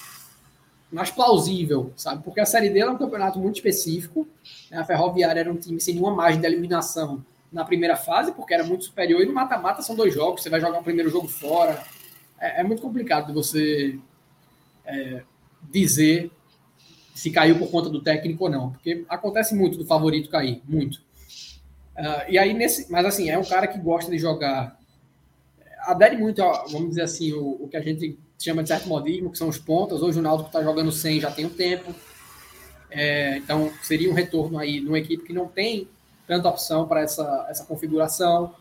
mais 0.91 1.11
plausível, 1.11 1.93
sabe? 1.97 2.23
Porque 2.23 2.41
a 2.41 2.47
Série 2.47 2.71
D 2.71 2.81
é 2.81 2.91
um 2.91 2.99
campeonato 2.99 3.39
muito 3.39 3.57
específico. 3.57 4.27
Né? 4.71 4.79
A 4.79 4.85
Ferroviária 4.85 5.41
era 5.41 5.53
um 5.53 5.57
time 5.57 5.81
sem 5.81 5.95
nenhuma 5.95 6.15
margem 6.15 6.41
de 6.41 6.47
eliminação 6.47 7.25
na 7.51 7.65
primeira 7.65 7.97
fase, 7.97 8.33
porque 8.33 8.55
era 8.55 8.65
muito 8.65 8.85
superior. 8.85 9.23
E 9.23 9.27
no 9.27 9.33
mata-mata 9.33 9.83
são 9.83 9.95
dois 9.95 10.13
jogos, 10.13 10.43
você 10.43 10.51
vai 10.51 10.61
jogar 10.61 10.79
o 10.79 10.85
primeiro 10.85 11.11
jogo 11.11 11.29
fora. 11.29 11.83
É, 12.41 12.61
é 12.61 12.65
muito 12.65 12.83
complicado 12.83 13.33
você 13.33 13.99
é, 14.85 15.23
dizer 15.71 16.31
se 17.15 17.31
caiu 17.31 17.57
por 17.57 17.71
conta 17.71 17.89
do 17.89 18.03
técnico 18.03 18.45
ou 18.45 18.51
não, 18.51 18.71
porque 18.73 19.05
acontece 19.09 19.55
muito 19.55 19.79
do 19.79 19.87
favorito 19.87 20.29
cair, 20.29 20.61
muito. 20.69 20.97
Uh, 21.97 22.29
e 22.29 22.37
aí, 22.37 22.53
nesse, 22.53 22.91
mas 22.91 23.07
assim, 23.07 23.31
é 23.31 23.39
um 23.39 23.45
cara 23.45 23.69
que 23.69 23.79
gosta 23.79 24.11
de 24.11 24.19
jogar, 24.19 24.77
adere 25.83 26.17
muito, 26.17 26.43
vamos 26.73 26.89
dizer 26.89 27.03
assim, 27.03 27.33
o, 27.33 27.63
o, 27.63 27.69
que 27.69 27.77
a 27.77 27.81
gente 27.81 28.19
chama 28.39 28.63
de 28.63 28.69
certo 28.69 28.89
modismo, 28.89 29.31
que 29.31 29.39
são 29.39 29.49
os 29.49 29.59
pontas. 29.59 30.03
Hoje 30.03 30.19
o 30.19 30.23
Naldo 30.23 30.45
está 30.45 30.63
jogando 30.63 30.93
sem 30.93 31.21
já 31.21 31.31
tem 31.31 31.47
um 31.47 31.51
tempo. 31.51 31.95
É, 32.91 33.39
então, 33.39 33.73
seria 33.83 34.11
um 34.11 34.15
retorno 34.15 34.59
aí 34.59 34.81
numa 34.81 34.99
equipe 34.99 35.25
que 35.25 35.33
não 35.33 35.49
tem 35.49 35.89
tanta 36.27 36.49
opção 36.49 36.87
para 36.87 37.01
essa, 37.01 37.47
essa 37.49 37.65
configuração. 37.65 38.55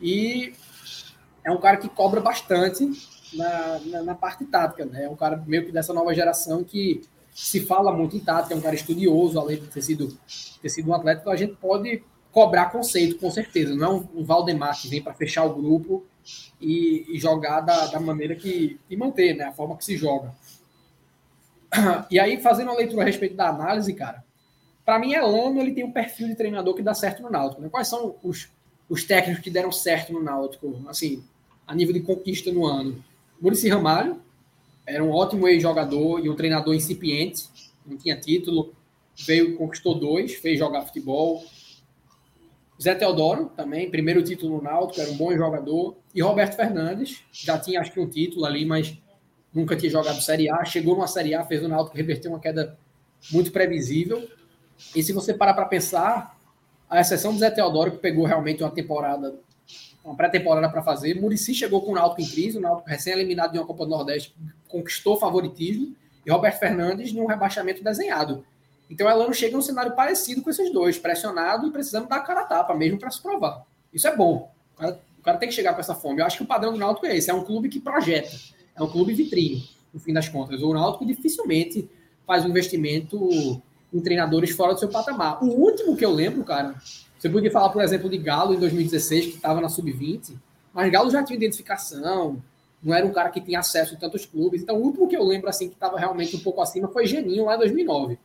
E 0.00 0.52
é 1.44 1.50
um 1.50 1.58
cara 1.58 1.76
que 1.76 1.88
cobra 1.88 2.20
bastante 2.20 2.90
na, 3.34 3.78
na, 3.86 4.02
na, 4.02 4.14
parte 4.14 4.44
tática, 4.44 4.84
né? 4.84 5.04
É 5.04 5.08
um 5.08 5.16
cara 5.16 5.42
meio 5.46 5.64
que 5.64 5.72
dessa 5.72 5.92
nova 5.92 6.14
geração 6.14 6.62
que 6.62 7.02
se 7.34 7.60
fala 7.60 7.92
muito 7.92 8.16
em 8.16 8.20
tática, 8.20 8.54
é 8.54 8.56
um 8.56 8.60
cara 8.60 8.74
estudioso, 8.74 9.38
além 9.38 9.58
de 9.58 9.66
ter 9.68 9.82
sido, 9.82 10.16
ter 10.60 10.68
sido 10.68 10.90
um 10.90 10.94
atleta, 10.94 11.20
então 11.20 11.32
a 11.32 11.36
gente 11.36 11.54
pode 11.54 12.02
cobrar 12.32 12.66
conceito, 12.66 13.18
com 13.18 13.30
certeza. 13.30 13.74
Não 13.74 13.86
é 13.86 13.90
um, 13.90 14.24
Valdemar 14.24 14.80
que 14.80 14.88
vem 14.88 15.02
para 15.02 15.14
fechar 15.14 15.44
o 15.44 15.54
grupo 15.54 16.04
e, 16.60 17.06
e 17.08 17.18
jogar 17.18 17.60
da, 17.60 17.86
da, 17.86 18.00
maneira 18.00 18.34
que. 18.34 18.78
e 18.88 18.96
manter, 18.96 19.34
né? 19.34 19.44
A 19.44 19.52
forma 19.52 19.76
que 19.76 19.84
se 19.84 19.96
joga. 19.96 20.34
E 22.10 22.18
aí, 22.18 22.40
fazendo 22.40 22.68
uma 22.68 22.76
leitura 22.76 23.02
a 23.02 23.04
respeito 23.04 23.36
da 23.36 23.48
análise, 23.48 23.92
cara, 23.92 24.24
para 24.84 24.98
mim, 24.98 25.12
Elano 25.12 25.60
ele 25.60 25.74
tem 25.74 25.84
um 25.84 25.92
perfil 25.92 26.28
de 26.28 26.34
treinador 26.34 26.74
que 26.74 26.82
dá 26.82 26.94
certo 26.94 27.22
no 27.22 27.30
Náutico. 27.30 27.60
Né? 27.60 27.68
Quais 27.68 27.88
são 27.88 28.16
os, 28.22 28.48
os 28.88 29.04
técnicos 29.04 29.42
que 29.42 29.50
deram 29.50 29.70
certo 29.70 30.14
no 30.14 30.22
Náutico, 30.22 30.82
assim, 30.88 31.22
a 31.66 31.74
nível 31.74 31.92
de 31.92 32.00
conquista 32.00 32.50
no 32.50 32.64
ano? 32.64 33.04
Murici 33.38 33.68
Ramalho 33.68 34.18
era 34.86 35.04
um 35.04 35.10
ótimo 35.10 35.46
ex-jogador 35.46 36.24
e 36.24 36.30
um 36.30 36.34
treinador 36.34 36.74
incipiente, 36.74 37.44
não 37.86 37.98
tinha 37.98 38.18
título, 38.18 38.72
veio, 39.14 39.56
conquistou 39.56 39.94
dois, 39.94 40.34
fez 40.34 40.58
jogar 40.58 40.82
futebol. 40.82 41.44
Zé 42.80 42.94
Teodoro 42.94 43.46
também, 43.56 43.90
primeiro 43.90 44.22
título 44.22 44.56
no 44.56 44.62
Náutico, 44.62 45.00
era 45.00 45.10
um 45.10 45.16
bom 45.16 45.36
jogador. 45.36 45.96
E 46.14 46.22
Roberto 46.22 46.54
Fernandes, 46.54 47.22
já 47.32 47.58
tinha 47.58 47.80
acho 47.80 47.92
que 47.92 48.00
um 48.00 48.08
título 48.08 48.44
ali, 48.44 48.64
mas 48.64 48.96
nunca 49.52 49.76
tinha 49.76 49.90
jogado 49.90 50.20
Série 50.20 50.48
A. 50.48 50.64
Chegou 50.64 50.94
numa 50.94 51.08
Série 51.08 51.34
A, 51.34 51.44
fez 51.44 51.62
o 51.64 51.68
Náutico 51.68 51.96
reverter 51.96 52.28
uma 52.28 52.38
queda 52.38 52.78
muito 53.32 53.50
previsível. 53.50 54.28
E 54.94 55.02
se 55.02 55.12
você 55.12 55.34
parar 55.34 55.54
para 55.54 55.66
pensar, 55.66 56.38
a 56.88 57.00
exceção 57.00 57.32
do 57.32 57.38
Zé 57.38 57.50
Teodoro, 57.50 57.92
que 57.92 57.98
pegou 57.98 58.24
realmente 58.24 58.62
uma 58.62 58.70
temporada 58.70 59.34
uma 60.08 60.16
pré-temporada 60.16 60.68
para 60.70 60.82
fazer. 60.82 61.20
Murici 61.20 61.54
chegou 61.54 61.82
com 61.82 61.92
o 61.92 61.94
Náutico 61.94 62.22
em 62.22 62.28
crise, 62.28 62.58
o 62.58 62.60
Náutico 62.60 62.88
recém-eliminado 62.88 63.52
de 63.52 63.58
uma 63.58 63.66
Copa 63.66 63.84
do 63.84 63.90
Nordeste, 63.90 64.34
conquistou 64.66 65.18
favoritismo, 65.18 65.94
e 66.24 66.30
Roberto 66.30 66.58
Fernandes 66.58 67.12
num 67.12 67.26
rebaixamento 67.26 67.82
desenhado. 67.82 68.44
Então, 68.90 69.08
Elano 69.08 69.34
chega 69.34 69.54
num 69.54 69.62
cenário 69.62 69.94
parecido 69.94 70.42
com 70.42 70.50
esses 70.50 70.72
dois, 70.72 70.98
pressionado 70.98 71.66
e 71.66 71.70
precisando 71.70 72.08
dar 72.08 72.16
a 72.16 72.20
cara 72.20 72.40
a 72.40 72.44
tapa 72.44 72.74
mesmo 72.74 72.98
para 72.98 73.10
se 73.10 73.20
provar. 73.20 73.64
Isso 73.92 74.08
é 74.08 74.16
bom. 74.16 74.50
O 74.74 74.80
cara, 74.80 75.00
o 75.18 75.22
cara, 75.22 75.38
tem 75.38 75.48
que 75.48 75.54
chegar 75.54 75.74
com 75.74 75.80
essa 75.80 75.94
fome. 75.94 76.20
Eu 76.20 76.26
acho 76.26 76.38
que 76.38 76.42
o 76.42 76.46
padrão 76.46 76.72
do 76.72 76.78
Náutico 76.78 77.06
é 77.06 77.16
esse: 77.16 77.30
é 77.30 77.34
um 77.34 77.44
clube 77.44 77.68
que 77.68 77.80
projeta, 77.80 78.30
é 78.74 78.82
um 78.82 78.88
clube 78.88 79.12
vitrine, 79.12 79.68
no 79.92 80.00
fim 80.00 80.12
das 80.12 80.28
contas. 80.28 80.62
O 80.62 80.72
Náutico 80.72 81.04
dificilmente 81.04 81.88
faz 82.26 82.44
um 82.44 82.48
investimento 82.48 83.28
em 83.92 84.00
treinadores 84.00 84.50
fora 84.50 84.74
do 84.74 84.80
seu 84.80 84.88
patamar. 84.88 85.42
O 85.42 85.48
último 85.48 85.96
que 85.96 86.04
eu 86.04 86.10
lembro, 86.10 86.44
cara, 86.44 86.74
você 87.18 87.28
podia 87.28 87.50
falar, 87.50 87.70
por 87.70 87.82
exemplo, 87.82 88.08
de 88.08 88.18
Galo 88.18 88.54
em 88.54 88.58
2016, 88.58 89.26
que 89.26 89.36
estava 89.36 89.60
na 89.60 89.68
sub-20, 89.68 90.34
mas 90.72 90.92
Galo 90.92 91.10
já 91.10 91.22
tinha 91.22 91.36
identificação, 91.36 92.42
não 92.82 92.94
era 92.94 93.04
um 93.04 93.10
cara 93.10 93.30
que 93.30 93.40
tinha 93.40 93.58
acesso 93.58 93.94
a 93.94 93.98
tantos 93.98 94.24
clubes. 94.24 94.62
Então, 94.62 94.76
o 94.76 94.84
último 94.84 95.08
que 95.08 95.16
eu 95.16 95.24
lembro 95.24 95.48
assim 95.48 95.68
que 95.68 95.74
estava 95.74 95.98
realmente 95.98 96.36
um 96.36 96.40
pouco 96.40 96.60
acima 96.60 96.88
foi 96.88 97.06
Geninho 97.06 97.46
lá 97.46 97.56
em 97.56 97.58
2009. 97.58 98.18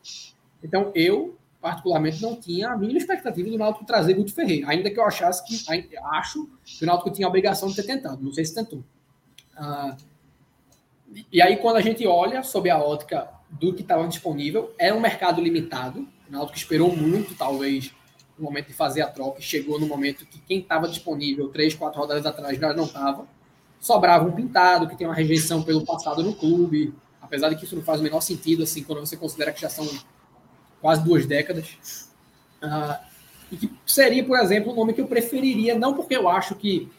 Então, 0.63 0.91
eu 0.95 1.37
particularmente 1.63 2.21
não 2.21 2.35
tinha 2.35 2.71
a 2.71 2.77
mínima 2.77 2.99
expectativa 2.99 3.49
do 3.49 3.57
Náutico 3.57 3.85
trazer 3.85 4.15
Guto 4.15 4.33
Ferreira, 4.33 4.69
ainda 4.69 4.91
que 4.91 4.99
eu 4.99 5.05
achasse 5.05 5.45
que 5.45 5.63
acho 5.97 6.49
que 6.65 6.83
o 6.83 6.85
Náutico 6.85 7.09
tinha 7.09 7.25
a 7.25 7.29
obrigação 7.29 7.69
de 7.69 7.75
ter 7.77 7.83
tentado, 7.83 8.21
não 8.21 8.33
sei 8.33 8.43
se 8.43 8.53
tentou. 8.53 8.83
Ah, 9.55 9.95
e 11.31 11.41
aí 11.41 11.55
quando 11.55 11.77
a 11.77 11.81
gente 11.81 12.05
olha 12.05 12.43
sob 12.43 12.69
a 12.69 12.77
ótica 12.77 13.29
do 13.49 13.73
que 13.73 13.81
estava 13.81 14.05
disponível, 14.09 14.73
é 14.77 14.93
um 14.93 14.99
mercado 14.99 15.41
limitado. 15.41 16.05
O 16.27 16.31
Náutico 16.33 16.57
esperou 16.57 16.93
muito, 16.93 17.33
talvez 17.33 17.93
no 18.37 18.43
momento 18.43 18.67
de 18.67 18.73
fazer 18.73 19.01
a 19.01 19.07
troca, 19.07 19.39
chegou 19.39 19.79
no 19.79 19.87
momento 19.87 20.25
que 20.25 20.39
quem 20.39 20.59
estava 20.59 20.89
disponível 20.89 21.47
três, 21.47 21.73
quatro 21.73 22.01
rodadas 22.01 22.25
atrás 22.25 22.59
já 22.59 22.73
não 22.73 22.83
estava. 22.83 23.25
Sobrava 23.79 24.27
um 24.27 24.33
pintado, 24.33 24.87
que 24.87 24.97
tem 24.97 25.07
uma 25.07 25.15
rejeição 25.15 25.63
pelo 25.63 25.85
passado 25.85 26.21
no 26.23 26.33
clube, 26.33 26.93
apesar 27.21 27.47
de 27.47 27.55
que 27.55 27.63
isso 27.63 27.75
não 27.75 27.83
faz 27.83 28.01
o 28.01 28.03
menor 28.03 28.19
sentido, 28.19 28.63
assim, 28.63 28.83
quando 28.83 28.99
você 28.99 29.15
considera 29.15 29.53
que 29.53 29.61
já 29.61 29.69
são 29.69 29.87
quase 30.83 31.01
duas 31.01 31.25
décadas. 31.25 32.09
Uh, 32.61 33.01
e 33.49 33.55
que 33.55 33.71
seria, 33.85 34.21
por 34.21 34.37
exemplo, 34.37 34.73
um 34.73 34.75
nome 34.75 34.91
que 34.91 34.99
eu 34.99 35.07
preferiria, 35.07 35.79
não 35.79 35.93
porque 35.93 36.13
eu 36.13 36.27
acho 36.27 36.55
que 36.55 36.91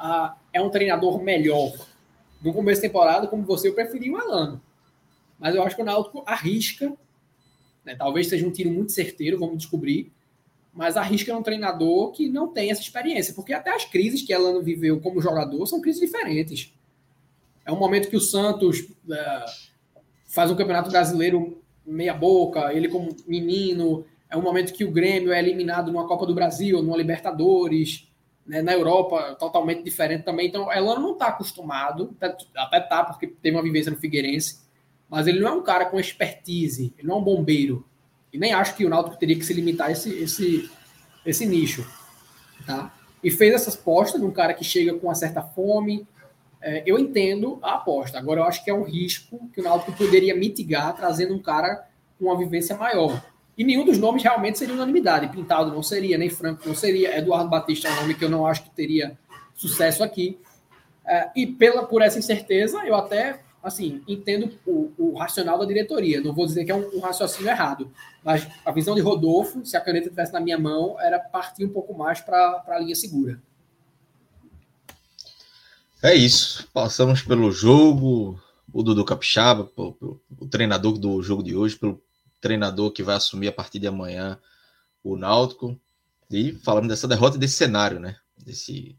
uh, 0.00 0.32
é 0.52 0.60
um 0.60 0.68
treinador 0.68 1.22
melhor 1.22 1.72
no 2.42 2.52
começo 2.52 2.82
da 2.82 2.88
temporada, 2.88 3.28
como 3.28 3.44
você, 3.44 3.68
eu 3.68 3.74
preferia 3.74 4.12
o 4.12 4.16
Alano. 4.16 4.60
Mas 5.38 5.54
eu 5.54 5.62
acho 5.62 5.76
que 5.76 5.82
o 5.82 5.84
Náutico 5.84 6.24
arrisca, 6.26 6.92
né, 7.84 7.94
talvez 7.94 8.26
seja 8.26 8.44
um 8.44 8.50
tiro 8.50 8.70
muito 8.70 8.90
certeiro, 8.90 9.38
vamos 9.38 9.58
descobrir, 9.58 10.10
mas 10.74 10.96
arrisca 10.96 11.36
um 11.36 11.42
treinador 11.42 12.10
que 12.10 12.28
não 12.28 12.48
tem 12.48 12.72
essa 12.72 12.80
experiência, 12.80 13.32
porque 13.32 13.52
até 13.52 13.72
as 13.72 13.84
crises 13.84 14.22
que 14.22 14.32
Elano 14.32 14.60
viveu 14.60 15.00
como 15.00 15.22
jogador 15.22 15.64
são 15.66 15.80
crises 15.80 16.00
diferentes. 16.00 16.74
É 17.64 17.70
um 17.70 17.78
momento 17.78 18.10
que 18.10 18.16
o 18.16 18.20
Santos 18.20 18.88
é, 19.08 19.44
faz 20.26 20.50
um 20.50 20.56
campeonato 20.56 20.90
brasileiro 20.90 21.59
meia 21.90 22.14
boca, 22.14 22.72
ele 22.72 22.88
como 22.88 23.16
menino, 23.26 24.04
é 24.28 24.36
um 24.36 24.42
momento 24.42 24.72
que 24.72 24.84
o 24.84 24.90
Grêmio 24.90 25.32
é 25.32 25.38
eliminado 25.38 25.90
numa 25.90 26.06
Copa 26.06 26.24
do 26.26 26.34
Brasil, 26.34 26.82
numa 26.82 26.96
Libertadores, 26.96 28.08
né, 28.46 28.62
na 28.62 28.72
Europa 28.72 29.36
totalmente 29.38 29.82
diferente 29.82 30.24
também. 30.24 30.48
Então, 30.48 30.72
Elano 30.72 31.00
não 31.00 31.12
está 31.12 31.26
acostumado, 31.28 32.16
até 32.56 32.80
tá 32.80 33.04
porque 33.04 33.26
teve 33.26 33.56
uma 33.56 33.62
vivência 33.62 33.90
no 33.90 33.98
Figueirense, 33.98 34.60
mas 35.08 35.26
ele 35.26 35.40
não 35.40 35.48
é 35.48 35.52
um 35.52 35.62
cara 35.62 35.86
com 35.86 35.98
expertise, 35.98 36.94
ele 36.96 37.08
não 37.08 37.16
é 37.16 37.18
um 37.18 37.24
bombeiro. 37.24 37.84
E 38.32 38.38
nem 38.38 38.52
acho 38.52 38.76
que 38.76 38.86
o 38.86 38.88
Náutico 38.88 39.18
teria 39.18 39.36
que 39.36 39.44
se 39.44 39.52
limitar 39.52 39.88
a 39.88 39.92
esse, 39.92 40.10
esse, 40.10 40.70
esse 41.26 41.46
nicho. 41.46 41.84
Tá? 42.64 42.94
E 43.22 43.30
fez 43.30 43.54
essa 43.54 43.70
aposta 43.70 44.18
de 44.18 44.24
um 44.24 44.30
cara 44.30 44.54
que 44.54 44.64
chega 44.64 44.94
com 44.94 45.08
uma 45.08 45.14
certa 45.14 45.42
fome. 45.42 46.06
É, 46.62 46.82
eu 46.86 46.98
entendo 46.98 47.58
a 47.62 47.74
aposta. 47.74 48.18
Agora, 48.18 48.40
eu 48.40 48.44
acho 48.44 48.62
que 48.62 48.70
é 48.70 48.74
um 48.74 48.82
risco 48.82 49.48
que 49.52 49.60
o 49.60 49.64
Náutico 49.64 49.92
poderia 49.92 50.34
mitigar 50.34 50.94
trazendo 50.94 51.34
um 51.34 51.38
cara 51.38 51.86
com 52.18 52.26
uma 52.26 52.36
vivência 52.36 52.76
maior. 52.76 53.22
E 53.56 53.64
nenhum 53.64 53.84
dos 53.84 53.98
nomes 53.98 54.22
realmente 54.22 54.58
seria 54.58 54.74
unanimidade. 54.74 55.28
Pintado 55.28 55.72
não 55.72 55.82
seria, 55.82 56.16
nem 56.16 56.30
Franco 56.30 56.66
não 56.66 56.74
seria. 56.74 57.16
Eduardo 57.16 57.48
Batista 57.48 57.88
é 57.88 57.92
um 57.92 57.96
nome 57.96 58.14
que 58.14 58.24
eu 58.24 58.28
não 58.28 58.46
acho 58.46 58.62
que 58.62 58.70
teria 58.70 59.18
sucesso 59.54 60.02
aqui. 60.02 60.38
É, 61.06 61.30
e 61.34 61.46
pela, 61.46 61.84
por 61.84 62.02
essa 62.02 62.18
incerteza, 62.18 62.78
eu 62.84 62.94
até 62.94 63.40
assim, 63.62 64.02
entendo 64.08 64.50
o, 64.66 64.90
o, 64.96 65.14
racional 65.14 65.58
da 65.58 65.64
diretoria. 65.64 66.20
Não 66.20 66.32
vou 66.32 66.46
dizer 66.46 66.64
que 66.64 66.70
é 66.70 66.74
um, 66.74 66.96
um, 66.96 67.00
raciocínio 67.00 67.50
errado, 67.50 67.90
mas 68.24 68.48
a 68.64 68.72
visão 68.72 68.94
de 68.94 69.00
Rodolfo, 69.00 69.64
se 69.64 69.76
a 69.76 69.80
caneta 69.80 70.06
estivesse 70.06 70.32
na 70.32 70.40
minha 70.40 70.58
mão, 70.58 70.98
era 70.98 71.18
partir 71.18 71.64
um 71.64 71.68
pouco 71.68 71.92
mais 71.92 72.20
para 72.20 72.64
a 72.66 72.78
linha 72.78 72.94
segura. 72.94 73.40
É 76.02 76.14
isso. 76.14 76.66
Passamos 76.72 77.22
pelo 77.22 77.52
jogo, 77.52 78.40
o 78.72 78.82
Dudu 78.82 79.04
Capixaba, 79.04 79.64
pelo, 79.64 80.20
o 80.38 80.46
treinador 80.46 80.98
do 80.98 81.22
jogo 81.22 81.42
de 81.42 81.54
hoje, 81.54 81.76
pelo 81.76 82.02
treinador 82.40 82.90
que 82.90 83.02
vai 83.02 83.16
assumir 83.16 83.48
a 83.48 83.52
partir 83.52 83.78
de 83.78 83.86
amanhã 83.86 84.38
o 85.04 85.16
Náutico. 85.16 85.78
E 86.30 86.52
falando 86.52 86.88
dessa 86.88 87.08
derrota 87.08 87.36
desse 87.36 87.54
cenário, 87.54 87.98
né? 87.98 88.16
Desse, 88.38 88.96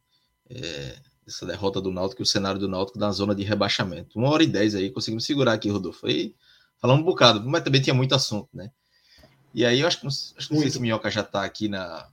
é, 0.50 0.98
dessa 1.26 1.46
derrota 1.46 1.82
do 1.82 1.92
Náutico 1.92 2.22
e 2.22 2.24
o 2.24 2.28
cenário 2.28 2.60
do 2.60 2.68
Náutico 2.68 3.00
na 3.00 3.12
zona 3.12 3.34
de 3.34 3.44
rebaixamento. 3.44 4.20
Uma 4.20 4.30
hora 4.30 4.44
e 4.44 4.48
dez 4.48 4.76
aí, 4.76 4.92
conseguimos 4.92 5.26
segurar 5.26 5.54
aqui, 5.54 5.70
Rodolfo. 5.70 6.08
E 6.08 6.36
falando 6.78 7.02
um 7.02 7.06
bocado, 7.06 7.48
mas 7.50 7.64
também 7.64 7.82
tinha 7.82 7.94
muito 7.94 8.14
assunto, 8.14 8.50
né? 8.54 8.72
E 9.54 9.66
aí 9.66 9.80
eu 9.80 9.88
acho 9.88 9.98
que 9.98 10.04
não, 10.04 10.10
acho 10.10 10.48
que 10.48 10.54
não 10.54 10.62
sei 10.62 10.70
se 10.70 10.78
o 10.78 10.82
Minhoca 10.82 11.10
já 11.10 11.22
está 11.22 11.44
aqui 11.44 11.68
na, 11.68 12.08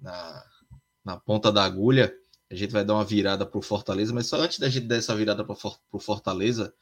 na, 0.00 0.44
na, 1.04 1.16
ponta 1.16 1.50
da 1.50 1.64
agulha. 1.64 2.14
A 2.50 2.54
gente 2.54 2.72
vai 2.72 2.84
dar 2.84 2.94
uma 2.94 3.04
virada 3.04 3.44
para 3.44 3.58
o 3.58 3.62
Fortaleza, 3.62 4.12
mas 4.12 4.26
só 4.26 4.36
antes 4.40 4.58
da 4.58 4.68
gente 4.68 4.86
dar 4.86 4.96
essa 4.96 5.14
virada 5.14 5.44
para 5.44 5.56
o 5.92 5.98
Fortaleza, 5.98 6.72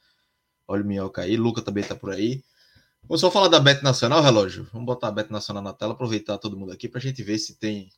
olha 0.69 0.83
o 0.83 0.87
Minhoca 0.87 1.23
aí, 1.23 1.37
Luca 1.37 1.63
também 1.63 1.83
está 1.83 1.95
por 1.95 2.11
aí. 2.11 2.43
Vamos 3.03 3.21
só 3.21 3.31
falar 3.31 3.49
da 3.49 3.61
Bet 3.61 3.83
Nacional, 3.83 4.23
relógio. 4.23 4.67
Vamos 4.73 4.87
botar 4.87 5.09
a 5.09 5.13
Bet 5.13 5.31
Nacional 5.31 5.63
na 5.63 5.73
tela, 5.73 5.93
aproveitar 5.93 6.39
todo 6.39 6.57
mundo 6.57 6.73
aqui 6.73 6.89
para 6.89 6.99
a 6.99 7.03
gente 7.03 7.23
ver 7.23 7.39
se 7.39 7.57
tem 7.57 7.91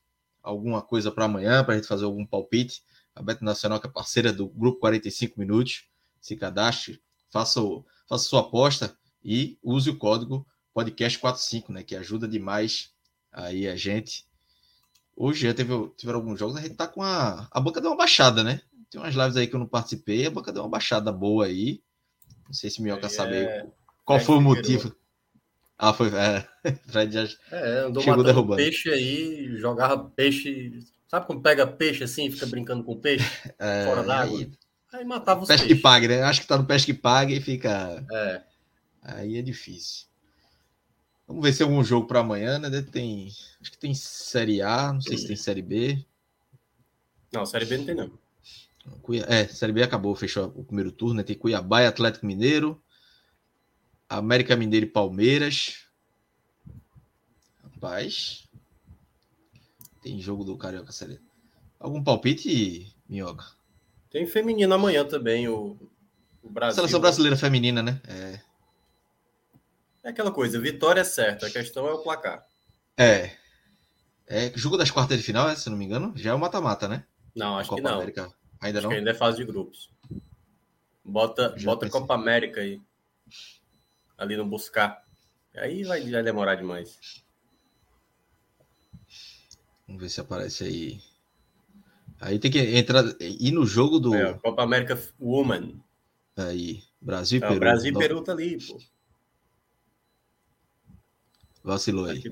alguma 0.42 0.82
coisa 0.82 1.10
para 1.10 1.24
amanhã, 1.24 1.62
para 1.64 1.74
a 1.74 1.76
gente 1.76 1.86
fazer 1.86 2.04
algum 2.04 2.26
palpite. 2.26 2.82
A 3.14 3.22
Bet 3.22 3.42
Nacional, 3.42 3.80
que 3.80 3.86
é 3.86 3.90
parceira 3.90 4.32
do 4.32 4.48
Grupo 4.48 4.80
45 4.80 5.38
Minutos, 5.38 5.84
se 6.20 6.36
cadastre, 6.36 7.00
faça, 7.30 7.60
o, 7.62 7.84
faça 8.08 8.24
sua 8.24 8.40
aposta 8.40 8.96
e 9.24 9.58
use 9.62 9.90
o 9.90 9.96
código 9.96 10.46
podcast45, 10.76 11.70
né? 11.70 11.82
Que 11.82 11.96
ajuda 11.96 12.28
demais 12.28 12.92
aí 13.32 13.68
a 13.68 13.76
gente. 13.76 14.26
Hoje 15.16 15.46
já 15.46 15.54
teve, 15.54 15.72
tiveram 15.96 16.18
alguns 16.18 16.38
jogos, 16.38 16.56
a 16.56 16.60
gente 16.60 16.74
tá 16.74 16.86
com 16.86 17.02
a. 17.02 17.48
A 17.50 17.58
banca 17.58 17.80
deu 17.80 17.90
uma 17.90 17.96
baixada, 17.96 18.44
né? 18.44 18.60
Tem 18.90 19.00
umas 19.00 19.14
lives 19.14 19.36
aí 19.36 19.46
que 19.46 19.54
eu 19.54 19.60
não 19.60 19.66
participei, 19.66 20.26
a 20.26 20.30
banca 20.30 20.52
deu 20.52 20.62
uma 20.62 20.68
baixada 20.68 21.10
boa 21.10 21.46
aí. 21.46 21.80
Não 22.46 22.52
sei 22.52 22.68
se 22.68 22.80
o 22.80 22.82
Minhoca 22.82 23.08
sabe 23.08 23.36
é... 23.36 23.66
qual 24.04 24.18
Fred 24.18 24.26
foi 24.26 24.36
o 24.36 24.40
motivo. 24.40 24.94
Ah, 25.78 25.92
foi. 25.92 26.08
É, 26.08 26.46
Fred 26.88 27.12
já 27.12 27.28
é, 27.50 27.78
andou 27.86 28.02
chegou 28.02 28.22
derrubando. 28.22 28.56
peixe 28.56 28.90
aí, 28.90 29.56
jogava 29.56 30.04
peixe. 30.10 30.80
Sabe 31.08 31.26
quando 31.26 31.42
pega 31.42 31.66
peixe 31.66 32.04
assim, 32.04 32.30
fica 32.30 32.46
brincando 32.46 32.84
com 32.84 33.00
peixe 33.00 33.24
é, 33.58 33.84
fora 33.86 34.02
d'água? 34.02 34.38
Aí, 34.38 34.52
aí 34.92 35.04
matava 35.04 35.42
os 35.42 35.48
peixe 35.48 35.64
peixes. 35.64 35.76
que 35.76 35.82
pague, 35.82 36.08
né? 36.08 36.22
Acho 36.22 36.42
que 36.42 36.46
tá 36.46 36.58
no 36.58 36.66
peixe 36.66 36.84
que 36.84 36.94
pague 36.94 37.36
e 37.36 37.40
fica. 37.40 38.04
É. 38.12 38.42
Aí 39.02 39.38
é 39.38 39.42
difícil. 39.42 40.06
Vamos 41.26 41.42
ver 41.42 41.52
se 41.52 41.58
tem 41.58 41.66
algum 41.66 41.82
jogo 41.82 42.06
para 42.06 42.20
amanhã, 42.20 42.58
né? 42.58 42.82
Tem, 42.82 43.28
acho 43.60 43.70
que 43.70 43.78
tem 43.78 43.92
Série 43.94 44.62
A, 44.62 44.92
não 44.92 45.00
sei 45.00 45.18
se 45.18 45.26
tem 45.26 45.36
Série 45.36 45.62
B. 45.62 46.04
Não, 47.32 47.44
Série 47.44 47.64
B 47.64 47.78
não 47.78 47.84
tem 47.84 47.94
não. 47.94 48.26
É, 49.26 49.48
Série 49.48 49.72
B 49.72 49.82
acabou, 49.82 50.14
fechou 50.14 50.52
o 50.54 50.64
primeiro 50.64 50.92
turno, 50.92 51.16
né? 51.16 51.22
Tem 51.24 51.36
Cuiabá 51.36 51.82
e 51.82 51.86
Atlético 51.86 52.24
Mineiro, 52.24 52.80
América 54.08 54.54
Mineiro 54.54 54.86
e 54.86 54.88
Palmeiras. 54.88 55.86
Rapaz, 57.62 58.48
tem 60.00 60.20
jogo 60.20 60.44
do 60.44 60.56
Carioca 60.56 60.92
Série. 60.92 61.20
Algum 61.80 62.02
palpite, 62.02 62.94
Minhoca? 63.08 63.44
Tem 64.08 64.26
feminino 64.26 64.72
amanhã 64.72 65.04
também, 65.04 65.48
o, 65.48 65.76
o 66.42 66.48
Brasil. 66.48 66.76
Seleção 66.76 67.00
brasileira 67.00 67.36
feminina, 67.36 67.82
né? 67.82 68.00
É. 68.06 68.40
É 70.06 70.10
aquela 70.10 70.30
coisa, 70.30 70.60
vitória 70.60 71.00
é 71.00 71.04
certa, 71.04 71.48
a 71.48 71.50
questão 71.50 71.88
é 71.88 71.92
o 71.92 71.98
placar. 71.98 72.46
É. 72.96 73.32
É 74.24 74.52
jogo 74.54 74.76
das 74.76 74.88
quartas 74.88 75.18
de 75.18 75.24
final, 75.24 75.54
se 75.56 75.68
não 75.68 75.76
me 75.76 75.84
engano, 75.84 76.12
já 76.14 76.30
é 76.30 76.32
o 76.32 76.38
mata-mata, 76.38 76.86
né? 76.86 77.04
Não, 77.34 77.58
acho 77.58 77.70
Copa 77.70 77.82
que 77.82 77.88
não. 77.88 77.96
América. 77.96 78.32
Ainda 78.60 78.78
acho 78.78 78.88
não. 78.88 78.94
ainda 78.94 79.10
é 79.10 79.14
fase 79.14 79.38
de 79.38 79.44
grupos. 79.44 79.90
Bota, 81.04 81.56
bota 81.60 81.90
Copa 81.90 82.14
América 82.14 82.60
aí. 82.60 82.80
Ali 84.16 84.36
no 84.36 84.46
buscar. 84.46 85.04
Aí 85.56 85.82
vai, 85.82 86.08
vai 86.08 86.22
demorar 86.22 86.54
demais. 86.54 87.24
Vamos 89.88 90.02
ver 90.02 90.08
se 90.08 90.20
aparece 90.20 90.62
aí. 90.62 91.00
Aí 92.20 92.38
tem 92.38 92.48
que 92.52 92.60
entrar 92.60 93.02
ir 93.20 93.50
no 93.50 93.66
jogo 93.66 93.98
do 93.98 94.14
é, 94.14 94.34
Copa 94.34 94.62
América 94.62 94.96
Woman. 95.18 95.80
Aí, 96.36 96.84
Brasil 97.00 97.38
e 97.38 97.40
Peru. 97.40 97.58
Brasil 97.58 97.92
e 97.92 97.98
Peru 97.98 98.22
tá 98.22 98.30
ali, 98.30 98.64
pô. 98.64 98.78
Vacilou 101.66 102.06
aí. 102.06 102.22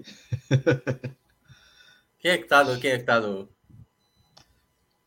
Quem 2.21 2.31
é 2.31 2.39
que 2.39 2.45
tá 2.45 2.63
no. 2.63 2.79
Quem 2.79 2.93
é 2.93 2.99
que 2.99 3.05
tá 3.05 3.21
no. 3.21 3.49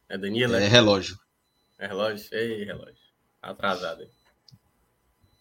É 0.10 0.18
Danilo? 0.18 0.56
É 0.56 0.68
relógio. 0.68 1.18
É 1.80 1.88
relógio? 1.88 2.28
Ei, 2.34 2.66
relógio. 2.66 2.98
Atrasado 3.42 4.02
aí. 4.02 4.10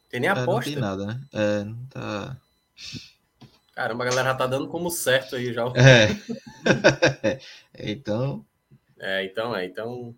Tem 0.09 0.21
nem 0.21 0.31
aposta. 0.31 0.51
É, 0.51 0.55
não 0.55 0.61
tem 0.61 0.77
nada, 0.77 1.05
né? 1.05 1.21
É, 1.33 1.65
não 1.65 1.87
tá. 1.87 2.37
Caramba, 3.75 4.05
a 4.05 4.09
galera 4.09 4.29
já 4.29 4.35
tá 4.37 4.47
dando 4.47 4.69
como 4.69 4.89
certo 4.89 5.35
aí 5.35 5.53
já. 5.53 5.65
É. 5.75 7.41
então. 7.77 8.47
É, 9.01 9.25
então 9.25 9.57
é. 9.57 9.65
Então. 9.65 10.15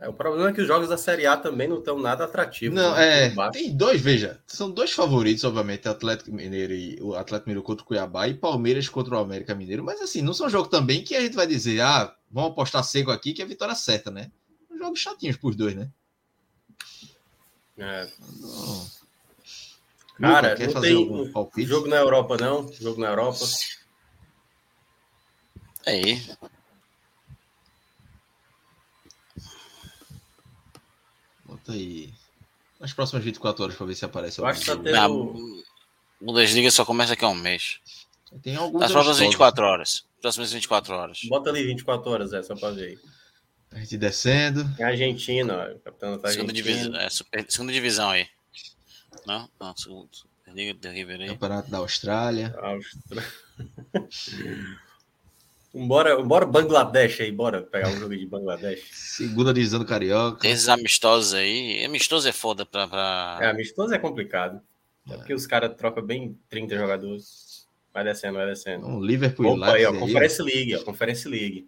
É, 0.00 0.08
o 0.08 0.12
problema 0.12 0.50
é 0.50 0.52
que 0.52 0.60
os 0.60 0.66
jogos 0.66 0.88
da 0.88 0.96
Série 0.96 1.26
A 1.26 1.36
também 1.36 1.66
não 1.66 1.78
estão 1.78 1.98
nada 1.98 2.24
atrativos. 2.24 2.78
Não, 2.78 2.94
né? 2.94 3.26
é. 3.26 3.50
Tem 3.50 3.76
dois, 3.76 4.00
veja. 4.00 4.40
São 4.46 4.70
dois 4.70 4.92
favoritos, 4.92 5.42
obviamente, 5.42 5.88
Atlético 5.88 6.30
Mineiro 6.30 6.72
e 6.72 7.02
o 7.02 7.16
Atlético 7.16 7.48
Mineiro 7.48 7.64
contra 7.64 7.82
o 7.82 7.86
Cuiabá 7.86 8.28
e 8.28 8.34
Palmeiras 8.34 8.88
contra 8.88 9.16
o 9.16 9.18
América 9.18 9.56
Mineiro. 9.56 9.82
Mas 9.82 10.00
assim, 10.00 10.22
não 10.22 10.32
são 10.32 10.48
jogos 10.48 10.68
também 10.68 11.02
que 11.02 11.16
a 11.16 11.20
gente 11.20 11.34
vai 11.34 11.48
dizer, 11.48 11.80
ah, 11.80 12.14
vamos 12.30 12.52
apostar 12.52 12.84
seco 12.84 13.10
aqui 13.10 13.32
que 13.32 13.42
é 13.42 13.44
a 13.44 13.48
vitória 13.48 13.74
certa, 13.74 14.08
né? 14.08 14.30
São 14.68 14.78
jogos 14.78 15.00
chatinhos 15.00 15.36
pros 15.36 15.56
dois, 15.56 15.74
né? 15.74 15.90
É. 17.76 18.08
Não. 20.18 20.30
Cara, 20.30 20.50
Luca, 20.50 20.66
não 21.32 21.44
tem 21.46 21.66
jogo 21.66 21.88
na 21.88 21.96
Europa, 21.96 22.36
não? 22.36 22.72
Jogo 22.72 23.00
na 23.00 23.08
Europa. 23.08 23.44
Aí. 25.86 26.22
Aí. 31.72 32.12
Nas 32.80 32.92
próximas 32.92 33.24
24 33.24 33.64
horas 33.64 33.76
para 33.76 33.86
ver 33.86 33.94
se 33.94 34.04
aparece. 34.04 34.38
Eu 34.40 34.46
acho 34.46 34.60
que 34.60 34.66
tá 34.66 34.76
tendo... 34.76 35.64
Bundesliga 36.20 36.70
só 36.70 36.84
começa 36.84 37.12
aqui 37.12 37.24
a 37.24 37.28
um 37.28 37.34
mês. 37.34 37.80
Tem 38.42 38.56
alguns. 38.56 38.80
Nas 38.80 38.92
próximas 38.92 39.18
24 39.18 39.64
horas. 39.64 40.04
Próximas 40.20 40.52
24 40.52 40.94
horas. 40.94 41.20
Bota 41.28 41.50
ali 41.50 41.64
24 41.64 42.10
horas, 42.10 42.32
é, 42.32 42.42
só 42.42 42.56
para 42.56 42.70
ver. 42.72 42.98
A 43.70 43.78
gente 43.78 43.96
descendo. 43.96 44.68
É 44.78 44.84
Argentina, 44.84 45.54
ó. 45.54 45.78
Capitão 45.84 46.18
tá 46.18 46.28
segunda, 46.28 46.52
divisão, 46.52 46.96
é, 46.96 47.08
super, 47.08 47.46
segunda 47.48 47.72
divisão 47.72 48.10
aí. 48.10 48.26
Não? 49.26 49.48
Não, 49.60 49.76
segundo. 49.76 50.08
Liga 50.48 50.74
da 50.74 50.90
River 50.90 51.20
aí. 51.20 51.28
Campeonato 51.28 51.70
da 51.70 51.78
Austrália. 51.78 52.54
Austrália. 52.58 53.32
Bora, 55.74 56.22
bora 56.22 56.46
Bangladesh 56.46 57.20
aí, 57.20 57.30
bora 57.30 57.62
pegar 57.62 57.88
um 57.88 57.96
jogo 57.96 58.16
de 58.16 58.26
Bangladesh. 58.26 58.88
Segunda 58.90 59.52
divisão 59.52 59.78
do 59.78 59.84
Carioca. 59.84 60.46
Esses 60.48 60.68
amistosos 60.68 61.34
aí. 61.34 61.84
Amistoso 61.84 62.26
é 62.26 62.32
foda 62.32 62.64
pra. 62.64 62.88
pra... 62.88 63.38
É, 63.42 63.46
amistoso 63.50 63.92
é 63.94 63.98
complicado. 63.98 64.60
É, 65.10 65.16
porque 65.16 65.34
os 65.34 65.46
caras 65.46 65.74
trocam 65.76 66.02
bem 66.02 66.38
30 66.48 66.76
jogadores. 66.76 67.66
Vai 67.92 68.04
descendo, 68.04 68.38
vai 68.38 68.46
descendo. 68.46 68.86
Um 68.86 69.00
Liverpool 69.00 69.56
Opa, 69.56 69.72
aí, 69.72 69.84
ó, 69.84 69.92
Conference 69.92 70.42
League, 70.42 70.76
ó, 70.76 70.84
Conference 70.84 71.28
League. 71.28 71.66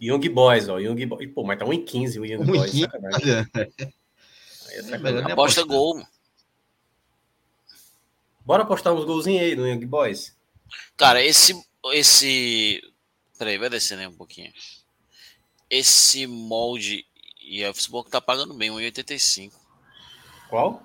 Young 0.00 0.28
Boys, 0.28 0.68
ó, 0.68 0.78
Young 0.78 1.06
Boys. 1.06 1.30
Pô, 1.32 1.44
mas 1.44 1.58
tá 1.58 1.64
1 1.64 1.72
em 1.72 1.84
15 1.84 2.20
o 2.20 2.26
Young 2.26 2.42
1 2.42 2.46
Boys, 2.46 2.70
15. 2.72 2.80
sacanagem. 2.82 3.34
Aí 3.54 4.76
é 4.76 4.82
sacanagem. 4.82 5.32
Aposta 5.32 5.64
gol. 5.64 6.02
Bora 8.44 8.64
apostar 8.64 8.92
uns 8.92 9.04
golzinhos 9.04 9.42
aí 9.42 9.56
no 9.56 9.66
Young 9.66 9.86
Boys. 9.86 10.33
Cara, 10.96 11.22
esse. 11.22 11.54
esse... 11.92 12.82
Peraí, 13.38 13.58
vai 13.58 13.68
descendo 13.68 14.02
aí 14.02 14.06
um 14.06 14.16
pouquinho. 14.16 14.52
Esse 15.68 16.26
molde 16.26 17.04
e 17.40 17.64
a 17.64 17.74
Facebook 17.74 18.10
tá 18.10 18.20
pagando 18.20 18.54
bem, 18.54 18.70
1,85. 18.70 19.52
Qual? 20.48 20.82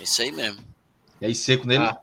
Esse 0.00 0.22
aí 0.22 0.32
mesmo. 0.32 0.62
E 1.20 1.26
aí, 1.26 1.34
seco 1.34 1.66
nele? 1.66 1.84
Ah. 1.84 2.00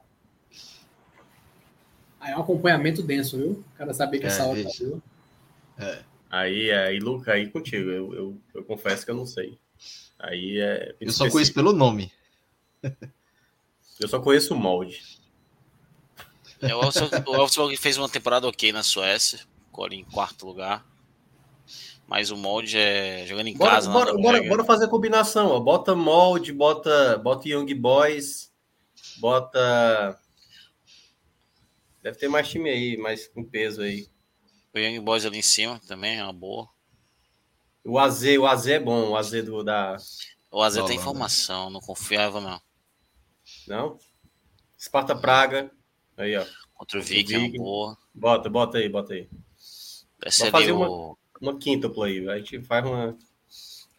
Aí 2.19 2.31
é 2.31 2.37
um 2.37 2.41
acompanhamento 2.41 3.03
denso, 3.03 3.37
viu? 3.37 3.51
O 3.51 3.77
cara 3.77 3.93
saber 3.93 4.19
que 4.19 4.25
é, 4.25 4.27
essa 4.27 4.45
hora 4.45 4.63
tá 4.63 5.85
É. 5.85 6.03
Aí, 6.29 6.71
aí, 6.71 6.99
Luca, 6.99 7.33
aí 7.33 7.49
contigo. 7.49 7.89
Eu, 7.89 8.13
eu, 8.13 8.41
eu, 8.55 8.63
confesso 8.63 9.03
que 9.03 9.11
eu 9.11 9.15
não 9.15 9.25
sei. 9.25 9.59
Aí 10.17 10.59
é. 10.59 10.95
Eu 11.01 11.11
só 11.11 11.29
conheço 11.29 11.53
pelo 11.53 11.73
nome. 11.73 12.11
eu 13.99 14.07
só 14.07 14.19
conheço 14.19 14.53
o 14.53 14.57
molde. 14.57 15.12
É, 16.63 16.75
o 16.75 17.33
Wolfsburg 17.35 17.75
fez 17.77 17.97
uma 17.97 18.07
temporada 18.07 18.47
ok 18.47 18.71
na 18.71 18.83
Suécia, 18.83 19.39
ficou 19.65 19.85
ali 19.85 19.97
em 19.97 20.05
quarto 20.05 20.45
lugar. 20.45 20.85
Mas 22.07 22.31
o 22.31 22.37
molde 22.37 22.77
é 22.77 23.25
jogando 23.25 23.47
em 23.47 23.57
bora, 23.57 23.71
casa. 23.71 23.89
Bora, 23.91 24.13
bora, 24.13 24.43
bora, 24.43 24.63
fazer 24.63 24.87
combinação. 24.87 25.47
Ó. 25.47 25.59
Bota 25.59 25.95
molde, 25.95 26.51
bota, 26.53 27.17
bota 27.17 27.47
Young 27.47 27.73
Boys, 27.73 28.51
bota. 29.19 30.19
Deve 32.01 32.17
ter 32.17 32.27
mais 32.27 32.49
time 32.49 32.69
aí, 32.69 32.97
mais 32.97 33.27
com 33.27 33.43
peso 33.43 33.81
aí. 33.81 34.07
O 34.73 34.79
Young 34.79 34.99
Boys 34.99 35.25
ali 35.25 35.39
em 35.39 35.43
cima 35.43 35.79
também 35.87 36.19
é 36.19 36.23
uma 36.23 36.33
boa. 36.33 36.67
O 37.83 37.97
AZ, 37.97 38.23
o 38.37 38.45
AZ 38.45 38.67
é 38.67 38.79
bom, 38.79 39.09
o 39.09 39.17
AZ 39.17 39.31
do, 39.43 39.63
da. 39.63 39.97
O 40.51 40.61
AZ 40.61 40.75
tem 40.75 40.83
não, 40.83 40.93
informação, 40.93 41.69
não 41.69 41.79
confiava 41.79 42.39
não. 42.39 42.61
Não? 43.67 43.97
Esparta 44.77 45.15
Praga. 45.15 45.71
Aí, 46.17 46.35
ó. 46.37 46.45
Contra 46.73 46.99
o 46.99 47.01
Viking 47.01 47.33
é 47.33 47.37
uma 47.37 47.45
Viking. 47.47 47.57
boa. 47.57 47.97
Bota, 48.13 48.49
bota 48.49 48.77
aí, 48.77 48.89
bota 48.89 49.13
aí. 49.13 49.29
Ali 50.41 50.51
fazer 50.51 50.71
o, 50.71 51.17
Uma 51.41 51.57
quíntupla 51.57 52.07
aí. 52.07 52.27
A 52.29 52.37
gente 52.37 52.61
faz 52.61 52.85
uma. 52.85 53.17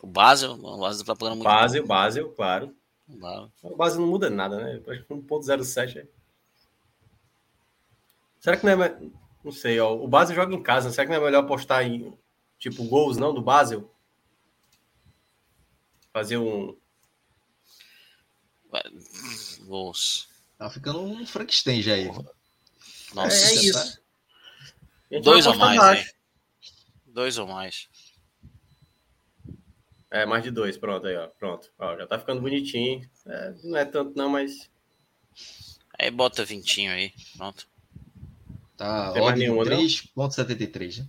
o 0.00 0.06
Basel, 0.06 0.52
o 0.52 0.78
Basel 0.78 1.04
tá 1.04 1.14
pagando 1.16 1.36
muito. 1.36 1.44
Basel, 1.44 1.86
Basel, 1.86 2.30
claro. 2.32 2.74
bom. 3.06 3.50
O 3.62 3.76
Basel 3.76 4.00
não 4.00 4.08
muda 4.08 4.30
nada, 4.30 4.56
né? 4.58 4.82
Acho 4.88 5.04
que 5.04 5.14
1.07 5.14 5.98
é. 5.98 6.06
Será 8.40 8.56
que 8.56 8.64
não 8.66 8.82
é. 8.82 9.00
Não 9.42 9.52
sei, 9.52 9.78
ó. 9.80 9.94
O 9.94 10.08
Basel 10.08 10.34
joga 10.36 10.54
em 10.54 10.62
casa. 10.62 10.90
Será 10.90 11.06
que 11.06 11.12
não 11.12 11.20
é 11.20 11.24
melhor 11.24 11.44
apostar 11.44 11.84
em, 11.84 12.16
tipo, 12.58 12.84
gols, 12.84 13.16
não, 13.16 13.34
do 13.34 13.42
Basel? 13.42 13.90
Fazer 16.12 16.38
um. 16.38 16.76
Vai- 18.70 18.82
Gols. 19.66 20.28
Tá 20.58 20.70
ficando 20.70 21.00
um 21.02 21.26
Frankenstein 21.26 21.82
já 21.82 21.94
aí. 21.94 22.08
Nossa, 23.14 23.36
é, 23.36 23.50
é 23.50 23.54
isso. 23.54 23.72
tá. 23.72 24.00
A 25.10 25.14
gente 25.14 25.24
Dois 25.24 25.46
ou 25.46 25.54
mais, 25.56 25.78
baixo. 25.78 26.02
hein? 26.08 26.14
Dois 27.06 27.38
ou 27.38 27.46
mais. 27.46 27.88
É, 30.10 30.24
mais 30.24 30.42
de 30.44 30.50
dois. 30.50 30.76
Pronto, 30.76 31.06
aí, 31.06 31.16
ó. 31.16 31.26
Pronto. 31.28 31.70
Ó, 31.78 31.96
já 31.96 32.06
tá 32.06 32.18
ficando 32.18 32.40
bonitinho. 32.40 33.08
É, 33.26 33.54
não 33.64 33.76
é 33.76 33.84
tanto, 33.84 34.16
não, 34.16 34.28
mas. 34.28 34.70
Aí 35.98 36.10
bota 36.10 36.44
vintinho 36.44 36.92
aí. 36.92 37.12
Pronto. 37.36 37.68
Tá, 38.76 39.12
Tem 39.12 39.22
mais 39.22 39.40
não? 39.40 39.56
3.73, 39.58 40.98
né? 40.98 41.08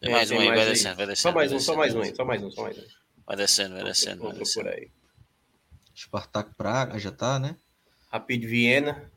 Tem 0.00 0.10
É, 0.10 0.12
mais 0.12 0.28
tem 0.28 0.38
um 0.38 0.40
aí, 0.40 0.46
mais 0.48 0.58
vai 0.60 0.68
aí. 0.68 0.72
descendo, 0.74 0.96
vai 0.96 1.06
descendo. 1.06 1.22
Só 1.22 1.32
mais 1.32 1.52
um, 1.52 1.58
só 1.60 1.76
mais 1.76 1.94
um 1.94 1.98
vai 1.98 2.08
aí. 2.08 2.16
Só 2.16 2.24
mais 2.24 2.42
um, 2.42 2.50
só 2.50 2.62
mais 2.62 2.78
um. 2.78 2.82
Vai 3.26 3.36
descendo, 3.36 3.74
vai 3.74 3.84
descendo, 3.84 4.22
vai 4.22 4.32
descendo. 4.34 4.64
procurar 4.64 4.78
aí. 4.78 4.90
Spartak 5.96 6.54
Praga 6.56 6.98
já 6.98 7.10
tá, 7.12 7.38
né? 7.38 7.56
Rapid 8.12 8.44
Viena. 8.44 9.10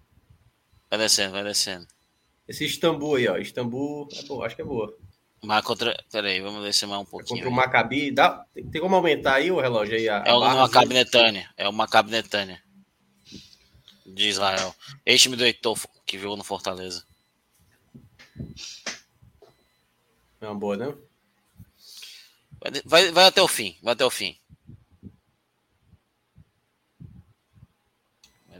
Vai 0.89 0.99
descendo, 0.99 1.33
vai 1.33 1.43
descendo. 1.43 1.85
Esse 2.47 2.65
Istambul 2.65 3.15
aí, 3.15 3.27
ó. 3.27 3.37
Istambul 3.37 4.07
é 4.13 4.23
boa, 4.23 4.45
acho 4.45 4.55
que 4.55 4.61
é 4.61 4.65
boa. 4.65 4.95
Mas 5.43 5.63
contra. 5.65 5.95
Pera 6.11 6.27
aí, 6.27 6.39
vamos 6.39 6.63
descer 6.63 6.87
mais 6.87 7.01
um 7.01 7.03
É 7.03 7.07
pouquinho. 7.07 7.39
contra 7.39 7.49
o. 7.49 7.53
Maccabi. 7.53 8.11
Dá... 8.11 8.45
Tem, 8.53 8.65
tem 8.67 8.81
como 8.81 8.95
aumentar 8.95 9.35
aí 9.35 9.51
o 9.51 9.59
relógio 9.59 9.95
aí? 9.95 10.07
A, 10.07 10.23
É 10.25 10.33
o? 10.33 10.39
Maccabi 10.39 10.93
Netânia. 10.93 11.49
É 11.57 11.67
o 11.67 11.73
Maccabi 11.73 12.11
Netânia. 12.11 12.63
De 14.05 14.29
Israel. 14.29 14.73
Ex-time 15.05 15.35
do 15.35 15.43
Heitor, 15.45 15.77
que 16.05 16.17
jogou 16.17 16.37
no 16.37 16.43
Fortaleza. 16.43 17.03
É 20.39 20.45
uma 20.47 20.55
boa, 20.55 20.77
não? 20.77 20.97
Vai, 22.61 22.71
vai, 22.85 23.11
vai 23.11 23.25
até 23.25 23.41
o 23.41 23.47
fim, 23.47 23.77
vai 23.81 23.93
até 23.93 24.05
o 24.05 24.09
fim. 24.09 24.37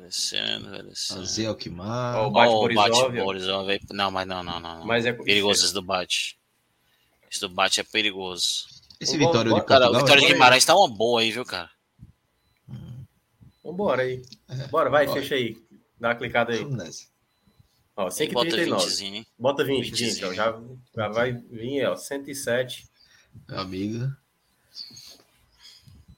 Vai 0.06 0.10
descendo, 0.10 0.69
vai 0.69 0.84
descendo. 0.84 1.22
AZ 1.22 1.40
Alkmaar. 1.40 2.15
Ó, 2.18 2.27
o 2.27 2.32
Bate 2.32 2.52
Borisov, 3.23 3.69
aí. 3.72 3.80
Não, 3.91 4.11
mas 4.11 4.27
não, 4.27 4.44
não, 4.44 4.60
não. 4.60 4.80
não. 4.80 4.86
Mas 4.86 5.03
é 5.06 5.14
Perigoso 5.14 5.65
esse 5.65 5.73
do 5.73 5.82
bate. 5.82 6.38
Esse 7.32 7.40
do 7.41 7.49
bate 7.49 7.80
é 7.80 7.84
perigoso. 7.84 8.68
Esse 8.99 9.14
Vamos- 9.18 9.27
Vitória 9.27 9.44
de 9.45 9.49
vamos- 9.49 9.65
Cara, 9.65 9.86
o 9.86 9.91
Portugal. 9.91 10.06
Vitória 10.06 10.22
de 10.22 10.27
é- 10.27 10.34
Guimarães 10.34 10.64
tá 10.65 10.76
uma 10.76 10.88
boa 10.88 11.22
aí, 11.22 11.32
viu, 11.32 11.44
cara? 11.44 11.69
Vambora 13.64 14.03
aí. 14.03 14.22
Bora, 14.69 14.90
vai, 14.91 15.07
Ó. 15.07 15.14
fecha 15.14 15.34
aí. 15.34 15.57
Dá 15.99 16.10
uma 16.10 16.15
clicada 16.15 16.53
aí. 16.53 16.60
Vamos 16.64 16.77
nessa. 16.77 17.07
Ó, 17.98 18.03
Bota 18.03 18.15
139. 18.15 18.86
20, 18.86 19.03
hein? 19.06 19.27
Bota 19.40 19.64
20, 19.64 19.90
20, 19.91 20.03
20zinho. 20.06 20.30
ó. 20.30 20.34
Já, 20.34 20.61
já 20.95 21.07
vai 21.07 21.32
vir, 21.34 21.88
ó. 21.88 21.95
107. 21.95 22.88
Meu 23.49 23.60
amigo. 23.60 24.15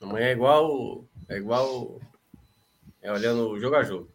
Amanhã 0.01 0.27
é 0.27 0.31
igual. 0.33 1.05
É 1.29 1.37
igual. 1.37 2.01
É 3.07 3.11
olhando 3.13 3.51
o 3.51 3.57
jogo 3.57 3.77
a 3.77 3.83
jogo. 3.83 4.11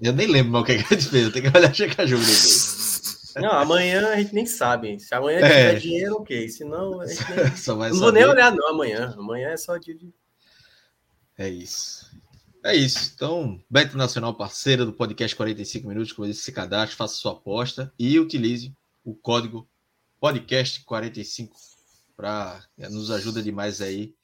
Eu 0.00 0.12
nem 0.12 0.28
lembro 0.28 0.52
mais 0.52 0.62
o 0.62 0.66
que 0.66 0.72
é 0.72 0.78
que 0.80 0.94
a 0.94 0.96
gente 0.96 1.10
fez. 1.10 1.24
Eu 1.24 1.32
tenho 1.32 1.50
que 1.50 1.58
olhar 1.58 1.74
checar 1.74 2.06
jogo 2.06 2.22
depois. 2.22 3.32
Não, 3.34 3.50
amanhã 3.50 4.08
a 4.10 4.16
gente 4.20 4.32
nem 4.32 4.46
sabe. 4.46 5.00
Se 5.00 5.12
amanhã 5.16 5.40
É. 5.40 5.48
tiver 5.74 5.80
dinheiro, 5.80 6.14
ok. 6.14 6.48
Se 6.48 6.64
não, 6.64 7.00
a 7.00 7.06
gente 7.08 7.24
nem... 7.28 7.50
Só 7.58 7.74
vai 7.74 7.90
não 7.90 7.98
vou 7.98 8.12
nem 8.12 8.24
olhar, 8.24 8.52
não, 8.54 8.68
amanhã. 8.68 9.12
Amanhã 9.18 9.48
é 9.48 9.56
só 9.56 9.76
dia 9.78 9.96
de. 9.96 10.14
É 11.36 11.48
isso. 11.48 12.08
É 12.62 12.72
isso. 12.72 13.14
Então, 13.16 13.60
Beto 13.68 13.96
Nacional, 13.96 14.32
parceira 14.32 14.86
do 14.86 14.92
podcast 14.92 15.34
45 15.34 15.88
Minutos, 15.88 16.12
como 16.12 16.24
eu 16.26 16.30
disse, 16.30 16.44
se 16.44 16.52
cadastre, 16.52 16.96
faça 16.96 17.16
sua 17.16 17.32
aposta 17.32 17.92
e 17.98 18.16
utilize 18.20 18.72
o 19.04 19.12
código 19.12 19.68
podcast45 20.22 21.50
para 22.16 22.62
nos 22.90 23.10
ajuda 23.10 23.42
demais 23.42 23.80
aí 23.80 24.14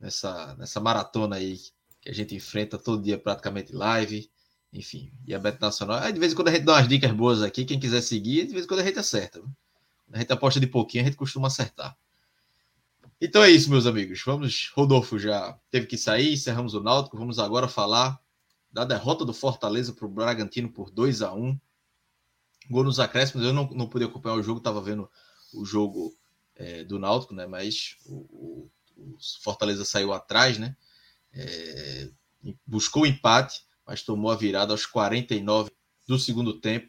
nessa, 0.00 0.56
nessa 0.56 0.80
maratona 0.80 1.36
aí 1.36 1.56
que 2.00 2.08
a 2.10 2.14
gente 2.14 2.34
enfrenta 2.34 2.78
todo 2.78 3.02
dia 3.02 3.18
praticamente 3.18 3.72
live. 3.72 4.30
Enfim, 4.72 5.12
e 5.26 5.34
a 5.34 5.38
Beto 5.38 5.60
Nacional. 5.60 5.98
Aí, 5.98 6.12
de 6.12 6.20
vez 6.20 6.32
em 6.32 6.36
quando 6.36 6.48
a 6.48 6.52
gente 6.52 6.64
dá 6.64 6.74
umas 6.74 6.88
dicas 6.88 7.10
boas 7.12 7.42
aqui. 7.42 7.64
Quem 7.64 7.80
quiser 7.80 8.00
seguir, 8.02 8.46
de 8.46 8.52
vez 8.52 8.64
em 8.64 8.68
quando 8.68 8.80
a 8.80 8.84
gente 8.84 8.98
acerta. 8.98 9.42
A 10.12 10.18
gente 10.18 10.32
aposta 10.32 10.60
de 10.60 10.66
pouquinho, 10.66 11.02
a 11.02 11.06
gente 11.06 11.16
costuma 11.16 11.48
acertar. 11.48 11.96
Então 13.20 13.42
é 13.42 13.50
isso, 13.50 13.68
meus 13.70 13.86
amigos. 13.86 14.22
Vamos. 14.24 14.70
Rodolfo 14.74 15.18
já 15.18 15.58
teve 15.70 15.86
que 15.86 15.98
sair, 15.98 16.32
encerramos 16.32 16.74
o 16.74 16.80
Náutico. 16.82 17.18
Vamos 17.18 17.38
agora 17.38 17.68
falar 17.68 18.20
da 18.72 18.84
derrota 18.84 19.24
do 19.24 19.32
Fortaleza 19.34 19.92
para 19.92 20.06
o 20.06 20.08
Bragantino 20.08 20.70
por 20.70 20.90
2 20.90 21.22
a 21.22 21.32
1 21.34 21.58
Gol 22.70 22.84
nos 22.84 23.00
acréscimos. 23.00 23.44
Eu 23.44 23.52
não, 23.52 23.68
não 23.70 23.88
pude 23.88 24.04
acompanhar 24.04 24.36
o 24.36 24.42
jogo, 24.42 24.58
estava 24.58 24.80
vendo 24.80 25.10
o 25.52 25.64
jogo 25.64 26.14
é, 26.54 26.84
do 26.84 26.98
Náutico, 26.98 27.34
né? 27.34 27.46
Mas 27.46 27.96
o, 28.06 28.14
o- 28.14 28.70
o 28.96 29.16
Fortaleza 29.42 29.84
saiu 29.84 30.12
atrás, 30.12 30.58
né? 30.58 30.76
É, 31.32 32.08
buscou 32.66 33.02
o 33.02 33.06
empate, 33.06 33.62
mas 33.86 34.02
tomou 34.02 34.30
a 34.30 34.36
virada 34.36 34.72
aos 34.72 34.86
49 34.86 35.70
do 36.06 36.18
segundo 36.18 36.60
tempo. 36.60 36.88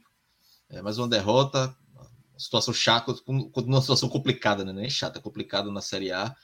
É, 0.69 0.81
mais 0.81 0.97
uma 0.97 1.07
derrota, 1.07 1.75
uma 1.95 2.39
situação 2.39 2.73
chata, 2.73 3.13
uma 3.27 3.81
situação 3.81 4.09
complicada, 4.09 4.63
né? 4.63 4.73
Nem 4.73 4.89
chata, 4.89 5.19
complicada 5.19 5.71
na 5.71 5.81
Série 5.81 6.11
A. 6.11 6.35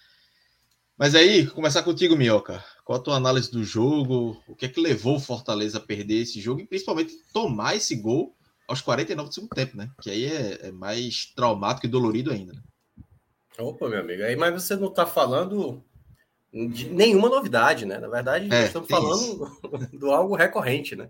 Mas 0.97 1.13
aí, 1.13 1.45
começar 1.47 1.83
contigo, 1.83 2.15
Minhoca. 2.15 2.63
Qual 2.83 2.97
a 2.97 3.01
tua 3.01 3.15
análise 3.15 3.51
do 3.51 3.63
jogo? 3.63 4.41
O 4.47 4.55
que 4.55 4.65
é 4.65 4.69
que 4.69 4.81
levou 4.81 5.17
o 5.17 5.19
Fortaleza 5.19 5.77
a 5.77 5.81
perder 5.81 6.21
esse 6.21 6.41
jogo 6.41 6.61
e 6.61 6.65
principalmente 6.65 7.13
tomar 7.31 7.75
esse 7.75 7.95
gol 7.95 8.35
aos 8.67 8.81
49 8.81 9.29
do 9.29 9.33
segundo 9.33 9.51
tempo, 9.51 9.77
né? 9.77 9.91
Que 10.01 10.09
aí 10.09 10.25
é, 10.25 10.67
é 10.67 10.71
mais 10.71 11.27
traumático 11.35 11.85
e 11.85 11.89
dolorido 11.89 12.31
ainda. 12.31 12.53
Né? 12.53 12.61
Opa, 13.59 13.87
meu 13.87 13.99
amigo. 13.99 14.23
Aí, 14.23 14.35
mas 14.35 14.53
você 14.53 14.75
não 14.75 14.87
está 14.87 15.05
falando 15.05 15.83
de 16.53 16.89
nenhuma 16.89 17.29
novidade, 17.29 17.85
né? 17.85 17.97
Na 17.97 18.07
verdade, 18.07 18.53
É, 18.53 18.65
estamos 18.65 18.89
falando 18.89 19.51
do 19.93 20.11
algo 20.11 20.35
recorrente, 20.35 20.95
né? 20.95 21.09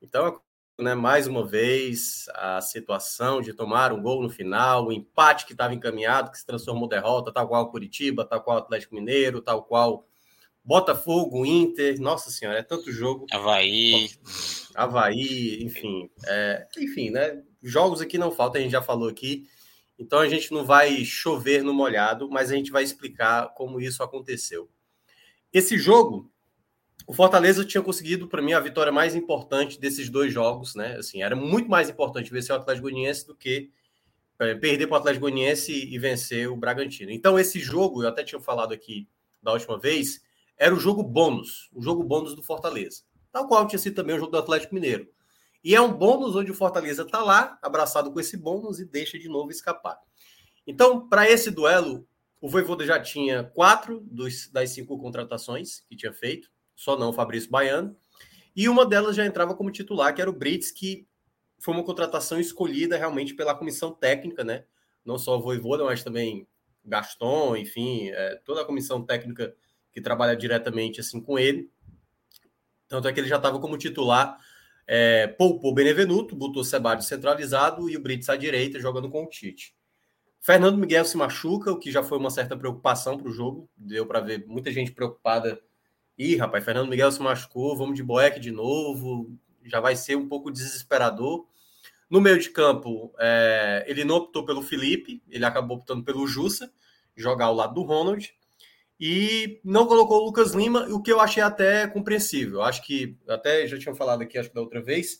Então, 0.00 0.40
né, 0.78 0.94
mais 0.94 1.26
uma 1.26 1.46
vez, 1.46 2.26
a 2.34 2.60
situação 2.60 3.40
de 3.40 3.52
tomar 3.52 3.92
um 3.92 4.02
gol 4.02 4.22
no 4.22 4.30
final, 4.30 4.86
o 4.86 4.92
empate 4.92 5.46
que 5.46 5.52
estava 5.52 5.74
encaminhado, 5.74 6.30
que 6.30 6.38
se 6.38 6.46
transformou 6.46 6.86
em 6.86 6.88
derrota, 6.88 7.32
tal 7.32 7.48
qual 7.48 7.70
Curitiba, 7.70 8.24
tal 8.24 8.42
qual 8.42 8.58
Atlético 8.58 8.94
Mineiro, 8.94 9.40
tal 9.40 9.62
qual 9.62 10.06
Botafogo, 10.64 11.44
Inter. 11.44 12.00
Nossa 12.00 12.30
Senhora, 12.30 12.58
é 12.58 12.62
tanto 12.62 12.92
jogo. 12.92 13.26
Havaí. 13.32 14.10
Havaí, 14.74 15.62
enfim. 15.62 16.08
é, 16.26 16.66
enfim, 16.78 17.10
né? 17.10 17.42
Jogos 17.62 18.00
aqui 18.00 18.18
não 18.18 18.30
faltam, 18.30 18.60
a 18.60 18.62
gente 18.62 18.72
já 18.72 18.82
falou 18.82 19.08
aqui. 19.08 19.46
Então 20.02 20.18
a 20.18 20.28
gente 20.28 20.52
não 20.52 20.64
vai 20.64 21.04
chover 21.04 21.62
no 21.62 21.72
molhado, 21.72 22.28
mas 22.28 22.50
a 22.50 22.56
gente 22.56 22.72
vai 22.72 22.82
explicar 22.82 23.54
como 23.54 23.80
isso 23.80 24.02
aconteceu. 24.02 24.68
Esse 25.52 25.78
jogo, 25.78 26.30
o 27.06 27.12
Fortaleza 27.12 27.64
tinha 27.64 27.82
conseguido, 27.82 28.26
para 28.26 28.42
mim, 28.42 28.52
a 28.52 28.60
vitória 28.60 28.90
mais 28.90 29.14
importante 29.14 29.78
desses 29.78 30.08
dois 30.08 30.32
jogos, 30.32 30.74
né? 30.74 30.96
Assim, 30.96 31.22
era 31.22 31.36
muito 31.36 31.70
mais 31.70 31.88
importante 31.88 32.32
vencer 32.32 32.54
o 32.54 32.58
Atlético 32.58 32.88
Goianiense 32.88 33.26
do 33.26 33.34
que 33.34 33.70
é, 34.40 34.54
perder 34.54 34.88
para 34.88 34.94
o 34.94 34.98
Atlético 34.98 35.22
Goianiense 35.22 35.72
e 35.72 35.98
vencer 35.98 36.48
o 36.48 36.56
Bragantino. 36.56 37.12
Então, 37.12 37.38
esse 37.38 37.60
jogo, 37.60 38.02
eu 38.02 38.08
até 38.08 38.24
tinha 38.24 38.40
falado 38.40 38.74
aqui 38.74 39.08
da 39.40 39.52
última 39.52 39.78
vez, 39.78 40.20
era 40.56 40.74
o 40.74 40.80
jogo 40.80 41.02
bônus, 41.02 41.70
o 41.72 41.80
jogo 41.80 42.02
bônus 42.02 42.34
do 42.34 42.42
Fortaleza. 42.42 43.02
Tal 43.30 43.46
qual 43.46 43.66
tinha 43.66 43.78
sido 43.78 43.94
também 43.94 44.16
o 44.16 44.18
jogo 44.18 44.32
do 44.32 44.38
Atlético 44.38 44.74
Mineiro. 44.74 45.08
E 45.64 45.74
é 45.74 45.80
um 45.80 45.92
bônus 45.92 46.34
onde 46.34 46.50
o 46.50 46.54
Fortaleza 46.54 47.02
está 47.02 47.22
lá, 47.22 47.58
abraçado 47.62 48.12
com 48.12 48.18
esse 48.18 48.36
bônus 48.36 48.80
e 48.80 48.84
deixa 48.84 49.18
de 49.18 49.28
novo 49.28 49.50
escapar. 49.50 49.98
Então, 50.66 51.08
para 51.08 51.28
esse 51.30 51.50
duelo, 51.50 52.06
o 52.40 52.48
Voivoda 52.48 52.84
já 52.84 53.00
tinha 53.00 53.44
quatro 53.44 54.00
dos, 54.00 54.48
das 54.50 54.70
cinco 54.70 54.98
contratações 54.98 55.80
que 55.88 55.96
tinha 55.96 56.12
feito, 56.12 56.50
só 56.74 56.98
não 56.98 57.10
o 57.10 57.12
Fabrício 57.12 57.50
Baiano. 57.50 57.96
E 58.54 58.68
uma 58.68 58.84
delas 58.84 59.14
já 59.14 59.24
entrava 59.24 59.54
como 59.54 59.70
titular, 59.70 60.14
que 60.14 60.20
era 60.20 60.28
o 60.28 60.32
Brits, 60.32 60.70
que 60.70 61.06
foi 61.58 61.72
uma 61.72 61.84
contratação 61.84 62.40
escolhida 62.40 62.96
realmente 62.96 63.34
pela 63.34 63.54
comissão 63.54 63.92
técnica, 63.92 64.42
né? 64.42 64.64
Não 65.04 65.16
só 65.16 65.38
o 65.38 65.40
Voivoda, 65.40 65.84
mas 65.84 66.02
também 66.02 66.46
Gaston, 66.84 67.56
enfim, 67.56 68.08
é, 68.08 68.40
toda 68.44 68.62
a 68.62 68.64
comissão 68.64 69.04
técnica 69.04 69.54
que 69.92 70.00
trabalha 70.00 70.36
diretamente 70.36 71.00
assim 71.00 71.20
com 71.20 71.38
ele. 71.38 71.70
Tanto 72.88 73.06
é 73.06 73.12
que 73.12 73.20
ele 73.20 73.28
já 73.28 73.36
estava 73.36 73.60
como 73.60 73.78
titular, 73.78 74.36
é, 74.86 75.26
poupou 75.26 75.74
Benevenuto, 75.74 76.34
botou 76.34 76.64
Sebadios 76.64 77.06
centralizado 77.06 77.88
e 77.88 77.96
o 77.96 78.00
Brits 78.00 78.28
à 78.28 78.36
direita, 78.36 78.80
jogando 78.80 79.08
com 79.10 79.24
o 79.24 79.28
Tite. 79.28 79.74
Fernando 80.40 80.76
Miguel 80.76 81.04
se 81.04 81.16
machuca, 81.16 81.70
o 81.70 81.78
que 81.78 81.92
já 81.92 82.02
foi 82.02 82.18
uma 82.18 82.30
certa 82.30 82.56
preocupação 82.56 83.16
para 83.16 83.28
o 83.28 83.32
jogo. 83.32 83.68
Deu 83.76 84.04
para 84.04 84.20
ver 84.20 84.44
muita 84.46 84.72
gente 84.72 84.90
preocupada. 84.90 85.60
Ih, 86.18 86.36
rapaz, 86.36 86.64
Fernando 86.64 86.88
Miguel 86.88 87.12
se 87.12 87.22
machucou, 87.22 87.76
vamos 87.76 87.94
de 87.94 88.02
Boeck 88.02 88.40
de 88.40 88.50
novo. 88.50 89.30
Já 89.64 89.78
vai 89.78 89.94
ser 89.94 90.16
um 90.16 90.28
pouco 90.28 90.50
desesperador. 90.50 91.46
No 92.10 92.20
meio 92.20 92.38
de 92.38 92.50
campo, 92.50 93.14
é, 93.18 93.84
ele 93.86 94.04
não 94.04 94.16
optou 94.16 94.44
pelo 94.44 94.62
Felipe, 94.62 95.22
ele 95.30 95.44
acabou 95.44 95.78
optando 95.78 96.04
pelo 96.04 96.26
Jussa, 96.26 96.72
jogar 97.16 97.46
ao 97.46 97.54
lado 97.54 97.74
do 97.74 97.82
Ronald. 97.82 98.34
E 99.04 99.60
não 99.64 99.88
colocou 99.88 100.20
o 100.20 100.26
Lucas 100.26 100.52
Lima, 100.52 100.86
o 100.88 101.02
que 101.02 101.10
eu 101.10 101.18
achei 101.18 101.42
até 101.42 101.88
compreensível. 101.88 102.62
Acho 102.62 102.80
que, 102.84 103.18
até 103.28 103.66
já 103.66 103.76
tinha 103.76 103.96
falado 103.96 104.22
aqui, 104.22 104.38
acho 104.38 104.48
que 104.48 104.54
da 104.54 104.60
outra 104.60 104.80
vez, 104.80 105.18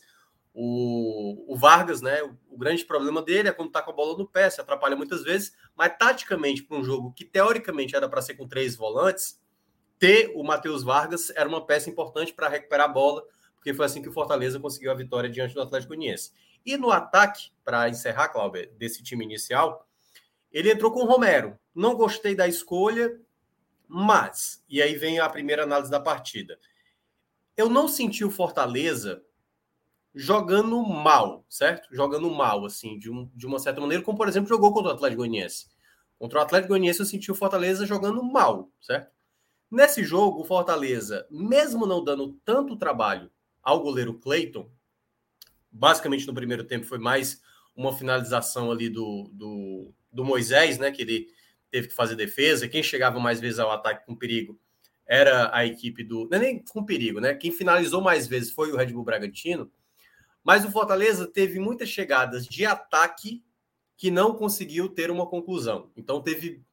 o, 0.53 1.51
o 1.53 1.57
Vargas, 1.57 2.01
né? 2.01 2.23
O, 2.23 2.37
o, 2.51 2.57
grande 2.57 2.85
problema 2.85 3.21
dele 3.21 3.49
é 3.49 3.51
quando 3.51 3.73
tá 3.73 3.81
com 3.81 3.91
a 3.91 3.93
bola 3.93 4.17
no 4.17 4.25
pé, 4.25 4.49
se 4.49 4.61
atrapalha 4.61 4.95
muitas 4.95 5.21
vezes, 5.21 5.51
mas 5.75 5.93
taticamente, 5.99 6.63
para 6.63 6.77
um 6.77 6.83
jogo 6.85 7.11
que 7.11 7.25
teoricamente 7.25 7.93
era 7.93 8.07
para 8.07 8.21
ser 8.21 8.35
com 8.35 8.47
três 8.47 8.73
volantes, 8.73 9.37
ter 9.99 10.31
o 10.33 10.45
Matheus 10.45 10.81
Vargas 10.81 11.29
era 11.35 11.49
uma 11.49 11.65
peça 11.65 11.89
importante 11.89 12.33
para 12.33 12.47
recuperar 12.47 12.89
a 12.89 12.93
bola, 12.93 13.21
porque 13.55 13.73
foi 13.73 13.85
assim 13.85 14.01
que 14.01 14.07
o 14.07 14.13
Fortaleza 14.13 14.61
conseguiu 14.61 14.91
a 14.91 14.95
vitória 14.95 15.29
diante 15.29 15.55
do 15.55 15.61
Atlético 15.61 15.89
Goianiense. 15.89 16.31
E 16.65 16.77
no 16.77 16.89
ataque, 16.89 17.51
para 17.65 17.89
encerrar, 17.89 18.29
Cláudio, 18.29 18.71
desse 18.77 19.03
time 19.03 19.25
inicial, 19.25 19.85
ele 20.53 20.71
entrou 20.71 20.89
com 20.89 21.01
o 21.01 21.05
Romero. 21.05 21.59
Não 21.75 21.95
gostei 21.95 22.33
da 22.33 22.47
escolha, 22.47 23.19
mas, 23.87 24.63
e 24.67 24.81
aí 24.81 24.95
vem 24.95 25.19
a 25.19 25.29
primeira 25.29 25.63
análise 25.63 25.91
da 25.91 25.99
partida. 25.99 26.59
Eu 27.55 27.69
não 27.69 27.87
senti 27.87 28.23
o 28.23 28.31
Fortaleza 28.31 29.23
jogando 30.13 30.81
mal, 30.83 31.45
certo? 31.49 31.87
Jogando 31.91 32.29
mal, 32.29 32.65
assim, 32.65 32.97
de, 32.97 33.09
um, 33.09 33.29
de 33.33 33.45
uma 33.45 33.59
certa 33.59 33.81
maneira, 33.81 34.03
como 34.03 34.17
por 34.17 34.27
exemplo 34.27 34.49
jogou 34.49 34.73
contra 34.73 34.91
o 34.91 34.93
Atlético 34.93 35.19
Goianiense. 35.21 35.67
Contra 36.19 36.39
o 36.39 36.41
Atlético 36.41 36.69
Goianiense 36.69 36.99
eu 36.99 37.05
senti 37.05 37.31
o 37.31 37.35
Fortaleza 37.35 37.85
jogando 37.85 38.23
mal, 38.23 38.69
certo? 38.81 39.11
Nesse 39.69 40.03
jogo, 40.03 40.41
o 40.41 40.45
Fortaleza, 40.45 41.27
mesmo 41.31 41.87
não 41.87 42.03
dando 42.03 42.33
tanto 42.45 42.75
trabalho 42.75 43.31
ao 43.61 43.81
goleiro 43.81 44.13
Cleiton, 44.13 44.69
basicamente 45.71 46.27
no 46.27 46.33
primeiro 46.33 46.63
tempo 46.63 46.85
foi 46.85 46.99
mais 46.99 47.41
uma 47.75 47.91
finalização 47.91 48.71
ali 48.71 48.87
do, 48.87 49.29
do, 49.33 49.91
do 50.11 50.23
Moisés, 50.23 50.77
né? 50.77 50.91
Que 50.91 51.01
ele 51.01 51.27
teve 51.73 51.87
que 51.87 51.95
fazer 51.95 52.15
defesa. 52.15 52.69
Quem 52.69 52.83
chegava 52.83 53.19
mais 53.19 53.39
vezes 53.39 53.57
ao 53.57 53.71
ataque 53.71 54.05
com 54.05 54.15
perigo 54.15 54.59
era 55.07 55.49
a 55.51 55.65
equipe 55.65 56.03
do. 56.03 56.29
Não 56.29 56.37
é 56.37 56.41
nem 56.41 56.63
com 56.63 56.85
perigo, 56.85 57.19
né? 57.19 57.33
Quem 57.33 57.51
finalizou 57.51 57.99
mais 57.99 58.27
vezes 58.27 58.51
foi 58.51 58.71
o 58.71 58.77
Red 58.77 58.93
Bull 58.93 59.03
Bragantino. 59.03 59.71
Mas 60.43 60.63
o 60.63 60.71
Fortaleza 60.71 61.25
teve 61.25 61.59
muitas 61.59 61.89
chegadas 61.89 62.45
de 62.45 62.63
ataque 62.63 63.43
que 63.97 64.11
não 64.11 64.35
conseguiu 64.35 64.87
ter 64.87 65.09
uma 65.09 65.25
conclusão. 65.25 65.89
Então 65.97 66.21
teve 66.21 66.63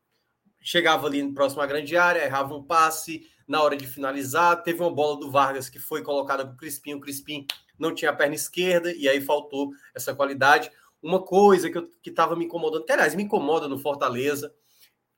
chegava 0.61 1.07
ali 1.07 1.33
próximo 1.33 1.63
à 1.63 1.67
grande 1.67 1.97
área, 1.97 2.23
errava 2.23 2.55
um 2.55 2.63
passe 2.63 3.27
na 3.49 3.63
hora 3.63 3.79
de 3.79 3.87
finalizar, 3.87 4.63
teve 4.63 4.83
uma 4.83 4.93
bola 4.93 5.19
do 5.19 5.31
Vargas 5.31 5.71
que 5.71 5.79
foi 5.79 6.03
colocada 6.03 6.45
para 6.45 6.53
o 6.53 6.57
Crispim, 6.59 6.93
o 6.93 7.01
Crispim 7.01 7.47
não 7.79 7.95
tinha 7.95 8.11
a 8.11 8.15
perna 8.15 8.35
esquerda 8.35 8.93
e 8.93 9.09
aí 9.09 9.23
faltou 9.23 9.71
essa 9.95 10.15
qualidade. 10.15 10.71
Uma 11.03 11.23
coisa 11.23 11.71
que 11.71 12.11
estava 12.11 12.37
me 12.37 12.45
incomodando, 12.45 12.85
que 12.85 12.93
aliás 12.93 13.15
me 13.15 13.23
incomoda 13.23 13.67
no 13.67 13.79
Fortaleza, 13.79 14.55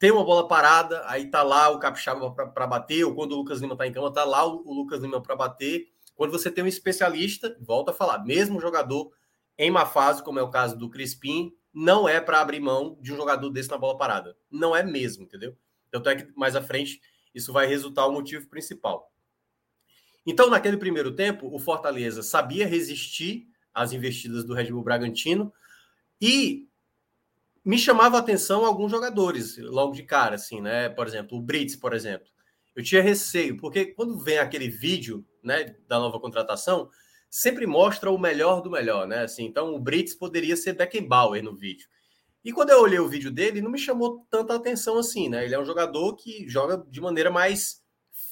tem 0.02 0.10
uma 0.10 0.24
bola 0.24 0.48
parada, 0.48 1.00
aí 1.06 1.30
tá 1.30 1.44
lá 1.44 1.68
o 1.68 1.78
Capixaba 1.78 2.28
para 2.32 2.66
bater, 2.66 3.04
ou 3.04 3.14
quando 3.14 3.34
o 3.34 3.36
Lucas 3.36 3.60
Lima 3.60 3.76
tá 3.76 3.86
em 3.86 3.92
cama, 3.92 4.12
tá 4.12 4.24
lá 4.24 4.44
o, 4.44 4.60
o 4.66 4.74
Lucas 4.74 5.00
Lima 5.00 5.22
para 5.22 5.36
bater, 5.36 5.92
quando 6.16 6.32
você 6.32 6.50
tem 6.50 6.64
um 6.64 6.66
especialista, 6.66 7.56
volta 7.60 7.92
a 7.92 7.94
falar, 7.94 8.18
mesmo 8.24 8.60
jogador 8.60 9.12
em 9.56 9.70
uma 9.70 9.86
fase, 9.86 10.20
como 10.20 10.40
é 10.40 10.42
o 10.42 10.50
caso 10.50 10.76
do 10.76 10.90
Crispim, 10.90 11.52
não 11.72 12.08
é 12.08 12.20
para 12.20 12.40
abrir 12.40 12.58
mão 12.58 12.98
de 13.00 13.12
um 13.12 13.16
jogador 13.16 13.48
desse 13.50 13.70
na 13.70 13.78
bola 13.78 13.96
parada. 13.96 14.36
Não 14.50 14.74
é 14.74 14.82
mesmo, 14.82 15.22
entendeu? 15.22 15.56
Tanto 15.88 16.08
é 16.08 16.16
que 16.16 16.32
mais 16.36 16.56
à 16.56 16.60
frente 16.60 17.00
isso 17.32 17.52
vai 17.52 17.68
resultar 17.68 18.04
o 18.04 18.12
motivo 18.12 18.48
principal. 18.48 19.08
Então, 20.26 20.50
naquele 20.50 20.78
primeiro 20.78 21.14
tempo, 21.14 21.46
o 21.54 21.60
Fortaleza 21.60 22.24
sabia 22.24 22.66
resistir 22.66 23.46
às 23.72 23.92
investidas 23.92 24.42
do 24.42 24.52
Red 24.52 24.72
Bull 24.72 24.82
Bragantino 24.82 25.52
e 26.20 26.66
me 27.64 27.78
chamava 27.78 28.16
a 28.16 28.20
atenção 28.20 28.64
alguns 28.64 28.90
jogadores 28.90 29.56
logo 29.58 29.92
de 29.92 30.02
cara, 30.02 30.34
assim, 30.34 30.60
né? 30.60 30.88
Por 30.88 31.06
exemplo, 31.06 31.38
o 31.38 31.42
Brits, 31.42 31.76
por 31.76 31.94
exemplo. 31.94 32.28
Eu 32.74 32.82
tinha 32.82 33.02
receio, 33.02 33.56
porque 33.56 33.86
quando 33.86 34.18
vem 34.18 34.38
aquele 34.38 34.68
vídeo 34.68 35.24
né, 35.42 35.76
da 35.86 35.98
nova 35.98 36.18
contratação, 36.18 36.90
sempre 37.30 37.66
mostra 37.66 38.10
o 38.10 38.18
melhor 38.18 38.62
do 38.62 38.70
melhor, 38.70 39.06
né? 39.06 39.22
Assim, 39.22 39.44
então 39.44 39.74
o 39.74 39.80
Brits 39.80 40.14
poderia 40.14 40.56
ser 40.56 40.74
Beckenbauer 40.74 41.42
no 41.42 41.56
vídeo. 41.56 41.86
E 42.44 42.52
quando 42.52 42.70
eu 42.70 42.80
olhei 42.80 42.98
o 42.98 43.08
vídeo 43.08 43.30
dele, 43.30 43.62
não 43.62 43.70
me 43.70 43.78
chamou 43.78 44.26
tanta 44.28 44.54
atenção 44.54 44.98
assim, 44.98 45.28
né? 45.28 45.44
Ele 45.44 45.54
é 45.54 45.58
um 45.58 45.64
jogador 45.64 46.16
que 46.16 46.48
joga 46.48 46.84
de 46.90 47.00
maneira 47.00 47.30
mais 47.30 47.82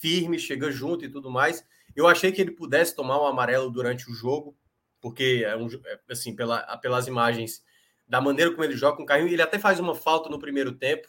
firme, 0.00 0.38
chega 0.38 0.70
junto 0.70 1.04
e 1.04 1.08
tudo 1.08 1.30
mais. 1.30 1.64
Eu 1.94 2.08
achei 2.08 2.32
que 2.32 2.40
ele 2.40 2.50
pudesse 2.50 2.94
tomar 2.94 3.22
um 3.22 3.26
amarelo 3.26 3.70
durante 3.70 4.10
o 4.10 4.14
jogo, 4.14 4.56
porque 5.00 5.44
é 5.46 5.56
um, 5.56 5.68
é, 5.68 6.00
assim, 6.10 6.34
pela, 6.34 6.76
pelas 6.78 7.06
imagens 7.06 7.62
da 8.10 8.20
maneira 8.20 8.50
como 8.50 8.64
ele 8.64 8.76
joga 8.76 8.96
com 8.96 9.04
o 9.04 9.06
carrinho, 9.06 9.28
ele 9.28 9.40
até 9.40 9.56
faz 9.56 9.78
uma 9.78 9.94
falta 9.94 10.28
no 10.28 10.36
primeiro 10.36 10.72
tempo, 10.72 11.06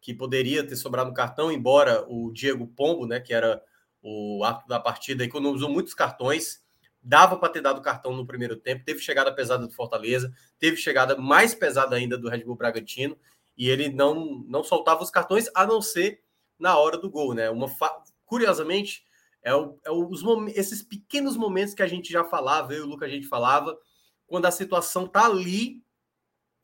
que 0.00 0.14
poderia 0.14 0.64
ter 0.64 0.76
sobrado 0.76 1.10
no 1.10 1.14
cartão, 1.14 1.50
embora 1.50 2.06
o 2.08 2.30
Diego 2.32 2.64
Pombo, 2.64 3.08
né, 3.08 3.18
que 3.18 3.34
era 3.34 3.60
o 4.00 4.44
ato 4.44 4.68
da 4.68 4.78
partida, 4.78 5.24
economizou 5.24 5.68
muitos 5.68 5.94
cartões. 5.94 6.62
Dava 7.02 7.36
para 7.36 7.48
ter 7.48 7.60
dado 7.60 7.82
cartão 7.82 8.14
no 8.14 8.24
primeiro 8.24 8.54
tempo. 8.54 8.84
Teve 8.84 9.00
chegada 9.00 9.34
pesada 9.34 9.66
do 9.66 9.74
Fortaleza, 9.74 10.32
teve 10.56 10.76
chegada 10.76 11.16
mais 11.16 11.56
pesada 11.56 11.96
ainda 11.96 12.16
do 12.16 12.28
Red 12.28 12.44
Bull 12.44 12.54
Bragantino, 12.54 13.18
e 13.58 13.68
ele 13.68 13.88
não, 13.88 14.44
não 14.46 14.62
soltava 14.62 15.02
os 15.02 15.10
cartões, 15.10 15.50
a 15.56 15.66
não 15.66 15.82
ser 15.82 16.22
na 16.56 16.78
hora 16.78 16.96
do 16.96 17.10
gol, 17.10 17.34
né? 17.34 17.50
Uma 17.50 17.66
fa... 17.66 18.00
Curiosamente, 18.24 19.04
é, 19.42 19.52
o, 19.52 19.76
é 19.84 19.90
os 19.90 20.22
esses 20.54 20.84
pequenos 20.84 21.36
momentos 21.36 21.74
que 21.74 21.82
a 21.82 21.88
gente 21.88 22.12
já 22.12 22.22
falava, 22.22 22.72
eu 22.72 22.78
e 22.78 22.82
o 22.82 22.86
Luca 22.86 23.06
a 23.06 23.08
gente 23.08 23.26
falava, 23.26 23.76
quando 24.24 24.46
a 24.46 24.52
situação 24.52 25.08
tá 25.08 25.26
ali 25.26 25.83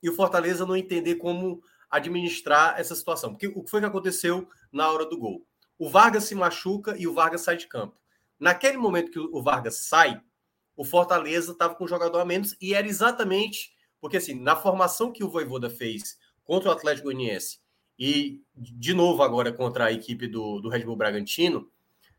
e 0.02 0.08
o 0.08 0.14
Fortaleza 0.14 0.66
não 0.66 0.76
entender 0.76 1.16
como 1.16 1.62
administrar 1.90 2.78
essa 2.78 2.94
situação. 2.94 3.30
Porque 3.30 3.48
o 3.48 3.62
que 3.62 3.70
foi 3.70 3.80
que 3.80 3.86
aconteceu 3.86 4.48
na 4.72 4.90
hora 4.90 5.04
do 5.04 5.18
gol? 5.18 5.44
o 5.80 5.88
Vargas 5.88 6.24
se 6.24 6.34
machuca 6.34 6.94
e 6.98 7.06
o 7.06 7.14
Vargas 7.14 7.40
sai 7.40 7.56
de 7.56 7.66
campo. 7.66 7.96
Naquele 8.38 8.76
momento 8.76 9.10
que 9.10 9.18
o 9.18 9.42
Vargas 9.42 9.78
sai, 9.78 10.20
o 10.76 10.84
Fortaleza 10.84 11.52
estava 11.52 11.74
com 11.74 11.84
um 11.84 11.88
jogador 11.88 12.18
a 12.18 12.24
menos 12.24 12.54
e 12.60 12.74
era 12.74 12.86
exatamente 12.86 13.72
porque 13.98 14.18
assim, 14.18 14.34
na 14.34 14.54
formação 14.54 15.10
que 15.10 15.24
o 15.24 15.30
Voivoda 15.30 15.70
fez 15.70 16.18
contra 16.44 16.68
o 16.68 16.72
Atlético 16.72 17.06
Goianiense 17.06 17.60
e 17.98 18.42
de 18.54 18.92
novo 18.92 19.22
agora 19.22 19.52
contra 19.52 19.86
a 19.86 19.92
equipe 19.92 20.28
do, 20.28 20.60
do 20.60 20.68
Red 20.68 20.84
Bull 20.84 20.96
Bragantino, 20.96 21.70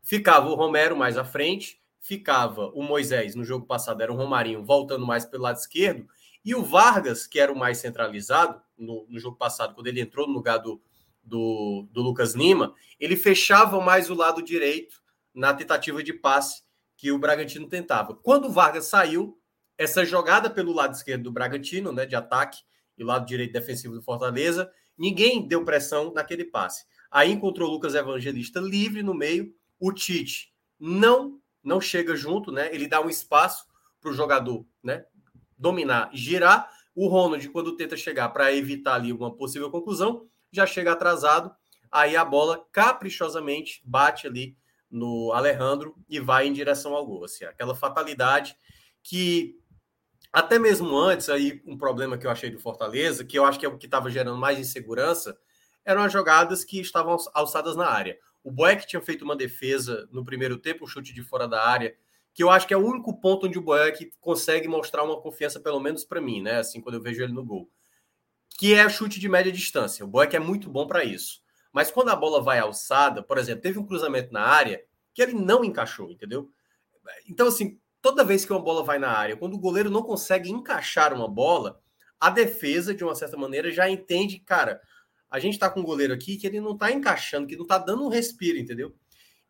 ficava 0.02 0.48
o 0.48 0.56
Romero 0.56 0.96
mais 0.96 1.16
à 1.16 1.24
frente, 1.24 1.80
ficava 2.00 2.66
o 2.74 2.82
Moisés, 2.82 3.36
no 3.36 3.44
jogo 3.44 3.64
passado 3.64 4.00
era 4.00 4.12
o 4.12 4.16
Romarinho 4.16 4.64
voltando 4.64 5.06
mais 5.06 5.24
pelo 5.24 5.44
lado 5.44 5.58
esquerdo, 5.58 6.08
e 6.44 6.54
o 6.54 6.62
Vargas, 6.62 7.26
que 7.26 7.38
era 7.38 7.52
o 7.52 7.58
mais 7.58 7.78
centralizado 7.78 8.60
no, 8.76 9.06
no 9.08 9.18
jogo 9.18 9.36
passado, 9.36 9.74
quando 9.74 9.86
ele 9.86 10.00
entrou 10.00 10.26
no 10.26 10.34
lugar 10.34 10.58
do, 10.58 10.82
do, 11.22 11.86
do 11.90 12.02
Lucas 12.02 12.34
Lima, 12.34 12.74
ele 12.98 13.16
fechava 13.16 13.80
mais 13.80 14.10
o 14.10 14.14
lado 14.14 14.42
direito 14.42 15.02
na 15.34 15.54
tentativa 15.54 16.02
de 16.02 16.12
passe 16.12 16.62
que 16.96 17.10
o 17.10 17.18
Bragantino 17.18 17.68
tentava. 17.68 18.14
Quando 18.14 18.46
o 18.46 18.52
Vargas 18.52 18.86
saiu, 18.86 19.38
essa 19.78 20.04
jogada 20.04 20.50
pelo 20.50 20.72
lado 20.72 20.94
esquerdo 20.94 21.24
do 21.24 21.32
Bragantino, 21.32 21.92
né, 21.92 22.06
de 22.06 22.14
ataque, 22.14 22.60
e 22.96 23.02
o 23.02 23.06
lado 23.06 23.26
direito 23.26 23.52
defensivo 23.52 23.94
do 23.94 24.02
Fortaleza, 24.02 24.70
ninguém 24.96 25.46
deu 25.46 25.64
pressão 25.64 26.12
naquele 26.12 26.44
passe. 26.44 26.84
Aí 27.10 27.32
encontrou 27.32 27.68
o 27.68 27.72
Lucas 27.72 27.94
Evangelista 27.94 28.60
livre 28.60 29.02
no 29.02 29.14
meio, 29.14 29.54
o 29.78 29.92
Tite 29.92 30.52
não 30.78 31.40
não 31.62 31.80
chega 31.80 32.16
junto, 32.16 32.50
né? 32.50 32.74
Ele 32.74 32.88
dá 32.88 33.00
um 33.00 33.08
espaço 33.08 33.64
para 34.00 34.10
o 34.10 34.14
jogador, 34.14 34.66
né, 34.82 35.04
dominar, 35.62 36.10
girar. 36.12 36.68
O 36.94 37.08
Ronald, 37.08 37.48
quando 37.48 37.76
tenta 37.76 37.96
chegar 37.96 38.28
para 38.30 38.52
evitar 38.52 38.94
ali 38.94 39.12
uma 39.12 39.34
possível 39.34 39.70
conclusão, 39.70 40.26
já 40.50 40.66
chega 40.66 40.92
atrasado, 40.92 41.54
aí 41.90 42.16
a 42.16 42.24
bola 42.24 42.66
caprichosamente 42.70 43.80
bate 43.84 44.26
ali 44.26 44.56
no 44.90 45.32
Alejandro 45.32 45.94
e 46.06 46.20
vai 46.20 46.46
em 46.46 46.52
direção 46.52 46.94
ao 46.94 47.06
gol. 47.06 47.24
Assim, 47.24 47.44
aquela 47.44 47.74
fatalidade 47.74 48.54
que 49.02 49.58
até 50.32 50.58
mesmo 50.58 50.96
antes, 50.96 51.28
aí 51.28 51.62
um 51.66 51.76
problema 51.76 52.16
que 52.16 52.26
eu 52.26 52.30
achei 52.30 52.50
do 52.50 52.58
Fortaleza, 52.58 53.24
que 53.24 53.38
eu 53.38 53.44
acho 53.44 53.58
que 53.58 53.66
é 53.66 53.68
o 53.68 53.76
que 53.76 53.86
estava 53.86 54.10
gerando 54.10 54.38
mais 54.38 54.58
insegurança, 54.58 55.38
eram 55.84 56.02
as 56.02 56.12
jogadas 56.12 56.64
que 56.64 56.80
estavam 56.80 57.16
alçadas 57.34 57.76
na 57.76 57.86
área. 57.86 58.18
O 58.42 58.50
Boeck 58.50 58.86
tinha 58.86 59.00
feito 59.00 59.24
uma 59.24 59.36
defesa 59.36 60.08
no 60.10 60.24
primeiro 60.24 60.56
tempo, 60.56 60.84
um 60.84 60.86
chute 60.86 61.12
de 61.12 61.22
fora 61.22 61.46
da 61.46 61.66
área, 61.66 61.94
que 62.34 62.42
eu 62.42 62.50
acho 62.50 62.66
que 62.66 62.74
é 62.74 62.76
o 62.76 62.86
único 62.86 63.20
ponto 63.20 63.46
onde 63.46 63.58
o 63.58 63.62
Boeck 63.62 64.10
consegue 64.20 64.66
mostrar 64.68 65.02
uma 65.02 65.20
confiança, 65.20 65.60
pelo 65.60 65.80
menos 65.80 66.04
para 66.04 66.20
mim, 66.20 66.40
né? 66.40 66.58
Assim, 66.58 66.80
quando 66.80 66.94
eu 66.96 67.02
vejo 67.02 67.22
ele 67.22 67.32
no 67.32 67.44
gol 67.44 67.70
que 68.58 68.74
é 68.74 68.88
chute 68.88 69.18
de 69.18 69.28
média 69.28 69.50
distância. 69.50 70.04
O 70.04 70.08
Boeck 70.08 70.36
é 70.36 70.38
muito 70.38 70.70
bom 70.70 70.86
para 70.86 71.04
isso. 71.04 71.40
Mas 71.72 71.90
quando 71.90 72.10
a 72.10 72.16
bola 72.16 72.40
vai 72.40 72.58
alçada, 72.58 73.22
por 73.22 73.38
exemplo, 73.38 73.62
teve 73.62 73.78
um 73.78 73.86
cruzamento 73.86 74.32
na 74.32 74.42
área 74.42 74.82
que 75.14 75.22
ele 75.22 75.32
não 75.32 75.64
encaixou, 75.64 76.10
entendeu? 76.10 76.50
Então, 77.28 77.48
assim, 77.48 77.78
toda 78.00 78.24
vez 78.24 78.44
que 78.44 78.52
uma 78.52 78.62
bola 78.62 78.84
vai 78.84 78.98
na 78.98 79.10
área, 79.10 79.36
quando 79.36 79.54
o 79.54 79.58
goleiro 79.58 79.90
não 79.90 80.02
consegue 80.02 80.50
encaixar 80.50 81.12
uma 81.14 81.28
bola, 81.28 81.80
a 82.20 82.30
defesa, 82.30 82.94
de 82.94 83.02
uma 83.02 83.14
certa 83.14 83.36
maneira, 83.36 83.70
já 83.70 83.88
entende, 83.88 84.38
cara, 84.38 84.80
a 85.30 85.38
gente 85.38 85.58
tá 85.58 85.68
com 85.68 85.80
um 85.80 85.84
goleiro 85.84 86.12
aqui 86.12 86.36
que 86.36 86.46
ele 86.46 86.60
não 86.60 86.76
tá 86.76 86.92
encaixando, 86.92 87.46
que 87.46 87.56
não 87.56 87.66
tá 87.66 87.78
dando 87.78 88.04
um 88.04 88.08
respiro, 88.08 88.58
entendeu? 88.58 88.94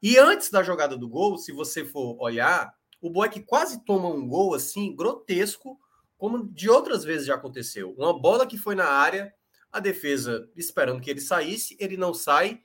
E 0.03 0.19
antes 0.19 0.51
da 0.51 0.63
jogada 0.63 0.97
do 0.97 1.09
gol, 1.09 1.39
se 1.39 1.53
você 1.53 1.85
for 1.85 2.17
olhar, 2.21 2.75
o 3.01 3.09
Boeck 3.09 3.41
quase 3.43 3.85
toma 3.85 4.09
um 4.09 4.27
gol 4.27 4.55
assim, 4.55 4.95
grotesco, 4.95 5.79
como 6.19 6.49
de 6.53 6.69
outras 6.69 7.05
vezes 7.05 7.27
já 7.27 7.35
aconteceu. 7.35 7.95
Uma 7.97 8.19
bola 8.19 8.47
que 8.47 8.59
foi 8.59 8.75
na 8.75 8.87
área, 8.87 9.33
a 9.71 9.81
defesa 9.81 10.51
esperando 10.57 11.01
que 11.01 11.11
ele 11.11 11.21
saísse, 11.21 11.77
ele 11.81 11.97
não 11.97 12.13
sai. 12.13 12.61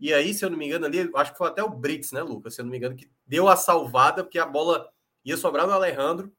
E 0.00 0.14
aí, 0.14 0.32
se 0.32 0.44
eu 0.44 0.50
não 0.50 0.56
me 0.56 0.66
engano, 0.66 0.86
ali, 0.86 1.10
acho 1.14 1.32
que 1.32 1.38
foi 1.38 1.48
até 1.48 1.62
o 1.62 1.68
Brits, 1.68 2.12
né, 2.12 2.22
Lucas? 2.22 2.54
Se 2.54 2.60
eu 2.60 2.64
não 2.64 2.70
me 2.70 2.78
engano, 2.78 2.96
que 2.96 3.10
deu 3.26 3.48
a 3.48 3.56
salvada, 3.56 4.24
porque 4.24 4.38
a 4.38 4.46
bola 4.46 4.88
ia 5.24 5.36
sobrar 5.36 5.66
no 5.66 5.72
Alejandro 5.72 6.32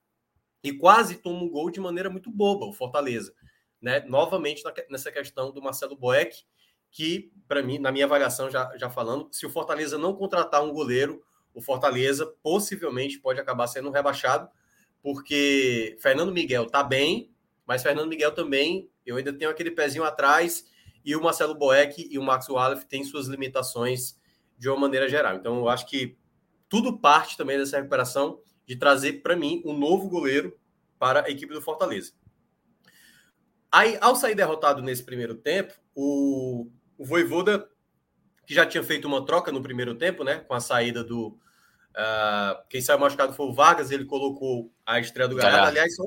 e 0.63 0.73
quase 0.73 1.15
toma 1.15 1.43
um 1.43 1.49
gol 1.49 1.69
de 1.69 1.79
maneira 1.79 2.09
muito 2.09 2.31
boba, 2.31 2.65
o 2.65 2.73
Fortaleza. 2.73 3.33
Né? 3.81 4.01
Novamente 4.01 4.63
nessa 4.89 5.11
questão 5.11 5.51
do 5.51 5.61
Marcelo 5.61 5.95
Boeck, 5.95 6.43
que, 6.91 7.31
para 7.47 7.61
mim, 7.61 7.79
na 7.79 7.91
minha 7.91 8.05
avaliação, 8.05 8.49
já, 8.49 8.71
já 8.77 8.89
falando, 8.89 9.27
se 9.31 9.45
o 9.45 9.49
Fortaleza 9.49 9.97
não 9.97 10.13
contratar 10.13 10.63
um 10.63 10.71
goleiro, 10.71 11.23
o 11.53 11.61
Fortaleza 11.61 12.25
possivelmente 12.41 13.19
pode 13.19 13.39
acabar 13.39 13.67
sendo 13.67 13.89
rebaixado, 13.89 14.49
porque 15.01 15.97
Fernando 15.99 16.31
Miguel 16.31 16.65
tá 16.65 16.83
bem, 16.83 17.31
mas 17.65 17.83
Fernando 17.83 18.09
Miguel 18.09 18.31
também, 18.33 18.89
eu 19.05 19.17
ainda 19.17 19.33
tenho 19.33 19.49
aquele 19.49 19.71
pezinho 19.71 20.03
atrás, 20.03 20.65
e 21.03 21.15
o 21.15 21.21
Marcelo 21.21 21.55
Boeck 21.55 22.07
e 22.09 22.17
o 22.17 22.23
Max 22.23 22.49
Wallace 22.49 22.85
têm 22.85 23.03
suas 23.03 23.27
limitações 23.27 24.19
de 24.57 24.67
uma 24.69 24.77
maneira 24.77 25.07
geral. 25.07 25.35
Então, 25.35 25.57
eu 25.57 25.69
acho 25.69 25.87
que 25.87 26.17
tudo 26.67 26.99
parte 26.99 27.37
também 27.37 27.57
dessa 27.57 27.77
recuperação 27.77 28.41
de 28.65 28.75
trazer 28.75 29.21
para 29.21 29.35
mim 29.35 29.61
um 29.65 29.75
novo 29.75 30.07
goleiro 30.07 30.57
para 30.99 31.25
a 31.25 31.29
equipe 31.29 31.53
do 31.53 31.61
Fortaleza. 31.61 32.13
Aí, 33.71 33.97
ao 34.01 34.15
sair 34.15 34.35
derrotado 34.35 34.81
nesse 34.81 35.03
primeiro 35.03 35.35
tempo, 35.35 35.73
o, 35.95 36.69
o 36.99 37.05
Voivoda, 37.05 37.67
que 38.45 38.53
já 38.53 38.63
tinha 38.63 38.83
feito 38.83 39.07
uma 39.07 39.25
troca 39.25 39.51
no 39.51 39.63
primeiro 39.63 39.95
tempo, 39.95 40.23
né, 40.23 40.39
com 40.39 40.53
a 40.53 40.59
saída 40.59 41.03
do, 41.03 41.39
Uh, 41.89 42.63
quem 42.69 42.81
saiu 42.81 42.99
machucado 42.99 43.33
foi 43.33 43.47
o 43.47 43.53
Vargas, 43.53 43.91
ele 43.91 44.05
colocou 44.05 44.71
a 44.85 44.99
estreia 44.99 45.27
do 45.27 45.35
Galhardo. 45.35 45.57
Galhardo. 45.57 45.77
Aliás, 45.77 45.95
só, 45.95 46.03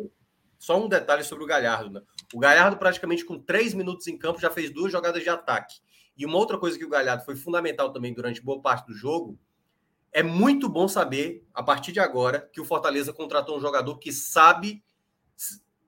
só, 0.58 0.82
um 0.82 0.88
detalhe 0.88 1.24
sobre 1.24 1.44
o 1.44 1.46
Galhardo. 1.46 1.90
Né? 1.90 2.02
O 2.32 2.38
Galhardo, 2.38 2.76
praticamente 2.76 3.24
com 3.24 3.38
três 3.38 3.74
minutos 3.74 4.06
em 4.06 4.16
campo, 4.16 4.40
já 4.40 4.50
fez 4.50 4.70
duas 4.70 4.92
jogadas 4.92 5.22
de 5.22 5.28
ataque. 5.28 5.80
E 6.16 6.24
uma 6.24 6.38
outra 6.38 6.56
coisa 6.56 6.78
que 6.78 6.84
o 6.84 6.88
Galhardo 6.88 7.24
foi 7.24 7.36
fundamental 7.36 7.92
também 7.92 8.14
durante 8.14 8.40
boa 8.40 8.60
parte 8.60 8.86
do 8.86 8.94
jogo 8.94 9.38
é 10.12 10.22
muito 10.22 10.68
bom 10.68 10.86
saber, 10.86 11.46
a 11.54 11.62
partir 11.62 11.90
de 11.90 11.98
agora, 11.98 12.48
que 12.52 12.60
o 12.60 12.64
Fortaleza 12.64 13.12
contratou 13.14 13.56
um 13.56 13.60
jogador 13.60 13.98
que 13.98 14.12
sabe, 14.12 14.84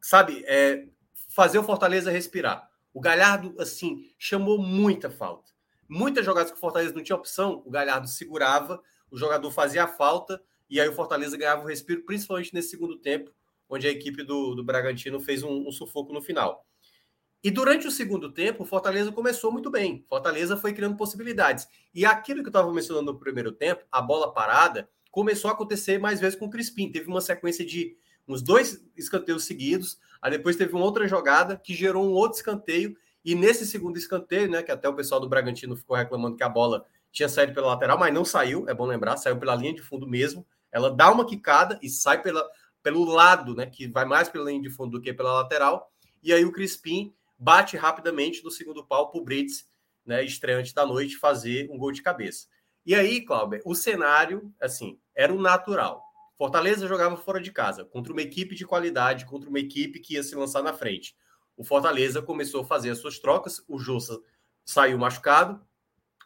sabe, 0.00 0.42
é, 0.46 0.86
fazer 1.28 1.58
o 1.58 1.62
Fortaleza 1.62 2.10
respirar. 2.10 2.70
O 2.94 3.00
Galhardo, 3.00 3.54
assim, 3.58 4.08
chamou 4.16 4.56
muita 4.56 5.10
falta. 5.10 5.52
Muitas 5.88 6.24
jogadas 6.24 6.52
que 6.52 6.56
o 6.56 6.60
Fortaleza 6.60 6.94
não 6.94 7.02
tinha 7.02 7.16
opção, 7.16 7.60
o 7.66 7.70
Galhardo 7.70 8.06
segurava, 8.08 8.80
o 9.10 9.18
jogador 9.18 9.50
fazia 9.50 9.84
a 9.84 9.88
falta 9.88 10.40
e 10.70 10.80
aí 10.80 10.88
o 10.88 10.94
Fortaleza 10.94 11.36
ganhava 11.36 11.62
o 11.62 11.66
respiro, 11.66 12.04
principalmente 12.04 12.54
nesse 12.54 12.70
segundo 12.70 12.96
tempo, 12.96 13.30
onde 13.68 13.86
a 13.86 13.90
equipe 13.90 14.22
do, 14.22 14.54
do 14.54 14.64
Bragantino 14.64 15.18
fez 15.18 15.42
um, 15.42 15.66
um 15.66 15.72
sufoco 15.72 16.12
no 16.12 16.22
final. 16.22 16.64
E 17.42 17.50
durante 17.50 17.86
o 17.86 17.90
segundo 17.90 18.32
tempo, 18.32 18.62
o 18.62 18.66
Fortaleza 18.66 19.12
começou 19.12 19.52
muito 19.52 19.70
bem. 19.70 20.02
Fortaleza 20.08 20.56
foi 20.56 20.72
criando 20.72 20.96
possibilidades. 20.96 21.68
E 21.92 22.06
aquilo 22.06 22.40
que 22.40 22.46
eu 22.46 22.50
estava 22.50 22.72
mencionando 22.72 23.12
no 23.12 23.18
primeiro 23.18 23.52
tempo, 23.52 23.84
a 23.92 24.00
bola 24.00 24.32
parada, 24.32 24.88
começou 25.10 25.50
a 25.50 25.52
acontecer 25.52 25.98
mais 25.98 26.20
vezes 26.20 26.38
com 26.38 26.46
o 26.46 26.50
Crispim. 26.50 26.90
Teve 26.90 27.08
uma 27.08 27.20
sequência 27.20 27.64
de 27.64 27.98
uns 28.26 28.42
dois 28.42 28.84
escanteios 28.96 29.44
seguidos. 29.44 29.98
Aí 30.20 30.30
depois 30.30 30.56
teve 30.56 30.74
uma 30.74 30.84
outra 30.84 31.06
jogada 31.06 31.56
que 31.56 31.74
gerou 31.74 32.04
um 32.04 32.12
outro 32.12 32.38
escanteio. 32.38 32.96
E 33.24 33.34
nesse 33.34 33.66
segundo 33.66 33.96
escanteio, 33.96 34.50
né, 34.50 34.62
que 34.62 34.70
até 34.70 34.88
o 34.88 34.94
pessoal 34.94 35.20
do 35.20 35.28
Bragantino 35.28 35.76
ficou 35.76 35.96
reclamando 35.96 36.36
que 36.36 36.42
a 36.42 36.48
bola 36.48 36.84
tinha 37.10 37.28
saído 37.28 37.54
pela 37.54 37.68
lateral, 37.68 37.96
mas 37.96 38.12
não 38.12 38.24
saiu, 38.24 38.68
é 38.68 38.74
bom 38.74 38.86
lembrar, 38.86 39.16
saiu 39.16 39.38
pela 39.38 39.54
linha 39.54 39.72
de 39.72 39.80
fundo 39.80 40.06
mesmo. 40.06 40.46
Ela 40.72 40.90
dá 40.90 41.10
uma 41.12 41.24
quicada 41.24 41.78
e 41.80 41.88
sai 41.88 42.20
pela, 42.20 42.44
pelo 42.82 43.04
lado, 43.04 43.54
né, 43.54 43.66
que 43.66 43.86
vai 43.86 44.04
mais 44.04 44.28
pela 44.28 44.50
linha 44.50 44.60
de 44.60 44.68
fundo 44.68 44.98
do 44.98 45.00
que 45.00 45.12
pela 45.12 45.32
lateral. 45.32 45.90
E 46.22 46.32
aí 46.32 46.44
o 46.44 46.52
Crispim 46.52 47.14
bate 47.38 47.76
rapidamente 47.76 48.42
no 48.42 48.50
segundo 48.50 48.84
pau 48.84 49.10
para 49.10 49.20
o 49.20 49.24
Brits, 49.24 49.66
né, 50.04 50.24
estreante 50.24 50.74
da 50.74 50.84
noite, 50.84 51.16
fazer 51.16 51.68
um 51.70 51.78
gol 51.78 51.92
de 51.92 52.02
cabeça. 52.02 52.46
E 52.84 52.94
aí, 52.94 53.22
Cláudio, 53.24 53.62
o 53.64 53.74
cenário, 53.74 54.52
assim, 54.60 54.98
era 55.14 55.32
o 55.32 55.40
natural. 55.40 56.03
Fortaleza 56.36 56.88
jogava 56.88 57.16
fora 57.16 57.40
de 57.40 57.52
casa, 57.52 57.84
contra 57.84 58.12
uma 58.12 58.22
equipe 58.22 58.54
de 58.54 58.66
qualidade, 58.66 59.24
contra 59.24 59.48
uma 59.48 59.58
equipe 59.58 60.00
que 60.00 60.14
ia 60.14 60.22
se 60.22 60.34
lançar 60.34 60.62
na 60.62 60.72
frente. 60.72 61.16
O 61.56 61.64
Fortaleza 61.64 62.20
começou 62.20 62.62
a 62.62 62.64
fazer 62.64 62.90
as 62.90 62.98
suas 62.98 63.18
trocas, 63.18 63.62
o 63.68 63.78
Jossa 63.78 64.20
saiu 64.64 64.98
machucado, 64.98 65.64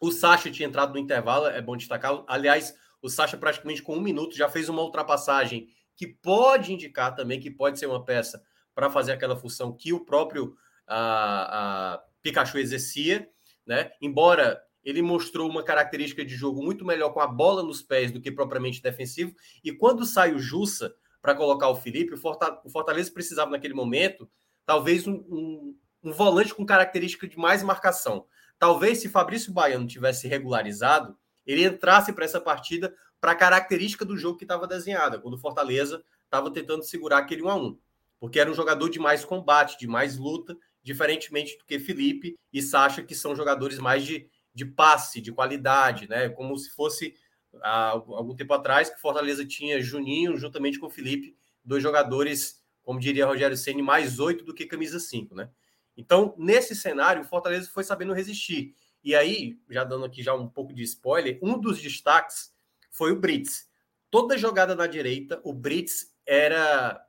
o 0.00 0.10
Sacha 0.10 0.50
tinha 0.50 0.68
entrado 0.68 0.92
no 0.92 0.98
intervalo, 0.98 1.46
é 1.46 1.60
bom 1.60 1.76
destacar. 1.76 2.24
Aliás, 2.26 2.74
o 3.02 3.08
Sacha 3.08 3.36
praticamente 3.36 3.82
com 3.82 3.96
um 3.96 4.00
minuto 4.00 4.36
já 4.36 4.48
fez 4.48 4.68
uma 4.68 4.82
ultrapassagem 4.82 5.68
que 5.96 6.06
pode 6.06 6.72
indicar 6.72 7.14
também 7.14 7.40
que 7.40 7.50
pode 7.50 7.78
ser 7.78 7.86
uma 7.86 8.04
peça 8.04 8.42
para 8.74 8.88
fazer 8.88 9.12
aquela 9.12 9.36
função 9.36 9.72
que 9.72 9.92
o 9.92 10.04
próprio 10.04 10.56
a, 10.86 11.94
a 11.94 12.04
Pikachu 12.22 12.58
exercia, 12.58 13.28
né? 13.66 13.90
Embora 14.00 14.62
ele 14.88 15.02
mostrou 15.02 15.50
uma 15.50 15.62
característica 15.62 16.24
de 16.24 16.34
jogo 16.34 16.62
muito 16.62 16.84
melhor 16.84 17.10
com 17.10 17.20
a 17.20 17.26
bola 17.26 17.62
nos 17.62 17.82
pés 17.82 18.10
do 18.10 18.20
que 18.20 18.32
propriamente 18.32 18.82
defensivo. 18.82 19.34
E 19.62 19.70
quando 19.70 20.06
sai 20.06 20.32
o 20.32 20.38
Jussa 20.38 20.94
para 21.20 21.34
colocar 21.34 21.68
o 21.68 21.76
Felipe, 21.76 22.14
o 22.14 22.70
Fortaleza 22.70 23.10
precisava 23.12 23.50
naquele 23.50 23.74
momento 23.74 24.30
talvez 24.64 25.06
um, 25.06 25.16
um, 25.28 25.76
um 26.02 26.12
volante 26.12 26.54
com 26.54 26.64
característica 26.64 27.28
de 27.28 27.36
mais 27.36 27.62
marcação. 27.62 28.24
Talvez 28.58 28.98
se 28.98 29.08
Fabrício 29.10 29.52
Baiano 29.52 29.86
tivesse 29.86 30.26
regularizado, 30.26 31.16
ele 31.46 31.64
entrasse 31.64 32.12
para 32.12 32.24
essa 32.24 32.40
partida 32.40 32.94
para 33.20 33.32
a 33.32 33.36
característica 33.36 34.04
do 34.04 34.16
jogo 34.16 34.38
que 34.38 34.44
estava 34.44 34.66
desenhada, 34.66 35.18
quando 35.18 35.34
o 35.34 35.38
Fortaleza 35.38 36.02
estava 36.24 36.50
tentando 36.50 36.82
segurar 36.82 37.18
aquele 37.18 37.42
1 37.42 37.48
a 37.48 37.56
1 37.56 37.78
porque 38.20 38.40
era 38.40 38.50
um 38.50 38.54
jogador 38.54 38.88
de 38.88 38.98
mais 38.98 39.24
combate, 39.24 39.78
de 39.78 39.86
mais 39.86 40.16
luta, 40.16 40.56
diferentemente 40.82 41.56
do 41.58 41.64
que 41.64 41.78
Felipe 41.78 42.36
e 42.52 42.62
Sacha, 42.62 43.02
que 43.02 43.14
são 43.14 43.36
jogadores 43.36 43.78
mais 43.78 44.04
de, 44.04 44.28
de 44.58 44.64
passe, 44.64 45.20
de 45.20 45.30
qualidade, 45.30 46.08
né? 46.08 46.28
Como 46.28 46.58
se 46.58 46.70
fosse 46.70 47.14
há 47.62 47.90
algum 47.90 48.34
tempo 48.34 48.52
atrás 48.52 48.90
que 48.90 49.00
Fortaleza 49.00 49.46
tinha 49.46 49.80
Juninho 49.80 50.36
juntamente 50.36 50.80
com 50.80 50.90
Felipe, 50.90 51.36
dois 51.64 51.80
jogadores, 51.80 52.60
como 52.82 52.98
diria 52.98 53.24
Rogério 53.24 53.56
Ceni, 53.56 53.82
mais 53.82 54.18
oito 54.18 54.44
do 54.44 54.52
que 54.52 54.66
camisa 54.66 54.98
5, 54.98 55.32
né? 55.36 55.48
Então, 55.96 56.34
nesse 56.36 56.74
cenário, 56.74 57.22
o 57.22 57.24
Fortaleza 57.24 57.70
foi 57.70 57.84
sabendo 57.84 58.12
resistir. 58.12 58.74
E 59.04 59.14
aí, 59.14 59.60
já 59.70 59.84
dando 59.84 60.04
aqui 60.04 60.24
já 60.24 60.34
um 60.34 60.48
pouco 60.48 60.74
de 60.74 60.82
spoiler, 60.82 61.38
um 61.40 61.56
dos 61.56 61.80
destaques 61.80 62.52
foi 62.90 63.12
o 63.12 63.16
Brits. 63.20 63.68
Toda 64.10 64.36
jogada 64.36 64.74
na 64.74 64.88
direita, 64.88 65.40
o 65.44 65.52
Brits 65.52 66.12
era 66.26 67.04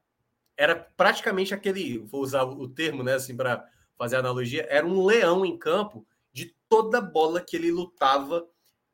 era 0.56 0.76
praticamente 0.76 1.54
aquele, 1.54 2.00
vou 2.00 2.22
usar 2.22 2.44
o 2.44 2.68
termo, 2.68 3.02
né, 3.02 3.14
assim 3.14 3.34
para 3.34 3.66
fazer 3.98 4.18
a 4.18 4.20
analogia, 4.20 4.68
era 4.70 4.86
um 4.86 5.06
leão 5.06 5.46
em 5.46 5.58
campo 5.58 6.06
de 6.40 6.56
toda 6.68 7.02
bola 7.02 7.42
que 7.42 7.56
ele 7.56 7.72
lutava. 7.72 8.48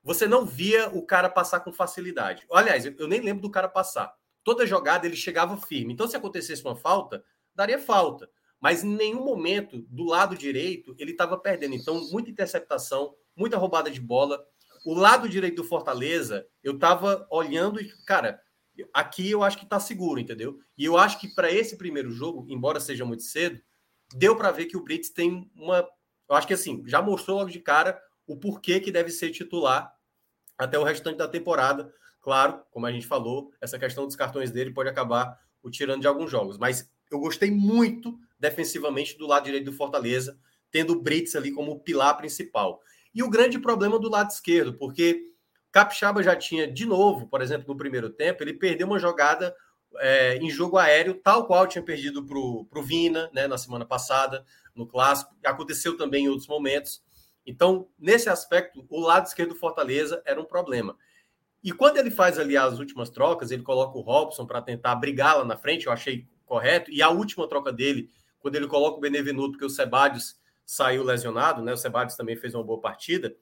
Você 0.03 0.27
não 0.27 0.45
via 0.45 0.89
o 0.89 1.05
cara 1.05 1.29
passar 1.29 1.61
com 1.61 1.73
facilidade. 1.73 2.45
Aliás, 2.51 2.85
eu 2.85 3.07
nem 3.07 3.21
lembro 3.21 3.41
do 3.41 3.51
cara 3.51 3.67
passar. 3.67 4.13
Toda 4.43 4.67
jogada 4.67 5.05
ele 5.05 5.15
chegava 5.15 5.57
firme. 5.57 5.93
Então, 5.93 6.07
se 6.07 6.15
acontecesse 6.15 6.63
uma 6.63 6.75
falta, 6.75 7.23
daria 7.55 7.79
falta 7.79 8.29
mas 8.65 8.83
em 8.83 8.95
nenhum 8.95 9.23
momento 9.23 9.85
do 9.89 10.05
lado 10.05 10.35
direito 10.35 10.95
ele 10.97 11.11
estava 11.11 11.37
perdendo. 11.37 11.75
Então, 11.75 12.09
muita 12.09 12.31
interceptação, 12.31 13.13
muita 13.35 13.57
roubada 13.57 13.91
de 13.91 14.01
bola. 14.01 14.43
O 14.83 14.95
lado 14.95 15.29
direito 15.29 15.57
do 15.57 15.63
Fortaleza, 15.63 16.47
eu 16.63 16.73
estava 16.73 17.27
olhando 17.29 17.79
e, 17.79 17.91
cara, 18.05 18.41
aqui 18.91 19.29
eu 19.29 19.43
acho 19.43 19.59
que 19.59 19.65
está 19.65 19.79
seguro, 19.79 20.19
entendeu? 20.19 20.59
E 20.75 20.85
eu 20.85 20.97
acho 20.97 21.19
que 21.19 21.27
para 21.27 21.51
esse 21.51 21.77
primeiro 21.77 22.09
jogo, 22.09 22.45
embora 22.49 22.79
seja 22.79 23.05
muito 23.05 23.21
cedo, 23.21 23.61
deu 24.15 24.35
para 24.35 24.49
ver 24.49 24.65
que 24.65 24.75
o 24.77 24.83
Brits 24.83 25.09
tem 25.09 25.47
uma. 25.55 25.87
Eu 26.27 26.35
acho 26.35 26.47
que 26.47 26.53
assim, 26.53 26.83
já 26.85 27.01
mostrou 27.01 27.37
logo 27.37 27.49
de 27.49 27.59
cara 27.59 28.01
o 28.27 28.35
porquê 28.35 28.79
que 28.79 28.91
deve 28.91 29.11
ser 29.11 29.31
titular 29.31 29.93
até 30.57 30.77
o 30.79 30.83
restante 30.83 31.17
da 31.17 31.27
temporada. 31.27 31.93
Claro, 32.21 32.61
como 32.71 32.85
a 32.85 32.91
gente 32.91 33.05
falou, 33.05 33.51
essa 33.61 33.77
questão 33.77 34.05
dos 34.05 34.15
cartões 34.15 34.51
dele 34.51 34.73
pode 34.73 34.89
acabar 34.89 35.39
o 35.61 35.69
tirando 35.69 36.01
de 36.01 36.07
alguns 36.07 36.29
jogos, 36.31 36.57
mas 36.57 36.89
eu 37.11 37.19
gostei 37.19 37.51
muito 37.51 38.17
defensivamente 38.39 39.17
do 39.17 39.27
lado 39.27 39.45
direito 39.45 39.65
do 39.65 39.73
Fortaleza, 39.73 40.37
tendo 40.71 40.93
o 40.93 41.01
Brits 41.01 41.35
ali 41.35 41.51
como 41.51 41.79
pilar 41.79 42.17
principal. 42.17 42.81
E 43.13 43.23
o 43.23 43.29
grande 43.29 43.59
problema 43.59 43.97
do 43.99 44.09
lado 44.09 44.29
esquerdo, 44.29 44.73
porque 44.73 45.23
Capixaba 45.71 46.21
já 46.21 46.35
tinha, 46.35 46.71
de 46.71 46.85
novo, 46.85 47.27
por 47.27 47.41
exemplo, 47.41 47.67
no 47.67 47.77
primeiro 47.77 48.09
tempo, 48.09 48.43
ele 48.43 48.53
perdeu 48.53 48.87
uma 48.87 48.99
jogada 48.99 49.55
é, 49.97 50.37
em 50.37 50.49
jogo 50.49 50.77
aéreo, 50.77 51.15
tal 51.15 51.45
qual 51.45 51.67
tinha 51.67 51.83
perdido 51.83 52.25
para 52.25 52.37
o 52.37 52.83
Vina 52.83 53.29
né, 53.33 53.47
na 53.47 53.57
semana 53.57 53.85
passada, 53.85 54.45
no 54.75 54.85
Clássico. 54.87 55.35
Aconteceu 55.43 55.97
também 55.97 56.25
em 56.25 56.29
outros 56.29 56.47
momentos. 56.47 57.03
Então, 57.45 57.87
nesse 57.97 58.29
aspecto, 58.29 58.85
o 58.89 58.99
lado 58.99 59.27
esquerdo 59.27 59.49
do 59.49 59.59
Fortaleza 59.59 60.21
era 60.25 60.39
um 60.39 60.45
problema. 60.45 60.97
E 61.63 61.71
quando 61.71 61.97
ele 61.97 62.11
faz 62.11 62.37
ali 62.37 62.55
as 62.55 62.77
últimas 62.79 63.09
trocas, 63.09 63.51
ele 63.51 63.63
coloca 63.63 63.97
o 63.97 64.01
Robson 64.01 64.45
para 64.45 64.61
tentar 64.61 64.95
brigar 64.95 65.37
lá 65.37 65.45
na 65.45 65.57
frente, 65.57 65.87
eu 65.87 65.91
achei 65.91 66.27
correto. 66.45 66.91
E 66.91 67.01
a 67.01 67.09
última 67.09 67.47
troca 67.47 67.71
dele 67.71 68.09
quando 68.45 68.57
ele 68.57 68.67
coloca 68.67 68.97
o 68.97 69.01
Benevenuto, 69.01 69.53
porque 69.53 69.65
o 69.65 69.69
Sebadios 69.71 70.35
saiu 70.63 71.03
lesionado, 71.03 71.63
né? 71.63 71.73
O 71.73 71.77
Sebadios 71.77 72.15
também 72.15 72.35
fez 72.35 72.53
uma 72.53 72.63
boa 72.63 72.79
partida. 72.79 73.35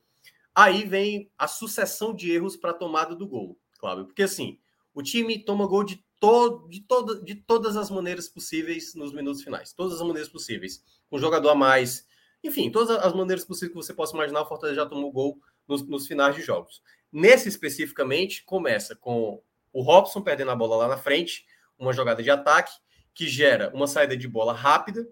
Aí 0.56 0.88
vem 0.88 1.30
a 1.38 1.46
sucessão 1.46 2.14
de 2.14 2.32
erros 2.32 2.56
para 2.56 2.72
a 2.72 2.74
tomada 2.74 3.14
do 3.14 3.28
gol, 3.28 3.60
Cláudio. 3.78 4.06
Porque 4.06 4.24
assim, 4.24 4.58
o 4.94 5.04
time 5.04 5.44
toma 5.44 5.68
gol 5.68 5.84
de, 5.84 6.02
todo, 6.22 6.70
de, 6.70 6.80
todo, 6.80 7.22
de 7.22 7.36
todas 7.36 7.76
as 7.76 7.90
maneiras 7.90 8.30
possíveis 8.30 8.96
nos 8.96 9.12
minutos 9.12 9.44
finais. 9.44 9.74
Todas 9.74 9.96
as 9.96 10.08
maneiras 10.08 10.30
possíveis. 10.30 10.82
Com 11.14 11.20
jogador 11.20 11.50
a 11.50 11.56
mais. 11.56 12.08
Enfim, 12.44 12.72
todas 12.72 12.90
as 12.90 13.14
maneiras 13.14 13.46
possíveis 13.46 13.70
que 13.70 13.76
você 13.76 13.94
possa 13.94 14.16
imaginar, 14.16 14.42
o 14.42 14.48
Fortaleza 14.48 14.78
já 14.78 14.86
tomou 14.88 15.12
gol 15.12 15.38
nos, 15.68 15.88
nos 15.88 16.08
finais 16.08 16.36
de 16.36 16.42
jogos. 16.42 16.82
Nesse 17.12 17.48
especificamente, 17.48 18.44
começa 18.44 18.96
com 18.96 19.40
o 19.72 19.84
Robson 19.84 20.24
perdendo 20.24 20.50
a 20.50 20.56
bola 20.56 20.76
lá 20.76 20.88
na 20.88 20.98
frente, 20.98 21.46
uma 21.78 21.94
jogada 21.94 22.24
de 22.24 22.32
ataque, 22.32 22.74
que 23.14 23.28
gera 23.28 23.72
uma 23.76 23.86
saída 23.86 24.18
de 24.18 24.28
bola 24.28 24.54
rápida 24.54 25.08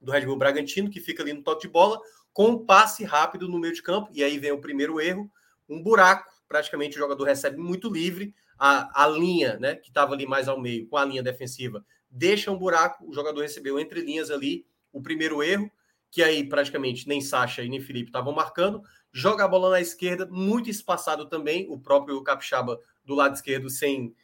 do 0.00 0.10
Red 0.10 0.24
Bull 0.24 0.38
Bragantino, 0.38 0.88
que 0.88 1.00
fica 1.00 1.22
ali 1.22 1.34
no 1.34 1.42
toque 1.42 1.66
de 1.66 1.68
bola, 1.68 2.00
com 2.32 2.48
um 2.48 2.64
passe 2.64 3.04
rápido 3.04 3.46
no 3.46 3.58
meio 3.58 3.74
de 3.74 3.82
campo, 3.82 4.08
e 4.14 4.24
aí 4.24 4.38
vem 4.38 4.52
o 4.52 4.60
primeiro 4.62 4.98
erro, 4.98 5.30
um 5.68 5.82
buraco, 5.82 6.32
praticamente 6.48 6.96
o 6.96 6.98
jogador 6.98 7.24
recebe 7.24 7.58
muito 7.58 7.90
livre, 7.90 8.34
a, 8.58 9.04
a 9.04 9.06
linha, 9.06 9.58
né, 9.58 9.74
que 9.74 9.88
estava 9.88 10.14
ali 10.14 10.24
mais 10.24 10.48
ao 10.48 10.58
meio, 10.58 10.88
com 10.88 10.96
a 10.96 11.04
linha 11.04 11.22
defensiva, 11.22 11.84
deixa 12.10 12.50
um 12.50 12.56
buraco, 12.56 13.06
o 13.06 13.12
jogador 13.12 13.42
recebeu 13.42 13.78
entre 13.78 14.00
linhas 14.00 14.30
ali 14.30 14.64
o 14.96 15.02
primeiro 15.02 15.42
erro, 15.42 15.70
que 16.10 16.22
aí 16.22 16.48
praticamente 16.48 17.06
nem 17.06 17.20
Sacha 17.20 17.62
e 17.62 17.68
nem 17.68 17.80
Felipe 17.80 18.08
estavam 18.08 18.32
marcando, 18.32 18.82
joga 19.12 19.44
a 19.44 19.48
bola 19.48 19.70
na 19.70 19.80
esquerda, 19.80 20.26
muito 20.26 20.70
espaçado 20.70 21.26
também, 21.26 21.66
o 21.70 21.78
próprio 21.78 22.22
Capixaba 22.22 22.80
do 23.04 23.14
lado 23.14 23.34
esquerdo 23.34 23.68
sem 23.68 24.14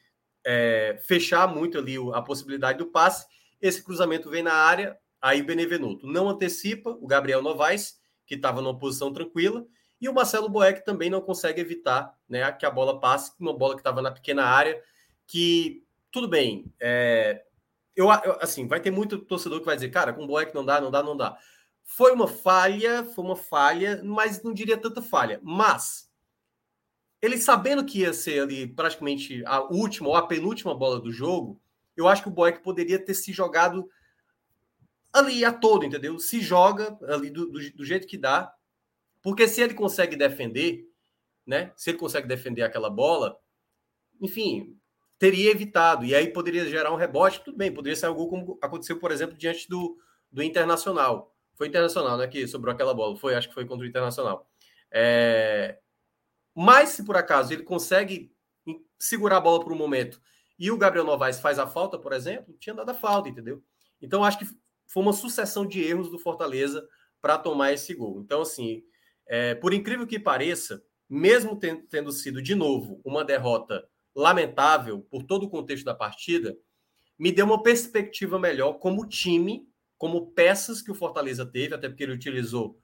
é, 0.44 0.98
fechar 1.06 1.46
muito 1.46 1.78
ali 1.78 1.96
a 2.14 2.22
possibilidade 2.22 2.78
do 2.78 2.86
passe, 2.86 3.26
esse 3.60 3.82
cruzamento 3.82 4.30
vem 4.30 4.42
na 4.42 4.54
área, 4.54 4.98
aí 5.20 5.42
Benevenuto 5.42 6.06
não 6.06 6.28
antecipa, 6.28 6.90
o 7.00 7.06
Gabriel 7.06 7.42
Novaes, 7.42 8.00
que 8.26 8.34
estava 8.34 8.60
numa 8.60 8.78
posição 8.78 9.12
tranquila, 9.12 9.66
e 10.00 10.08
o 10.08 10.14
Marcelo 10.14 10.48
Boeck 10.48 10.84
também 10.84 11.08
não 11.08 11.20
consegue 11.20 11.60
evitar 11.60 12.12
né, 12.28 12.50
que 12.52 12.66
a 12.66 12.70
bola 12.70 12.98
passe, 12.98 13.32
uma 13.38 13.56
bola 13.56 13.74
que 13.74 13.80
estava 13.80 14.02
na 14.02 14.10
pequena 14.10 14.44
área, 14.44 14.82
que, 15.26 15.84
tudo 16.10 16.26
bem, 16.26 16.72
é, 16.80 17.44
eu, 17.94 18.06
eu, 18.06 18.38
assim, 18.40 18.66
vai 18.66 18.80
ter 18.80 18.90
muito 18.90 19.18
torcedor 19.18 19.60
que 19.60 19.66
vai 19.66 19.74
dizer, 19.74 19.90
cara, 19.90 20.12
com 20.12 20.24
o 20.24 20.26
Boeck 20.26 20.54
não 20.54 20.64
dá, 20.64 20.80
não 20.80 20.90
dá, 20.90 21.02
não 21.02 21.16
dá. 21.16 21.36
Foi 21.84 22.12
uma 22.12 22.26
falha, 22.26 23.04
foi 23.04 23.24
uma 23.24 23.36
falha, 23.36 24.02
mas 24.04 24.42
não 24.42 24.54
diria 24.54 24.76
tanta 24.76 25.02
falha. 25.02 25.40
Mas, 25.42 26.10
ele 27.20 27.36
sabendo 27.38 27.84
que 27.84 28.00
ia 28.00 28.12
ser 28.12 28.42
ali 28.42 28.66
praticamente 28.66 29.44
a 29.46 29.60
última 29.60 30.08
ou 30.08 30.16
a 30.16 30.26
penúltima 30.26 30.74
bola 30.74 31.00
do 31.00 31.12
jogo, 31.12 31.60
eu 31.96 32.08
acho 32.08 32.22
que 32.22 32.28
o 32.28 32.32
Boeck 32.32 32.62
poderia 32.62 32.98
ter 32.98 33.14
se 33.14 33.32
jogado 33.32 33.88
ali 35.12 35.44
a 35.44 35.52
todo, 35.52 35.84
entendeu? 35.84 36.18
Se 36.18 36.40
joga 36.40 36.98
ali 37.06 37.30
do, 37.30 37.46
do, 37.46 37.72
do 37.72 37.84
jeito 37.84 38.06
que 38.06 38.16
dá, 38.16 38.52
porque 39.20 39.46
se 39.46 39.60
ele 39.60 39.74
consegue 39.74 40.16
defender, 40.16 40.88
né? 41.46 41.72
Se 41.76 41.90
ele 41.90 41.98
consegue 41.98 42.26
defender 42.26 42.62
aquela 42.62 42.88
bola, 42.88 43.38
enfim, 44.20 44.78
teria 45.22 45.52
evitado. 45.52 46.04
E 46.04 46.16
aí 46.16 46.32
poderia 46.32 46.68
gerar 46.68 46.92
um 46.92 46.96
rebote, 46.96 47.44
tudo 47.44 47.56
bem, 47.56 47.72
poderia 47.72 47.94
ser 47.94 48.06
algo 48.06 48.26
como 48.26 48.58
aconteceu, 48.60 48.98
por 48.98 49.12
exemplo, 49.12 49.36
diante 49.36 49.68
do, 49.68 49.96
do 50.32 50.42
Internacional. 50.42 51.32
Foi 51.54 51.68
Internacional, 51.68 52.18
né? 52.18 52.26
Que 52.26 52.44
sobrou 52.48 52.74
aquela 52.74 52.92
bola. 52.92 53.16
Foi, 53.16 53.36
acho 53.36 53.46
que 53.46 53.54
foi 53.54 53.64
contra 53.64 53.86
o 53.86 53.88
Internacional. 53.88 54.50
É... 54.90 55.78
Mas 56.52 56.88
se 56.88 57.04
por 57.04 57.16
acaso 57.16 57.52
ele 57.52 57.62
consegue 57.62 58.34
segurar 58.98 59.36
a 59.36 59.40
bola 59.40 59.62
por 59.62 59.72
um 59.72 59.76
momento 59.76 60.20
e 60.58 60.72
o 60.72 60.76
Gabriel 60.76 61.06
Novaes 61.06 61.38
faz 61.38 61.56
a 61.56 61.68
falta, 61.68 61.96
por 61.96 62.12
exemplo, 62.12 62.56
tinha 62.58 62.74
dado 62.74 62.90
a 62.90 62.94
falta, 62.94 63.28
entendeu? 63.28 63.62
Então 64.00 64.24
acho 64.24 64.40
que 64.40 64.44
foi 64.88 65.02
uma 65.04 65.12
sucessão 65.12 65.64
de 65.64 65.84
erros 65.84 66.10
do 66.10 66.18
Fortaleza 66.18 66.84
para 67.20 67.38
tomar 67.38 67.72
esse 67.72 67.94
gol. 67.94 68.20
Então, 68.20 68.42
assim, 68.42 68.82
é, 69.28 69.54
por 69.54 69.72
incrível 69.72 70.04
que 70.04 70.18
pareça, 70.18 70.82
mesmo 71.08 71.56
tendo 71.88 72.10
sido 72.10 72.42
de 72.42 72.56
novo 72.56 73.00
uma 73.04 73.24
derrota 73.24 73.88
lamentável 74.14 75.00
por 75.10 75.22
todo 75.22 75.46
o 75.46 75.50
contexto 75.50 75.84
da 75.84 75.94
partida, 75.94 76.56
me 77.18 77.32
deu 77.32 77.46
uma 77.46 77.62
perspectiva 77.62 78.38
melhor 78.38 78.74
como 78.74 79.08
time, 79.08 79.66
como 79.96 80.32
peças 80.32 80.82
que 80.82 80.90
o 80.90 80.94
Fortaleza 80.94 81.46
teve, 81.46 81.74
até 81.74 81.88
porque 81.88 82.02
ele 82.02 82.12
utilizou 82.12 82.80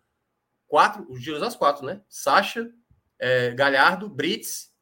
quatro, 0.67 1.03
utilizou 1.11 1.47
as 1.47 1.57
quatro, 1.57 1.85
né? 1.85 2.03
Sacha, 2.09 2.71
é, 3.19 3.51
Galhardo, 3.53 4.09
Brits 4.09 4.73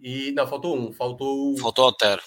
e 0.00 0.32
não 0.32 0.46
faltou 0.46 0.76
um, 0.76 0.92
faltou 0.92 1.56
faltou 1.58 1.86
o 1.86 1.88
Otero. 1.88 2.22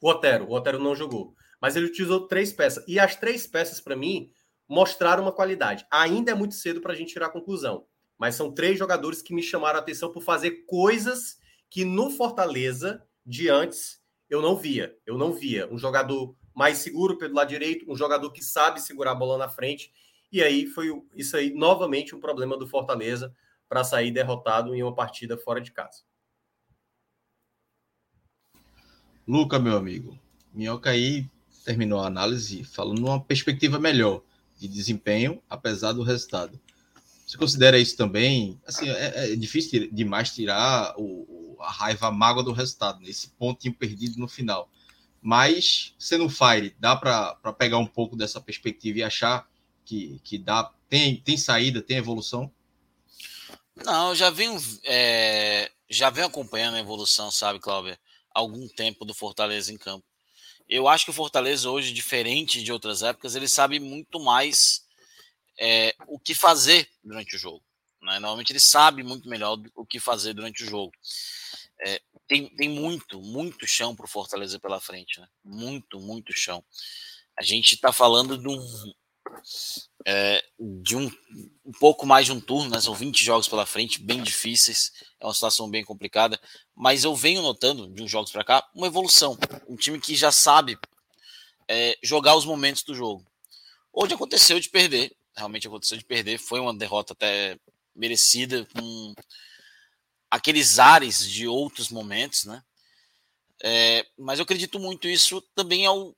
O 0.00 0.08
Otero, 0.08 0.46
o 0.46 0.52
Otero 0.52 0.78
não 0.78 0.94
jogou 0.94 1.34
mas 1.62 1.76
ele 1.76 1.86
utilizou 1.86 2.26
três 2.26 2.52
peças. 2.52 2.84
E 2.88 2.98
as 2.98 3.14
três 3.14 3.46
peças, 3.46 3.80
para 3.80 3.94
mim, 3.94 4.32
mostraram 4.68 5.22
uma 5.22 5.30
qualidade. 5.30 5.86
Ainda 5.88 6.32
é 6.32 6.34
muito 6.34 6.56
cedo 6.56 6.80
para 6.80 6.92
a 6.92 6.96
gente 6.96 7.12
tirar 7.12 7.26
a 7.26 7.32
conclusão, 7.32 7.86
mas 8.18 8.34
são 8.34 8.52
três 8.52 8.76
jogadores 8.76 9.22
que 9.22 9.32
me 9.32 9.44
chamaram 9.44 9.78
a 9.78 9.80
atenção 9.80 10.12
por 10.12 10.24
fazer 10.24 10.64
coisas 10.66 11.36
que 11.72 11.86
no 11.86 12.10
Fortaleza, 12.10 13.02
de 13.24 13.48
antes, 13.48 13.98
eu 14.28 14.42
não 14.42 14.54
via. 14.54 14.94
Eu 15.06 15.16
não 15.16 15.32
via. 15.32 15.66
Um 15.72 15.78
jogador 15.78 16.36
mais 16.54 16.76
seguro 16.76 17.16
pelo 17.16 17.32
lado 17.32 17.48
direito, 17.48 17.90
um 17.90 17.96
jogador 17.96 18.30
que 18.30 18.44
sabe 18.44 18.78
segurar 18.78 19.12
a 19.12 19.14
bola 19.14 19.38
na 19.38 19.48
frente. 19.48 19.90
E 20.30 20.42
aí 20.42 20.66
foi 20.66 20.90
isso 21.16 21.34
aí, 21.34 21.50
novamente, 21.50 22.14
um 22.14 22.20
problema 22.20 22.58
do 22.58 22.68
Fortaleza 22.68 23.34
para 23.70 23.82
sair 23.84 24.10
derrotado 24.10 24.74
em 24.74 24.82
uma 24.82 24.94
partida 24.94 25.38
fora 25.38 25.62
de 25.62 25.72
casa. 25.72 26.02
Luca, 29.26 29.58
meu 29.58 29.78
amigo, 29.78 30.18
Minhoca 30.52 30.90
aí 30.90 31.26
terminou 31.64 32.00
a 32.00 32.06
análise 32.06 32.64
falando 32.64 33.00
numa 33.00 33.18
perspectiva 33.18 33.78
melhor 33.78 34.22
de 34.58 34.68
desempenho, 34.68 35.42
apesar 35.48 35.94
do 35.94 36.02
resultado. 36.02 36.60
Você 37.32 37.38
considera 37.38 37.78
isso 37.78 37.96
também? 37.96 38.60
Assim, 38.66 38.90
é, 38.90 39.32
é 39.32 39.36
difícil 39.36 39.90
demais 39.90 40.34
tirar 40.34 40.92
o, 40.98 41.56
a 41.60 41.70
raiva, 41.70 42.08
a 42.08 42.10
mágoa 42.10 42.42
do 42.42 42.52
resultado, 42.52 43.00
nesse 43.00 43.28
né? 43.28 43.32
pontinho 43.38 43.72
perdido 43.72 44.18
no 44.18 44.28
final. 44.28 44.68
Mas, 45.18 45.94
sendo 45.98 46.28
Fire, 46.28 46.76
dá 46.78 46.94
para 46.94 47.34
pegar 47.54 47.78
um 47.78 47.86
pouco 47.86 48.16
dessa 48.16 48.38
perspectiva 48.38 48.98
e 48.98 49.02
achar 49.02 49.48
que, 49.82 50.20
que 50.22 50.36
dá, 50.36 50.70
tem, 50.90 51.16
tem 51.22 51.38
saída, 51.38 51.80
tem 51.80 51.96
evolução? 51.96 52.52
Não, 53.82 54.14
já 54.14 54.28
venho, 54.28 54.60
é, 54.84 55.70
já 55.88 56.10
venho 56.10 56.26
acompanhando 56.26 56.74
a 56.74 56.80
evolução, 56.80 57.30
sabe, 57.30 57.58
Cláudio? 57.60 57.96
Algum 58.34 58.68
tempo 58.68 59.06
do 59.06 59.14
Fortaleza 59.14 59.72
em 59.72 59.78
campo. 59.78 60.04
Eu 60.68 60.86
acho 60.86 61.06
que 61.06 61.10
o 61.10 61.14
Fortaleza 61.14 61.70
hoje, 61.70 61.94
diferente 61.94 62.62
de 62.62 62.70
outras 62.70 63.02
épocas, 63.02 63.34
ele 63.34 63.48
sabe 63.48 63.80
muito 63.80 64.20
mais 64.20 64.82
é, 65.64 65.94
o 66.08 66.18
que 66.18 66.34
fazer 66.34 66.88
durante 67.04 67.36
o 67.36 67.38
jogo. 67.38 67.62
Né? 68.02 68.14
Normalmente 68.14 68.50
ele 68.50 68.58
sabe 68.58 69.04
muito 69.04 69.28
melhor 69.28 69.56
o 69.76 69.86
que 69.86 70.00
fazer 70.00 70.34
durante 70.34 70.64
o 70.64 70.66
jogo. 70.68 70.90
É, 71.86 72.02
tem, 72.26 72.48
tem 72.56 72.68
muito, 72.68 73.22
muito 73.22 73.64
chão 73.64 73.94
para 73.94 74.04
o 74.04 74.08
Fortaleza 74.08 74.58
pela 74.58 74.80
frente. 74.80 75.20
Né? 75.20 75.28
Muito, 75.44 76.00
muito 76.00 76.32
chão. 76.32 76.64
A 77.38 77.44
gente 77.44 77.76
está 77.76 77.92
falando 77.92 78.36
de 78.36 78.48
um, 78.48 78.92
é, 80.04 80.44
de 80.58 80.96
um, 80.96 81.08
um 81.64 81.72
pouco 81.78 82.04
mais 82.04 82.26
de 82.26 82.32
um 82.32 82.40
turno, 82.40 82.68
né? 82.68 82.80
são 82.80 82.92
20 82.92 83.24
jogos 83.24 83.46
pela 83.46 83.64
frente, 83.64 84.02
bem 84.02 84.20
difíceis, 84.20 84.90
é 85.20 85.24
uma 85.24 85.32
situação 85.32 85.70
bem 85.70 85.84
complicada, 85.84 86.40
mas 86.74 87.04
eu 87.04 87.14
venho 87.14 87.40
notando, 87.40 87.88
de 87.88 88.02
uns 88.02 88.10
jogos 88.10 88.32
para 88.32 88.44
cá, 88.44 88.68
uma 88.74 88.88
evolução. 88.88 89.38
Um 89.68 89.76
time 89.76 90.00
que 90.00 90.16
já 90.16 90.32
sabe 90.32 90.76
é, 91.68 91.96
jogar 92.02 92.34
os 92.34 92.44
momentos 92.44 92.82
do 92.82 92.96
jogo. 92.96 93.24
Hoje 93.92 94.14
aconteceu 94.14 94.58
de 94.58 94.68
perder, 94.68 95.14
realmente 95.36 95.66
aconteceu 95.66 95.98
de 95.98 96.04
perder, 96.04 96.38
foi 96.38 96.60
uma 96.60 96.74
derrota 96.74 97.12
até 97.12 97.58
merecida, 97.94 98.66
com 98.74 99.14
aqueles 100.30 100.78
ares 100.78 101.28
de 101.28 101.46
outros 101.46 101.90
momentos, 101.90 102.44
né? 102.44 102.62
É, 103.62 104.04
mas 104.18 104.38
eu 104.38 104.42
acredito 104.42 104.78
muito 104.80 105.08
isso 105.08 105.40
também 105.54 105.86
ao, 105.86 106.16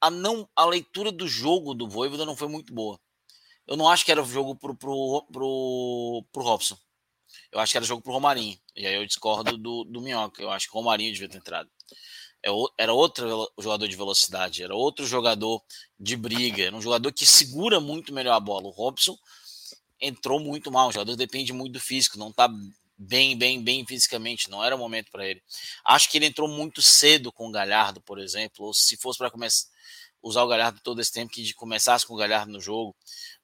a 0.00 0.10
não 0.10 0.48
a 0.56 0.64
leitura 0.64 1.12
do 1.12 1.28
jogo 1.28 1.74
do 1.74 1.88
Voivoda 1.88 2.24
não 2.24 2.36
foi 2.36 2.48
muito 2.48 2.72
boa. 2.72 2.98
Eu 3.66 3.76
não 3.76 3.88
acho 3.88 4.04
que 4.04 4.10
era 4.10 4.24
jogo 4.24 4.56
pro, 4.56 4.74
pro, 4.74 5.26
pro, 5.30 6.24
pro 6.32 6.42
Robson. 6.42 6.76
Eu 7.50 7.60
acho 7.60 7.72
que 7.72 7.78
era 7.78 7.86
jogo 7.86 8.02
pro 8.02 8.12
Romarinho. 8.12 8.58
E 8.74 8.86
aí 8.86 8.94
eu 8.94 9.06
discordo 9.06 9.56
do, 9.56 9.84
do 9.84 10.00
Minhoca. 10.00 10.42
Eu 10.42 10.50
acho 10.50 10.66
que 10.66 10.72
o 10.72 10.80
Romarinho 10.80 11.12
devia 11.12 11.28
ter 11.28 11.38
entrado. 11.38 11.70
É 12.44 12.50
era 12.76 12.92
outro 12.92 13.50
jogador 13.58 13.86
de 13.86 13.96
velocidade, 13.96 14.62
era 14.62 14.74
outro 14.74 15.06
jogador 15.06 15.62
de 15.98 16.16
briga, 16.16 16.64
era 16.64 16.76
um 16.76 16.82
jogador 16.82 17.12
que 17.12 17.24
segura 17.24 17.80
muito 17.80 18.12
melhor 18.12 18.34
a 18.34 18.40
bola. 18.40 18.66
O 18.66 18.70
Robson 18.70 19.16
entrou 20.00 20.40
muito 20.40 20.70
mal, 20.70 20.88
o 20.88 20.92
jogador 20.92 21.16
depende 21.16 21.52
muito 21.52 21.74
do 21.74 21.80
físico, 21.80 22.18
não 22.18 22.32
tá 22.32 22.48
bem, 22.98 23.36
bem, 23.36 23.62
bem 23.62 23.86
fisicamente, 23.86 24.50
não 24.50 24.64
era 24.64 24.74
o 24.74 24.78
momento 24.78 25.10
para 25.10 25.26
ele. 25.26 25.42
Acho 25.84 26.10
que 26.10 26.18
ele 26.18 26.26
entrou 26.26 26.48
muito 26.48 26.82
cedo 26.82 27.32
com 27.32 27.48
o 27.48 27.52
Galhardo, 27.52 28.00
por 28.00 28.18
exemplo, 28.18 28.66
ou 28.66 28.74
se 28.74 28.96
fosse 28.96 29.18
para 29.18 29.30
começar 29.30 29.72
usar 30.22 30.44
o 30.44 30.48
Galhardo 30.48 30.80
todo 30.82 31.00
esse 31.00 31.12
tempo 31.12 31.32
que 31.32 31.52
começasse 31.54 32.06
com 32.06 32.14
o 32.14 32.16
Galhardo 32.16 32.52
no 32.52 32.60
jogo. 32.60 32.94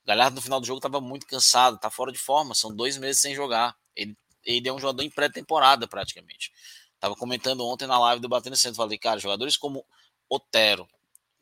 O 0.05 0.07
Galhardo 0.07 0.37
no 0.37 0.41
final 0.41 0.61
do 0.61 0.67
jogo 0.67 0.79
estava 0.79 1.01
muito 1.01 1.27
cansado, 1.27 1.77
está 1.77 1.91
fora 1.91 2.13
de 2.13 2.19
forma, 2.19 2.55
são 2.55 2.75
dois 2.75 2.97
meses 2.97 3.21
sem 3.21 3.35
jogar. 3.35 3.75
Ele, 3.97 4.17
ele 4.45 4.69
é 4.69 4.73
um 4.73 4.79
jogador 4.79 5.03
em 5.03 5.11
pré-temporada 5.11 5.89
praticamente. 5.89 6.53
Tava 7.01 7.15
comentando 7.15 7.67
ontem 7.67 7.87
na 7.87 7.99
live 7.99 8.21
do 8.21 8.29
Batendo 8.29 8.57
Centro, 8.57 8.77
falei, 8.77 8.99
cara, 8.99 9.21
jogadores 9.21 9.57
como 9.57 9.85
Otero, 10.29 10.89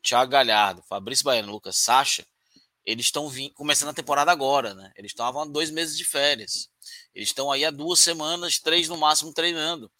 Thiago 0.02 0.30
Galhardo, 0.30 0.82
Fabrício 0.82 1.24
Baiano, 1.24 1.52
Lucas 1.52 1.76
Sacha, 1.76 2.26
eles 2.84 3.06
estão 3.06 3.28
começando 3.54 3.88
a 3.88 3.94
temporada 3.94 4.30
agora, 4.30 4.72
né? 4.72 4.92
Eles 4.96 5.10
estavam 5.10 5.42
há 5.42 5.44
dois 5.44 5.70
meses 5.70 5.98
de 5.98 6.04
férias. 6.04 6.70
Eles 7.12 7.30
estão 7.30 7.50
aí 7.50 7.64
há 7.64 7.70
duas 7.70 7.98
semanas, 7.98 8.60
três 8.60 8.88
no 8.88 8.96
máximo, 8.96 9.32
treinando. 9.32 9.90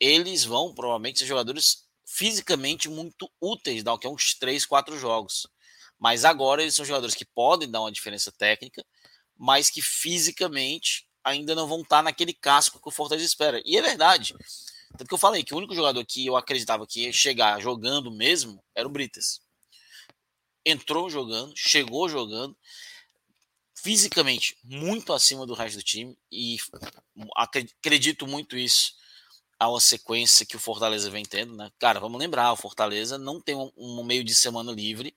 Eles 0.00 0.42
vão 0.42 0.74
provavelmente 0.74 1.18
ser 1.18 1.26
jogadores 1.26 1.84
fisicamente 2.06 2.88
muito 2.88 3.30
úteis 3.38 3.82
daqui 3.82 4.06
a 4.06 4.10
uns 4.10 4.32
três, 4.34 4.64
quatro 4.64 4.98
jogos. 4.98 5.46
Mas 5.98 6.24
agora 6.24 6.62
eles 6.62 6.74
são 6.74 6.86
jogadores 6.86 7.14
que 7.14 7.24
podem 7.24 7.70
dar 7.70 7.82
uma 7.82 7.92
diferença 7.92 8.32
técnica, 8.32 8.82
mas 9.36 9.68
que 9.68 9.82
fisicamente 9.82 11.06
ainda 11.22 11.54
não 11.54 11.66
vão 11.66 11.82
estar 11.82 12.02
naquele 12.02 12.32
casco 12.32 12.80
que 12.80 12.88
o 12.88 12.92
Fortaleza 12.92 13.26
espera. 13.26 13.60
E 13.64 13.76
é 13.76 13.82
verdade. 13.82 14.34
Tanto 14.96 15.08
que 15.08 15.14
eu 15.14 15.18
falei 15.18 15.44
que 15.44 15.54
o 15.54 15.58
único 15.58 15.74
jogador 15.74 16.04
que 16.04 16.26
eu 16.26 16.36
acreditava 16.36 16.86
que 16.86 17.02
ia 17.02 17.12
chegar 17.12 17.60
jogando 17.60 18.10
mesmo 18.10 18.62
era 18.74 18.86
o 18.86 18.90
Brites. 18.90 19.40
Entrou 20.64 21.08
jogando, 21.08 21.52
chegou 21.56 22.08
jogando, 22.08 22.56
fisicamente 23.74 24.56
muito 24.64 25.12
acima 25.12 25.46
do 25.46 25.54
resto 25.54 25.76
do 25.76 25.82
time 25.82 26.18
e 26.30 26.56
acredito 27.36 28.26
muito 28.26 28.56
isso 28.56 28.94
a 29.58 29.68
uma 29.68 29.80
sequência 29.80 30.44
que 30.44 30.56
o 30.56 30.60
Fortaleza 30.60 31.10
vem 31.10 31.24
tendo, 31.24 31.54
né? 31.56 31.70
Cara, 31.78 32.00
vamos 32.00 32.18
lembrar, 32.18 32.52
o 32.52 32.56
Fortaleza 32.56 33.16
não 33.16 33.40
tem 33.40 33.54
um, 33.54 33.70
um 33.76 34.04
meio 34.04 34.24
de 34.24 34.34
semana 34.34 34.72
livre 34.72 35.16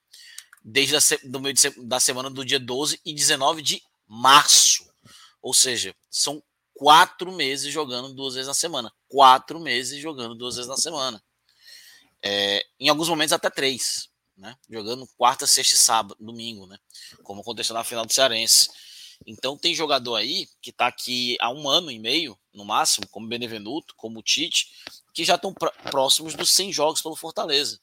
desde 0.64 0.96
a, 0.96 1.00
do 1.24 1.40
meio 1.40 1.54
de, 1.54 1.70
da 1.86 2.00
semana 2.00 2.30
do 2.30 2.46
dia 2.46 2.60
12 2.60 3.02
e 3.04 3.14
19 3.14 3.62
de 3.62 3.82
março. 4.08 4.90
Ou 5.42 5.54
seja, 5.54 5.96
são 6.10 6.44
quatro 6.80 7.30
meses 7.34 7.74
jogando 7.74 8.14
duas 8.14 8.36
vezes 8.36 8.48
na 8.48 8.54
semana. 8.54 8.90
Quatro 9.10 9.60
meses 9.60 10.02
jogando 10.02 10.34
duas 10.34 10.56
vezes 10.56 10.70
na 10.70 10.78
semana. 10.78 11.22
É, 12.24 12.66
em 12.80 12.88
alguns 12.88 13.10
momentos 13.10 13.34
até 13.34 13.50
três, 13.50 14.08
né? 14.38 14.56
Jogando 14.70 15.06
quarta, 15.18 15.46
sexta 15.46 15.76
e 15.76 15.78
sábado, 15.78 16.16
domingo, 16.18 16.66
né? 16.68 16.78
Como 17.22 17.42
aconteceu 17.42 17.74
na 17.74 17.84
final 17.84 18.06
do 18.06 18.14
Cearense. 18.14 18.70
Então 19.28 19.58
tem 19.58 19.76
jogador 19.76 20.16
aí 20.16 20.48
que 20.62 20.70
está 20.70 20.88
aqui 20.88 21.36
há 21.42 21.52
um 21.52 21.68
ano 21.68 21.92
e 21.92 22.00
meio, 22.00 22.40
no 22.54 22.64
máximo, 22.64 23.06
como 23.10 23.28
Benevenuto, 23.28 23.94
como 23.98 24.24
Tite, 24.24 24.70
que 25.14 25.26
já 25.26 25.36
estão 25.36 25.54
próximos 25.92 26.34
dos 26.34 26.52
100 26.52 26.72
jogos 26.72 27.02
pelo 27.02 27.18
Fortaleza. 27.18 27.78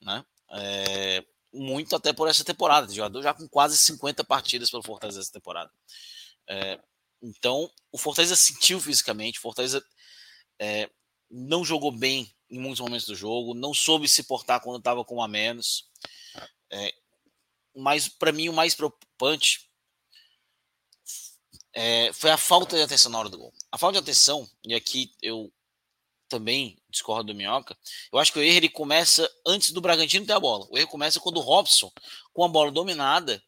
Né? 0.00 0.24
É, 0.50 1.22
muito 1.52 1.94
até 1.94 2.10
por 2.14 2.26
essa 2.26 2.42
temporada. 2.42 2.90
Jogador 2.90 3.22
já 3.22 3.34
com 3.34 3.46
quase 3.46 3.76
50 3.76 4.24
partidas 4.24 4.70
pelo 4.70 4.82
Fortaleza 4.82 5.20
essa 5.20 5.32
temporada. 5.32 5.70
É, 6.48 6.80
então, 7.24 7.70
o 7.90 7.96
Fortaleza 7.96 8.36
sentiu 8.36 8.78
fisicamente, 8.78 9.38
o 9.38 9.42
Fortaleza 9.42 9.82
é, 10.58 10.90
não 11.30 11.64
jogou 11.64 11.90
bem 11.90 12.30
em 12.50 12.58
muitos 12.58 12.80
momentos 12.80 13.06
do 13.06 13.16
jogo, 13.16 13.54
não 13.54 13.72
soube 13.72 14.06
se 14.06 14.24
portar 14.24 14.60
quando 14.60 14.76
estava 14.76 15.02
com 15.06 15.22
a 15.22 15.26
menos. 15.26 15.88
É, 16.70 16.92
mas, 17.74 18.08
para 18.08 18.30
mim, 18.30 18.50
o 18.50 18.52
mais 18.52 18.74
preocupante 18.74 19.70
é, 21.72 22.12
foi 22.12 22.30
a 22.30 22.36
falta 22.36 22.76
de 22.76 22.82
atenção 22.82 23.10
na 23.10 23.18
hora 23.18 23.30
do 23.30 23.38
gol. 23.38 23.54
A 23.72 23.78
falta 23.78 23.94
de 23.94 24.02
atenção, 24.02 24.46
e 24.62 24.74
aqui 24.74 25.10
eu 25.22 25.50
também 26.28 26.78
discordo 26.90 27.32
do 27.32 27.34
Minhoca, 27.34 27.74
eu 28.12 28.18
acho 28.18 28.34
que 28.34 28.38
o 28.38 28.42
erro 28.42 28.56
ele 28.58 28.68
começa 28.68 29.26
antes 29.46 29.70
do 29.70 29.80
Bragantino 29.80 30.26
ter 30.26 30.34
a 30.34 30.40
bola. 30.40 30.66
O 30.70 30.76
erro 30.76 30.88
começa 30.88 31.18
quando 31.18 31.38
o 31.38 31.40
Robson, 31.40 31.90
com 32.34 32.44
a 32.44 32.48
bola 32.48 32.70
dominada, 32.70 33.42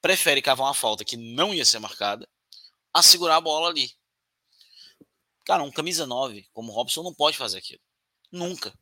prefere 0.00 0.40
cavar 0.40 0.68
uma 0.68 0.74
falta 0.74 1.04
que 1.04 1.18
não 1.18 1.52
ia 1.52 1.66
ser 1.66 1.78
marcada 1.78 2.26
a 2.94 3.02
segurar 3.02 3.36
a 3.36 3.40
bola 3.40 3.68
ali. 3.68 3.92
Cara, 5.44 5.62
um 5.62 5.70
camisa 5.70 6.06
9 6.06 6.48
como 6.54 6.72
o 6.72 6.74
Robson 6.74 7.02
não 7.02 7.12
pode 7.12 7.36
fazer 7.36 7.58
aquilo. 7.58 7.80
Nunca. 8.32 8.72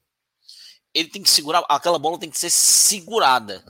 Ele 0.95 1.09
tem 1.09 1.23
que 1.23 1.31
segurar, 1.31 1.65
aquela 1.69 1.99
bola 1.99 2.19
tem 2.19 2.31
que 2.31 2.39
ser 2.39 2.51
segurada 2.51 3.65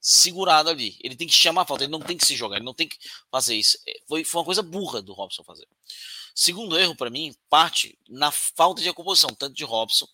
segurado 0.00 0.70
ali. 0.70 0.96
Ele 1.00 1.14
tem 1.14 1.28
que 1.28 1.34
chamar 1.34 1.62
a 1.62 1.66
falta, 1.66 1.84
ele 1.84 1.92
não 1.92 2.00
tem 2.00 2.16
que 2.16 2.24
se 2.24 2.34
jogar, 2.34 2.56
ele 2.56 2.64
não 2.64 2.74
tem 2.74 2.88
que 2.88 2.96
fazer 3.30 3.54
isso. 3.54 3.78
É, 3.86 4.00
foi, 4.08 4.24
foi 4.24 4.40
uma 4.40 4.44
coisa 4.44 4.62
burra 4.62 5.02
do 5.02 5.12
Robson 5.12 5.44
fazer. 5.44 5.68
Segundo 6.34 6.78
erro, 6.78 6.96
para 6.96 7.10
mim, 7.10 7.34
parte 7.48 7.98
na 8.08 8.30
falta 8.30 8.80
de 8.80 8.88
acomposição, 8.88 9.30
tanto 9.30 9.54
de 9.54 9.64
Robson 9.64 10.08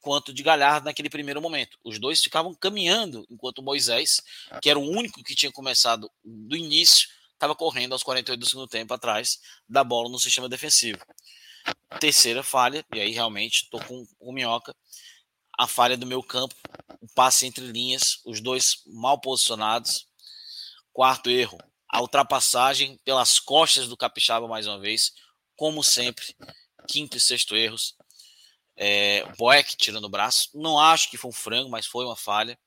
quanto 0.00 0.32
de 0.32 0.42
Galhardo 0.42 0.86
naquele 0.86 1.10
primeiro 1.10 1.42
momento. 1.42 1.78
Os 1.84 1.98
dois 1.98 2.22
ficavam 2.22 2.54
caminhando, 2.54 3.26
enquanto 3.28 3.62
Moisés, 3.62 4.22
que 4.62 4.70
era 4.70 4.78
o 4.78 4.88
único 4.88 5.22
que 5.22 5.34
tinha 5.34 5.52
começado 5.52 6.10
do 6.24 6.56
início, 6.56 7.08
estava 7.40 7.56
correndo 7.56 7.94
aos 7.94 8.02
48 8.02 8.38
do 8.38 8.46
segundo 8.46 8.68
tempo 8.68 8.92
atrás 8.92 9.40
da 9.66 9.82
bola 9.82 10.10
no 10.10 10.18
sistema 10.18 10.46
defensivo. 10.46 11.00
Terceira 11.98 12.42
falha, 12.42 12.84
e 12.94 13.00
aí 13.00 13.12
realmente 13.12 13.62
estou 13.62 13.82
com 13.82 14.06
o 14.18 14.32
Minhoca, 14.32 14.76
a 15.58 15.66
falha 15.66 15.96
do 15.96 16.06
meu 16.06 16.22
campo, 16.22 16.54
o 17.00 17.08
passe 17.14 17.46
entre 17.46 17.64
linhas, 17.64 18.20
os 18.26 18.40
dois 18.40 18.82
mal 18.86 19.18
posicionados. 19.18 20.06
Quarto 20.92 21.30
erro, 21.30 21.58
a 21.88 22.02
ultrapassagem 22.02 22.98
pelas 23.04 23.38
costas 23.38 23.88
do 23.88 23.96
Capixaba 23.96 24.46
mais 24.46 24.66
uma 24.66 24.78
vez, 24.78 25.12
como 25.56 25.82
sempre. 25.82 26.36
Quinto 26.88 27.16
e 27.16 27.20
sexto 27.20 27.56
erros. 27.56 27.96
É, 28.76 29.24
Boeck 29.36 29.76
tirando 29.76 30.04
o 30.04 30.10
braço. 30.10 30.50
Não 30.54 30.78
acho 30.78 31.10
que 31.10 31.16
foi 31.16 31.30
um 31.30 31.34
frango, 31.34 31.70
mas 31.70 31.86
foi 31.86 32.04
uma 32.04 32.16
falha. 32.16 32.58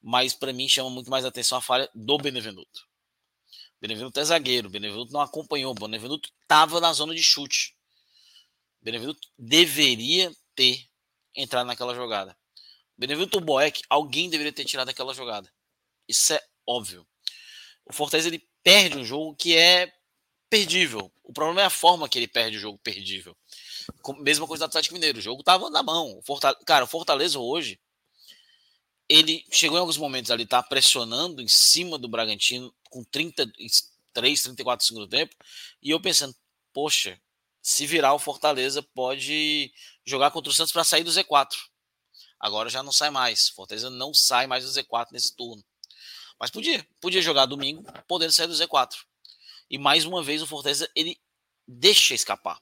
Mas 0.00 0.34
para 0.34 0.52
mim 0.52 0.68
chama 0.68 0.90
muito 0.90 1.10
mais 1.10 1.24
atenção 1.24 1.58
a 1.58 1.62
falha 1.62 1.88
do 1.94 2.18
Benevenuto. 2.18 2.93
Benevenuto 3.84 4.18
é 4.18 4.24
zagueiro, 4.24 4.70
Benevenuto 4.70 5.12
não 5.12 5.20
acompanhou. 5.20 5.74
Benevenuto 5.74 6.30
estava 6.40 6.80
na 6.80 6.90
zona 6.94 7.14
de 7.14 7.22
chute. 7.22 7.76
Benevenuto 8.80 9.28
deveria 9.38 10.34
ter 10.54 10.88
entrar 11.36 11.64
naquela 11.64 11.94
jogada. 11.94 12.34
Benevenuto 12.96 13.42
Boeck, 13.42 13.82
alguém 13.90 14.30
deveria 14.30 14.54
ter 14.54 14.64
tirado 14.64 14.88
aquela 14.88 15.12
jogada. 15.12 15.52
Isso 16.08 16.32
é 16.32 16.42
óbvio. 16.66 17.06
O 17.84 17.92
Fortaleza 17.92 18.28
ele 18.28 18.42
perde 18.62 18.96
um 18.96 19.04
jogo 19.04 19.36
que 19.36 19.54
é 19.54 19.92
perdível. 20.48 21.12
O 21.22 21.34
problema 21.34 21.60
é 21.60 21.66
a 21.66 21.70
forma 21.70 22.08
que 22.08 22.18
ele 22.18 22.26
perde 22.26 22.56
o 22.56 22.60
jogo 22.60 22.78
perdível. 22.78 23.36
Mesma 24.20 24.46
coisa 24.46 24.64
do 24.64 24.70
Atlético 24.70 24.94
Mineiro. 24.94 25.18
O 25.18 25.22
jogo 25.22 25.40
estava 25.40 25.68
na 25.68 25.82
mão. 25.82 26.16
O 26.16 26.22
Fortaleza, 26.22 26.64
cara, 26.64 26.86
o 26.86 26.88
Fortaleza 26.88 27.38
hoje 27.38 27.78
ele 29.08 29.44
chegou 29.50 29.76
em 29.76 29.80
alguns 29.80 29.96
momentos 29.96 30.30
ali, 30.30 30.46
tá 30.46 30.62
pressionando 30.62 31.42
em 31.42 31.48
cima 31.48 31.98
do 31.98 32.08
Bragantino 32.08 32.74
com 32.90 33.04
33, 33.04 34.42
34 34.42 34.86
segundo 34.86 35.08
tempo. 35.08 35.34
E 35.82 35.90
eu 35.90 36.00
pensando, 36.00 36.34
poxa, 36.72 37.20
se 37.60 37.86
virar 37.86 38.14
o 38.14 38.18
Fortaleza 38.18 38.82
pode 38.82 39.72
jogar 40.04 40.30
contra 40.30 40.50
o 40.50 40.54
Santos 40.54 40.72
para 40.72 40.84
sair 40.84 41.04
do 41.04 41.10
Z4. 41.10 41.54
Agora 42.38 42.68
já 42.68 42.82
não 42.82 42.92
sai 42.92 43.10
mais. 43.10 43.48
Fortaleza 43.48 43.88
não 43.90 44.12
sai 44.12 44.46
mais 44.46 44.64
do 44.64 44.70
Z4 44.70 45.08
nesse 45.12 45.34
turno. 45.34 45.64
Mas 46.38 46.50
podia, 46.50 46.86
podia 47.00 47.22
jogar 47.22 47.46
domingo, 47.46 47.84
podendo 48.06 48.32
sair 48.32 48.46
do 48.46 48.54
Z4. 48.54 48.96
E 49.70 49.78
mais 49.78 50.04
uma 50.04 50.22
vez 50.22 50.42
o 50.42 50.46
Fortaleza 50.46 50.90
ele 50.94 51.18
deixa 51.66 52.14
escapar 52.14 52.60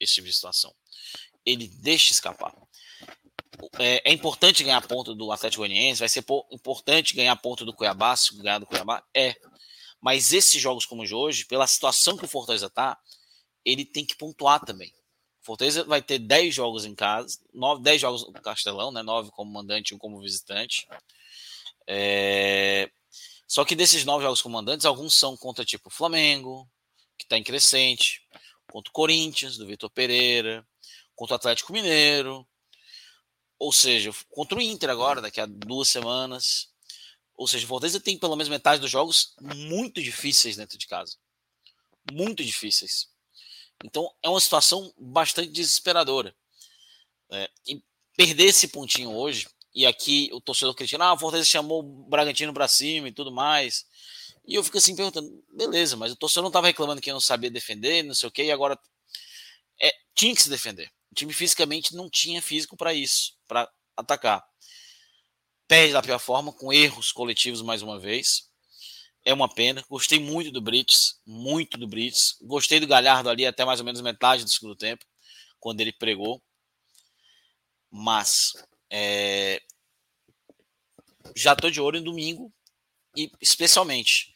esse 0.00 0.14
tipo 0.14 0.26
de 0.26 0.32
situação. 0.32 0.74
Ele 1.44 1.68
deixa 1.68 2.12
escapar. 2.12 2.52
É, 3.78 4.10
é 4.10 4.12
importante 4.12 4.64
ganhar 4.64 4.86
ponto 4.86 5.14
do 5.14 5.30
Atlético 5.32 5.62
Goianiense, 5.62 6.00
vai 6.00 6.08
ser 6.08 6.24
importante 6.50 7.14
ganhar 7.14 7.36
ponto 7.36 7.64
do 7.64 7.74
Cuiabá, 7.74 8.16
se 8.16 8.36
ganhar 8.36 8.58
do 8.58 8.66
Cuiabá, 8.66 9.02
é. 9.14 9.34
Mas 10.00 10.32
esses 10.32 10.60
jogos 10.60 10.86
como 10.86 11.02
o 11.02 11.06
de 11.06 11.14
hoje, 11.14 11.46
pela 11.46 11.66
situação 11.66 12.16
que 12.16 12.24
o 12.24 12.28
Fortaleza 12.28 12.70
tá, 12.70 12.98
ele 13.64 13.84
tem 13.84 14.04
que 14.04 14.16
pontuar 14.16 14.64
também. 14.64 14.92
Fortaleza 15.42 15.84
vai 15.84 16.02
ter 16.02 16.18
10 16.18 16.54
jogos 16.54 16.84
em 16.84 16.94
casa, 16.94 17.38
9, 17.54 17.82
10 17.82 18.00
jogos 18.00 18.26
no 18.26 18.32
Castelão, 18.32 18.90
né? 18.90 19.02
9 19.02 19.30
como 19.30 19.52
mandante 19.52 19.92
e 19.92 19.94
um 19.94 19.98
como 19.98 20.20
visitante. 20.20 20.86
É... 21.86 22.90
Só 23.46 23.64
que 23.64 23.76
desses 23.76 24.04
9 24.04 24.24
jogos 24.24 24.42
como 24.42 24.54
mandantes, 24.54 24.84
alguns 24.84 25.14
são 25.14 25.36
contra 25.36 25.64
tipo 25.64 25.88
Flamengo, 25.88 26.68
que 27.16 27.24
está 27.24 27.38
em 27.38 27.44
crescente, 27.44 28.22
contra 28.70 28.90
o 28.90 28.92
Corinthians, 28.92 29.56
do 29.56 29.66
Vitor 29.66 29.88
Pereira, 29.90 30.66
contra 31.14 31.34
o 31.34 31.36
Atlético 31.36 31.72
Mineiro, 31.72 32.46
ou 33.58 33.72
seja, 33.72 34.10
contra 34.30 34.58
o 34.58 34.62
Inter 34.62 34.90
agora, 34.90 35.20
daqui 35.20 35.40
a 35.40 35.46
duas 35.46 35.88
semanas. 35.88 36.68
Ou 37.36 37.46
seja, 37.46 37.64
o 37.64 37.68
Fortaleza 37.68 38.00
tem 38.00 38.18
pelo 38.18 38.36
menos 38.36 38.48
metade 38.48 38.80
dos 38.80 38.90
jogos 38.90 39.34
muito 39.40 40.02
difíceis 40.02 40.56
dentro 40.56 40.78
de 40.78 40.86
casa. 40.86 41.16
Muito 42.12 42.44
difíceis. 42.44 43.08
Então 43.84 44.10
é 44.22 44.28
uma 44.28 44.40
situação 44.40 44.92
bastante 44.98 45.50
desesperadora. 45.50 46.34
É, 47.30 47.50
e 47.66 47.82
perder 48.16 48.46
esse 48.46 48.68
pontinho 48.68 49.10
hoje, 49.10 49.48
e 49.74 49.84
aqui 49.84 50.30
o 50.32 50.40
torcedor 50.40 50.74
critica, 50.74 51.02
ah, 51.04 51.12
o 51.12 51.18
Fortaleza 51.18 51.48
chamou 51.48 51.80
o 51.80 52.08
Bragantino 52.08 52.54
para 52.54 52.68
cima 52.68 53.08
e 53.08 53.12
tudo 53.12 53.30
mais. 53.30 53.84
E 54.46 54.54
eu 54.54 54.64
fico 54.64 54.78
assim 54.78 54.94
perguntando, 54.94 55.44
beleza, 55.52 55.96
mas 55.96 56.12
o 56.12 56.16
torcedor 56.16 56.44
não 56.44 56.48
estava 56.48 56.68
reclamando 56.68 57.02
que 57.02 57.12
não 57.12 57.20
sabia 57.20 57.50
defender, 57.50 58.02
não 58.02 58.14
sei 58.14 58.28
o 58.28 58.32
quê, 58.32 58.44
e 58.44 58.52
agora 58.52 58.78
é, 59.82 59.92
tinha 60.14 60.34
que 60.34 60.42
se 60.42 60.48
defender. 60.48 60.90
O 61.10 61.14
time 61.14 61.32
fisicamente 61.32 61.94
não 61.94 62.08
tinha 62.08 62.40
físico 62.40 62.76
para 62.76 62.94
isso, 62.94 63.35
para 63.46 63.70
atacar. 63.96 64.44
Perde 65.68 65.92
da 65.92 66.02
pior 66.02 66.18
forma, 66.18 66.52
com 66.52 66.72
erros 66.72 67.12
coletivos 67.12 67.62
mais 67.62 67.82
uma 67.82 67.98
vez 67.98 68.48
é 69.26 69.34
uma 69.34 69.52
pena. 69.52 69.84
Gostei 69.90 70.20
muito 70.20 70.52
do 70.52 70.62
Brits, 70.62 71.20
muito 71.26 71.76
do 71.76 71.88
Brits. 71.88 72.38
Gostei 72.40 72.78
do 72.78 72.86
Galhardo 72.86 73.28
ali 73.28 73.44
até 73.44 73.64
mais 73.64 73.80
ou 73.80 73.84
menos 73.84 74.00
metade 74.00 74.44
do 74.44 74.50
segundo 74.50 74.76
tempo, 74.76 75.04
quando 75.58 75.80
ele 75.80 75.92
pregou. 75.92 76.40
Mas 77.90 78.52
é, 78.88 79.60
já 81.34 81.56
tô 81.56 81.68
de 81.68 81.80
olho 81.80 81.98
em 81.98 82.04
domingo 82.04 82.52
e 83.16 83.30
especialmente 83.40 84.32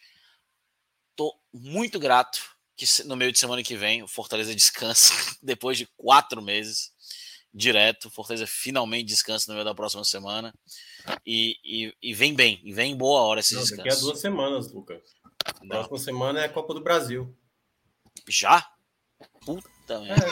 tô 1.14 1.40
muito 1.52 1.98
grato 2.00 2.56
que 2.76 2.86
no 3.04 3.14
meio 3.14 3.30
de 3.30 3.38
semana 3.38 3.62
que 3.62 3.76
vem 3.76 4.02
o 4.02 4.08
Fortaleza 4.08 4.54
descansa 4.54 5.12
depois 5.40 5.78
de 5.78 5.86
quatro 5.96 6.42
meses 6.42 6.92
direto. 7.52 8.10
Fortaleza 8.10 8.46
finalmente 8.46 9.06
descansa 9.06 9.46
no 9.48 9.54
meio 9.54 9.64
da 9.64 9.74
próxima 9.74 10.04
semana 10.04 10.54
e, 11.26 11.56
e, 11.64 11.94
e 12.02 12.14
vem 12.14 12.34
bem, 12.34 12.60
e 12.64 12.72
vem 12.72 12.92
em 12.92 12.96
boa 12.96 13.22
hora 13.22 13.40
esse 13.40 13.54
Não, 13.54 13.62
descanso. 13.62 13.84
Daqui 13.84 13.96
a 13.96 14.00
duas 14.00 14.20
semanas, 14.20 14.72
Lucas. 14.72 15.02
Não. 15.62 15.68
Próxima 15.68 15.98
semana 15.98 16.40
é 16.40 16.44
a 16.44 16.48
Copa 16.48 16.74
do 16.74 16.80
Brasil. 16.80 17.34
Já? 18.28 18.66
Puta 19.44 20.00
merda. 20.00 20.26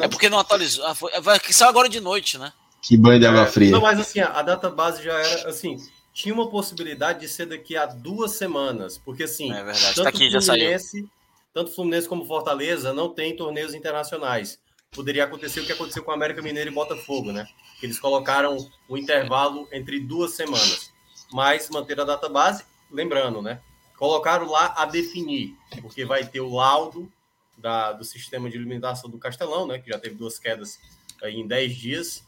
É, 0.00 0.04
é, 0.04 0.08
porque 0.08 0.28
não 0.28 0.38
atualizou. 0.38 0.84
Ah, 0.84 1.20
vai 1.20 1.38
que 1.40 1.52
saiu 1.52 1.68
agora 1.68 1.88
de 1.88 2.00
noite, 2.00 2.38
né? 2.38 2.52
Que 2.82 2.96
banho 2.96 3.18
de 3.18 3.26
água 3.26 3.42
é, 3.42 3.46
fria. 3.46 3.70
Não, 3.70 3.80
mas 3.80 3.98
assim, 3.98 4.20
a 4.20 4.42
data 4.42 4.68
base 4.68 5.02
já 5.02 5.18
era 5.18 5.48
assim. 5.48 5.76
Tinha 6.12 6.34
uma 6.34 6.48
possibilidade 6.48 7.20
de 7.20 7.28
ser 7.28 7.46
daqui 7.46 7.76
a 7.76 7.86
duas 7.86 8.32
semanas, 8.32 8.98
porque 8.98 9.24
assim, 9.24 9.52
é 9.52 9.64
verdade. 9.64 9.94
Tanto, 9.96 10.02
tá 10.02 10.08
aqui, 10.10 10.30
Fluminense, 10.30 11.08
tanto 11.52 11.74
Fluminense 11.74 12.08
como 12.08 12.24
Fortaleza 12.24 12.92
não 12.92 13.08
tem 13.12 13.34
torneios 13.34 13.74
internacionais. 13.74 14.60
Poderia 14.94 15.24
acontecer 15.24 15.60
o 15.60 15.66
que 15.66 15.72
aconteceu 15.72 16.04
com 16.04 16.10
o 16.10 16.14
América 16.14 16.40
Mineiro 16.40 16.70
e 16.70 16.74
Botafogo, 16.74 17.32
né? 17.32 17.48
Eles 17.82 17.98
colocaram 17.98 18.56
um 18.88 18.96
intervalo 18.96 19.68
entre 19.72 19.98
duas 19.98 20.32
semanas. 20.32 20.92
Mas 21.32 21.68
manter 21.68 22.00
a 22.00 22.04
data 22.04 22.28
base, 22.28 22.64
lembrando, 22.90 23.42
né? 23.42 23.60
Colocaram 23.98 24.48
lá 24.48 24.74
a 24.76 24.84
definir, 24.84 25.56
porque 25.80 26.04
vai 26.04 26.24
ter 26.24 26.40
o 26.40 26.54
laudo 26.54 27.10
da, 27.58 27.92
do 27.92 28.04
sistema 28.04 28.48
de 28.48 28.56
iluminação 28.56 29.10
do 29.10 29.18
Castelão, 29.18 29.66
né? 29.66 29.78
Que 29.78 29.90
já 29.90 29.98
teve 29.98 30.14
duas 30.14 30.38
quedas 30.38 30.78
aí 31.22 31.36
em 31.36 31.46
10 31.46 31.76
dias, 31.76 32.24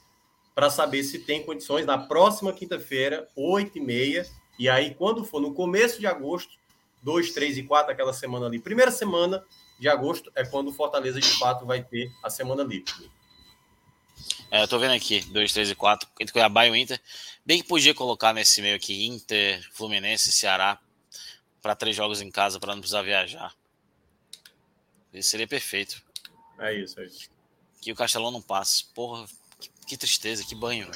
para 0.55 0.71
saber 0.71 1.05
se 1.05 1.19
tem 1.19 1.45
condições 1.45 1.85
na 1.85 1.99
próxima 1.99 2.53
quinta-feira, 2.53 3.29
8 3.37 3.77
e 3.77 3.81
meia, 3.81 4.27
e 4.59 4.69
aí 4.69 4.95
quando 4.95 5.25
for 5.25 5.41
no 5.41 5.53
começo 5.53 6.01
de 6.01 6.07
agosto, 6.07 6.53
2, 7.03 7.33
3 7.33 7.59
e 7.59 7.63
4, 7.63 7.93
aquela 7.93 8.13
semana 8.13 8.47
ali, 8.47 8.59
primeira 8.59 8.91
semana 8.91 9.45
de 9.79 9.89
agosto 9.89 10.31
é 10.35 10.45
quando 10.45 10.69
o 10.69 10.73
Fortaleza 10.73 11.21
de 11.21 11.29
fato 11.39 11.67
vai 11.67 11.83
ter 11.83 12.11
a 12.23 12.31
semana 12.31 12.63
livre. 12.63 13.11
É, 14.51 14.63
eu 14.63 14.69
tô 14.69 14.79
vendo 14.79 14.93
aqui, 14.93 15.21
2, 15.21 15.53
3 15.53 15.71
e 15.71 15.75
4, 15.75 16.09
entre 16.21 16.33
Cuiabá 16.33 16.67
e 16.67 16.71
o 16.71 16.77
Inter. 16.77 17.01
Bem 17.45 17.61
que 17.61 17.69
podia 17.69 17.95
colocar 17.95 18.33
nesse 18.33 18.63
meio 18.63 18.77
aqui 18.77 19.07
Inter, 19.07 19.67
Fluminense, 19.73 20.33
Ceará, 20.33 20.79
para 21.61 21.75
três 21.75 21.97
jogos 21.97 22.21
em 22.21 22.31
casa 22.31 22.61
para 22.61 22.73
não 22.73 22.81
precisar 22.81 23.03
viajar. 23.03 23.53
Isso 25.13 25.31
seria 25.31 25.49
perfeito. 25.49 26.03
É 26.59 26.75
isso, 26.75 27.01
é 27.01 27.07
isso. 27.07 27.29
Que 27.81 27.93
o 27.93 27.97
Castelão 27.97 28.31
não 28.31 28.43
passe. 28.43 28.85
Porra, 28.95 29.27
que, 29.59 29.71
que 29.87 29.97
tristeza, 29.97 30.45
que 30.45 30.55
banho. 30.55 30.89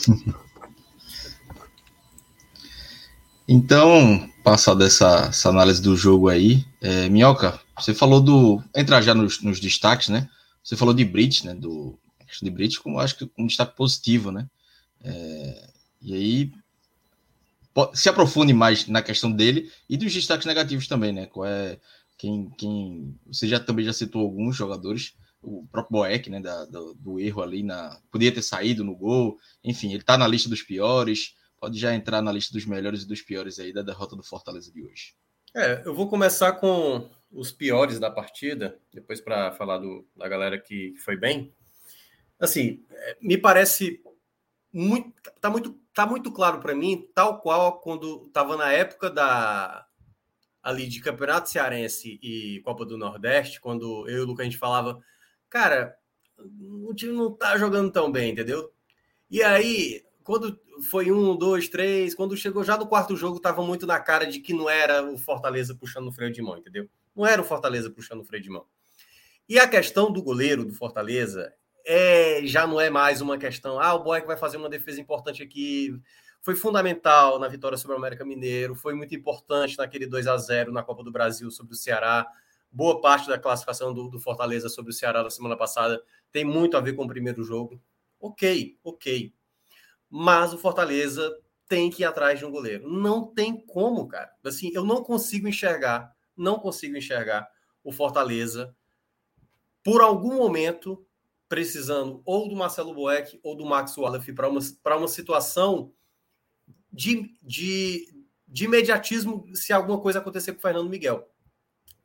então, 3.49 4.31
passada 4.45 4.87
essa, 4.87 5.27
essa, 5.29 5.49
análise 5.49 5.83
do 5.83 5.97
jogo 5.97 6.29
aí, 6.29 6.65
é, 6.81 7.09
Minhoca, 7.09 7.61
você 7.81 7.95
falou 7.95 8.21
do. 8.21 8.63
Entrar 8.75 9.01
já 9.03 9.15
nos, 9.15 9.41
nos, 9.43 9.61
destaques, 9.61 10.09
né? 10.09 10.29
Você 10.63 10.77
falou 10.77 10.95
de 10.95 11.05
Brit, 11.05 11.47
né? 11.47 11.55
Do 11.55 11.99
de 12.43 12.51
Brit, 12.51 12.81
como 12.81 13.01
acho 13.01 13.17
que 13.17 13.31
um 13.37 13.47
destaque 13.47 13.77
positivo, 13.77 14.31
né? 14.31 14.49
É, 15.03 15.71
e 16.01 16.15
aí 16.15 16.53
se 17.95 18.09
aprofunde 18.09 18.53
mais 18.53 18.87
na 18.87 19.03
questão 19.03 19.31
dele 19.31 19.71
e 19.89 19.97
dos 19.97 20.13
destaques 20.13 20.47
negativos 20.47 20.87
também, 20.87 21.13
né? 21.13 21.27
Qual 21.27 21.47
é 21.47 21.79
quem, 22.17 22.51
quem 22.51 23.19
você 23.27 23.49
já 23.49 23.59
também 23.59 23.85
já 23.85 23.93
citou 23.93 24.23
alguns 24.23 24.55
jogadores, 24.55 25.15
o 25.43 25.67
próprio 25.73 26.01
Boeck, 26.01 26.29
né? 26.29 26.41
Da, 26.41 26.65
do, 26.67 26.95
do, 26.95 27.19
erro 27.19 27.43
ali 27.43 27.63
na 27.63 27.99
podia 28.13 28.33
ter 28.33 28.43
saído 28.43 28.85
no 28.85 28.95
gol, 28.95 29.39
enfim, 29.65 29.93
ele 29.93 30.03
tá 30.03 30.19
na 30.19 30.29
lista 30.29 30.49
dos 30.49 30.63
piores, 30.63 31.35
pode 31.59 31.79
já 31.79 31.95
entrar 31.95 32.21
na 32.23 32.33
lista 32.33 32.53
dos 32.53 32.67
melhores 32.67 33.03
e 33.03 33.09
dos 33.09 33.23
piores 33.23 33.59
aí 33.59 33.73
da 33.73 33.83
derrota 33.83 34.15
do 34.15 34.23
Fortaleza 34.23 34.71
de 34.73 34.83
hoje. 34.83 35.15
É, 35.55 35.83
eu 35.85 35.95
vou 35.95 36.09
começar 36.09 36.53
com 36.53 37.09
os 37.33 37.53
piores 37.53 37.99
da 37.99 38.11
partida, 38.11 38.79
depois 38.93 39.21
para 39.21 39.53
falar 39.53 39.79
do, 39.79 40.07
da 40.17 40.29
galera 40.29 40.59
que, 40.59 40.93
que 40.93 40.99
foi 40.99 41.17
bem. 41.17 41.53
Assim, 42.39 42.85
é, 42.91 43.17
me 43.21 43.39
parece 43.39 44.03
muito, 44.73 45.13
tá 45.41 45.51
muito, 45.51 45.79
tá 45.95 46.07
muito 46.07 46.33
claro 46.33 46.61
para 46.61 46.75
mim, 46.75 47.09
tal 47.15 47.41
qual 47.41 47.81
quando 47.81 48.27
estava 48.27 48.57
na 48.57 48.73
época 48.73 49.11
da 49.11 49.87
ali 50.63 50.87
de 50.87 51.01
Campeonato 51.01 51.49
Cearense 51.49 52.19
e 52.23 52.61
Copa 52.61 52.85
do 52.85 52.99
Nordeste, 52.99 53.61
quando 53.61 54.09
eu 54.09 54.19
e 54.19 54.21
o 54.21 54.27
Lucas 54.27 54.43
a 54.43 54.51
gente 54.51 54.59
falava, 54.59 55.03
cara, 55.49 55.97
o 56.39 56.93
time 56.95 57.13
não 57.13 57.33
tá 57.33 57.57
jogando 57.57 57.91
tão 57.91 58.13
bem, 58.13 58.33
entendeu? 58.33 58.71
E 59.31 59.43
aí, 59.43 60.05
quando 60.23 60.61
foi 60.91 61.11
um, 61.11 61.37
dois, 61.37 61.69
três, 61.69 62.15
quando 62.15 62.37
chegou 62.37 62.63
já 62.63 62.77
no 62.77 62.87
quarto 62.87 63.17
jogo, 63.17 63.41
tava 63.41 63.63
muito 63.63 63.87
na 63.87 63.99
cara 63.99 64.27
de 64.27 64.41
que 64.41 64.53
não 64.53 64.69
era 64.69 65.03
o 65.03 65.17
Fortaleza 65.17 65.75
puxando 65.75 66.09
o 66.09 66.13
freio 66.13 66.33
de 66.33 66.43
mão, 66.43 66.59
entendeu? 66.59 66.89
Não 67.15 67.27
era 67.27 67.41
o 67.41 67.45
Fortaleza 67.45 67.91
puxando 67.91 68.21
o 68.21 68.25
freio 68.25 68.43
de 68.43 68.51
mão. 68.51 68.67
E 69.49 69.59
a 69.59 69.69
questão 69.69 70.13
do 70.13 70.23
goleiro 70.23 70.65
do 70.65 70.73
Fortaleza 70.73 71.53
é, 71.85 72.41
já 72.45 72.67
não 72.67 72.81
é 72.81 72.89
mais 72.89 73.21
uma 73.21 73.37
questão, 73.37 73.81
ah, 73.81 73.95
o 73.95 74.03
Boeck 74.03 74.27
vai 74.27 74.37
fazer 74.37 74.57
uma 74.57 74.69
defesa 74.69 75.01
importante 75.01 75.43
aqui. 75.43 75.93
Foi 76.41 76.55
fundamental 76.55 77.39
na 77.39 77.49
vitória 77.49 77.77
sobre 77.77 77.95
o 77.95 77.99
América 77.99 78.25
Mineiro, 78.25 78.75
foi 78.75 78.95
muito 78.95 79.15
importante 79.15 79.77
naquele 79.77 80.07
2 80.07 80.27
a 80.27 80.37
0 80.37 80.73
na 80.73 80.83
Copa 80.83 81.03
do 81.03 81.11
Brasil 81.11 81.51
sobre 81.51 81.75
o 81.75 81.77
Ceará. 81.77 82.27
Boa 82.71 83.01
parte 83.01 83.29
da 83.29 83.39
classificação 83.39 83.93
do, 83.93 84.09
do 84.09 84.21
Fortaleza 84.21 84.69
sobre 84.69 84.91
o 84.91 84.95
Ceará 84.95 85.23
na 85.23 85.31
semana 85.31 85.57
passada 85.57 86.01
tem 86.33 86.45
muito 86.45 86.77
a 86.77 86.81
ver 86.81 86.95
com 86.95 87.05
o 87.05 87.09
primeiro 87.09 87.43
jogo. 87.43 87.83
Ok, 88.21 88.79
ok. 88.85 89.35
Mas 90.09 90.53
o 90.53 90.59
Fortaleza 90.59 91.37
tem 91.69 91.91
que 91.91 92.03
ir 92.03 92.05
atrás 92.05 92.39
de 92.39 92.45
um 92.45 92.51
goleiro. 92.51 92.89
Não 92.89 93.27
tem 93.27 93.57
como, 93.57 94.07
cara. 94.07 94.31
Assim, 94.45 94.71
eu 94.75 94.85
não 94.85 95.03
consigo 95.03 95.49
enxergar, 95.49 96.15
não 96.41 96.59
consigo 96.59 96.97
enxergar 96.97 97.49
o 97.85 97.93
Fortaleza 97.93 98.75
por 99.85 100.01
algum 100.01 100.37
momento 100.37 101.07
precisando 101.49 102.23
ou 102.25 102.49
do 102.49 102.55
Marcelo 102.55 102.95
Boeck 102.95 103.39
ou 103.43 103.57
do 103.57 103.67
Max 103.67 103.97
Wallace 103.97 104.33
para 104.33 104.49
uma, 104.49 104.61
uma 104.97 105.09
situação 105.09 105.93
de, 106.93 107.35
de, 107.43 108.07
de 108.47 108.65
imediatismo 108.65 109.45
se 109.55 109.73
alguma 109.73 110.01
coisa 110.01 110.19
acontecer 110.19 110.53
com 110.53 110.59
o 110.59 110.63
Fernando 110.63 110.89
Miguel. 110.89 111.29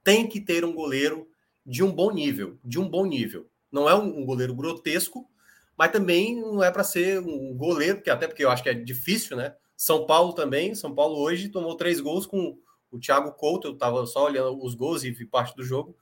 Tem 0.03 0.27
que 0.27 0.41
ter 0.41 0.65
um 0.65 0.73
goleiro 0.73 1.27
de 1.65 1.83
um 1.83 1.91
bom 1.91 2.11
nível, 2.11 2.59
de 2.63 2.79
um 2.79 2.87
bom 2.87 3.05
nível. 3.05 3.49
Não 3.71 3.89
é 3.89 3.95
um, 3.95 4.19
um 4.19 4.25
goleiro 4.25 4.55
grotesco, 4.55 5.29
mas 5.77 5.91
também 5.91 6.39
não 6.39 6.63
é 6.63 6.71
para 6.71 6.83
ser 6.83 7.19
um 7.19 7.55
goleiro, 7.55 8.01
que 8.01 8.09
até 8.09 8.27
porque 8.27 8.43
eu 8.43 8.49
acho 8.49 8.63
que 8.63 8.69
é 8.69 8.73
difícil, 8.73 9.35
né? 9.35 9.55
São 9.75 10.05
Paulo 10.05 10.33
também, 10.33 10.73
São 10.73 10.93
Paulo 10.93 11.19
hoje 11.19 11.49
tomou 11.49 11.75
três 11.75 11.99
gols 11.99 12.25
com 12.25 12.57
o 12.95 12.99
Thiago 12.99 13.31
Couto, 13.34 13.67
eu 13.67 13.73
estava 13.73 14.05
só 14.05 14.26
olhando 14.26 14.63
os 14.63 14.76
gols 14.76 15.03
e 15.03 15.11
vi 15.11 15.26
parte 15.26 15.55
do 15.55 15.63
jogo. 15.63 15.95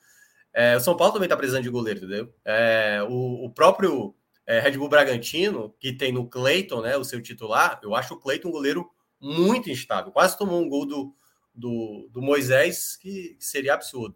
É, 0.53 0.78
o 0.78 0.80
São 0.80 0.95
Paulo 0.95 1.14
também 1.14 1.26
está 1.26 1.36
precisando 1.36 1.64
de 1.64 1.70
goleiro, 1.70 1.99
entendeu? 1.99 2.34
É, 2.45 3.03
o, 3.10 3.45
o, 3.45 3.49
próprio 3.49 4.15
é, 4.45 4.60
Red 4.60 4.78
Bull 4.78 4.90
Bragantino, 4.90 5.74
que 5.80 5.91
tem 5.91 6.11
no 6.11 6.28
Cleiton, 6.28 6.82
né, 6.82 6.95
o 6.95 7.03
seu 7.03 7.22
titular, 7.22 7.80
eu 7.84 7.95
acho 7.95 8.14
o 8.14 8.20
Cleiton 8.20 8.49
um 8.49 8.52
goleiro 8.52 8.90
muito 9.20 9.70
instável. 9.70 10.11
Quase 10.11 10.38
tomou 10.38 10.61
um 10.61 10.70
gol 10.70 10.86
do, 10.86 11.15
do, 11.56 12.10
do 12.11 12.22
Moisés, 12.22 12.95
que, 12.95 13.36
seria 13.40 13.74
absurdo. 13.74 14.15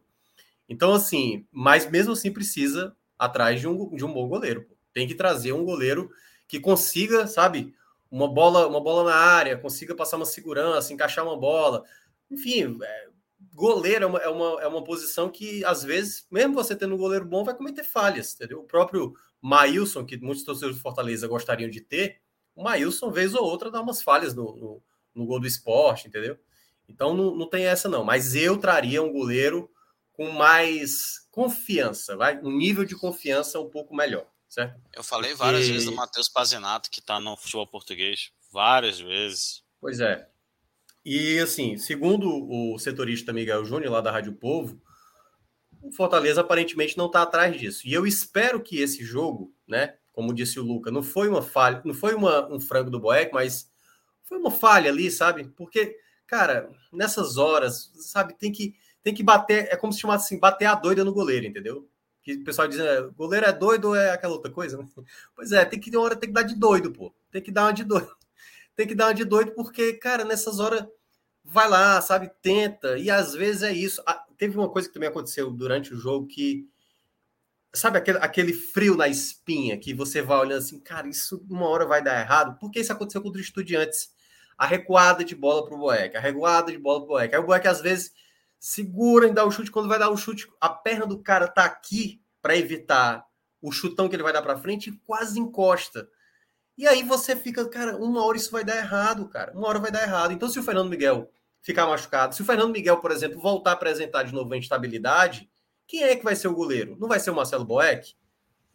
Então, 0.69 0.93
assim, 0.93 1.47
mas 1.51 1.89
mesmo 1.89 2.13
assim 2.13 2.31
precisa 2.31 2.95
atrás 3.17 3.59
de 3.59 3.67
um, 3.67 3.95
de 3.95 4.05
um 4.05 4.13
bom 4.13 4.27
goleiro. 4.27 4.67
Tem 4.93 5.07
que 5.07 5.15
trazer 5.15 5.53
um 5.53 5.63
goleiro 5.63 6.11
que 6.47 6.59
consiga, 6.59 7.25
sabe, 7.25 7.73
uma 8.11 8.27
bola, 8.27 8.67
uma 8.67 8.81
bola 8.81 9.09
na 9.09 9.15
área, 9.15 9.57
consiga 9.57 9.95
passar 9.95 10.17
uma 10.17 10.25
segurança, 10.25 10.93
encaixar 10.93 11.25
uma 11.25 11.37
bola. 11.37 11.83
Enfim, 12.29 12.77
é, 12.81 13.07
goleiro 13.53 14.05
é 14.05 14.07
uma, 14.07 14.19
é 14.19 14.29
uma, 14.29 14.61
é 14.61 14.67
uma 14.67 14.83
posição 14.83 15.29
que, 15.29 15.63
às 15.65 15.83
vezes, 15.83 16.27
mesmo 16.29 16.53
você 16.53 16.75
tendo 16.75 16.95
um 16.95 16.97
goleiro 16.97 17.25
bom, 17.25 17.43
vai 17.43 17.55
cometer 17.55 17.83
falhas, 17.83 18.33
entendeu? 18.33 18.59
O 18.59 18.67
próprio 18.67 19.13
Maílson, 19.41 20.05
que 20.05 20.17
muitos 20.17 20.43
torcedores 20.43 20.75
de 20.75 20.81
Fortaleza 20.81 21.27
gostariam 21.27 21.69
de 21.69 21.81
ter, 21.81 22.21
o 22.55 22.63
Maílson, 22.63 23.11
vez 23.11 23.33
ou 23.33 23.43
outra, 23.43 23.71
dá 23.71 23.81
umas 23.81 24.01
falhas 24.01 24.33
no, 24.33 24.55
no, 24.55 24.83
no 25.13 25.25
gol 25.25 25.39
do 25.39 25.47
esporte, 25.47 26.07
entendeu? 26.07 26.37
Então 26.87 27.15
não, 27.15 27.35
não 27.35 27.49
tem 27.49 27.65
essa, 27.65 27.87
não. 27.89 28.03
Mas 28.03 28.33
eu 28.35 28.57
traria 28.57 29.03
um 29.03 29.11
goleiro 29.11 29.69
com 30.13 30.31
mais 30.31 31.27
confiança, 31.29 32.17
vai? 32.17 32.39
Um 32.39 32.51
nível 32.51 32.83
de 32.83 32.95
confiança 32.95 33.59
um 33.59 33.69
pouco 33.69 33.95
melhor, 33.95 34.25
certo? 34.47 34.79
Eu 34.95 35.03
falei 35.03 35.35
várias 35.35 35.61
Porque... 35.61 35.73
vezes 35.73 35.89
do 35.89 35.95
Matheus 35.95 36.27
Pazinato, 36.27 36.89
que 36.89 36.99
está 36.99 37.19
no 37.19 37.37
futebol 37.37 37.67
português. 37.67 38.31
Várias 38.51 38.99
vezes. 38.99 39.63
Pois 39.79 39.99
é. 39.99 40.27
E, 41.09 41.39
assim, 41.39 41.77
segundo 41.77 42.27
o 42.29 42.77
setorista 42.77 43.31
Miguel 43.31 43.63
Júnior, 43.63 43.93
lá 43.93 44.01
da 44.01 44.11
Rádio 44.11 44.33
Povo, 44.33 44.77
o 45.81 45.89
Fortaleza 45.89 46.41
aparentemente 46.41 46.97
não 46.97 47.05
está 47.05 47.21
atrás 47.21 47.57
disso. 47.57 47.87
E 47.87 47.93
eu 47.93 48.05
espero 48.05 48.61
que 48.61 48.81
esse 48.81 49.05
jogo, 49.05 49.55
né, 49.65 49.95
como 50.11 50.33
disse 50.33 50.59
o 50.59 50.63
Luca, 50.63 50.91
não 50.91 51.01
foi 51.01 51.29
uma 51.29 51.41
falha, 51.41 51.81
não 51.85 51.93
foi 51.93 52.13
uma, 52.13 52.53
um 52.53 52.59
frango 52.59 52.91
do 52.91 52.99
Boeck, 52.99 53.33
mas 53.33 53.71
foi 54.25 54.37
uma 54.37 54.51
falha 54.51 54.91
ali, 54.91 55.09
sabe? 55.09 55.45
Porque, 55.55 55.95
cara, 56.27 56.69
nessas 56.91 57.37
horas, 57.37 57.89
sabe, 57.95 58.37
tem 58.37 58.51
que, 58.51 58.75
tem 59.01 59.13
que 59.13 59.23
bater, 59.23 59.69
é 59.71 59.77
como 59.77 59.93
se 59.93 60.01
chamasse 60.01 60.25
assim, 60.25 60.37
bater 60.41 60.65
a 60.65 60.75
doida 60.75 61.05
no 61.05 61.13
goleiro, 61.13 61.45
entendeu? 61.45 61.89
Que 62.21 62.33
o 62.33 62.43
pessoal 62.43 62.67
diz, 62.67 62.81
é, 62.81 63.01
goleiro 63.15 63.45
é 63.45 63.53
doido 63.53 63.85
ou 63.85 63.95
é 63.95 64.11
aquela 64.11 64.33
outra 64.33 64.51
coisa? 64.51 64.77
Pois 65.33 65.53
é, 65.53 65.63
tem 65.63 65.79
que 65.79 65.89
uma 65.95 66.03
hora, 66.03 66.17
tem 66.17 66.27
que 66.27 66.35
dar 66.35 66.43
de 66.43 66.55
doido, 66.55 66.91
pô. 66.91 67.15
Tem 67.31 67.41
que 67.41 67.49
dar 67.49 67.63
uma 67.63 67.71
de 67.71 67.85
doido 67.85 68.13
tem 68.77 68.85
que 68.85 68.93
dar 68.93 69.07
uma 69.07 69.13
de 69.15 69.25
doido, 69.25 69.53
porque, 69.53 69.93
cara, 69.93 70.23
nessas 70.23 70.59
horas 70.59 70.85
vai 71.49 71.69
lá, 71.69 72.01
sabe, 72.01 72.29
tenta, 72.41 72.97
e 72.97 73.09
às 73.09 73.33
vezes 73.33 73.63
é 73.63 73.71
isso. 73.71 74.01
Ah, 74.05 74.25
teve 74.37 74.57
uma 74.57 74.69
coisa 74.69 74.87
que 74.87 74.93
também 74.93 75.09
aconteceu 75.09 75.49
durante 75.49 75.93
o 75.93 75.97
jogo 75.97 76.27
que 76.27 76.67
sabe 77.73 77.97
aquele, 77.97 78.17
aquele 78.17 78.53
frio 78.53 78.95
na 78.97 79.07
espinha 79.07 79.77
que 79.77 79.93
você 79.93 80.21
vai 80.21 80.39
olhando 80.39 80.59
assim, 80.59 80.79
cara, 80.79 81.07
isso 81.07 81.45
uma 81.49 81.67
hora 81.67 81.85
vai 81.85 82.03
dar 82.03 82.19
errado. 82.19 82.57
Porque 82.59 82.79
isso 82.79 82.91
aconteceu 82.91 83.21
com 83.21 83.29
os 83.29 83.39
estudiantes. 83.39 84.11
A 84.57 84.65
recuada 84.65 85.23
de 85.23 85.35
bola 85.35 85.63
para 85.63 85.75
o 85.75 85.79
Boeck, 85.79 86.17
a 86.17 86.19
recuada 86.19 86.71
de 86.71 86.77
bola 86.77 86.99
para 86.99 87.05
o 87.05 87.07
Boeck. 87.09 87.35
Aí 87.35 87.41
o 87.41 87.45
Boeck 87.45 87.67
às 87.67 87.79
vezes 87.79 88.11
segura 88.59 89.27
e 89.27 89.33
dá 89.33 89.45
o 89.45 89.51
chute. 89.51 89.71
Quando 89.71 89.87
vai 89.87 89.99
dar 89.99 90.09
o 90.09 90.17
chute, 90.17 90.47
a 90.59 90.69
perna 90.69 91.05
do 91.05 91.21
cara 91.21 91.47
tá 91.47 91.63
aqui 91.63 92.21
para 92.41 92.57
evitar 92.57 93.25
o 93.61 93.71
chutão 93.71 94.09
que 94.09 94.15
ele 94.15 94.23
vai 94.23 94.33
dar 94.33 94.41
para 94.41 94.57
frente 94.57 94.89
e 94.89 94.93
quase 95.05 95.39
encosta. 95.39 96.09
E 96.77 96.87
aí 96.87 97.03
você 97.03 97.35
fica, 97.35 97.67
cara, 97.69 97.97
uma 97.97 98.23
hora 98.25 98.37
isso 98.37 98.51
vai 98.51 98.63
dar 98.63 98.77
errado, 98.77 99.27
cara. 99.29 99.51
Uma 99.53 99.67
hora 99.67 99.79
vai 99.79 99.91
dar 99.91 100.03
errado. 100.03 100.31
Então, 100.31 100.49
se 100.49 100.59
o 100.59 100.63
Fernando 100.63 100.89
Miguel 100.89 101.31
ficar 101.67 101.85
machucado, 101.85 102.33
se 102.33 102.41
o 102.41 102.45
Fernando 102.45 102.71
Miguel, 102.71 102.95
por 103.01 103.11
exemplo, 103.11 103.41
voltar 103.41 103.71
a 103.71 103.73
apresentar 103.73 104.23
de 104.23 104.33
novo 104.33 104.53
a 104.53 104.57
instabilidade, 104.57 105.49
quem 105.85 106.01
é 106.01 106.15
que 106.15 106.23
vai 106.23 106.33
ser 106.33 106.47
o 106.47 106.55
goleiro? 106.55 106.95
Não 106.97 107.09
vai 107.09 107.19
ser 107.19 107.29
o 107.29 107.35
Marcelo 107.35 107.65
Boeck? 107.65 108.15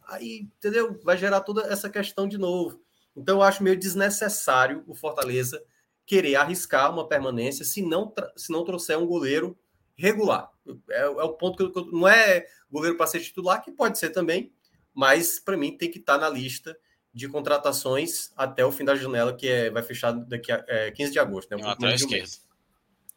Aí, 0.05 0.41
entendeu? 0.41 0.99
Vai 1.03 1.17
gerar 1.17 1.41
toda 1.41 1.63
essa 1.63 1.89
questão 1.89 2.27
de 2.27 2.37
novo. 2.37 2.79
Então, 3.17 3.37
eu 3.37 3.41
acho 3.41 3.63
meio 3.63 3.79
desnecessário 3.79 4.83
o 4.85 4.93
Fortaleza 4.93 5.63
querer 6.05 6.35
arriscar 6.35 6.93
uma 6.93 7.07
permanência 7.07 7.65
se 7.65 7.81
não, 7.81 8.13
se 8.35 8.51
não 8.51 8.63
trouxer 8.63 8.95
um 8.95 9.07
goleiro 9.07 9.57
regular. 9.95 10.51
É, 10.91 11.01
é 11.01 11.07
o 11.07 11.33
ponto 11.33 11.71
que 11.71 11.79
eu, 11.79 11.85
não 11.85 12.07
é 12.07 12.45
goleiro 12.71 12.95
para 12.95 13.07
ser 13.07 13.21
titular, 13.21 13.63
que 13.63 13.71
pode 13.71 13.97
ser 13.97 14.11
também, 14.11 14.53
mas 14.93 15.39
para 15.39 15.57
mim 15.57 15.75
tem 15.75 15.89
que 15.89 15.97
estar 15.97 16.19
tá 16.19 16.29
na 16.29 16.29
lista 16.29 16.77
de 17.11 17.27
contratações 17.27 18.31
até 18.37 18.63
o 18.63 18.71
fim 18.71 18.85
da 18.85 18.95
janela, 18.95 19.35
que 19.35 19.47
é, 19.47 19.71
vai 19.71 19.81
fechar 19.81 20.11
daqui 20.11 20.51
a 20.51 20.63
é, 20.67 20.91
15 20.91 21.11
de 21.11 21.17
agosto. 21.17 21.49
Né? 21.49 21.63
Um 21.63 21.67
atrás 21.67 21.99
esquerdo. 22.01 22.52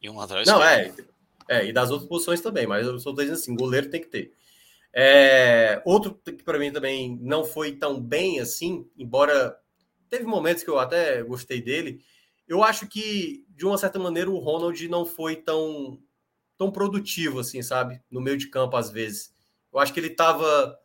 E 0.00 0.10
um 0.10 0.14
Não, 0.14 0.22
esquerdo. 0.22 1.00
é. 1.00 1.16
É, 1.48 1.66
e 1.66 1.72
das 1.72 1.90
outras 1.90 2.08
posições 2.08 2.40
também, 2.40 2.66
mas 2.66 2.86
eu 2.86 2.96
estou 2.96 3.14
dizendo 3.14 3.34
assim, 3.34 3.54
goleiro 3.54 3.88
tem 3.88 4.00
que 4.00 4.08
ter. 4.08 4.32
É, 4.92 5.80
outro 5.84 6.14
que 6.24 6.42
para 6.42 6.58
mim 6.58 6.72
também 6.72 7.18
não 7.20 7.44
foi 7.44 7.72
tão 7.72 8.00
bem 8.00 8.40
assim, 8.40 8.88
embora 8.96 9.56
teve 10.08 10.24
momentos 10.24 10.62
que 10.62 10.70
eu 10.70 10.78
até 10.78 11.22
gostei 11.22 11.60
dele, 11.60 12.02
eu 12.48 12.62
acho 12.62 12.86
que, 12.88 13.44
de 13.48 13.66
uma 13.66 13.76
certa 13.76 13.98
maneira, 13.98 14.30
o 14.30 14.38
Ronald 14.38 14.88
não 14.88 15.04
foi 15.04 15.36
tão, 15.36 16.00
tão 16.56 16.70
produtivo, 16.70 17.40
assim, 17.40 17.60
sabe? 17.62 18.00
No 18.10 18.20
meio 18.20 18.36
de 18.36 18.48
campo, 18.48 18.76
às 18.76 18.90
vezes. 18.90 19.32
Eu 19.72 19.80
acho 19.80 19.92
que 19.92 20.00
ele 20.00 20.08
estava. 20.08 20.78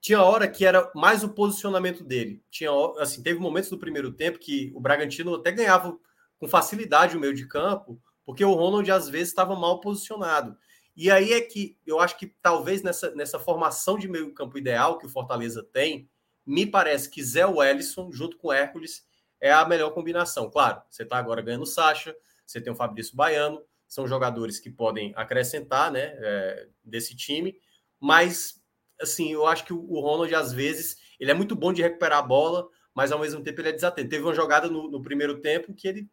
Tinha 0.00 0.22
hora 0.22 0.48
que 0.48 0.64
era 0.64 0.90
mais 0.94 1.22
o 1.22 1.28
posicionamento 1.28 2.04
dele. 2.04 2.42
Tinha, 2.50 2.70
assim, 2.98 3.22
teve 3.22 3.38
momentos 3.38 3.70
no 3.70 3.78
primeiro 3.78 4.12
tempo 4.12 4.38
que 4.38 4.72
o 4.74 4.80
Bragantino 4.80 5.34
até 5.34 5.52
ganhava 5.52 5.96
com 6.38 6.48
facilidade 6.48 7.16
o 7.16 7.20
meio 7.20 7.34
de 7.34 7.46
campo, 7.46 8.00
porque 8.26 8.44
o 8.44 8.52
Ronald 8.52 8.90
às 8.90 9.08
vezes 9.08 9.28
estava 9.28 9.54
mal 9.54 9.80
posicionado. 9.80 10.58
E 10.96 11.10
aí 11.10 11.32
é 11.32 11.40
que 11.40 11.78
eu 11.86 12.00
acho 12.00 12.18
que 12.18 12.26
talvez 12.26 12.82
nessa, 12.82 13.14
nessa 13.14 13.38
formação 13.38 13.96
de 13.96 14.08
meio 14.08 14.34
campo 14.34 14.58
ideal 14.58 14.98
que 14.98 15.06
o 15.06 15.10
Fortaleza 15.10 15.62
tem, 15.62 16.10
me 16.44 16.66
parece 16.66 17.08
que 17.08 17.22
Zé 17.22 17.46
Wellison 17.46 18.10
junto 18.10 18.36
com 18.36 18.52
Hércules 18.52 19.06
é 19.40 19.52
a 19.52 19.64
melhor 19.64 19.90
combinação. 19.90 20.50
Claro, 20.50 20.82
você 20.90 21.04
está 21.04 21.16
agora 21.16 21.40
ganhando 21.40 21.62
o 21.62 21.66
Sacha, 21.66 22.14
você 22.44 22.60
tem 22.60 22.72
o 22.72 22.76
Fabrício 22.76 23.14
Baiano, 23.14 23.62
são 23.86 24.06
jogadores 24.06 24.58
que 24.58 24.70
podem 24.70 25.12
acrescentar 25.14 25.92
né, 25.92 26.14
é, 26.16 26.68
desse 26.82 27.14
time, 27.14 27.56
mas 28.00 28.60
assim, 29.00 29.32
eu 29.32 29.46
acho 29.46 29.64
que 29.64 29.72
o 29.72 30.00
Ronald, 30.00 30.34
às 30.34 30.52
vezes, 30.52 30.96
ele 31.20 31.30
é 31.30 31.34
muito 31.34 31.54
bom 31.54 31.72
de 31.72 31.82
recuperar 31.82 32.18
a 32.18 32.22
bola, 32.22 32.66
mas 32.94 33.12
ao 33.12 33.18
mesmo 33.18 33.42
tempo 33.42 33.60
ele 33.60 33.68
é 33.68 33.72
desatento. 33.72 34.08
Teve 34.08 34.24
uma 34.24 34.34
jogada 34.34 34.68
no, 34.68 34.90
no 34.90 35.02
primeiro 35.02 35.40
tempo 35.40 35.74
que 35.74 35.86
ele 35.86 36.08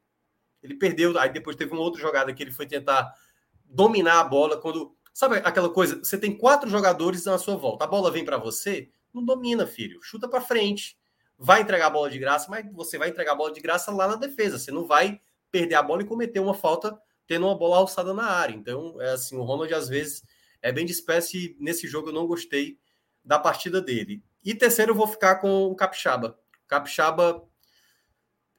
ele 0.63 0.75
perdeu, 0.75 1.17
aí 1.19 1.31
depois 1.31 1.55
teve 1.55 1.73
uma 1.73 1.81
outra 1.81 2.01
jogada 2.01 2.33
que 2.33 2.41
ele 2.41 2.51
foi 2.51 2.65
tentar 2.65 3.13
dominar 3.65 4.19
a 4.19 4.23
bola 4.23 4.59
quando. 4.59 4.95
Sabe 5.13 5.37
aquela 5.43 5.69
coisa? 5.69 5.99
Você 6.03 6.17
tem 6.17 6.35
quatro 6.35 6.69
jogadores 6.69 7.25
na 7.25 7.37
sua 7.37 7.55
volta, 7.55 7.83
a 7.83 7.87
bola 7.87 8.09
vem 8.09 8.25
para 8.25 8.37
você, 8.37 8.89
não 9.13 9.23
domina, 9.23 9.67
filho. 9.67 9.99
Chuta 10.01 10.27
para 10.27 10.41
frente. 10.41 10.97
Vai 11.37 11.61
entregar 11.61 11.87
a 11.87 11.89
bola 11.89 12.09
de 12.09 12.17
graça, 12.17 12.49
mas 12.49 12.65
você 12.73 12.97
vai 12.97 13.09
entregar 13.09 13.33
a 13.33 13.35
bola 13.35 13.51
de 13.51 13.59
graça 13.59 13.91
lá 13.91 14.07
na 14.07 14.15
defesa. 14.15 14.57
Você 14.57 14.71
não 14.71 14.87
vai 14.87 15.19
perder 15.51 15.75
a 15.75 15.83
bola 15.83 16.01
e 16.01 16.05
cometer 16.05 16.39
uma 16.39 16.53
falta 16.53 16.97
tendo 17.27 17.45
uma 17.45 17.57
bola 17.57 17.77
alçada 17.77 18.13
na 18.13 18.25
área. 18.25 18.55
Então, 18.55 18.99
é 19.01 19.11
assim, 19.11 19.35
o 19.37 19.43
Ronald 19.43 19.71
às 19.73 19.87
vezes 19.87 20.23
é 20.61 20.71
bem 20.71 20.85
de 20.85 20.91
espécie. 20.91 21.55
Nesse 21.59 21.87
jogo 21.87 22.09
eu 22.09 22.13
não 22.13 22.25
gostei 22.25 22.79
da 23.23 23.37
partida 23.37 23.81
dele. 23.81 24.23
E 24.43 24.53
terceiro, 24.53 24.91
eu 24.91 24.95
vou 24.95 25.07
ficar 25.07 25.35
com 25.35 25.65
o 25.65 25.75
Capixaba. 25.75 26.37
Capixaba 26.67 27.43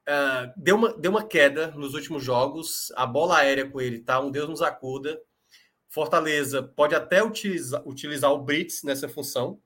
Uh, 0.07 0.53
deu, 0.57 0.77
uma, 0.77 0.93
deu 0.99 1.11
uma 1.11 1.27
queda 1.27 1.69
nos 1.69 1.95
últimos 1.95 2.23
jogos. 2.23 2.93
A 2.97 3.07
bola 3.07 3.39
aérea 3.39 3.69
com 3.69 3.81
ele 3.81 4.01
tá 4.01 4.21
um 4.21 4.31
Deus 4.31 4.49
nos 4.49 4.63
acuda. 4.63 5.21
Fortaleza 5.89 6.63
pode 6.63 6.95
até 6.95 7.23
utilizar, 7.23 7.87
utilizar 7.87 8.31
o 8.33 8.43
Brits 8.43 8.83
nessa 8.83 9.09
função. 9.09 9.61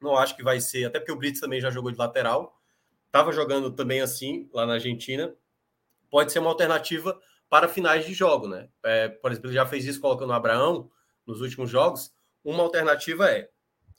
Não 0.00 0.16
acho 0.16 0.36
que 0.36 0.42
vai 0.42 0.60
ser, 0.60 0.84
até 0.84 0.98
porque 0.98 1.12
o 1.12 1.16
Brits 1.16 1.40
também 1.40 1.60
já 1.60 1.70
jogou 1.70 1.90
de 1.90 1.98
lateral. 1.98 2.58
Estava 3.06 3.32
jogando 3.32 3.70
também 3.70 4.00
assim 4.00 4.48
lá 4.52 4.64
na 4.66 4.74
Argentina. 4.74 5.34
Pode 6.10 6.32
ser 6.32 6.38
uma 6.38 6.50
alternativa 6.50 7.18
para 7.48 7.68
finais 7.68 8.06
de 8.06 8.14
jogo, 8.14 8.46
né? 8.48 8.68
É, 8.82 9.08
por 9.08 9.30
exemplo, 9.30 9.50
ele 9.50 9.56
já 9.56 9.66
fez 9.66 9.84
isso 9.84 10.00
colocando 10.00 10.30
o 10.30 10.34
Abraão 10.34 10.90
nos 11.26 11.40
últimos 11.40 11.70
jogos. 11.70 12.12
Uma 12.44 12.62
alternativa 12.62 13.30
é 13.30 13.50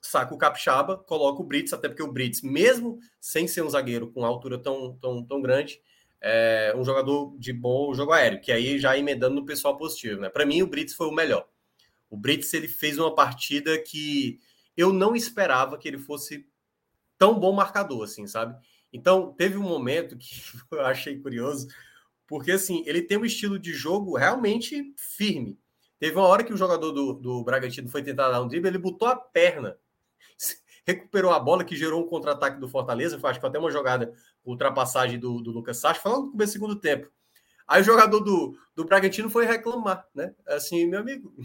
saca 0.02 0.34
o 0.34 0.38
Capixaba, 0.38 0.98
coloca 0.98 1.42
o 1.42 1.46
Brits, 1.46 1.74
até 1.74 1.88
porque 1.88 2.04
o 2.04 2.12
Brits, 2.12 2.42
mesmo 2.42 3.00
sem 3.20 3.48
ser 3.48 3.64
um 3.64 3.70
zagueiro 3.70 4.12
com 4.12 4.26
altura 4.26 4.58
tão, 4.58 4.96
tão, 4.98 5.24
tão 5.24 5.42
grande, 5.42 5.82
é 6.22 6.74
um 6.76 6.84
jogador 6.84 7.36
de 7.38 7.54
bom 7.54 7.94
jogo 7.94 8.12
aéreo, 8.12 8.42
que 8.42 8.52
aí 8.52 8.80
já 8.80 8.98
emendando 8.98 9.36
no 9.36 9.46
pessoal 9.46 9.78
positivo, 9.78 10.22
né? 10.22 10.30
Para 10.30 10.46
mim, 10.46 10.62
o 10.62 10.68
Brits 10.68 10.94
foi 10.94 11.08
o 11.08 11.12
melhor. 11.12 11.48
O 12.10 12.18
Brits 12.18 12.54
ele 12.54 12.68
fez 12.68 12.98
uma 12.98 13.14
partida 13.14 13.78
que 13.78 14.40
eu 14.76 14.94
não 14.94 15.16
esperava 15.16 15.78
que 15.78 15.88
ele 15.88 15.98
fosse 15.98 16.48
tão 17.18 17.40
bom 17.40 17.52
marcador, 17.52 18.04
assim, 18.04 18.26
sabe? 18.28 18.56
Então, 18.92 19.34
teve 19.34 19.58
um 19.58 19.64
momento 19.64 20.18
que 20.18 20.42
eu 20.72 20.82
achei 20.82 21.20
curioso, 21.20 21.68
porque 22.26 22.52
assim, 22.52 22.84
ele 22.86 23.02
tem 23.02 23.18
um 23.18 23.26
estilo 23.26 23.60
de 23.60 23.74
jogo 23.74 24.18
realmente 24.18 24.94
firme. 24.96 25.60
Teve 26.00 26.16
uma 26.16 26.28
hora 26.28 26.44
que 26.44 26.54
o 26.54 26.58
jogador 26.58 26.92
do, 26.92 27.14
do 27.14 27.44
Bragantino 27.44 27.90
foi 27.90 28.04
tentar 28.04 28.30
dar 28.30 28.42
um 28.42 28.48
drible, 28.48 28.70
ele 28.70 28.78
botou 28.78 29.08
a 29.08 29.16
perna 29.16 29.78
recuperou 30.86 31.32
a 31.32 31.40
bola, 31.40 31.66
que 31.66 31.76
gerou 31.76 32.02
um 32.02 32.08
contra-ataque 32.08 32.60
do 32.60 32.68
Fortaleza. 32.70 33.20
Acho 33.22 33.34
que 33.34 33.42
foi 33.42 33.50
até 33.50 33.60
uma 33.60 33.72
jogada, 33.72 34.14
ultrapassagem 34.46 35.20
do, 35.20 35.42
do 35.42 35.52
Lucas 35.52 35.78
Sacha, 35.78 36.00
foi 36.00 36.12
logo 36.12 36.26
no 36.28 36.32
começo 36.32 36.52
do 36.52 36.54
segundo 36.54 36.76
tempo. 36.76 37.12
Aí 37.68 37.82
o 37.82 37.86
jogador 37.86 38.22
do, 38.22 38.58
do 38.74 38.86
Bragantino 38.86 39.30
foi 39.30 39.46
reclamar, 39.46 40.08
né? 40.16 40.34
Assim, 40.48 40.86
meu 40.86 41.02
amigo, 41.02 41.36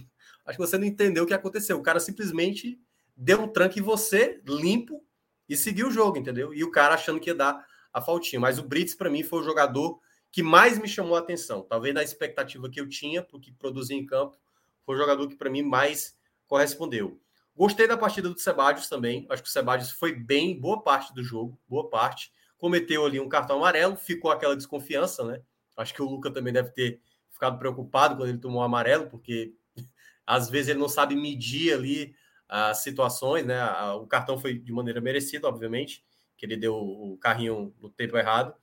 acho 0.47 0.57
que 0.57 0.65
você 0.65 0.79
não 0.79 0.87
entendeu 0.87 1.25
o 1.25 1.27
que 1.27 1.35
aconteceu. 1.35 1.77
O 1.77 1.83
cara 1.83 1.99
simplesmente 1.99 2.79
deu 3.17 3.41
um 3.43 3.49
tranque 3.49 3.81
em 3.81 3.83
você, 3.83 4.41
limpo, 4.47 5.05
e 5.49 5.57
seguiu 5.57 5.89
o 5.89 5.91
jogo, 5.91 6.17
entendeu? 6.17 6.55
E 6.55 6.63
o 6.63 6.71
cara 6.71 6.95
achando 6.95 7.19
que 7.19 7.29
ia 7.29 7.35
dar 7.35 7.67
a 7.93 8.01
faltinha. 8.01 8.41
Mas 8.41 8.59
o 8.59 8.63
Brits, 8.63 8.95
para 8.95 9.11
mim, 9.11 9.23
foi 9.23 9.41
o 9.41 9.43
jogador 9.43 10.01
que 10.31 10.43
mais 10.43 10.79
me 10.79 10.89
chamou 10.89 11.17
a 11.17 11.19
atenção. 11.19 11.63
Talvez 11.63 11.93
na 11.93 12.03
expectativa 12.03 12.71
que 12.71 12.81
eu 12.81 12.89
tinha, 12.89 13.23
porque 13.23 13.53
produzia 13.59 13.97
em 13.97 14.07
campo, 14.07 14.39
foi 14.87 14.95
o 14.95 14.99
jogador 14.99 15.29
que, 15.29 15.37
para 15.37 15.51
mim, 15.51 15.63
mais 15.63 16.17
correspondeu. 16.47 17.21
Gostei 17.55 17.87
da 17.87 17.97
partida 17.97 18.31
do 18.31 18.39
Sebadios 18.39 18.89
também. 18.89 19.27
Acho 19.29 19.43
que 19.43 19.49
o 19.49 19.53
Sebadios 19.53 19.91
foi 19.91 20.15
bem, 20.15 20.59
boa 20.59 20.83
parte 20.83 21.13
do 21.15 21.23
jogo, 21.23 21.61
boa 21.69 21.89
parte. 21.89 22.33
Cometeu 22.57 23.05
ali 23.05 23.21
um 23.21 23.29
cartão 23.29 23.59
amarelo, 23.59 23.97
ficou 23.97 24.31
aquela 24.31 24.57
desconfiança, 24.57 25.25
né? 25.25 25.43
Acho 25.77 25.93
que 25.93 26.03
o 26.03 26.09
Luca 26.09 26.31
também 26.31 26.53
deve 26.53 26.71
ter 26.71 27.01
ficado 27.31 27.59
preocupado 27.59 28.17
quando 28.17 28.29
ele 28.29 28.39
tomou 28.39 28.61
o 28.61 28.65
amarelo, 28.65 29.09
porque 29.09 29.55
às 30.27 30.49
vezes 30.49 30.71
ele 30.71 30.79
não 30.79 30.89
sabe 30.89 31.15
medir 31.15 31.75
ali 31.75 32.15
as 32.49 32.83
situações, 32.83 33.45
né? 33.45 33.63
O 33.95 34.07
cartão 34.07 34.39
foi 34.39 34.59
de 34.59 34.73
maneira 34.73 35.01
merecida, 35.01 35.49
obviamente, 35.49 36.05
que 36.37 36.47
ele 36.47 36.57
deu 36.57 36.75
o 36.75 37.19
carrinho 37.19 37.75
no 37.81 37.91
tempo 37.91 38.17
errado. 38.17 38.55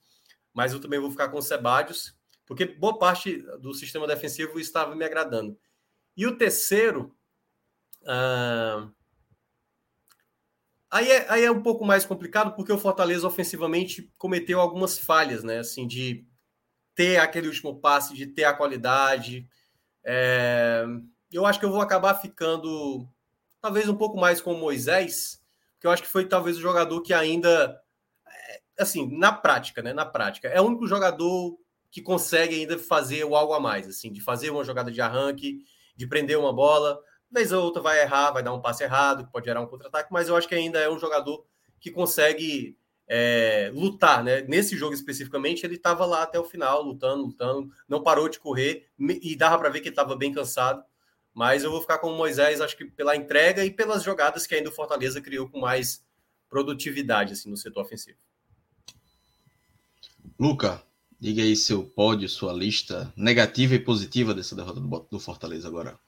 Mas 0.54 0.74
eu 0.74 0.80
também 0.80 1.00
vou 1.00 1.12
ficar 1.12 1.30
com 1.30 1.38
o 1.38 1.42
Sebadios, 1.42 2.16
porque 2.46 2.66
boa 2.66 2.98
parte 2.98 3.38
do 3.60 3.74
sistema 3.74 4.08
defensivo 4.08 4.60
estava 4.60 4.96
me 4.96 5.06
agradando. 5.06 5.58
E 6.16 6.26
o 6.26 6.38
terceiro, 6.38 7.16
aí, 10.90 11.12
é, 11.12 11.26
aí 11.30 11.44
é 11.44 11.52
um 11.52 11.62
pouco 11.62 11.86
mais 11.86 12.06
complicado 12.06 12.56
porque 12.56 12.72
o 12.72 12.78
Fortaleza 12.78 13.28
ofensivamente 13.28 14.12
cometeu 14.18 14.60
algumas 14.60 14.98
falhas, 14.98 15.44
né? 15.44 15.60
Assim, 15.60 15.88
de 15.88 16.26
ter 16.96 17.18
aquele 17.18 17.48
último 17.48 17.80
passe, 17.80 18.14
de 18.14 18.28
ter 18.28 18.44
a 18.44 18.54
qualidade. 18.54 19.48
É, 20.04 20.86
eu 21.32 21.46
acho 21.46 21.60
que 21.60 21.66
eu 21.66 21.72
vou 21.72 21.82
acabar 21.82 22.16
ficando 22.16 23.08
talvez 23.62 23.88
um 23.88 23.96
pouco 23.96 24.20
mais 24.20 24.42
com 24.42 24.54
o 24.54 24.58
Moisés, 24.58 25.42
que 25.80 25.88
eu 25.88 25.92
acho 25.92 26.04
que 26.04 26.10
foi 26.10 26.28
talvez 26.28 26.58
o 26.58 26.62
jogador 26.62 27.02
que 27.02 27.14
ainda, 27.14 27.80
é, 28.28 28.62
assim, 28.80 29.10
na 29.18 29.32
prática, 29.32 29.82
né? 29.82 29.94
Na 29.94 30.06
prática, 30.06 30.48
é 30.48 30.60
o 30.60 30.66
único 30.66 30.88
jogador 30.88 31.58
que 31.92 32.02
consegue 32.02 32.56
ainda 32.56 32.78
fazer 32.78 33.24
o 33.24 33.36
algo 33.36 33.54
a 33.54 33.60
mais, 33.60 33.88
assim, 33.88 34.12
de 34.12 34.22
fazer 34.22 34.50
uma 34.50 34.64
jogada 34.64 34.92
de 34.92 35.02
arranque, 35.02 35.64
de 35.96 36.08
prender 36.08 36.38
uma 36.38 36.54
bola 36.54 37.00
vez 37.32 37.52
ou 37.52 37.64
outra 37.64 37.82
vai 37.82 38.02
errar, 38.02 38.32
vai 38.32 38.44
dar 38.44 38.54
um 38.54 38.62
passe 38.62 38.84
errado, 38.84 39.30
pode 39.32 39.46
gerar 39.46 39.62
um 39.62 39.68
contra-ataque, 39.68 40.12
mas 40.12 40.28
eu 40.28 40.36
acho 40.36 40.48
que 40.48 40.56
ainda 40.56 40.80
é 40.80 40.90
um 40.90 41.00
jogador 41.00 41.46
que 41.80 41.92
consegue 41.92 42.78
é, 43.08 43.72
lutar, 43.74 44.24
né? 44.24 44.42
Nesse 44.42 44.78
jogo 44.78 44.94
especificamente, 44.94 45.66
ele 45.66 45.76
estava 45.76 46.06
lá 46.06 46.24
até 46.24 46.40
o 46.40 46.44
final, 46.44 46.84
lutando, 46.84 47.24
lutando, 47.24 47.72
não 47.88 48.04
parou 48.04 48.30
de 48.30 48.40
correr 48.40 48.88
e 49.00 49.36
dava 49.36 49.58
para 49.58 49.70
ver 49.70 49.82
que 49.82 49.88
ele 49.88 49.94
estava 49.94 50.16
bem 50.16 50.32
cansado. 50.32 50.84
Mas 51.34 51.64
eu 51.64 51.72
vou 51.72 51.82
ficar 51.82 51.98
com 52.00 52.12
o 52.12 52.18
Moisés, 52.18 52.62
acho 52.62 52.78
que 52.78 52.86
pela 52.86 53.16
entrega 53.16 53.66
e 53.66 53.72
pelas 53.72 54.04
jogadas 54.04 54.46
que 54.46 54.56
ainda 54.56 54.70
o 54.70 54.74
Fortaleza 54.74 55.22
criou 55.22 55.50
com 55.50 55.60
mais 55.60 56.04
produtividade 56.50 57.34
assim, 57.34 57.50
no 57.50 57.58
setor 57.58 57.82
ofensivo. 57.82 58.18
Luca, 60.40 60.84
diga 61.20 61.42
aí 61.42 61.56
seu 61.56 61.84
pódio, 61.84 62.30
sua 62.30 62.54
lista 62.54 63.12
negativa 63.16 63.76
e 63.76 63.80
positiva 63.80 64.34
dessa 64.34 64.56
derrota 64.56 64.80
do 64.80 65.20
Fortaleza 65.20 65.68
agora. 65.68 66.00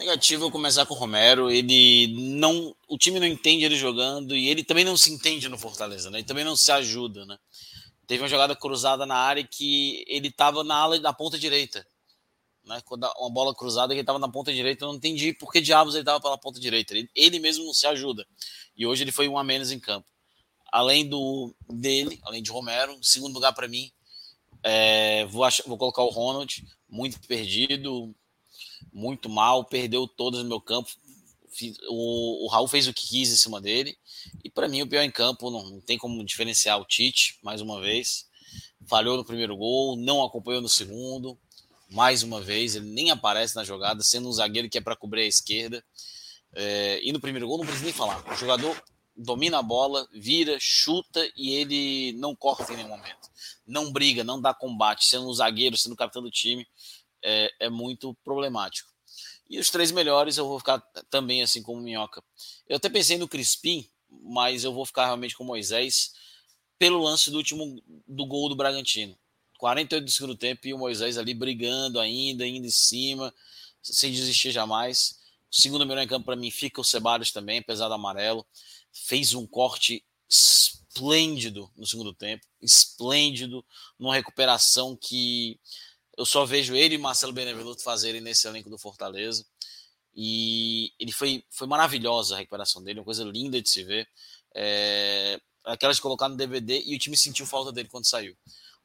Negativo 0.00 0.46
eu 0.46 0.50
começar 0.50 0.86
com 0.86 0.94
o 0.94 0.96
Romero. 0.96 1.50
Ele 1.50 2.06
não. 2.16 2.74
O 2.88 2.96
time 2.96 3.20
não 3.20 3.26
entende 3.26 3.66
ele 3.66 3.76
jogando 3.76 4.34
e 4.34 4.48
ele 4.48 4.64
também 4.64 4.82
não 4.82 4.96
se 4.96 5.12
entende 5.12 5.46
no 5.46 5.58
Fortaleza, 5.58 6.08
né? 6.10 6.20
Ele 6.20 6.26
também 6.26 6.42
não 6.42 6.56
se 6.56 6.72
ajuda, 6.72 7.26
né? 7.26 7.36
Teve 8.06 8.22
uma 8.22 8.28
jogada 8.28 8.56
cruzada 8.56 9.04
na 9.04 9.14
área 9.14 9.46
que 9.46 10.02
ele 10.08 10.28
estava 10.28 10.64
na 10.64 10.74
ala 10.74 10.98
da 10.98 11.12
ponta 11.12 11.38
direita. 11.38 11.86
Né? 12.64 12.80
Quando 12.86 13.06
uma 13.18 13.30
bola 13.30 13.54
cruzada 13.54 13.88
que 13.88 13.96
ele 13.96 14.00
estava 14.00 14.18
na 14.18 14.30
ponta 14.30 14.50
direita, 14.50 14.84
eu 14.84 14.88
não 14.88 14.94
entendi 14.94 15.34
por 15.34 15.52
que 15.52 15.60
diabos 15.60 15.94
ele 15.94 16.00
estava 16.00 16.18
pela 16.18 16.38
ponta 16.38 16.58
direita. 16.58 16.94
Ele, 16.94 17.10
ele 17.14 17.38
mesmo 17.38 17.66
não 17.66 17.74
se 17.74 17.86
ajuda. 17.86 18.26
E 18.74 18.86
hoje 18.86 19.04
ele 19.04 19.12
foi 19.12 19.28
um 19.28 19.36
a 19.36 19.44
menos 19.44 19.70
em 19.70 19.78
campo. 19.78 20.08
Além 20.72 21.06
do 21.06 21.54
dele, 21.68 22.18
além 22.22 22.42
de 22.42 22.50
Romero, 22.50 22.98
segundo 23.02 23.34
lugar 23.34 23.52
para 23.52 23.68
mim, 23.68 23.92
é, 24.62 25.26
vou, 25.26 25.44
achar, 25.44 25.64
vou 25.66 25.76
colocar 25.76 26.02
o 26.02 26.08
Ronald, 26.08 26.64
muito 26.88 27.20
perdido, 27.28 28.14
muito 28.92 29.28
mal, 29.28 29.64
perdeu 29.64 30.06
todas 30.06 30.42
no 30.42 30.48
meu 30.48 30.60
campo. 30.60 30.90
O, 31.88 32.46
o 32.46 32.48
Raul 32.48 32.68
fez 32.68 32.86
o 32.86 32.94
que 32.94 33.06
quis 33.06 33.32
em 33.32 33.36
cima 33.36 33.60
dele. 33.60 33.96
E 34.44 34.50
para 34.50 34.68
mim, 34.68 34.82
o 34.82 34.86
pior 34.86 35.02
em 35.02 35.10
campo, 35.10 35.50
não, 35.50 35.68
não, 35.68 35.80
tem 35.80 35.98
como 35.98 36.24
diferenciar 36.24 36.80
o 36.80 36.84
Tite, 36.84 37.38
mais 37.42 37.60
uma 37.60 37.80
vez. 37.80 38.28
Falhou 38.86 39.16
no 39.16 39.24
primeiro 39.24 39.56
gol, 39.56 39.96
não 39.96 40.24
acompanhou 40.24 40.60
no 40.60 40.68
segundo. 40.68 41.38
Mais 41.90 42.22
uma 42.22 42.40
vez, 42.40 42.76
ele 42.76 42.86
nem 42.86 43.10
aparece 43.10 43.56
na 43.56 43.64
jogada, 43.64 44.02
sendo 44.02 44.28
um 44.28 44.32
zagueiro 44.32 44.70
que 44.70 44.78
é 44.78 44.80
para 44.80 44.96
cobrir 44.96 45.22
a 45.22 45.26
esquerda. 45.26 45.84
É, 46.54 47.00
e 47.02 47.12
no 47.12 47.20
primeiro 47.20 47.46
gol, 47.46 47.58
não 47.58 47.64
precisa 47.64 47.84
nem 47.84 47.94
falar. 47.94 48.24
O 48.32 48.36
jogador 48.36 48.80
domina 49.16 49.58
a 49.58 49.62
bola, 49.62 50.08
vira, 50.12 50.56
chuta 50.58 51.28
e 51.36 51.50
ele 51.50 52.12
não 52.12 52.34
corta 52.34 52.72
em 52.72 52.76
nenhum 52.76 52.88
momento. 52.88 53.28
Não 53.66 53.92
briga, 53.92 54.24
não 54.24 54.40
dá 54.40 54.54
combate, 54.54 55.06
sendo 55.06 55.28
um 55.28 55.32
zagueiro, 55.32 55.76
sendo 55.76 55.92
o 55.92 55.96
capitão 55.96 56.22
do 56.22 56.30
time 56.30 56.66
é, 57.22 57.52
é 57.60 57.70
muito 57.70 58.14
problemático. 58.24 58.90
E 59.48 59.58
os 59.58 59.70
três 59.70 59.90
melhores 59.90 60.36
eu 60.36 60.46
vou 60.46 60.58
ficar 60.58 60.78
também 61.10 61.42
assim 61.42 61.62
como 61.62 61.80
Minhoca. 61.80 62.22
Eu 62.68 62.76
até 62.76 62.88
pensei 62.88 63.18
no 63.18 63.28
Crispim, 63.28 63.88
mas 64.08 64.62
eu 64.64 64.72
vou 64.72 64.86
ficar 64.86 65.06
realmente 65.06 65.36
com 65.36 65.42
Moisés 65.42 66.12
pelo 66.78 67.02
lance 67.02 67.30
do 67.30 67.36
último 67.36 67.82
do 68.06 68.24
gol 68.26 68.48
do 68.48 68.56
Bragantino. 68.56 69.18
48 69.58 70.04
do 70.04 70.10
segundo 70.10 70.36
tempo 70.36 70.66
e 70.66 70.72
o 70.72 70.78
Moisés 70.78 71.18
ali 71.18 71.34
brigando 71.34 72.00
ainda, 72.00 72.46
indo 72.46 72.66
em 72.66 72.70
cima, 72.70 73.34
sem 73.82 74.10
desistir 74.10 74.52
jamais. 74.52 75.20
O 75.50 75.60
segundo 75.60 75.84
melhor 75.84 76.02
em 76.02 76.08
campo 76.08 76.26
para 76.26 76.36
mim 76.36 76.50
fica 76.50 76.80
o 76.80 76.84
Ceballos 76.84 77.32
também, 77.32 77.58
apesar 77.58 77.88
do 77.88 77.94
amarelo. 77.94 78.46
Fez 78.92 79.34
um 79.34 79.46
corte 79.46 80.02
esplêndido 80.28 81.70
no 81.76 81.86
segundo 81.86 82.14
tempo, 82.14 82.46
esplêndido, 82.62 83.64
numa 83.98 84.14
recuperação 84.14 84.96
que 84.96 85.60
eu 86.20 86.26
só 86.26 86.44
vejo 86.44 86.76
ele 86.76 86.96
e 86.96 86.98
Marcelo 86.98 87.32
Benevenuto 87.32 87.82
fazerem 87.82 88.20
nesse 88.20 88.46
elenco 88.46 88.68
do 88.68 88.76
Fortaleza. 88.76 89.42
E 90.14 90.92
ele 91.00 91.12
foi, 91.12 91.42
foi 91.48 91.66
maravilhosa 91.66 92.34
a 92.34 92.38
recuperação 92.38 92.82
dele, 92.82 92.98
uma 93.00 93.06
coisa 93.06 93.24
linda 93.24 93.60
de 93.62 93.70
se 93.70 93.82
ver. 93.82 94.06
É, 94.54 95.40
aquela 95.64 95.94
de 95.94 96.00
colocar 96.00 96.28
no 96.28 96.36
DVD 96.36 96.82
e 96.84 96.94
o 96.94 96.98
time 96.98 97.16
sentiu 97.16 97.46
falta 97.46 97.72
dele 97.72 97.88
quando 97.88 98.04
saiu. 98.04 98.36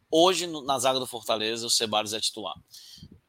Hoje, 0.09 0.47
na 0.47 0.79
zaga 0.79 0.97
do 0.97 1.05
Fortaleza, 1.05 1.67
o 1.67 1.69
Ceballos 1.69 2.13
é 2.13 2.21
titular. 2.21 2.55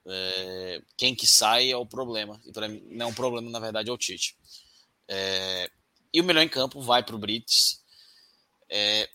É, 0.07 0.83
quem 0.97 1.13
que 1.13 1.27
sai 1.27 1.73
é 1.73 1.77
o 1.77 1.85
problema. 1.85 2.41
E 2.47 2.53
para 2.53 2.69
mim, 2.69 2.81
não 2.89 3.07
é 3.07 3.09
um 3.09 3.15
problema, 3.15 3.51
na 3.51 3.59
verdade, 3.59 3.91
é 3.91 3.93
o 3.93 3.99
Tite. 3.99 4.37
É, 5.09 5.69
e 6.15 6.21
o 6.21 6.25
melhor 6.25 6.43
em 6.43 6.49
campo 6.49 6.81
vai 6.81 7.03
para 7.03 7.17
o 7.17 7.19
Brits. 7.19 7.83
É, 8.71 9.11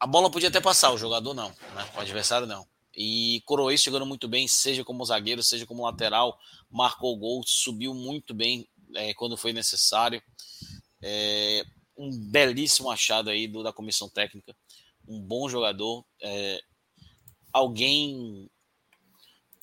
a 0.00 0.08
bola 0.08 0.28
podia 0.28 0.48
até 0.48 0.60
passar, 0.60 0.90
o 0.90 0.98
jogador 0.98 1.34
não, 1.34 1.50
né? 1.50 1.88
o 1.94 2.00
adversário 2.00 2.48
não. 2.48 2.66
E 2.96 3.42
Coroês 3.44 3.82
chegando 3.82 4.06
muito 4.06 4.28
bem, 4.28 4.46
seja 4.46 4.84
como 4.84 5.04
zagueiro, 5.04 5.42
seja 5.42 5.66
como 5.66 5.84
lateral, 5.84 6.38
marcou 6.70 7.16
gol, 7.16 7.42
subiu 7.44 7.94
muito 7.94 8.32
bem 8.34 8.68
é, 8.94 9.12
quando 9.14 9.36
foi 9.36 9.52
necessário. 9.52 10.22
É, 11.02 11.64
um 11.96 12.10
belíssimo 12.10 12.90
achado 12.90 13.30
aí 13.30 13.46
do, 13.46 13.62
da 13.62 13.72
comissão 13.72 14.08
técnica, 14.08 14.56
um 15.06 15.20
bom 15.20 15.48
jogador. 15.48 16.04
É, 16.20 16.62
alguém 17.52 18.48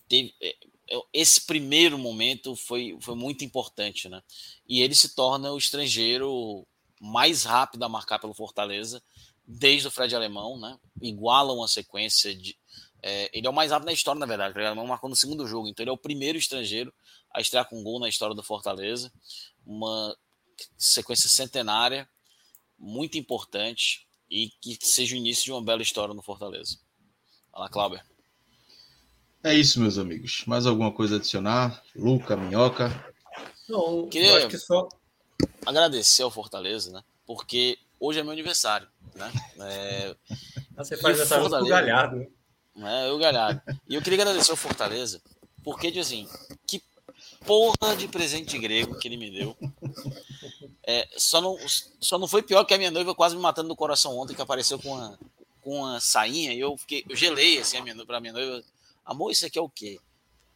teve. 0.07 0.33
É, 0.41 0.55
é, 0.89 1.01
esse 1.13 1.41
primeiro 1.41 1.97
momento 1.97 2.55
foi, 2.55 2.97
foi 3.01 3.15
muito 3.15 3.43
importante, 3.45 4.09
né? 4.09 4.21
E 4.67 4.81
ele 4.81 4.95
se 4.95 5.15
torna 5.15 5.51
o 5.51 5.57
estrangeiro 5.57 6.67
mais 6.99 7.43
rápido 7.43 7.83
a 7.83 7.89
marcar 7.89 8.19
pelo 8.19 8.33
Fortaleza 8.33 9.01
desde 9.47 9.87
o 9.87 9.91
Fred 9.91 10.15
Alemão, 10.15 10.59
né? 10.59 10.77
Iguala 11.01 11.53
uma 11.53 11.67
sequência 11.67 12.35
de, 12.35 12.57
é, 13.01 13.29
ele 13.33 13.47
é 13.47 13.49
o 13.49 13.53
mais 13.53 13.71
rápido 13.71 13.87
na 13.87 13.93
história, 13.93 14.19
na 14.19 14.25
verdade. 14.25 14.57
Ele 14.57 14.87
marcou 14.87 15.09
no 15.09 15.15
segundo 15.15 15.47
jogo, 15.47 15.67
então 15.67 15.83
ele 15.83 15.89
é 15.89 15.93
o 15.93 15.97
primeiro 15.97 16.37
estrangeiro 16.37 16.93
a 17.33 17.41
estrear 17.41 17.67
com 17.67 17.83
gol 17.83 17.99
na 17.99 18.09
história 18.09 18.35
do 18.35 18.43
Fortaleza. 18.43 19.11
Uma 19.65 20.15
sequência 20.77 21.29
centenária, 21.29 22.07
muito 22.77 23.17
importante 23.17 24.07
e 24.29 24.49
que 24.61 24.77
seja 24.81 25.15
o 25.15 25.17
início 25.17 25.45
de 25.45 25.51
uma 25.51 25.63
bela 25.63 25.81
história 25.81 26.13
no 26.13 26.21
Fortaleza. 26.21 26.77
Fala, 27.51 27.69
Cláudio. 27.69 28.01
É 29.43 29.53
isso, 29.55 29.79
meus 29.79 29.97
amigos. 29.97 30.43
Mais 30.45 30.67
alguma 30.67 30.91
coisa 30.91 31.15
a 31.15 31.17
adicionar? 31.17 31.83
Luca, 31.95 32.37
Minhoca? 32.37 33.13
Não, 33.67 34.07
Queria 34.07 34.37
acho 34.37 34.49
que 34.49 34.57
só... 34.57 34.87
agradecer 35.65 36.21
ao 36.21 36.29
Fortaleza, 36.29 36.91
né? 36.91 37.03
Porque 37.25 37.79
hoje 37.99 38.19
é 38.19 38.23
meu 38.23 38.31
aniversário, 38.31 38.87
né? 39.15 39.31
É... 39.59 40.15
Você 40.77 40.95
faz 40.95 41.05
aniversário 41.05 41.43
Fortaleza... 41.43 41.69
Galhardo, 41.69 42.15
né? 42.17 42.27
Né? 42.75 43.09
Eu 43.09 43.17
galhado. 43.17 43.61
E 43.87 43.95
eu 43.95 44.01
queria 44.01 44.21
agradecer 44.21 44.51
ao 44.51 44.57
Fortaleza, 44.57 45.21
porque, 45.63 45.87
assim, 45.99 46.27
que 46.67 46.81
porra 47.45 47.95
de 47.97 48.07
presente 48.07 48.57
grego 48.57 48.97
que 48.97 49.07
ele 49.07 49.17
me 49.17 49.29
deu. 49.31 49.57
É, 50.83 51.07
só, 51.17 51.39
não, 51.39 51.57
só 51.99 52.17
não 52.17 52.27
foi 52.27 52.41
pior 52.41 52.63
que 52.65 52.73
a 52.73 52.77
minha 52.77 52.91
noiva 52.91 53.13
quase 53.13 53.35
me 53.35 53.41
matando 53.41 53.69
no 53.69 53.75
coração 53.75 54.17
ontem, 54.17 54.33
que 54.33 54.41
apareceu 54.41 54.79
com 54.79 54.89
uma, 54.89 55.19
com 55.61 55.79
uma 55.81 55.99
sainha, 55.99 56.53
e 56.53 56.59
eu 56.59 56.75
fiquei, 56.77 57.05
eu 57.07 57.15
gelei 57.15 57.59
assim 57.59 57.77
a 57.77 57.83
minha, 57.83 58.05
pra 58.05 58.19
minha 58.19 58.33
noiva. 58.33 58.63
Amor, 59.05 59.31
isso 59.31 59.45
aqui 59.45 59.59
é 59.59 59.61
o 59.61 59.69
quê? 59.69 59.99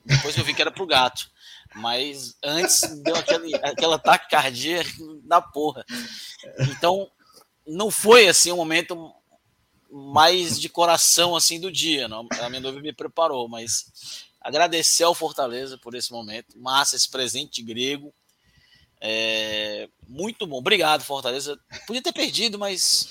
Depois 0.06 0.38
eu 0.38 0.44
vi 0.44 0.54
que 0.54 0.62
era 0.62 0.72
pro 0.72 0.86
gato. 0.86 1.30
Mas 1.74 2.38
antes 2.44 2.82
deu 3.02 3.16
aquele, 3.16 3.56
aquela 3.56 3.98
taquicardia 3.98 4.84
da 5.24 5.42
porra. 5.42 5.84
Então, 6.70 7.10
não 7.66 7.90
foi 7.90 8.28
assim 8.28 8.52
um 8.52 8.58
momento 8.58 9.12
mais 9.96 10.60
de 10.60 10.68
coração 10.68 11.36
assim 11.36 11.60
do 11.60 11.72
dia. 11.72 12.08
Não? 12.08 12.28
A 12.42 12.50
minha 12.50 12.62
noiva 12.62 12.82
me 12.82 12.92
preparou, 12.92 13.48
mas 13.48 14.26
agradecer 14.42 15.04
ao 15.04 15.16
Fortaleza 15.16 15.78
por 15.78 15.96
esse 15.96 16.12
momento. 16.12 16.58
Massa, 16.58 16.96
esse 16.96 17.10
presente 17.10 17.62
grego. 17.62 18.14
É, 19.00 19.88
muito 20.08 20.46
bom. 20.46 20.58
Obrigado, 20.58 21.04
Fortaleza. 21.04 21.58
Podia 21.88 22.02
ter 22.02 22.12
perdido, 22.12 22.60
mas 22.60 23.08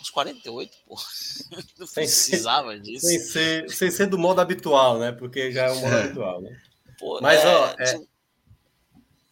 uns 0.00 0.10
48, 0.10 0.76
pô. 0.86 0.96
Não 1.78 1.86
precisava 1.88 2.78
disso. 2.78 3.06
Sem 3.06 3.18
ser, 3.18 3.70
sem 3.70 3.90
ser 3.90 4.06
do 4.06 4.18
modo 4.18 4.40
habitual, 4.40 4.98
né? 4.98 5.10
Porque 5.10 5.50
já 5.50 5.66
é 5.66 5.70
o 5.72 5.80
modo 5.80 5.94
é. 5.94 6.02
habitual, 6.04 6.40
né? 6.40 6.60
Pô, 6.98 7.20
mas, 7.20 7.40
é, 7.40 7.56
ó, 7.56 7.74
é, 7.78 8.00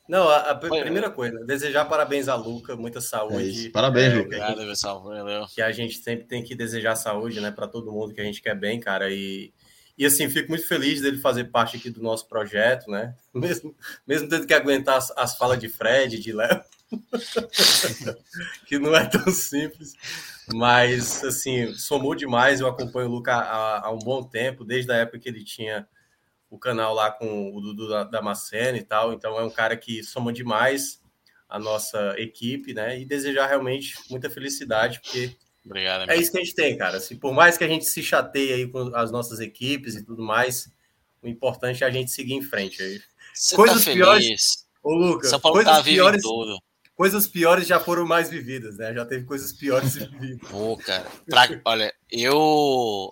não, 0.09 0.29
a, 0.29 0.51
a 0.51 0.55
primeira 0.55 1.11
coisa, 1.11 1.45
desejar 1.45 1.85
parabéns 1.85 2.29
a 2.29 2.35
Luca, 2.35 2.77
muita 2.77 3.01
saúde. 3.01 3.67
É 3.67 3.71
parabéns, 3.71 4.13
é, 4.13 4.17
Luca. 4.17 4.27
Obrigado, 4.27 4.57
pessoal. 4.59 5.03
Valeu. 5.03 5.47
Que 5.47 5.61
a 5.61 5.73
gente 5.73 5.99
sempre 5.99 6.27
tem 6.27 6.45
que 6.45 6.55
desejar 6.55 6.95
saúde, 6.95 7.41
né, 7.41 7.51
para 7.51 7.67
todo 7.67 7.93
mundo 7.93 8.15
que 8.15 8.21
a 8.21 8.25
gente 8.25 8.41
quer 8.41 8.55
bem, 8.55 8.79
cara. 8.79 9.11
E, 9.11 9.53
e 9.99 10.07
assim, 10.07 10.29
fico 10.29 10.49
muito 10.49 10.67
feliz 10.67 11.01
dele 11.01 11.19
fazer 11.19 11.45
parte 11.45 11.77
aqui 11.77 11.91
do 11.91 12.03
nosso 12.03 12.29
projeto, 12.29 12.91
né? 12.91 13.15
Mesmo, 13.35 13.75
mesmo 14.07 14.29
tendo 14.29 14.47
que 14.47 14.55
aguentar 14.55 14.97
as, 14.97 15.11
as 15.17 15.37
falas 15.37 15.59
de 15.59 15.69
Fred, 15.69 16.19
de 16.19 16.33
Léo, 16.33 16.63
que 18.67 18.79
não 18.79 18.95
é 18.95 19.05
tão 19.05 19.31
simples. 19.31 19.93
Mas, 20.55 21.23
assim, 21.25 21.75
somou 21.75 22.15
demais. 22.15 22.61
Eu 22.61 22.69
acompanho 22.69 23.09
o 23.09 23.13
Luca 23.13 23.35
há, 23.35 23.87
há 23.87 23.91
um 23.91 23.99
bom 23.99 24.23
tempo, 24.23 24.65
desde 24.65 24.91
a 24.93 24.97
época 24.97 25.19
que 25.19 25.29
ele 25.29 25.45
tinha 25.45 25.87
o 26.51 26.59
canal 26.59 26.95
lá 26.95 27.11
com 27.11 27.55
o 27.55 27.61
Dudu 27.61 27.89
da 27.89 28.05
Damasceno 28.05 28.79
e 28.79 28.83
tal. 28.83 29.13
Então 29.13 29.39
é 29.39 29.43
um 29.43 29.51
cara 29.51 29.77
que 29.77 30.03
soma 30.03 30.33
demais 30.33 31.03
a 31.49 31.59
nossa 31.59 32.15
equipe, 32.19 32.75
né? 32.75 32.99
E 32.99 33.05
desejar 33.05 33.47
realmente 33.47 33.95
muita 34.11 34.29
felicidade, 34.29 35.01
porque 35.01 35.37
Obrigado, 35.67 36.09
é 36.09 36.17
isso 36.17 36.31
que 36.31 36.39
a 36.39 36.45
gente 36.45 36.55
tem, 36.55 36.79
cara. 36.79 37.01
Se, 37.01 37.17
por 37.17 37.35
mais 37.35 37.59
que 37.59 37.65
a 37.65 37.69
gente 37.69 37.85
se 37.87 38.01
chateie 38.01 38.53
aí 38.53 38.69
com 38.69 38.95
as 38.95 39.11
nossas 39.11 39.41
equipes 39.41 39.97
e 39.97 40.05
tudo 40.05 40.23
mais, 40.23 40.71
o 41.21 41.27
importante 41.27 41.83
é 41.83 41.87
a 41.87 41.91
gente 41.91 42.13
seguir 42.13 42.35
em 42.35 42.43
frente 42.43 42.81
aí. 42.81 43.01
Você 43.35 43.57
tá 43.57 43.63
coisas 43.63 43.85
tá 43.85 43.93
piores. 43.93 44.67
Ô, 44.81 44.95
Lucas, 44.95 45.29
São 45.29 45.41
Paulo 45.41 45.57
coisas 45.57 45.77
tá 45.77 45.83
piores. 45.83 46.23
Todo. 46.23 46.57
coisas 46.95 47.27
piores 47.27 47.67
já 47.67 47.81
foram 47.81 48.07
mais 48.07 48.31
vividas, 48.31 48.79
né? 48.79 48.95
Já 48.95 49.05
teve 49.05 49.25
coisas 49.25 49.53
piores 49.53 49.95
vividas. 49.97 50.49
Pô, 50.49 50.77
cara. 50.77 51.11
Tra... 51.29 51.61
Olha, 51.65 51.93
eu 52.13 53.11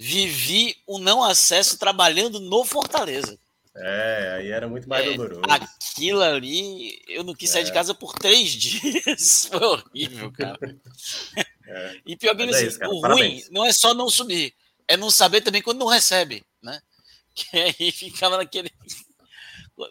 vivi 0.00 0.78
o 0.86 0.98
não 0.98 1.22
acesso 1.22 1.76
trabalhando 1.76 2.40
no 2.40 2.64
Fortaleza. 2.64 3.38
É, 3.76 4.36
aí 4.38 4.50
era 4.50 4.66
muito 4.66 4.88
mais 4.88 5.06
é, 5.06 5.10
doloroso. 5.14 5.42
Aquilo 5.44 6.22
ali, 6.22 7.02
eu 7.06 7.22
não 7.22 7.34
quis 7.34 7.50
sair 7.50 7.64
de 7.64 7.70
é. 7.70 7.74
casa 7.74 7.94
por 7.94 8.14
três 8.14 8.48
dias. 8.56 9.46
Foi 9.50 9.62
horrível, 9.62 10.32
cara. 10.32 10.58
É. 11.72 12.00
E 12.04 12.16
pior 12.16 12.34
que 12.34 12.42
é 12.42 12.64
isso, 12.66 12.80
cara, 12.80 12.90
o 12.90 13.00
parabéns. 13.00 13.44
ruim 13.44 13.52
não 13.52 13.64
é 13.64 13.72
só 13.72 13.94
não 13.94 14.10
subir, 14.10 14.52
é 14.88 14.96
não 14.96 15.08
saber 15.08 15.40
também 15.40 15.62
quando 15.62 15.78
não 15.78 15.86
recebe, 15.86 16.44
né? 16.60 16.82
Que 17.32 17.56
aí 17.56 17.92
ficava 17.92 18.36
naquele. 18.36 18.72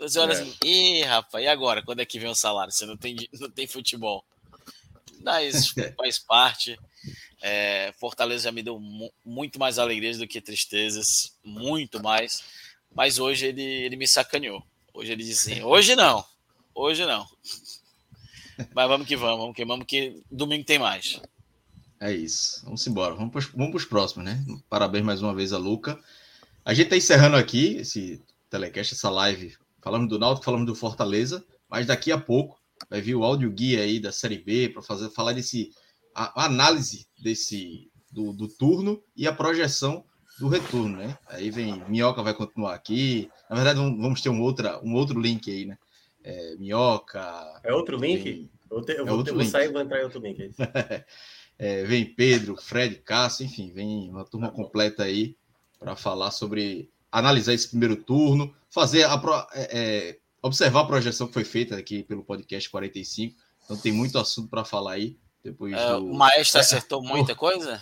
Você 0.01 0.19
olha 0.19 0.33
é. 0.33 0.41
assim, 0.41 0.53
ih, 0.61 1.03
rapaz, 1.03 1.41
e 1.41 1.47
agora? 1.47 1.81
Quando 1.81 2.01
é 2.01 2.05
que 2.05 2.19
vem 2.19 2.29
o 2.29 2.35
salário? 2.35 2.73
Você 2.73 2.85
não 2.85 2.97
tem, 2.97 3.15
não 3.39 3.49
tem 3.49 3.65
futebol. 3.65 4.25
Mas 5.21 5.73
faz 5.95 6.19
parte. 6.19 6.77
É, 7.41 7.93
Fortaleza 7.99 8.45
já 8.45 8.51
me 8.51 8.61
deu 8.61 8.79
muito 9.23 9.59
mais 9.59 9.79
alegrias 9.79 10.17
do 10.17 10.27
que 10.27 10.41
tristezas, 10.41 11.37
muito 11.43 12.01
mais. 12.01 12.43
Mas 12.93 13.19
hoje 13.19 13.47
ele, 13.47 13.61
ele 13.61 13.95
me 13.95 14.07
sacaneou. 14.07 14.63
Hoje 14.93 15.11
ele 15.11 15.23
disse 15.23 15.51
assim: 15.51 15.63
hoje 15.63 15.95
não, 15.95 16.23
hoje 16.73 17.05
não. 17.05 17.25
Mas 18.73 18.87
vamos 18.89 19.07
que 19.07 19.15
vamos, 19.15 19.39
vamos 19.39 19.55
que 19.55 19.65
vamos, 19.65 19.85
que 19.85 20.21
domingo 20.29 20.65
tem 20.65 20.79
mais. 20.79 21.21
É 21.99 22.11
isso. 22.11 22.61
Vamos 22.63 22.85
embora. 22.87 23.15
Vamos 23.15 23.31
para 23.31 23.57
vamos 23.57 23.75
os 23.75 23.85
próximos, 23.85 24.25
né? 24.25 24.43
Parabéns 24.69 25.03
mais 25.03 25.21
uma 25.21 25.33
vez 25.33 25.53
a 25.53 25.57
Luca. 25.57 25.99
A 26.65 26.73
gente 26.73 26.85
está 26.85 26.97
encerrando 26.97 27.35
aqui 27.35 27.77
esse 27.77 28.21
telecast, 28.49 28.93
essa 28.93 29.09
live. 29.09 29.55
Falamos 29.81 30.09
do 30.09 30.19
Náutico, 30.19 30.45
falamos 30.45 30.67
do 30.67 30.75
Fortaleza, 30.75 31.43
mas 31.69 31.87
daqui 31.87 32.11
a 32.11 32.17
pouco 32.17 32.59
vai 32.89 33.01
vir 33.01 33.15
o 33.15 33.23
áudio 33.23 33.51
guia 33.51 33.81
aí 33.81 33.99
da 33.99 34.11
Série 34.11 34.37
B 34.37 34.69
para 34.69 34.81
fazer 34.81 35.09
falar 35.09 35.33
desse 35.33 35.71
a, 36.19 36.43
a 36.43 36.45
análise 36.45 37.07
desse 37.17 37.89
do, 38.11 38.33
do 38.33 38.49
turno 38.49 39.01
e 39.15 39.25
a 39.25 39.33
projeção 39.33 40.03
do 40.37 40.49
retorno, 40.49 40.97
né? 40.97 41.17
Aí 41.27 41.49
vem 41.49 41.81
Minhoca 41.87 42.21
vai 42.21 42.33
continuar 42.33 42.73
aqui. 42.73 43.29
Na 43.49 43.55
verdade, 43.55 43.79
vamos 43.79 44.21
ter 44.21 44.29
um, 44.29 44.41
outra, 44.41 44.83
um 44.83 44.93
outro 44.95 45.19
link 45.19 45.49
aí, 45.49 45.65
né? 45.65 45.77
É, 46.23 46.55
Minhoca. 46.57 47.61
É 47.63 47.73
outro 47.73 47.97
link? 47.97 48.23
Vem... 48.23 48.49
Eu, 48.69 48.83
te, 48.83 48.91
eu, 48.91 49.05
é 49.05 49.09
vou, 49.09 49.17
outro 49.17 49.33
vou 49.33 49.41
link. 49.41 49.51
sair 49.51 49.69
e 49.69 49.71
vou 49.71 49.81
entrar 49.81 50.01
em 50.01 50.03
outro 50.03 50.19
link. 50.19 50.51
É, 51.57 51.83
vem 51.87 52.05
Pedro, 52.05 52.57
Fred, 52.57 52.95
Cássio, 52.97 53.45
enfim, 53.45 53.71
vem 53.71 54.09
uma 54.09 54.25
turma 54.25 54.51
completa 54.51 55.03
aí 55.03 55.37
para 55.79 55.95
falar 55.95 56.31
sobre 56.31 56.91
analisar 57.11 57.53
esse 57.53 57.69
primeiro 57.69 57.95
turno, 57.95 58.53
fazer 58.69 59.05
a 59.05 59.21
é, 59.53 59.69
é, 59.71 60.19
observar 60.41 60.81
a 60.81 60.85
projeção 60.85 61.27
que 61.27 61.33
foi 61.33 61.45
feita 61.45 61.77
aqui 61.77 62.03
pelo 62.03 62.23
podcast 62.23 62.69
45. 62.69 63.35
Então 63.63 63.77
tem 63.77 63.91
muito 63.91 64.17
assunto 64.19 64.49
para 64.49 64.65
falar 64.65 64.93
aí. 64.93 65.17
Depois 65.43 65.73
é, 65.73 65.93
do... 65.93 66.05
O 66.05 66.13
maestro 66.13 66.59
acertou 66.59 67.01
muita 67.01 67.33
coisa? 67.35 67.81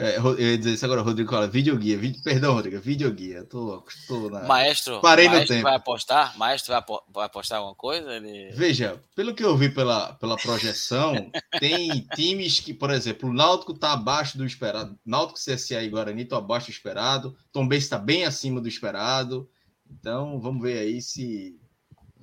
É, 0.00 0.16
eu 0.16 0.38
ia 0.38 0.56
dizer 0.56 0.74
isso 0.74 0.84
agora, 0.84 1.02
Rodrigo 1.02 1.28
fala, 1.28 1.48
videoguia, 1.48 1.98
vídeo, 1.98 2.22
perdão, 2.22 2.54
Rodrigo, 2.54 2.80
videoguia, 2.80 3.42
tô, 3.42 3.84
tô 4.06 4.30
na... 4.30 4.44
Maestro, 4.44 5.00
Parei 5.00 5.26
maestro 5.26 5.42
no 5.42 5.48
tempo. 5.48 5.62
vai 5.64 5.74
apostar? 5.74 6.38
Maestro 6.38 6.72
vai, 6.72 6.84
vai 7.12 7.26
apostar 7.26 7.58
alguma 7.58 7.74
coisa? 7.74 8.14
Ele... 8.14 8.52
Veja, 8.52 9.02
pelo 9.16 9.34
que 9.34 9.42
eu 9.42 9.56
vi 9.56 9.68
pela, 9.68 10.12
pela 10.12 10.36
projeção, 10.36 11.14
tem 11.58 12.06
times 12.14 12.60
que, 12.60 12.72
por 12.72 12.90
exemplo, 12.92 13.28
o 13.28 13.32
Náutico 13.32 13.74
tá 13.74 13.92
abaixo 13.92 14.38
do 14.38 14.46
esperado, 14.46 14.96
Náutico, 15.04 15.40
CSA 15.40 15.82
e 15.82 15.88
Guarani 15.88 16.22
estão 16.22 16.38
abaixo 16.38 16.68
do 16.68 16.72
esperado, 16.72 17.36
Tom 17.50 17.66
Benz 17.66 17.82
está 17.82 17.98
bem 17.98 18.24
acima 18.24 18.60
do 18.60 18.68
esperado, 18.68 19.50
então 19.90 20.40
vamos 20.40 20.62
ver 20.62 20.78
aí 20.78 21.02
se, 21.02 21.58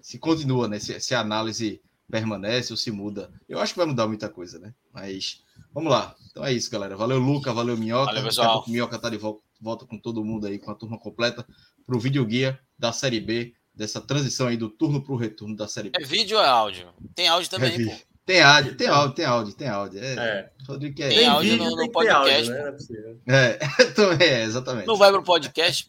se 0.01 0.17
continua, 0.17 0.69
né, 0.69 0.79
se, 0.79 0.97
se 1.01 1.13
a 1.13 1.19
análise 1.19 1.81
permanece 2.09 2.71
ou 2.71 2.77
se 2.77 2.91
muda. 2.91 3.31
Eu 3.47 3.59
acho 3.59 3.73
que 3.73 3.79
vai 3.79 3.87
mudar 3.87 4.07
muita 4.07 4.29
coisa, 4.29 4.59
né, 4.59 4.73
mas... 4.93 5.43
Vamos 5.73 5.91
lá. 5.91 6.15
Então 6.31 6.45
é 6.45 6.53
isso, 6.53 6.71
galera. 6.71 6.95
Valeu, 6.95 7.19
Luca. 7.19 7.53
Valeu, 7.53 7.77
Minhoca. 7.77 8.05
Valeu, 8.05 8.23
pessoal. 8.23 8.63
Minhoca 8.67 8.97
tá 8.97 9.09
de 9.09 9.17
volta, 9.17 9.41
volta 9.59 9.85
com 9.85 9.97
todo 9.97 10.23
mundo 10.23 10.47
aí, 10.47 10.57
com 10.57 10.71
a 10.71 10.75
turma 10.75 10.97
completa, 10.97 11.45
para 11.85 11.95
o 11.95 11.99
videoguia 11.99 12.59
da 12.77 12.91
Série 12.91 13.19
B, 13.19 13.53
dessa 13.73 13.99
transição 13.99 14.47
aí 14.47 14.57
do 14.57 14.69
turno 14.69 15.01
para 15.01 15.13
o 15.13 15.17
retorno 15.17 15.55
da 15.55 15.67
Série 15.67 15.89
B. 15.89 15.97
É 16.01 16.05
vídeo 16.05 16.37
ou 16.37 16.43
é 16.43 16.47
áudio? 16.47 16.93
Tem 17.13 17.27
áudio 17.27 17.49
também, 17.49 17.73
é 17.73 17.85
pô. 17.85 18.05
Tem 18.25 18.41
áudio, 18.41 18.75
tem 18.75 18.87
áudio, 18.87 19.15
tem 19.15 19.25
áudio, 19.25 19.53
tem 19.53 19.67
áudio. 19.67 20.03
É, 20.03 20.13
é. 20.13 20.49
Rodrigo 20.67 21.03
é 21.03 21.09
tem 21.09 21.27
áudio 21.27 21.57
no, 21.57 21.75
no 21.75 21.91
podcast. 21.91 22.51
Áudio, 22.51 23.21
né? 23.25 23.51
é, 23.51 23.85
também 23.93 24.27
é, 24.27 24.43
exatamente. 24.43 24.87
Não 24.87 24.95
vai 24.95 25.11
para 25.11 25.21
o 25.21 25.23
podcast? 25.23 25.87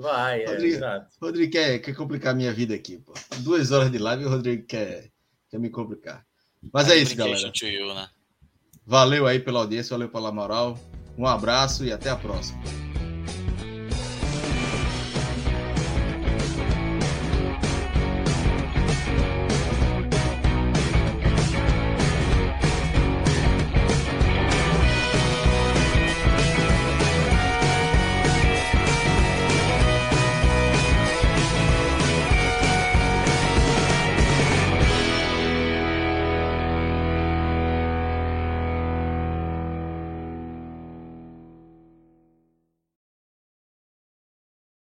Vai, 0.00 0.42
é, 0.42 0.46
Rodrigo, 0.46 0.76
exato. 0.76 1.14
Rodrigo 1.20 1.52
quer, 1.52 1.78
quer 1.78 1.94
complicar 1.94 2.32
a 2.32 2.36
minha 2.36 2.52
vida 2.52 2.74
aqui, 2.74 2.98
pô. 2.98 3.12
Duas 3.40 3.70
horas 3.70 3.92
de 3.92 3.98
live 3.98 4.22
e 4.22 4.26
o 4.26 4.30
Rodrigo 4.30 4.66
quer, 4.66 5.10
quer 5.50 5.58
me 5.58 5.68
complicar. 5.68 6.24
Mas 6.72 6.88
é 6.88 6.96
isso, 6.96 7.14
galera. 7.14 7.52
You, 7.62 7.94
né? 7.94 8.08
Valeu 8.86 9.26
aí 9.26 9.38
pela 9.38 9.60
audiência, 9.60 9.90
valeu 9.90 10.08
pela 10.08 10.32
moral. 10.32 10.78
Um 11.18 11.26
abraço 11.26 11.84
e 11.84 11.92
até 11.92 12.08
a 12.08 12.16
próxima. 12.16 12.89